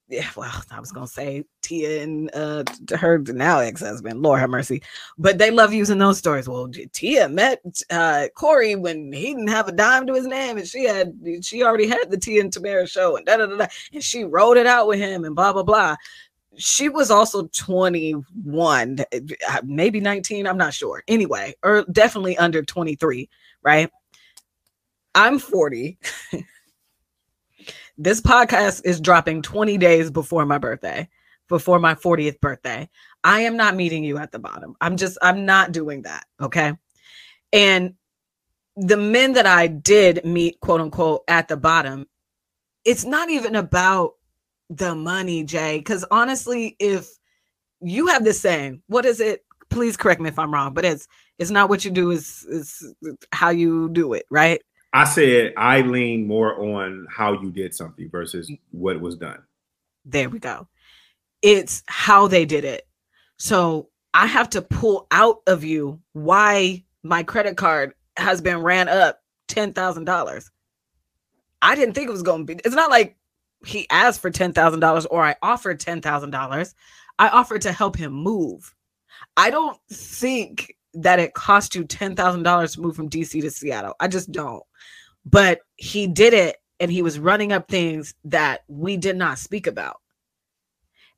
yeah, 0.10 0.30
well, 0.36 0.52
I 0.70 0.80
was 0.80 0.92
gonna 0.92 1.08
say 1.08 1.44
Tia 1.62 2.04
and 2.04 2.30
uh 2.36 2.64
her 2.96 3.18
now 3.20 3.60
ex-husband, 3.60 4.22
Lord 4.22 4.40
have 4.40 4.50
mercy. 4.50 4.84
But 5.18 5.40
they 5.40 5.50
love 5.50 5.74
using 5.74 5.98
those 5.98 6.18
stories. 6.20 6.48
Well, 6.48 6.70
Tia 6.94 7.30
met 7.30 7.62
uh 7.90 8.28
Corey 8.36 8.76
when 8.76 9.12
he 9.12 9.28
didn't 9.28 9.48
have 9.48 9.68
a 9.68 9.72
dime 9.72 10.06
to 10.08 10.14
his 10.14 10.28
name, 10.28 10.58
and 10.58 10.68
she 10.68 10.84
had 10.84 11.14
she 11.42 11.64
already 11.64 11.88
had 11.88 12.12
the 12.12 12.18
Tia 12.18 12.42
and 12.42 12.52
Tamera 12.52 12.88
show, 12.88 13.16
and 13.18 13.26
da 13.26 13.38
da 13.38 13.48
da 13.48 13.58
da, 13.58 13.68
and 13.92 14.04
she 14.04 14.24
wrote 14.24 14.58
it 14.58 14.68
out 14.68 14.88
with 14.88 15.00
him, 15.00 15.24
and 15.24 15.36
blah 15.36 15.54
blah 15.54 15.64
blah. 15.64 15.96
She 16.58 16.90
was 16.90 17.10
also 17.10 17.48
21, 17.48 19.00
uh, 19.00 19.62
maybe 19.64 20.00
19, 20.00 20.48
I'm 20.48 20.58
not 20.58 20.74
sure. 20.74 21.04
Anyway, 21.08 21.56
or 21.64 21.86
definitely 21.92 22.38
under 22.38 22.62
23, 22.64 23.30
right? 23.64 23.90
I'm 25.16 25.40
40. 25.40 25.98
this 27.98 28.22
podcast 28.22 28.82
is 28.86 29.00
dropping 29.00 29.42
20 29.42 29.78
days 29.78 30.12
before 30.12 30.46
my 30.46 30.58
birthday, 30.58 31.10
before 31.50 31.80
my 31.80 31.96
40th 31.96 32.40
birthday. 32.40 32.90
I 33.24 33.42
am 33.42 33.58
not 33.58 33.76
meeting 33.76 34.04
you 34.04 34.18
at 34.18 34.32
the 34.32 34.40
bottom. 34.40 34.76
I'm 34.82 34.98
just, 34.98 35.18
I'm 35.22 35.46
not 35.46 35.72
doing 35.72 36.04
that. 36.04 36.26
Okay. 36.42 36.74
And 37.52 37.96
the 38.76 38.98
men 38.98 39.34
that 39.34 39.46
I 39.46 39.68
did 39.68 40.26
meet, 40.26 40.60
quote 40.60 40.82
unquote, 40.82 41.24
at 41.28 41.48
the 41.48 41.58
bottom, 41.58 42.08
it's 42.84 43.06
not 43.06 43.30
even 43.30 43.56
about 43.56 44.14
the 44.70 44.96
money, 44.96 45.44
Jay. 45.44 45.78
Because 45.78 46.06
honestly, 46.12 46.76
if 46.80 47.10
you 47.82 48.08
have 48.08 48.24
this 48.24 48.40
saying, 48.40 48.82
what 48.88 49.06
is 49.06 49.20
it? 49.20 49.44
Please 49.70 49.98
correct 49.98 50.22
me 50.22 50.30
if 50.30 50.38
I'm 50.38 50.54
wrong, 50.54 50.74
but 50.74 50.86
it's 50.86 51.08
it's 51.40 51.50
not 51.50 51.70
what 51.70 51.84
you 51.84 51.92
do, 51.92 52.12
is 52.12 52.44
is 52.44 52.94
how 53.32 53.50
you 53.50 53.90
do 53.90 54.14
it, 54.14 54.26
right? 54.30 54.62
I 54.94 55.06
said 55.06 55.54
I 55.58 55.82
lean 55.82 56.28
more 56.28 56.60
on 56.62 57.08
how 57.10 57.42
you 57.42 57.52
did 57.52 57.74
something 57.74 58.10
versus 58.10 58.52
what 58.72 59.02
was 59.02 59.16
done. 59.16 59.42
There 60.06 60.30
we 60.30 60.40
go. 60.40 60.68
It's 61.42 61.84
how 61.88 62.28
they 62.28 62.46
did 62.46 62.66
it. 62.66 62.88
So 63.38 63.90
I 64.14 64.28
have 64.28 64.50
to 64.52 64.62
pull 64.62 65.08
out 65.12 65.42
of 65.48 65.64
you 65.64 66.00
why 66.14 66.84
my 67.02 67.24
credit 67.24 67.58
card 67.58 67.94
has 68.16 68.42
been 68.42 68.60
ran 68.60 68.88
up 68.88 69.22
$10,000. 69.50 70.50
I 71.62 71.76
didn't 71.76 71.94
think 71.96 72.08
it 72.08 72.12
was 72.12 72.24
going 72.24 72.46
to 72.46 72.56
be. 72.56 72.62
It's 72.64 72.76
not 72.76 72.92
like 72.92 73.18
he 73.66 73.88
asked 73.90 74.22
for 74.22 74.32
$10,000 74.32 75.08
or 75.10 75.24
I 75.24 75.36
offered 75.42 75.80
$10,000. 75.80 76.74
I 77.20 77.30
offered 77.30 77.62
to 77.64 77.72
help 77.72 77.96
him 77.96 78.12
move. 78.12 78.74
I 79.38 79.50
don't 79.50 79.80
think 79.90 80.76
that 80.94 81.20
it 81.20 81.34
cost 81.34 81.76
you 81.76 81.86
$10,000 81.86 82.74
to 82.74 82.82
move 82.82 82.96
from 82.96 83.10
DC 83.10 83.42
to 83.42 83.50
Seattle. 83.50 83.96
I 84.00 84.08
just 84.08 84.32
don't. 84.32 84.64
But 85.26 85.62
he 85.76 86.08
did 86.08 86.34
it 86.34 86.58
and 86.80 86.92
he 86.92 87.02
was 87.02 87.20
running 87.20 87.52
up 87.52 87.68
things 87.68 88.14
that 88.26 88.64
we 88.68 88.98
did 88.98 89.16
not 89.16 89.40
speak 89.40 89.68
about. 89.68 90.02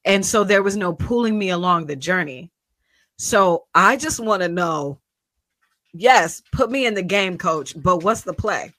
And 0.04 0.26
so 0.26 0.44
there 0.44 0.64
was 0.64 0.78
no 0.78 0.94
pulling 0.94 1.38
me 1.38 1.50
along 1.50 1.88
the 1.88 1.96
journey. 1.96 2.52
So 3.18 3.66
I 3.74 3.98
just 3.98 4.20
want 4.20 4.44
to 4.44 4.48
know 4.50 5.00
yes, 5.96 6.44
put 6.52 6.70
me 6.70 6.86
in 6.86 6.94
the 6.94 7.04
game, 7.04 7.38
coach, 7.38 7.74
but 7.82 8.04
what's 8.04 8.22
the 8.22 8.34
play? 8.34 8.74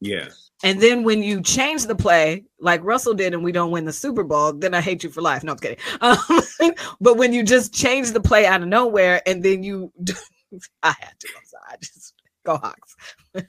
Yeah. 0.00 0.28
And 0.64 0.80
then 0.80 1.02
when 1.02 1.22
you 1.22 1.42
change 1.42 1.86
the 1.86 1.94
play, 1.96 2.44
like 2.60 2.82
Russell 2.84 3.14
did, 3.14 3.34
and 3.34 3.42
we 3.42 3.50
don't 3.52 3.70
win 3.72 3.84
the 3.84 3.92
Super 3.92 4.22
Bowl, 4.22 4.52
then 4.52 4.74
I 4.74 4.80
hate 4.80 5.02
you 5.02 5.10
for 5.10 5.20
life. 5.20 5.42
No, 5.42 5.52
I'm 5.52 5.58
kidding. 5.58 5.78
Um, 6.00 6.72
but 7.00 7.16
when 7.16 7.32
you 7.32 7.42
just 7.42 7.74
change 7.74 8.12
the 8.12 8.20
play 8.20 8.46
out 8.46 8.62
of 8.62 8.68
nowhere, 8.68 9.20
and 9.26 9.42
then 9.42 9.62
you, 9.64 9.92
I 10.82 10.94
had 11.00 11.14
to. 11.18 11.28
I'm 11.36 11.44
sorry. 11.44 11.64
I 11.72 11.76
just 11.80 12.14
go 12.44 12.56
Hawks. 12.56 12.96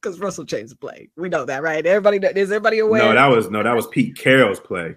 Because 0.00 0.18
Russell 0.18 0.44
changed 0.44 0.72
the 0.72 0.76
play. 0.76 1.08
We 1.16 1.28
know 1.28 1.44
that, 1.44 1.62
right? 1.62 1.86
Everybody, 1.86 2.16
is 2.40 2.50
everybody 2.50 2.80
aware 2.80 3.02
No, 3.04 3.14
that 3.14 3.26
was 3.36 3.50
no, 3.50 3.62
that 3.62 3.76
was 3.76 3.86
Pete 3.86 4.16
Carroll's 4.16 4.58
play. 4.58 4.96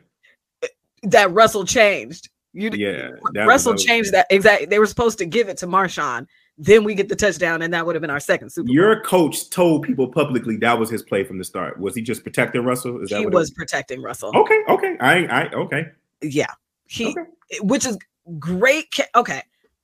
that 1.03 1.31
Russell 1.31 1.63
changed? 1.63 2.29
You, 2.53 2.71
Yeah. 2.73 3.09
Russell 3.35 3.73
was- 3.73 3.83
changed 3.83 4.13
that 4.13 4.25
exactly. 4.31 4.65
They 4.65 4.79
were 4.79 4.87
supposed 4.87 5.19
to 5.19 5.25
give 5.27 5.47
it 5.47 5.57
to 5.57 5.67
Marshawn. 5.67 6.25
Then 6.57 6.85
we 6.85 6.95
get 6.95 7.09
the 7.09 7.15
touchdown, 7.15 7.61
and 7.61 7.73
that 7.73 7.85
would 7.85 7.95
have 7.95 8.01
been 8.01 8.09
our 8.09 8.19
second 8.19 8.49
Super 8.49 8.67
Bowl. 8.67 8.75
Your 8.75 9.01
coach 9.01 9.49
told 9.49 9.83
people 9.83 10.07
publicly 10.07 10.55
that 10.57 10.79
was 10.79 10.89
his 10.89 11.03
play 11.03 11.23
from 11.25 11.37
the 11.37 11.43
start. 11.43 11.79
Was 11.79 11.95
he 11.95 12.01
just 12.01 12.23
protecting 12.23 12.63
Russell? 12.63 13.01
Is 13.01 13.09
that 13.09 13.19
he 13.19 13.25
what 13.25 13.33
it 13.33 13.35
was 13.35 13.51
protecting 13.51 14.01
Russell. 14.01 14.31
Okay, 14.35 14.61
okay. 14.69 14.95
I 15.01 15.25
I 15.25 15.49
okay. 15.51 15.85
Yeah. 16.21 16.51
He 16.87 17.07
Okay. 17.07 17.59
which 17.61 17.85
is 17.85 17.97
great. 18.39 18.87
Okay. 19.15 19.41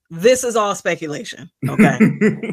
This 0.10 0.44
is 0.44 0.56
all 0.56 0.76
speculation. 0.76 1.50
Okay. 1.68 1.98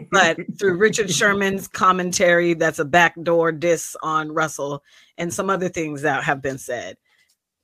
but 0.12 0.36
through 0.58 0.78
Richard 0.78 1.10
Sherman's 1.10 1.66
commentary, 1.68 2.54
that's 2.54 2.78
a 2.78 2.84
backdoor 2.84 3.52
diss 3.52 3.96
on 4.02 4.32
Russell 4.32 4.82
and 5.16 5.32
some 5.32 5.50
other 5.50 5.68
things 5.68 6.02
that 6.02 6.22
have 6.24 6.40
been 6.40 6.58
said. 6.58 6.96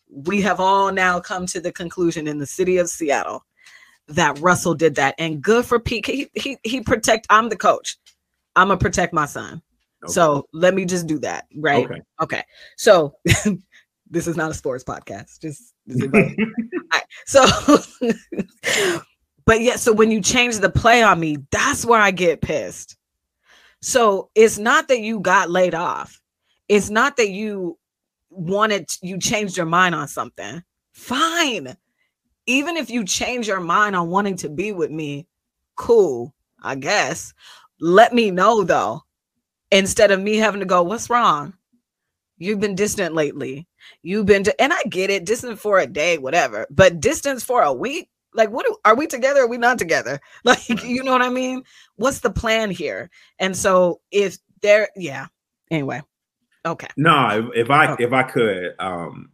We 0.08 0.40
have 0.42 0.60
all 0.60 0.92
now 0.92 1.20
come 1.20 1.46
to 1.46 1.60
the 1.60 1.72
conclusion 1.72 2.26
in 2.26 2.38
the 2.38 2.46
city 2.46 2.78
of 2.78 2.88
Seattle 2.88 3.44
that 4.08 4.38
Russell 4.40 4.74
did 4.74 4.96
that. 4.96 5.14
And 5.18 5.42
good 5.42 5.64
for 5.64 5.78
Pete. 5.78 6.06
He 6.06 6.28
he, 6.34 6.58
he 6.62 6.80
protect. 6.80 7.26
I'm 7.30 7.48
the 7.48 7.56
coach. 7.56 7.96
I'm 8.56 8.68
gonna 8.68 8.78
protect 8.78 9.12
my 9.12 9.26
son. 9.26 9.62
So 10.06 10.46
let 10.52 10.74
me 10.74 10.84
just 10.84 11.06
do 11.06 11.18
that. 11.20 11.46
Right. 11.56 11.84
Okay. 11.86 12.02
Okay. 12.20 12.42
So 12.76 13.14
this 14.10 14.26
is 14.26 14.36
not 14.36 14.50
a 14.50 14.54
sports 14.54 14.84
podcast. 14.84 15.40
Just 15.40 15.72
about- 15.90 17.02
so 17.26 17.42
but 19.46 19.60
yeah, 19.60 19.76
so 19.76 19.92
when 19.92 20.10
you 20.10 20.20
change 20.20 20.58
the 20.58 20.70
play 20.70 21.02
on 21.02 21.18
me, 21.20 21.38
that's 21.50 21.84
where 21.86 22.00
I 22.00 22.10
get 22.10 22.42
pissed. 22.42 22.96
So 23.80 24.30
it's 24.34 24.58
not 24.58 24.88
that 24.88 25.00
you 25.00 25.20
got 25.20 25.50
laid 25.50 25.74
off. 25.74 26.20
It's 26.68 26.90
not 26.90 27.16
that 27.16 27.30
you 27.30 27.78
wanted 28.30 28.90
you 29.02 29.18
changed 29.18 29.56
your 29.56 29.66
mind 29.66 29.94
on 29.94 30.08
something. 30.08 30.62
Fine. 30.92 31.76
Even 32.46 32.76
if 32.76 32.90
you 32.90 33.04
change 33.04 33.48
your 33.48 33.60
mind 33.60 33.96
on 33.96 34.10
wanting 34.10 34.36
to 34.36 34.48
be 34.48 34.72
with 34.72 34.90
me, 34.90 35.26
cool, 35.76 36.34
I 36.62 36.74
guess. 36.74 37.32
Let 37.80 38.12
me 38.12 38.30
know 38.30 38.64
though. 38.64 39.02
Instead 39.70 40.10
of 40.10 40.20
me 40.20 40.36
having 40.36 40.60
to 40.60 40.66
go, 40.66 40.82
what's 40.82 41.10
wrong? 41.10 41.54
You've 42.38 42.60
been 42.60 42.74
distant 42.74 43.14
lately. 43.14 43.66
You've 44.02 44.26
been, 44.26 44.44
and 44.58 44.72
I 44.72 44.82
get 44.88 45.10
it, 45.10 45.24
distant 45.24 45.58
for 45.58 45.78
a 45.78 45.86
day, 45.86 46.18
whatever, 46.18 46.66
but 46.70 47.00
distance 47.00 47.42
for 47.42 47.62
a 47.62 47.72
week, 47.72 48.08
Like, 48.34 48.50
what 48.50 48.66
do, 48.66 48.76
are 48.84 48.96
we 48.96 49.06
together? 49.06 49.40
Or 49.40 49.44
are 49.44 49.48
we 49.48 49.58
not 49.58 49.78
together? 49.78 50.20
Like, 50.44 50.68
you 50.84 51.02
know 51.02 51.12
what 51.12 51.22
I 51.22 51.30
mean? 51.30 51.62
What's 51.96 52.20
the 52.20 52.30
plan 52.30 52.70
here? 52.70 53.10
And 53.38 53.56
so 53.56 54.00
if 54.10 54.36
there, 54.60 54.88
yeah. 54.96 55.26
Anyway, 55.70 56.02
okay. 56.66 56.88
No, 56.96 57.50
if, 57.54 57.66
if 57.66 57.70
I 57.70 57.92
okay. 57.92 58.04
if 58.04 58.12
I 58.12 58.22
could, 58.24 58.74
um, 58.78 59.30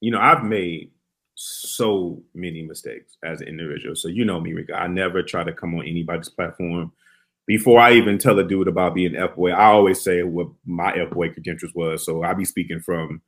you 0.00 0.10
know, 0.10 0.20
I've 0.20 0.44
made 0.44 0.91
so 1.44 2.22
many 2.34 2.62
mistakes 2.62 3.16
as 3.24 3.40
an 3.40 3.48
individual. 3.48 3.96
So 3.96 4.08
you 4.08 4.24
know 4.24 4.40
me, 4.40 4.52
Reka. 4.52 4.74
I 4.74 4.86
never 4.86 5.22
try 5.22 5.44
to 5.44 5.52
come 5.52 5.74
on 5.74 5.86
anybody's 5.86 6.28
platform 6.28 6.92
before 7.46 7.80
I 7.80 7.92
even 7.94 8.18
tell 8.18 8.38
a 8.38 8.44
dude 8.44 8.68
about 8.68 8.94
being 8.94 9.16
F 9.16 9.34
boy. 9.34 9.50
I 9.50 9.66
always 9.66 10.00
say 10.00 10.22
what 10.22 10.48
my 10.64 10.92
F 10.92 11.10
boy 11.10 11.30
credentials 11.30 11.74
was. 11.74 12.04
So 12.04 12.22
I 12.22 12.34
be 12.34 12.44
speaking 12.44 12.80
from 12.80 13.20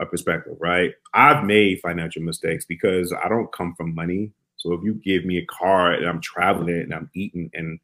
a 0.00 0.06
perspective, 0.06 0.56
right? 0.60 0.92
I've 1.14 1.44
made 1.44 1.80
financial 1.80 2.22
mistakes 2.22 2.64
because 2.66 3.12
I 3.12 3.28
don't 3.28 3.52
come 3.52 3.74
from 3.76 3.94
money. 3.94 4.32
So 4.56 4.72
if 4.74 4.82
you 4.82 4.94
give 4.94 5.24
me 5.24 5.38
a 5.38 5.46
car 5.46 5.92
and 5.92 6.06
I'm 6.06 6.20
traveling 6.20 6.80
and 6.80 6.94
I'm 6.94 7.10
eating 7.14 7.50
and 7.54 7.78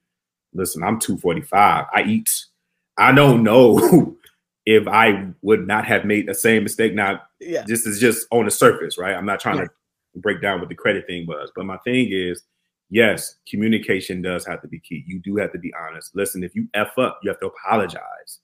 listen, 0.52 0.82
I'm 0.82 0.98
245. 0.98 1.86
I 1.92 2.02
eat. 2.02 2.30
I 2.98 3.12
don't 3.12 3.42
know 3.42 3.78
if 4.70 4.86
I 4.86 5.28
would 5.42 5.66
not 5.66 5.84
have 5.86 6.04
made 6.04 6.28
the 6.28 6.34
same 6.34 6.62
mistake. 6.62 6.94
Now, 6.94 7.20
yeah. 7.40 7.64
this 7.66 7.86
is 7.86 7.98
just 7.98 8.26
on 8.30 8.44
the 8.44 8.50
surface, 8.50 8.98
right? 8.98 9.14
I'm 9.14 9.26
not 9.26 9.40
trying 9.40 9.58
yeah. 9.58 9.64
to 9.64 9.70
break 10.16 10.40
down 10.40 10.60
what 10.60 10.68
the 10.68 10.74
credit 10.74 11.06
thing 11.06 11.26
was. 11.26 11.50
But 11.54 11.66
my 11.66 11.78
thing 11.78 12.08
is, 12.10 12.42
yes, 12.88 13.36
communication 13.48 14.22
does 14.22 14.46
have 14.46 14.62
to 14.62 14.68
be 14.68 14.80
key. 14.80 15.04
You 15.06 15.20
do 15.20 15.36
have 15.36 15.52
to 15.52 15.58
be 15.58 15.72
honest. 15.80 16.14
Listen, 16.14 16.44
if 16.44 16.54
you 16.54 16.68
F 16.74 16.98
up, 16.98 17.18
you 17.22 17.30
have 17.30 17.40
to 17.40 17.46
apologize 17.46 18.40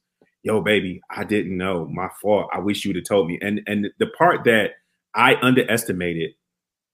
yo, 0.46 0.60
baby, 0.60 1.00
I 1.10 1.24
didn't 1.24 1.58
know. 1.58 1.86
My 1.86 2.08
fault. 2.22 2.48
I 2.52 2.60
wish 2.60 2.84
you'd 2.84 2.96
have 2.96 3.04
told 3.04 3.26
me. 3.26 3.38
And 3.42 3.60
and 3.66 3.88
the 3.98 4.06
part 4.06 4.44
that 4.44 4.70
I 5.14 5.34
underestimated, 5.42 6.30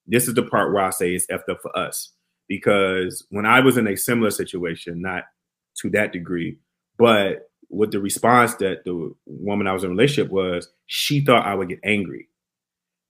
this 0.07 0.27
is 0.27 0.35
the 0.35 0.43
part 0.43 0.73
where 0.73 0.83
I 0.83 0.91
say 0.91 1.15
it's 1.15 1.27
effed 1.27 1.51
up 1.51 1.61
for 1.61 1.77
us. 1.77 2.13
Because 2.49 3.25
when 3.29 3.45
I 3.45 3.61
was 3.61 3.77
in 3.77 3.87
a 3.87 3.97
similar 3.97 4.31
situation, 4.31 5.03
not 5.03 5.25
to 5.81 5.91
that 5.91 6.13
degree, 6.13 6.59
but 6.99 7.51
with 7.73 7.91
the 7.91 8.01
response 8.01 8.55
that 8.57 8.85
the 8.85 9.15
woman 9.27 9.67
I 9.67 9.73
was 9.73 9.83
in 9.85 9.91
relationship 9.91 10.31
was, 10.31 10.69
she 10.87 11.25
thought 11.25 11.47
I 11.47 11.55
would 11.55 11.69
get 11.69 11.81
angry. 11.83 12.29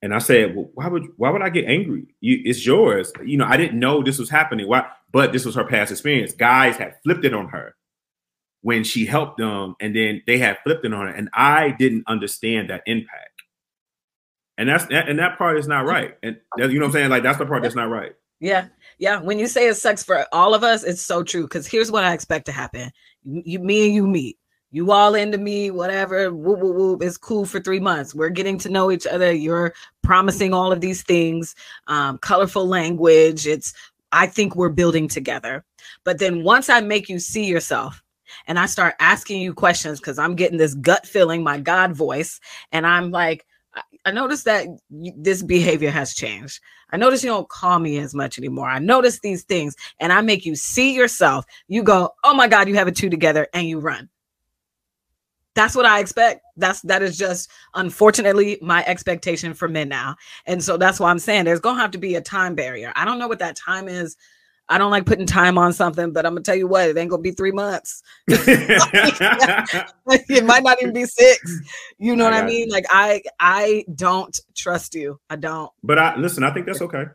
And 0.01 0.13
I 0.13 0.17
said, 0.17 0.55
well, 0.55 0.69
why 0.73 0.87
would 0.87 1.07
why 1.17 1.29
would 1.29 1.41
I 1.41 1.49
get 1.49 1.65
angry? 1.65 2.07
You, 2.19 2.41
it's 2.43 2.65
yours. 2.65 3.11
You 3.23 3.37
know, 3.37 3.45
I 3.45 3.57
didn't 3.57 3.79
know 3.79 4.03
this 4.03 4.19
was 4.19 4.29
happening. 4.29 4.67
Why? 4.67 4.85
But 5.11 5.31
this 5.31 5.45
was 5.45 5.55
her 5.55 5.65
past 5.65 5.91
experience. 5.91 6.33
Guys 6.33 6.75
had 6.75 6.95
flipped 7.03 7.23
it 7.23 7.33
on 7.33 7.49
her 7.49 7.75
when 8.63 8.83
she 8.83 9.05
helped 9.05 9.37
them 9.37 9.75
and 9.79 9.95
then 9.95 10.23
they 10.25 10.37
had 10.37 10.57
flipped 10.63 10.83
it 10.83 10.93
on 10.93 11.07
her 11.07 11.13
and 11.13 11.29
i 11.33 11.69
didn't 11.77 12.03
understand 12.07 12.69
that 12.69 12.81
impact 12.87 13.43
and 14.57 14.67
that's 14.67 14.85
and 14.89 15.19
that 15.19 15.37
part 15.37 15.59
is 15.59 15.67
not 15.67 15.85
right 15.85 16.17
and 16.23 16.37
you 16.57 16.67
know 16.67 16.79
what 16.79 16.85
i'm 16.85 16.91
saying 16.91 17.09
like 17.09 17.23
that's 17.23 17.37
the 17.37 17.45
part 17.45 17.61
that's 17.61 17.75
not 17.75 17.89
right 17.89 18.13
yeah 18.39 18.67
yeah 18.97 19.19
when 19.19 19.37
you 19.37 19.47
say 19.47 19.67
it 19.67 19.75
sucks 19.75 20.01
for 20.01 20.25
all 20.31 20.55
of 20.55 20.63
us 20.63 20.83
it's 20.83 21.01
so 21.01 21.23
true 21.23 21.43
because 21.43 21.67
here's 21.67 21.91
what 21.91 22.05
i 22.05 22.13
expect 22.13 22.45
to 22.45 22.51
happen 22.51 22.89
you, 23.23 23.59
me 23.59 23.85
and 23.85 23.93
you 23.93 24.07
meet 24.07 24.37
you 24.73 24.91
all 24.91 25.15
into 25.15 25.37
me 25.37 25.71
whatever 25.71 26.33
whoop, 26.33 26.59
whoop, 26.59 26.75
whoop. 26.75 27.03
it's 27.03 27.17
cool 27.17 27.45
for 27.45 27.61
three 27.61 27.79
months 27.79 28.13
we're 28.13 28.29
getting 28.29 28.57
to 28.57 28.69
know 28.69 28.91
each 28.91 29.07
other 29.07 29.31
you're 29.31 29.73
promising 30.01 30.53
all 30.53 30.71
of 30.71 30.81
these 30.81 31.01
things 31.03 31.55
um, 31.87 32.17
colorful 32.17 32.67
language 32.67 33.47
it's 33.47 33.73
i 34.11 34.27
think 34.27 34.55
we're 34.55 34.69
building 34.69 35.07
together 35.07 35.63
but 36.03 36.19
then 36.19 36.43
once 36.43 36.69
i 36.69 36.81
make 36.81 37.07
you 37.07 37.19
see 37.19 37.45
yourself 37.45 38.03
and 38.47 38.57
I 38.57 38.65
start 38.65 38.95
asking 38.99 39.41
you 39.41 39.53
questions 39.53 39.99
because 39.99 40.17
I'm 40.17 40.35
getting 40.35 40.57
this 40.57 40.73
gut 40.73 41.05
feeling, 41.05 41.43
my 41.43 41.59
God 41.59 41.93
voice. 41.93 42.39
And 42.71 42.87
I'm 42.87 43.11
like, 43.11 43.45
I 44.05 44.11
noticed 44.11 44.45
that 44.45 44.67
this 44.89 45.41
behavior 45.41 45.89
has 45.89 46.13
changed. 46.13 46.59
I 46.91 46.97
notice 46.97 47.23
you 47.23 47.29
don't 47.29 47.49
call 47.49 47.79
me 47.79 47.97
as 47.97 48.13
much 48.13 48.37
anymore. 48.37 48.69
I 48.69 48.79
notice 48.79 49.19
these 49.19 49.43
things 49.43 49.75
and 49.99 50.13
I 50.13 50.21
make 50.21 50.45
you 50.45 50.55
see 50.55 50.93
yourself. 50.93 51.45
You 51.67 51.83
go, 51.83 52.11
oh 52.23 52.33
my 52.33 52.47
God, 52.47 52.67
you 52.67 52.75
have 52.75 52.87
a 52.87 52.91
two 52.91 53.09
together 53.09 53.47
and 53.53 53.67
you 53.67 53.79
run. 53.79 54.09
That's 55.55 55.75
what 55.75 55.85
I 55.85 55.99
expect. 55.99 56.41
That's 56.57 56.81
that 56.81 57.01
is 57.01 57.17
just 57.17 57.49
unfortunately 57.75 58.57
my 58.61 58.83
expectation 58.85 59.53
for 59.53 59.67
men 59.67 59.89
now. 59.89 60.15
And 60.45 60.63
so 60.63 60.77
that's 60.77 60.99
why 60.99 61.09
I'm 61.09 61.19
saying 61.19 61.45
there's 61.45 61.59
gonna 61.59 61.79
have 61.79 61.91
to 61.91 61.97
be 61.97 62.15
a 62.15 62.21
time 62.21 62.55
barrier. 62.55 62.91
I 62.95 63.05
don't 63.05 63.19
know 63.19 63.27
what 63.27 63.39
that 63.39 63.55
time 63.55 63.87
is 63.87 64.17
I 64.69 64.77
don't 64.77 64.91
like 64.91 65.05
putting 65.05 65.25
time 65.25 65.57
on 65.57 65.73
something, 65.73 66.13
but 66.13 66.25
I'm 66.25 66.33
gonna 66.33 66.43
tell 66.43 66.55
you 66.55 66.67
what, 66.67 66.89
it 66.89 66.97
ain't 66.97 67.09
gonna 67.09 67.21
be 67.21 67.31
three 67.31 67.51
months. 67.51 68.01
it 68.27 69.85
might 70.45 70.63
not 70.63 70.81
even 70.81 70.93
be 70.93 71.05
six. 71.05 71.59
You 71.97 72.15
know 72.15 72.27
I 72.27 72.31
what 72.31 72.43
I 72.43 72.45
mean? 72.45 72.69
Like 72.69 72.85
I 72.89 73.21
I 73.39 73.85
don't 73.93 74.37
trust 74.55 74.95
you. 74.95 75.19
I 75.29 75.35
don't. 75.35 75.71
But 75.83 75.99
I 75.99 76.15
listen, 76.15 76.43
I 76.43 76.53
think 76.53 76.65
that's 76.65 76.81
okay. 76.81 77.05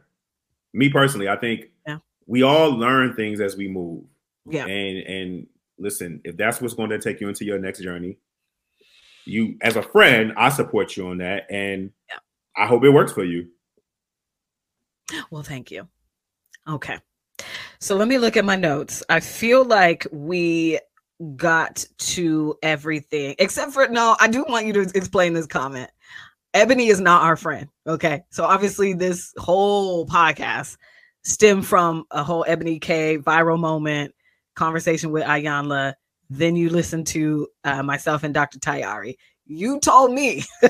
Me 0.74 0.90
personally, 0.90 1.28
I 1.28 1.36
think 1.36 1.70
yeah. 1.86 1.98
we 2.26 2.42
all 2.42 2.70
learn 2.70 3.14
things 3.14 3.40
as 3.40 3.56
we 3.56 3.68
move. 3.68 4.04
Yeah. 4.46 4.66
And 4.66 4.98
and 4.98 5.46
listen, 5.78 6.20
if 6.24 6.36
that's 6.36 6.60
what's 6.60 6.74
going 6.74 6.90
to 6.90 6.98
take 6.98 7.20
you 7.20 7.28
into 7.28 7.46
your 7.46 7.58
next 7.58 7.80
journey, 7.80 8.18
you 9.28 9.56
as 9.62 9.76
a 9.76 9.82
friend, 9.82 10.32
I 10.36 10.48
support 10.48 10.96
you 10.96 11.08
on 11.08 11.18
that. 11.18 11.46
And 11.50 11.90
yeah. 12.08 12.18
I 12.56 12.66
hope 12.66 12.84
it 12.84 12.90
works 12.90 13.12
for 13.12 13.24
you. 13.24 13.48
Well, 15.30 15.42
thank 15.42 15.70
you. 15.70 15.88
Okay. 16.68 16.98
So 17.80 17.96
let 17.96 18.08
me 18.08 18.18
look 18.18 18.36
at 18.36 18.44
my 18.44 18.56
notes. 18.56 19.02
I 19.08 19.20
feel 19.20 19.64
like 19.64 20.06
we 20.10 20.80
got 21.36 21.84
to 21.98 22.56
everything 22.62 23.34
except 23.38 23.72
for 23.72 23.88
no, 23.88 24.16
I 24.20 24.28
do 24.28 24.44
want 24.48 24.66
you 24.66 24.72
to 24.74 24.80
explain 24.94 25.32
this 25.32 25.46
comment. 25.46 25.90
Eboni 26.54 26.88
is 26.90 27.00
not 27.00 27.22
our 27.22 27.36
friend. 27.36 27.68
Okay. 27.86 28.22
So 28.30 28.44
obviously, 28.44 28.94
this 28.94 29.32
whole 29.36 30.06
podcast 30.06 30.76
stemmed 31.24 31.66
from 31.66 32.04
a 32.10 32.22
whole 32.22 32.44
Eboni 32.48 32.80
K 32.80 33.18
viral 33.18 33.58
moment 33.58 34.14
conversation 34.56 35.10
with 35.10 35.24
Iyanla. 35.24 35.94
Then 36.30 36.56
you 36.56 36.70
listen 36.70 37.04
to 37.04 37.48
uh, 37.64 37.82
myself 37.82 38.22
and 38.22 38.34
Dr. 38.34 38.58
Tayari. 38.58 39.16
You 39.46 39.80
told 39.80 40.12
me 40.12 40.44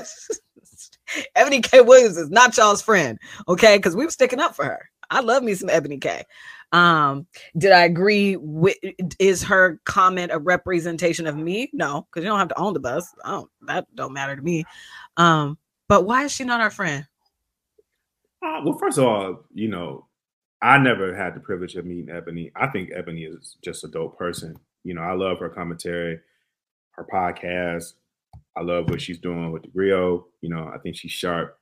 Eboni 1.35 1.63
K. 1.63 1.81
Williams 1.81 2.17
is 2.17 2.29
not 2.29 2.55
y'all's 2.57 2.81
friend. 2.81 3.19
Okay. 3.47 3.77
Because 3.77 3.95
we 3.95 4.05
were 4.05 4.11
sticking 4.11 4.39
up 4.39 4.55
for 4.55 4.65
her. 4.65 4.89
I 5.09 5.21
love 5.21 5.43
me 5.43 5.53
some 5.55 5.69
Eboni 5.69 5.99
K. 5.99 6.23
Um, 6.71 7.25
did 7.57 7.71
I 7.71 7.83
agree 7.83 8.35
with 8.35 8.77
is 9.17 9.43
her 9.43 9.79
comment 9.85 10.31
a 10.31 10.39
representation 10.39 11.25
of 11.25 11.35
me? 11.35 11.69
No, 11.73 12.07
because 12.09 12.23
you 12.23 12.29
don't 12.29 12.39
have 12.39 12.49
to 12.49 12.59
own 12.59 12.73
the 12.73 12.79
bus. 12.79 13.11
That 13.61 13.87
don't 13.95 14.13
matter 14.13 14.35
to 14.35 14.41
me. 14.41 14.65
Um, 15.17 15.57
but 15.87 16.05
why 16.05 16.25
is 16.25 16.31
she 16.31 16.43
not 16.43 16.61
our 16.61 16.69
friend? 16.69 17.07
Uh, 18.45 18.61
well, 18.63 18.77
first 18.77 18.97
of 18.97 19.05
all, 19.05 19.43
you 19.53 19.67
know, 19.67 20.07
I 20.61 20.77
never 20.77 21.15
had 21.15 21.35
the 21.35 21.39
privilege 21.39 21.75
of 21.75 21.85
meeting 21.85 22.13
Eboni. 22.13 22.51
I 22.55 22.67
think 22.67 22.91
Eboni 22.91 23.27
is 23.27 23.57
just 23.63 23.83
a 23.83 23.87
dope 23.87 24.17
person. 24.17 24.55
You 24.83 24.93
know, 24.93 25.01
I 25.01 25.13
love 25.13 25.39
her 25.39 25.49
commentary, 25.49 26.19
her 26.91 27.07
podcast. 27.11 27.93
I 28.57 28.61
love 28.61 28.89
what 28.89 29.01
she's 29.01 29.19
doing 29.19 29.51
with 29.51 29.63
the 29.63 29.69
Grio. 29.69 30.27
You 30.41 30.49
know, 30.49 30.71
I 30.73 30.77
think 30.79 30.95
she's 30.95 31.11
sharp. 31.11 31.57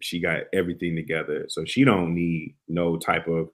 She 0.00 0.20
got 0.20 0.44
everything 0.52 0.96
together. 0.96 1.46
So 1.48 1.64
she 1.64 1.84
don't 1.84 2.14
need 2.14 2.56
no 2.68 2.96
type 2.96 3.28
of 3.28 3.50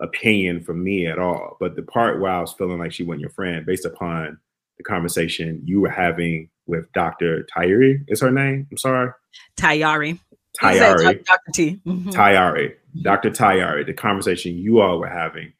opinion 0.00 0.62
from 0.62 0.82
me 0.82 1.06
at 1.06 1.18
all. 1.18 1.56
But 1.60 1.76
the 1.76 1.82
part 1.82 2.20
where 2.20 2.30
I 2.30 2.40
was 2.40 2.52
feeling 2.52 2.78
like 2.78 2.92
she 2.92 3.04
wasn't 3.04 3.22
your 3.22 3.30
friend, 3.30 3.66
based 3.66 3.84
upon 3.84 4.38
the 4.78 4.84
conversation 4.84 5.62
you 5.64 5.80
were 5.80 5.90
having 5.90 6.50
with 6.66 6.90
Dr. 6.92 7.46
Tyari, 7.54 8.04
is 8.08 8.20
her 8.20 8.30
name? 8.30 8.66
I'm 8.70 8.76
sorry. 8.76 9.10
Tayari. 9.56 10.18
Tayari. 10.60 11.24
Dr. 11.24 11.52
T. 11.52 11.80
Mm-hmm. 11.86 12.10
Tayari. 12.10 12.74
Dr. 13.02 13.30
Tayari, 13.30 13.86
the 13.86 13.94
conversation 13.94 14.56
you 14.56 14.80
all 14.80 14.98
were 14.98 15.08
having, 15.08 15.52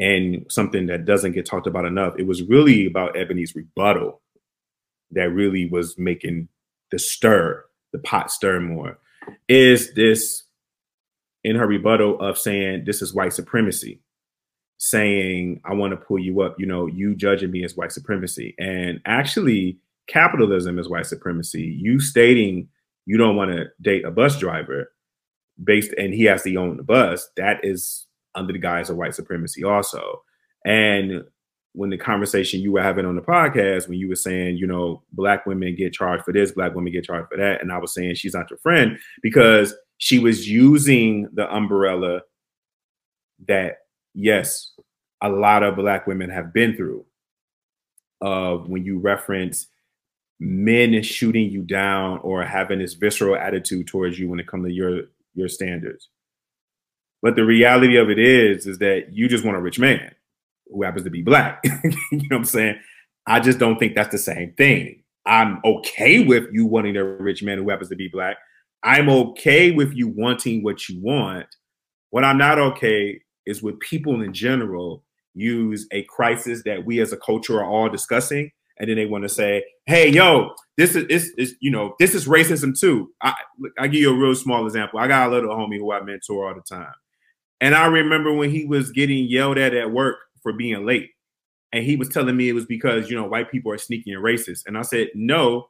and 0.00 0.46
something 0.48 0.86
that 0.86 1.04
doesn't 1.04 1.32
get 1.32 1.44
talked 1.44 1.66
about 1.66 1.84
enough. 1.84 2.14
It 2.18 2.26
was 2.26 2.42
really 2.42 2.86
about 2.86 3.14
Eboni's 3.14 3.54
rebuttal 3.54 4.22
that 5.12 5.30
really 5.30 5.68
was 5.68 5.98
making 5.98 6.48
the 6.90 6.98
stir, 6.98 7.64
the 7.92 7.98
pot 7.98 8.30
stir 8.30 8.60
more. 8.60 8.98
Is 9.46 9.92
this 9.94 10.44
in 11.44 11.56
her 11.56 11.66
rebuttal 11.66 12.18
of 12.20 12.38
saying 12.38 12.84
this 12.86 13.02
is 13.02 13.14
white 13.14 13.34
supremacy, 13.34 14.00
saying 14.78 15.60
I 15.64 15.74
want 15.74 15.92
to 15.92 15.96
pull 15.96 16.18
you 16.18 16.40
up, 16.40 16.56
you 16.58 16.66
know, 16.66 16.86
you 16.86 17.14
judging 17.14 17.50
me 17.50 17.62
as 17.64 17.76
white 17.76 17.92
supremacy. 17.92 18.54
And 18.58 19.00
actually, 19.04 19.78
capitalism 20.06 20.78
is 20.78 20.88
white 20.88 21.06
supremacy. 21.06 21.62
You 21.62 22.00
stating 22.00 22.68
you 23.04 23.18
don't 23.18 23.36
want 23.36 23.50
to 23.50 23.66
date 23.82 24.04
a 24.04 24.10
bus 24.10 24.38
driver 24.38 24.92
based 25.62 25.92
and 25.98 26.14
he 26.14 26.24
has 26.24 26.42
to 26.42 26.56
own 26.56 26.78
the 26.78 26.82
bus, 26.82 27.28
that 27.36 27.58
is 27.62 28.06
under 28.34 28.52
the 28.52 28.58
guise 28.58 28.90
of 28.90 28.96
white 28.96 29.14
supremacy 29.14 29.64
also. 29.64 30.22
And 30.64 31.24
when 31.72 31.90
the 31.90 31.98
conversation 31.98 32.60
you 32.60 32.72
were 32.72 32.82
having 32.82 33.06
on 33.06 33.16
the 33.16 33.22
podcast, 33.22 33.88
when 33.88 33.98
you 33.98 34.08
were 34.08 34.16
saying, 34.16 34.56
you 34.56 34.66
know, 34.66 35.02
black 35.12 35.46
women 35.46 35.76
get 35.76 35.92
charged 35.92 36.24
for 36.24 36.32
this, 36.32 36.52
black 36.52 36.74
women 36.74 36.92
get 36.92 37.04
charged 37.04 37.28
for 37.28 37.36
that, 37.36 37.60
and 37.60 37.72
I 37.72 37.78
was 37.78 37.94
saying 37.94 38.14
she's 38.16 38.34
not 38.34 38.50
your 38.50 38.58
friend 38.58 38.98
because 39.22 39.74
she 39.98 40.18
was 40.18 40.48
using 40.48 41.28
the 41.32 41.52
umbrella 41.54 42.22
that 43.46 43.78
yes 44.14 44.72
a 45.22 45.28
lot 45.28 45.62
of 45.62 45.76
black 45.76 46.06
women 46.06 46.30
have 46.30 46.52
been 46.52 46.76
through 46.76 47.04
of 48.20 48.68
when 48.68 48.84
you 48.84 48.98
reference 48.98 49.66
men 50.40 51.02
shooting 51.02 51.50
you 51.50 51.62
down 51.62 52.18
or 52.22 52.42
having 52.42 52.78
this 52.78 52.94
visceral 52.94 53.36
attitude 53.36 53.86
towards 53.86 54.18
you 54.18 54.28
when 54.28 54.40
it 54.40 54.46
comes 54.46 54.66
to 54.66 54.72
your 54.72 55.02
your 55.34 55.48
standards 55.48 56.08
But 57.22 57.36
the 57.36 57.44
reality 57.44 57.96
of 57.96 58.08
it 58.10 58.18
is, 58.18 58.66
is 58.66 58.78
that 58.78 59.12
you 59.12 59.28
just 59.28 59.44
want 59.44 59.56
a 59.56 59.60
rich 59.60 59.78
man 59.78 60.14
who 60.70 60.82
happens 60.82 61.04
to 61.04 61.10
be 61.10 61.22
black. 61.22 61.60
you 61.64 61.72
know 62.12 62.26
what 62.30 62.36
I'm 62.36 62.44
saying? 62.44 62.80
I 63.26 63.40
just 63.40 63.58
don't 63.58 63.78
think 63.78 63.94
that's 63.94 64.10
the 64.10 64.18
same 64.18 64.54
thing. 64.56 65.02
I'm 65.26 65.60
okay 65.64 66.24
with 66.24 66.46
you 66.52 66.66
wanting 66.66 66.96
a 66.96 67.04
rich 67.04 67.42
man 67.42 67.58
who 67.58 67.68
happens 67.68 67.90
to 67.90 67.96
be 67.96 68.08
black. 68.08 68.38
I'm 68.82 69.10
okay 69.10 69.70
with 69.70 69.92
you 69.92 70.08
wanting 70.08 70.62
what 70.62 70.88
you 70.88 71.00
want. 71.02 71.46
What 72.10 72.24
I'm 72.24 72.38
not 72.38 72.58
okay 72.58 73.20
is 73.46 73.62
with 73.62 73.78
people 73.80 74.22
in 74.22 74.32
general 74.32 75.04
use 75.34 75.86
a 75.92 76.02
crisis 76.04 76.62
that 76.64 76.84
we 76.86 77.00
as 77.00 77.12
a 77.12 77.16
culture 77.18 77.60
are 77.60 77.70
all 77.70 77.88
discussing 77.88 78.50
and 78.80 78.88
then 78.88 78.96
they 78.96 79.06
want 79.06 79.22
to 79.22 79.28
say, 79.28 79.62
"Hey, 79.84 80.08
yo, 80.08 80.54
this 80.78 80.96
is, 80.96 81.04
is, 81.04 81.32
is 81.36 81.54
you 81.60 81.70
know 81.70 81.94
this 82.00 82.14
is 82.14 82.26
racism 82.26 82.78
too." 82.78 83.12
I 83.22 83.34
I 83.78 83.86
give 83.86 84.00
you 84.00 84.10
a 84.10 84.18
real 84.18 84.34
small 84.34 84.64
example. 84.66 84.98
I 84.98 85.06
got 85.06 85.28
a 85.28 85.30
little 85.30 85.54
homie 85.54 85.76
who 85.76 85.92
I 85.92 86.00
mentor 86.00 86.48
all 86.48 86.54
the 86.54 86.62
time, 86.62 86.94
and 87.60 87.74
I 87.74 87.86
remember 87.86 88.32
when 88.32 88.50
he 88.50 88.64
was 88.64 88.90
getting 88.90 89.26
yelled 89.26 89.58
at 89.58 89.74
at 89.74 89.90
work 89.90 90.18
for 90.42 90.52
being 90.52 90.86
late, 90.86 91.10
and 91.72 91.84
he 91.84 91.96
was 91.96 92.08
telling 92.08 92.36
me 92.36 92.48
it 92.48 92.54
was 92.54 92.66
because 92.66 93.10
you 93.10 93.16
know 93.16 93.26
white 93.26 93.50
people 93.50 93.72
are 93.72 93.78
sneaky 93.78 94.12
and 94.12 94.22
racist, 94.22 94.62
and 94.66 94.78
I 94.78 94.82
said, 94.82 95.08
"No, 95.14 95.68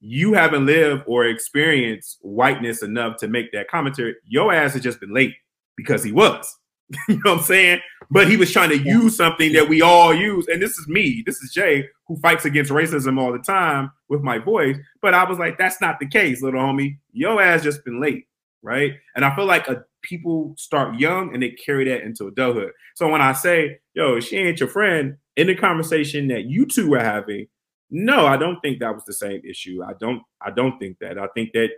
you 0.00 0.34
haven't 0.34 0.66
lived 0.66 1.04
or 1.06 1.26
experienced 1.26 2.18
whiteness 2.22 2.82
enough 2.82 3.16
to 3.18 3.28
make 3.28 3.52
that 3.52 3.68
commentary. 3.68 4.16
Your 4.26 4.52
ass 4.52 4.74
has 4.74 4.82
just 4.82 5.00
been 5.00 5.14
late 5.14 5.34
because 5.76 6.02
he 6.04 6.12
was." 6.12 6.56
you 7.08 7.16
know 7.16 7.32
what 7.32 7.38
I'm 7.38 7.44
saying? 7.44 7.80
But 8.10 8.28
he 8.28 8.36
was 8.36 8.50
trying 8.50 8.70
to 8.70 8.78
use 8.78 9.16
something 9.16 9.52
that 9.52 9.68
we 9.68 9.82
all 9.82 10.14
use. 10.14 10.46
And 10.48 10.62
this 10.62 10.78
is 10.78 10.88
me, 10.88 11.22
this 11.26 11.42
is 11.42 11.52
Jay, 11.52 11.86
who 12.06 12.16
fights 12.16 12.44
against 12.44 12.70
racism 12.70 13.20
all 13.20 13.32
the 13.32 13.38
time 13.38 13.90
with 14.08 14.22
my 14.22 14.38
voice. 14.38 14.76
But 15.02 15.14
I 15.14 15.28
was 15.28 15.38
like, 15.38 15.58
that's 15.58 15.80
not 15.80 16.00
the 16.00 16.08
case, 16.08 16.42
little 16.42 16.60
homie. 16.60 16.98
Your 17.12 17.42
ass 17.42 17.62
just 17.62 17.84
been 17.84 18.00
late, 18.00 18.26
right? 18.62 18.92
And 19.14 19.24
I 19.24 19.34
feel 19.34 19.46
like 19.46 19.68
a, 19.68 19.84
people 20.02 20.54
start 20.56 20.98
young 20.98 21.32
and 21.32 21.42
they 21.42 21.50
carry 21.50 21.84
that 21.88 22.02
into 22.02 22.26
adulthood. 22.26 22.72
So 22.94 23.08
when 23.08 23.20
I 23.20 23.32
say, 23.32 23.78
yo, 23.94 24.20
she 24.20 24.36
ain't 24.36 24.60
your 24.60 24.68
friend, 24.68 25.16
in 25.36 25.46
the 25.46 25.54
conversation 25.54 26.28
that 26.28 26.44
you 26.44 26.66
two 26.66 26.90
were 26.90 27.00
having, 27.00 27.46
no, 27.90 28.26
I 28.26 28.36
don't 28.36 28.60
think 28.60 28.80
that 28.80 28.94
was 28.94 29.04
the 29.04 29.12
same 29.12 29.40
issue. 29.48 29.82
I 29.82 29.92
don't, 30.00 30.22
I 30.40 30.50
don't 30.50 30.78
think 30.78 30.98
that. 31.00 31.18
I 31.18 31.28
think 31.34 31.52
that 31.52 31.70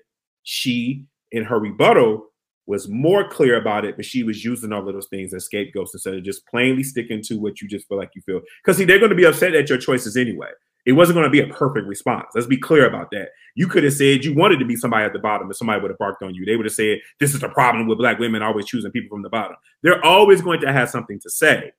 she, 0.42 1.04
in 1.30 1.44
her 1.44 1.58
rebuttal, 1.58 2.26
was 2.66 2.88
more 2.88 3.28
clear 3.28 3.60
about 3.60 3.84
it, 3.84 3.96
but 3.96 4.04
she 4.04 4.22
was 4.22 4.44
using 4.44 4.72
all 4.72 4.86
of 4.86 4.94
those 4.94 5.08
things 5.08 5.34
as 5.34 5.44
scapegoats 5.44 5.94
instead 5.94 6.14
of 6.14 6.24
just 6.24 6.46
plainly 6.46 6.82
sticking 6.82 7.22
to 7.22 7.36
what 7.36 7.60
you 7.60 7.68
just 7.68 7.88
feel 7.88 7.98
like 7.98 8.10
you 8.14 8.22
feel. 8.22 8.40
Because 8.62 8.76
see, 8.76 8.84
they're 8.84 8.98
going 8.98 9.10
to 9.10 9.16
be 9.16 9.24
upset 9.24 9.54
at 9.54 9.68
your 9.68 9.78
choices 9.78 10.16
anyway. 10.16 10.50
It 10.90 10.94
wasn't 10.94 11.14
going 11.14 11.24
to 11.24 11.30
be 11.30 11.40
a 11.40 11.46
perfect 11.46 11.86
response. 11.86 12.26
Let's 12.34 12.48
be 12.48 12.56
clear 12.56 12.84
about 12.84 13.12
that. 13.12 13.28
You 13.54 13.68
could 13.68 13.84
have 13.84 13.92
said 13.92 14.24
you 14.24 14.34
wanted 14.34 14.58
to 14.58 14.64
be 14.64 14.74
somebody 14.74 15.04
at 15.04 15.12
the 15.12 15.20
bottom, 15.20 15.46
and 15.46 15.54
somebody 15.54 15.80
would 15.80 15.92
have 15.92 15.98
barked 15.98 16.20
on 16.24 16.34
you. 16.34 16.44
They 16.44 16.56
would 16.56 16.66
have 16.66 16.74
said, 16.74 16.98
"This 17.20 17.32
is 17.32 17.40
the 17.40 17.48
problem 17.48 17.86
with 17.86 17.98
black 17.98 18.18
women 18.18 18.42
always 18.42 18.66
choosing 18.66 18.90
people 18.90 19.16
from 19.16 19.22
the 19.22 19.28
bottom." 19.28 19.56
They're 19.84 20.04
always 20.04 20.42
going 20.42 20.60
to 20.62 20.72
have 20.72 20.90
something 20.90 21.20
to 21.20 21.30
say. 21.30 21.70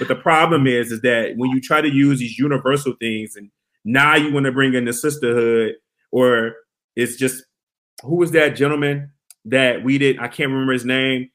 But 0.00 0.08
the 0.08 0.16
problem 0.16 0.66
is, 0.66 0.90
is 0.90 1.00
that 1.02 1.34
when 1.36 1.50
you 1.50 1.60
try 1.60 1.80
to 1.80 1.88
use 1.88 2.18
these 2.18 2.36
universal 2.36 2.94
things, 2.98 3.36
and 3.36 3.50
now 3.84 4.16
you 4.16 4.32
want 4.32 4.46
to 4.46 4.52
bring 4.52 4.74
in 4.74 4.86
the 4.86 4.92
sisterhood, 4.92 5.76
or 6.10 6.56
it's 6.96 7.14
just 7.14 7.44
who 8.02 8.16
was 8.16 8.32
that 8.32 8.56
gentleman 8.56 9.12
that 9.44 9.84
we 9.84 9.98
did. 9.98 10.18
I 10.18 10.28
can't 10.28 10.50
remember 10.50 10.72
his 10.72 10.84
name, 10.84 11.30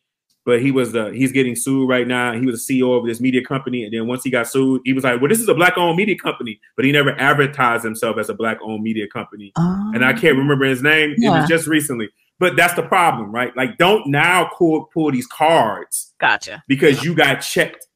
but 0.46 0.62
he 0.62 0.72
was 0.72 0.92
the 0.92 1.12
he's 1.12 1.32
getting 1.32 1.56
sued 1.56 1.88
right 1.88 2.08
now. 2.08 2.34
He 2.34 2.46
was 2.46 2.66
the 2.66 2.82
CEO 2.82 2.98
of 2.98 3.06
this 3.06 3.20
media 3.20 3.44
company, 3.44 3.84
and 3.84 3.94
then 3.94 4.08
once 4.08 4.24
he 4.24 4.30
got 4.30 4.48
sued, 4.48 4.82
he 4.86 4.94
was 4.94 5.04
like, 5.04 5.22
"Well, 5.22 5.30
this 5.30 5.40
is 5.40 5.48
a 5.48 5.54
black-owned 5.54 5.96
media 5.96 6.18
company," 6.18 6.60
but 6.76 6.86
he 6.86 6.92
never 6.92 7.12
advertised 7.20 7.84
himself 7.84 8.18
as 8.18 8.30
a 8.30 8.34
black-owned 8.34 8.84
media 8.84 9.08
company. 9.08 9.52
Um, 9.56 9.92
and 9.96 10.04
I 10.06 10.12
oh. 10.12 10.18
can't 10.18 10.38
remember 10.38 10.66
his 10.66 10.82
name. 10.82 11.16
Yeah. 11.18 11.36
It 11.36 11.40
was 11.42 11.50
just 11.50 11.68
recently. 11.68 12.10
But 12.40 12.56
that's 12.56 12.74
the 12.74 12.84
problem, 12.84 13.32
right? 13.32 13.56
Like, 13.56 13.78
don't 13.78 14.08
now 14.08 14.50
pull 14.58 14.90
pull 14.94 15.12
these 15.12 15.28
cards. 15.28 16.14
Gotcha. 16.20 16.64
Because 16.68 17.04
you 17.04 17.16
got 17.16 17.36
checked 17.36 17.88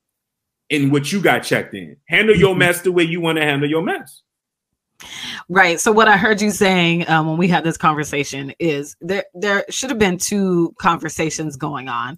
in 0.69 0.91
what 0.91 1.11
you 1.11 1.21
got 1.21 1.39
checked 1.39 1.73
in. 1.73 1.97
Handle 2.07 2.35
your 2.35 2.51
mm-hmm. 2.51 2.59
mess 2.59 2.81
the 2.81 2.91
way 2.91 3.03
you 3.03 3.21
want 3.21 3.37
to 3.37 3.43
handle 3.43 3.69
your 3.69 3.81
mess. 3.81 4.21
Right. 5.49 5.79
So 5.79 5.91
what 5.91 6.07
I 6.07 6.17
heard 6.17 6.41
you 6.41 6.51
saying 6.51 7.07
um, 7.09 7.27
when 7.27 7.37
we 7.37 7.47
had 7.47 7.63
this 7.63 7.77
conversation 7.77 8.53
is 8.59 8.95
there 8.99 9.25
there 9.33 9.63
should 9.69 9.89
have 9.89 9.99
been 9.99 10.17
two 10.17 10.73
conversations 10.79 11.55
going 11.55 11.87
on. 11.87 12.17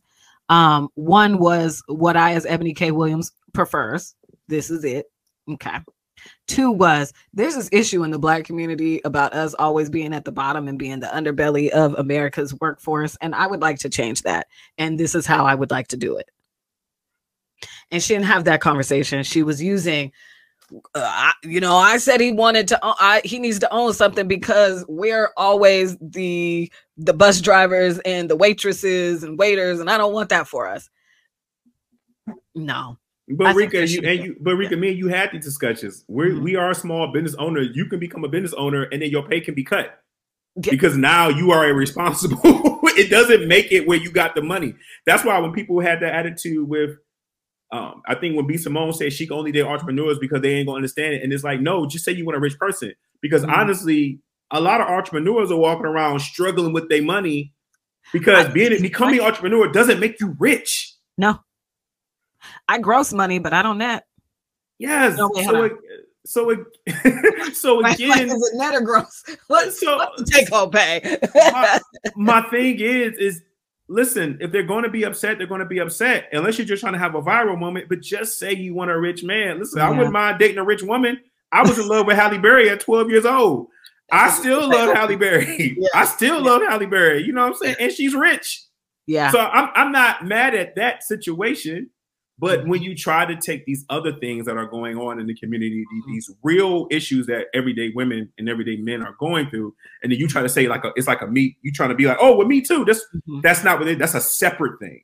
Um, 0.50 0.90
one 0.96 1.38
was 1.38 1.82
what 1.88 2.18
I, 2.18 2.34
as 2.34 2.46
Eboni 2.46 2.76
K. 2.76 2.92
Williams, 2.92 3.32
prefers. 3.54 4.16
This 4.48 4.70
is 4.70 4.84
it. 4.84 5.06
Okay. 5.50 5.78
Two 6.48 6.72
was 6.72 7.14
there's 7.34 7.56
this 7.56 7.70
issue 7.72 8.04
in 8.04 8.12
the 8.12 8.20
black 8.20 8.44
community 8.44 9.00
about 9.06 9.34
us 9.34 9.54
always 9.54 9.90
being 9.90 10.14
at 10.14 10.26
the 10.26 10.32
bottom 10.32 10.68
and 10.68 10.78
being 10.78 11.00
the 11.00 11.08
underbelly 11.08 11.70
of 11.70 11.94
America's 11.94 12.54
workforce. 12.60 13.16
And 13.22 13.34
I 13.34 13.48
would 13.48 13.62
like 13.62 13.80
to 13.80 13.90
change 13.90 14.24
that. 14.24 14.48
And 14.78 15.00
this 15.00 15.16
is 15.16 15.26
how 15.26 15.46
I 15.46 15.56
would 15.56 15.72
like 15.72 15.88
to 15.90 15.98
do 15.98 16.18
it. 16.18 16.30
And 17.92 18.02
she 18.02 18.14
didn't 18.14 18.26
have 18.26 18.46
that 18.46 18.62
conversation. 18.62 19.24
She 19.24 19.44
was 19.44 19.62
using 19.62 20.12
uh, 20.72 20.82
I, 20.96 21.34
you 21.44 21.60
know, 21.60 21.76
I 21.76 21.98
said 21.98 22.22
he 22.22 22.32
wanted 22.32 22.68
to. 22.70 22.80
I, 22.84 23.22
he 23.24 23.40
needs 23.40 23.60
to 23.60 23.74
own 23.74 23.94
something 23.94 24.28
because 24.28 24.86
we're 24.88 25.30
always 25.38 25.98
the 26.02 26.72
the 26.98 27.14
bus 27.14 27.42
drivers 27.42 28.00
and 28.00 28.30
the 28.30 28.36
waitresses 28.36 29.24
and 29.24 29.38
waiters, 29.38 29.80
and 29.80 29.90
I 29.90 29.98
don't 29.98 30.14
want 30.14 30.30
that 30.30 30.48
for 30.48 30.68
us. 30.68 30.90
No. 32.56 32.98
But 33.32 33.56
Reka, 33.56 33.88
you 33.88 34.02
and 34.04 34.20
you, 34.24 34.36
but 34.40 34.56
Reka, 34.56 34.76
me 34.76 34.90
and 34.90 34.98
you 34.98 35.08
had 35.08 35.32
these 35.32 35.46
discussions. 35.46 36.04
We 36.08 36.26
mm-hmm. 36.26 36.44
we 36.44 36.56
are 36.56 36.72
a 36.72 36.76
small 36.76 37.12
business 37.12 37.36
owner. 37.36 37.62
You 37.62 37.86
can 37.86 38.00
become 38.00 38.24
a 38.24 38.30
business 38.30 38.54
owner, 38.54 38.84
and 38.84 39.02
then 39.02 39.10
your 39.10 39.28
pay 39.28 39.40
can 39.40 39.54
be 39.54 39.64
cut 39.64 40.02
because 40.60 40.98
now 40.98 41.30
you 41.30 41.52
are 41.52 41.68
irresponsible. 41.68 42.40
it 42.44 43.10
doesn't 43.10 43.48
make 43.48 43.72
it 43.72 43.88
where 43.88 43.98
you 43.98 44.12
got 44.12 44.36
the 44.36 44.42
money. 44.42 44.74
That's 45.06 45.24
why 45.24 45.38
when 45.40 45.54
people 45.54 45.80
had 45.80 46.00
that 46.02 46.14
attitude 46.14 46.68
with 46.68 46.98
um, 47.72 48.02
I 48.08 48.16
think 48.16 48.36
when 48.36 48.48
B 48.48 48.58
Simone 48.58 48.94
said 48.94 49.14
she 49.14 49.28
can 49.28 49.38
only 49.38 49.52
date 49.52 49.64
entrepreneurs 49.64 50.18
because 50.20 50.42
they 50.42 50.56
ain't 50.56 50.68
gonna 50.68 50.78
understand 50.78 51.14
it, 51.14 51.24
and 51.24 51.32
it's 51.32 51.44
like, 51.44 51.62
no, 51.62 51.86
just 51.86 52.04
say 52.04 52.12
you 52.12 52.26
want 52.26 52.38
a 52.38 52.40
rich 52.40 52.58
person. 52.58 52.94
Because 53.22 53.44
mm-hmm. 53.44 53.52
honestly, 53.52 54.20
a 54.52 54.60
lot 54.60 54.82
of 54.82 54.88
entrepreneurs 54.88 55.52
are 55.52 55.58
walking 55.58 55.86
around 55.86 56.20
struggling 56.22 56.74
with 56.74 56.90
their 56.90 57.04
money 57.04 57.54
because 58.12 58.48
I, 58.48 58.52
being 58.52 58.82
becoming 58.82 59.20
an 59.20 59.26
entrepreneur 59.26 59.72
doesn't 59.72 60.00
make 60.00 60.20
you 60.20 60.36
rich. 60.40 60.96
No, 61.18 61.40
I 62.68 62.80
gross 62.80 63.14
money, 63.14 63.40
but 63.40 63.54
I 63.54 63.62
don't 63.62 63.78
net. 63.78 64.06
Yes. 64.80 65.18
No, 65.18 65.30
wait, 65.34 65.46
so, 65.46 65.64
it, 65.64 65.74
so, 66.26 66.50
it, 66.50 67.56
so 67.56 67.80
again, 67.86 68.30
is 68.30 68.52
it 68.52 68.58
net 68.58 68.74
or 68.74 68.82
gross? 68.82 69.24
Let's, 69.50 69.80
so, 69.80 69.98
let's 69.98 70.32
take 70.32 70.50
home 70.50 70.72
pay. 70.72 71.18
my, 71.36 71.80
my 72.16 72.42
thing 72.50 72.80
is, 72.80 73.18
is 73.18 73.42
listen, 73.90 74.38
if 74.40 74.52
they're 74.52 74.64
going 74.64 74.84
to 74.84 74.90
be 74.90 75.04
upset, 75.04 75.38
they're 75.38 75.48
going 75.48 75.60
to 75.60 75.66
be 75.66 75.80
upset. 75.80 76.30
Unless 76.32 76.58
you're 76.58 76.68
just 76.68 76.82
trying 76.82 76.94
to 76.94 77.00
have 77.00 77.16
a 77.16 77.22
viral 77.22 77.58
moment, 77.60 77.90
but 77.90 78.00
just 78.00 78.40
say 78.40 78.54
you 78.54 78.74
want 78.74 78.92
a 78.92 79.00
rich 79.00 79.24
man. 79.24 79.60
Listen, 79.60 79.80
yeah. 79.80 79.88
I 79.88 79.90
wouldn't 79.90 80.14
mind 80.14 80.40
dating 80.40 80.60
a 80.60 80.64
rich 80.64 80.84
woman. 80.84 81.20
I 81.52 81.64
was 81.64 81.78
in 81.78 81.88
love 81.88 82.06
with 82.06 82.16
Halle 82.16 82.38
Berry 82.38 82.70
at 82.70 82.80
12 82.80 83.10
years 83.10 83.26
old. 83.26 83.68
I 84.12 84.30
still 84.30 84.70
love 84.70 84.96
Halle 84.96 85.16
Berry. 85.16 85.76
Yeah. 85.78 85.88
I 85.94 86.06
still 86.06 86.42
love 86.42 86.62
Halle 86.68 86.86
Berry. 86.86 87.24
You 87.24 87.34
know 87.34 87.42
what 87.42 87.54
I'm 87.54 87.58
saying? 87.58 87.76
And 87.80 87.92
she's 87.92 88.14
rich. 88.16 88.64
Yeah. 89.06 89.32
So 89.32 89.40
I'm 89.40 89.70
I'm 89.76 89.92
not 89.92 90.26
mad 90.26 90.56
at 90.56 90.76
that 90.76 91.04
situation. 91.04 91.90
But 92.40 92.66
when 92.66 92.82
you 92.82 92.96
try 92.96 93.26
to 93.26 93.36
take 93.36 93.66
these 93.66 93.86
other 93.90 94.14
things 94.14 94.46
that 94.46 94.56
are 94.56 94.66
going 94.66 94.98
on 94.98 95.20
in 95.20 95.28
the 95.28 95.36
community, 95.36 95.84
mm-hmm. 95.84 96.12
these 96.12 96.32
real 96.42 96.88
issues 96.90 97.28
that 97.28 97.48
everyday 97.54 97.90
women 97.90 98.32
and 98.38 98.48
everyday 98.48 98.78
men 98.78 99.04
are 99.04 99.16
going 99.20 99.50
through, 99.50 99.76
and 100.02 100.12
then 100.12 100.20
you 100.20 100.28
try 100.28 100.42
to 100.42 100.50
say 100.50 100.68
like 100.68 100.86
a, 100.86 100.92
it's 100.96 101.08
like 101.08 101.22
a 101.22 101.28
me, 101.28 101.58
you 101.62 101.72
trying 101.72 101.90
to 101.90 101.96
be 101.96 102.06
like, 102.06 102.18
oh, 102.22 102.38
well, 102.38 102.48
me 102.48 102.62
too. 102.62 102.86
That's 102.86 103.06
mm-hmm. 103.14 103.42
that's 103.42 103.64
not 103.64 103.80
what 103.80 103.88
it. 103.90 104.00
That's 104.00 104.16
a 104.16 104.22
separate 104.22 104.80
thing. 104.80 105.04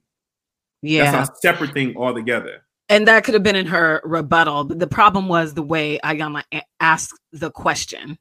Yeah, 0.81 1.11
that's 1.11 1.29
a 1.29 1.33
separate 1.41 1.73
thing 1.73 1.97
altogether. 1.97 2.63
And 2.87 3.07
that 3.07 3.23
could 3.23 3.33
have 3.33 3.43
been 3.43 3.55
in 3.55 3.65
her 3.65 3.99
rebuttal, 4.03 4.65
but 4.65 4.79
the 4.79 4.87
problem 4.87 5.27
was 5.27 5.55
the 5.55 5.63
way 5.63 5.99
Iyanla 6.03 6.43
asked 6.79 7.19
the 7.31 7.49
question. 7.49 8.17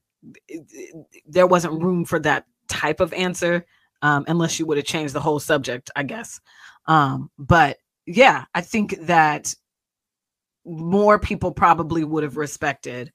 There 1.27 1.47
wasn't 1.47 1.83
room 1.83 2.07
for 2.07 2.19
that 2.21 2.47
type 2.69 3.01
of 3.01 3.13
answer, 3.13 3.67
um, 4.01 4.25
unless 4.27 4.59
you 4.59 4.65
would 4.65 4.79
have 4.79 4.87
changed 4.87 5.15
the 5.15 5.21
whole 5.21 5.39
subject, 5.39 5.91
I 5.95 6.03
guess. 6.03 6.41
Um, 6.87 7.31
but 7.39 7.77
yeah, 8.07 8.45
I 8.55 8.61
think 8.61 8.97
that 9.03 9.55
more 10.65 11.19
people 11.19 11.53
probably 11.53 12.05
would 12.05 12.23
have 12.23 12.37
respected. 12.37 13.13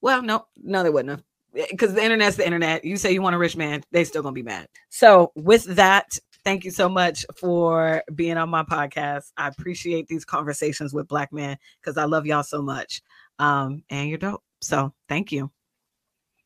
Well, 0.00 0.22
no, 0.22 0.46
no, 0.56 0.82
they 0.82 0.90
wouldn't 0.90 1.10
have. 1.10 1.22
Because 1.70 1.94
the 1.94 2.04
internet's 2.04 2.36
the 2.36 2.46
internet. 2.46 2.84
You 2.84 2.96
say 2.96 3.12
you 3.12 3.22
want 3.22 3.34
a 3.34 3.38
rich 3.38 3.56
man, 3.56 3.82
they 3.90 4.04
still 4.04 4.22
gonna 4.22 4.32
be 4.32 4.42
mad. 4.42 4.68
So 4.90 5.32
with 5.34 5.64
that, 5.64 6.18
thank 6.44 6.64
you 6.64 6.70
so 6.70 6.88
much 6.88 7.24
for 7.36 8.02
being 8.14 8.36
on 8.36 8.48
my 8.48 8.62
podcast. 8.62 9.32
I 9.36 9.48
appreciate 9.48 10.06
these 10.06 10.24
conversations 10.24 10.92
with 10.92 11.08
black 11.08 11.32
men 11.32 11.56
because 11.80 11.96
I 11.96 12.04
love 12.04 12.26
y'all 12.26 12.42
so 12.42 12.62
much. 12.62 13.02
Um, 13.38 13.82
and 13.90 14.08
you're 14.08 14.18
dope. 14.18 14.42
So 14.60 14.92
thank 15.08 15.32
you. 15.32 15.50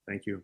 Thank 0.07 0.27
you. 0.27 0.43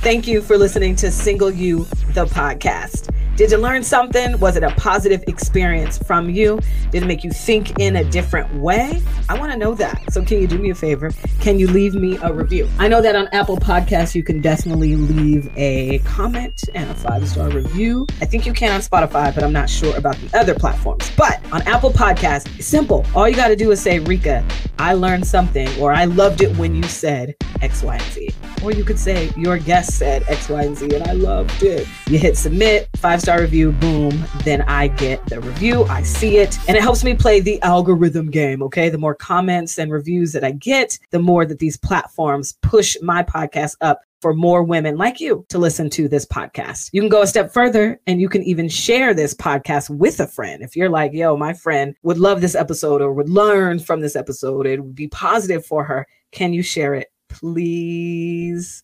Thank 0.00 0.26
you 0.26 0.40
for 0.40 0.56
listening 0.56 0.96
to 0.96 1.10
Single 1.10 1.50
You, 1.50 1.84
the 2.14 2.24
podcast. 2.24 3.14
Did 3.40 3.52
you 3.52 3.56
learn 3.56 3.82
something? 3.82 4.38
Was 4.38 4.58
it 4.58 4.62
a 4.62 4.70
positive 4.72 5.24
experience 5.26 5.96
from 5.96 6.28
you? 6.28 6.60
Did 6.90 7.04
it 7.04 7.06
make 7.06 7.24
you 7.24 7.30
think 7.30 7.80
in 7.80 7.96
a 7.96 8.04
different 8.04 8.52
way? 8.56 9.00
I 9.30 9.38
want 9.38 9.50
to 9.50 9.56
know 9.56 9.72
that. 9.76 10.12
So, 10.12 10.22
can 10.22 10.42
you 10.42 10.46
do 10.46 10.58
me 10.58 10.68
a 10.68 10.74
favor? 10.74 11.10
Can 11.40 11.58
you 11.58 11.66
leave 11.66 11.94
me 11.94 12.18
a 12.18 12.34
review? 12.34 12.68
I 12.78 12.86
know 12.86 13.00
that 13.00 13.16
on 13.16 13.28
Apple 13.28 13.56
Podcasts, 13.56 14.14
you 14.14 14.22
can 14.22 14.42
definitely 14.42 14.94
leave 14.94 15.50
a 15.56 16.00
comment 16.00 16.64
and 16.74 16.90
a 16.90 16.94
five 16.94 17.26
star 17.26 17.48
review. 17.48 18.06
I 18.20 18.26
think 18.26 18.44
you 18.44 18.52
can 18.52 18.72
on 18.72 18.82
Spotify, 18.82 19.34
but 19.34 19.42
I'm 19.42 19.54
not 19.54 19.70
sure 19.70 19.96
about 19.96 20.16
the 20.16 20.38
other 20.38 20.54
platforms. 20.54 21.10
But 21.16 21.40
on 21.50 21.62
Apple 21.62 21.92
Podcasts, 21.92 22.58
it's 22.58 22.66
simple. 22.66 23.06
All 23.14 23.26
you 23.26 23.36
got 23.36 23.48
to 23.48 23.56
do 23.56 23.70
is 23.70 23.80
say, 23.80 24.00
Reka, 24.00 24.44
I 24.78 24.92
learned 24.92 25.26
something, 25.26 25.66
or 25.80 25.94
I 25.94 26.04
loved 26.04 26.42
it 26.42 26.54
when 26.58 26.74
you 26.74 26.82
said 26.82 27.34
X, 27.62 27.82
Y, 27.82 27.94
and 27.94 28.12
Z. 28.12 28.30
Or 28.62 28.72
you 28.72 28.84
could 28.84 28.98
say, 28.98 29.30
Your 29.36 29.56
guest 29.56 29.96
said 29.96 30.24
X, 30.28 30.48
Y, 30.50 30.62
and 30.62 30.76
Z, 30.76 30.94
and 30.94 31.04
I 31.04 31.12
loved 31.12 31.62
it. 31.62 31.86
You 32.06 32.18
hit 32.18 32.36
submit, 32.36 32.88
five 32.96 33.22
star 33.30 33.42
review, 33.42 33.70
boom. 33.70 34.24
Then 34.42 34.62
I 34.62 34.88
get 34.88 35.24
the 35.26 35.40
review, 35.40 35.84
I 35.84 36.02
see 36.02 36.38
it, 36.38 36.58
and 36.66 36.76
it 36.76 36.82
helps 36.82 37.04
me 37.04 37.14
play 37.14 37.38
the 37.38 37.62
algorithm 37.62 38.28
game. 38.28 38.60
Okay. 38.60 38.88
The 38.88 38.98
more 38.98 39.14
comments 39.14 39.78
and 39.78 39.92
reviews 39.92 40.32
that 40.32 40.42
I 40.42 40.50
get, 40.50 40.98
the 41.12 41.20
more 41.20 41.46
that 41.46 41.60
these 41.60 41.76
platforms 41.76 42.54
push 42.60 42.96
my 43.02 43.22
podcast 43.22 43.76
up 43.82 44.00
for 44.20 44.34
more 44.34 44.64
women 44.64 44.96
like 44.96 45.20
you 45.20 45.46
to 45.48 45.58
listen 45.58 45.88
to 45.90 46.08
this 46.08 46.26
podcast. 46.26 46.90
You 46.92 47.02
can 47.02 47.08
go 47.08 47.22
a 47.22 47.26
step 47.28 47.52
further 47.52 48.00
and 48.08 48.20
you 48.20 48.28
can 48.28 48.42
even 48.42 48.68
share 48.68 49.14
this 49.14 49.32
podcast 49.32 49.90
with 49.90 50.18
a 50.18 50.26
friend. 50.26 50.60
If 50.60 50.74
you're 50.74 50.90
like, 50.90 51.12
yo, 51.12 51.36
my 51.36 51.52
friend 51.52 51.94
would 52.02 52.18
love 52.18 52.40
this 52.40 52.56
episode 52.56 53.00
or 53.00 53.12
would 53.12 53.28
learn 53.28 53.78
from 53.78 54.00
this 54.00 54.16
episode, 54.16 54.66
it 54.66 54.80
would 54.80 54.96
be 54.96 55.06
positive 55.06 55.64
for 55.64 55.84
her. 55.84 56.04
Can 56.32 56.52
you 56.52 56.64
share 56.64 56.96
it? 56.96 57.06
Please 57.28 58.82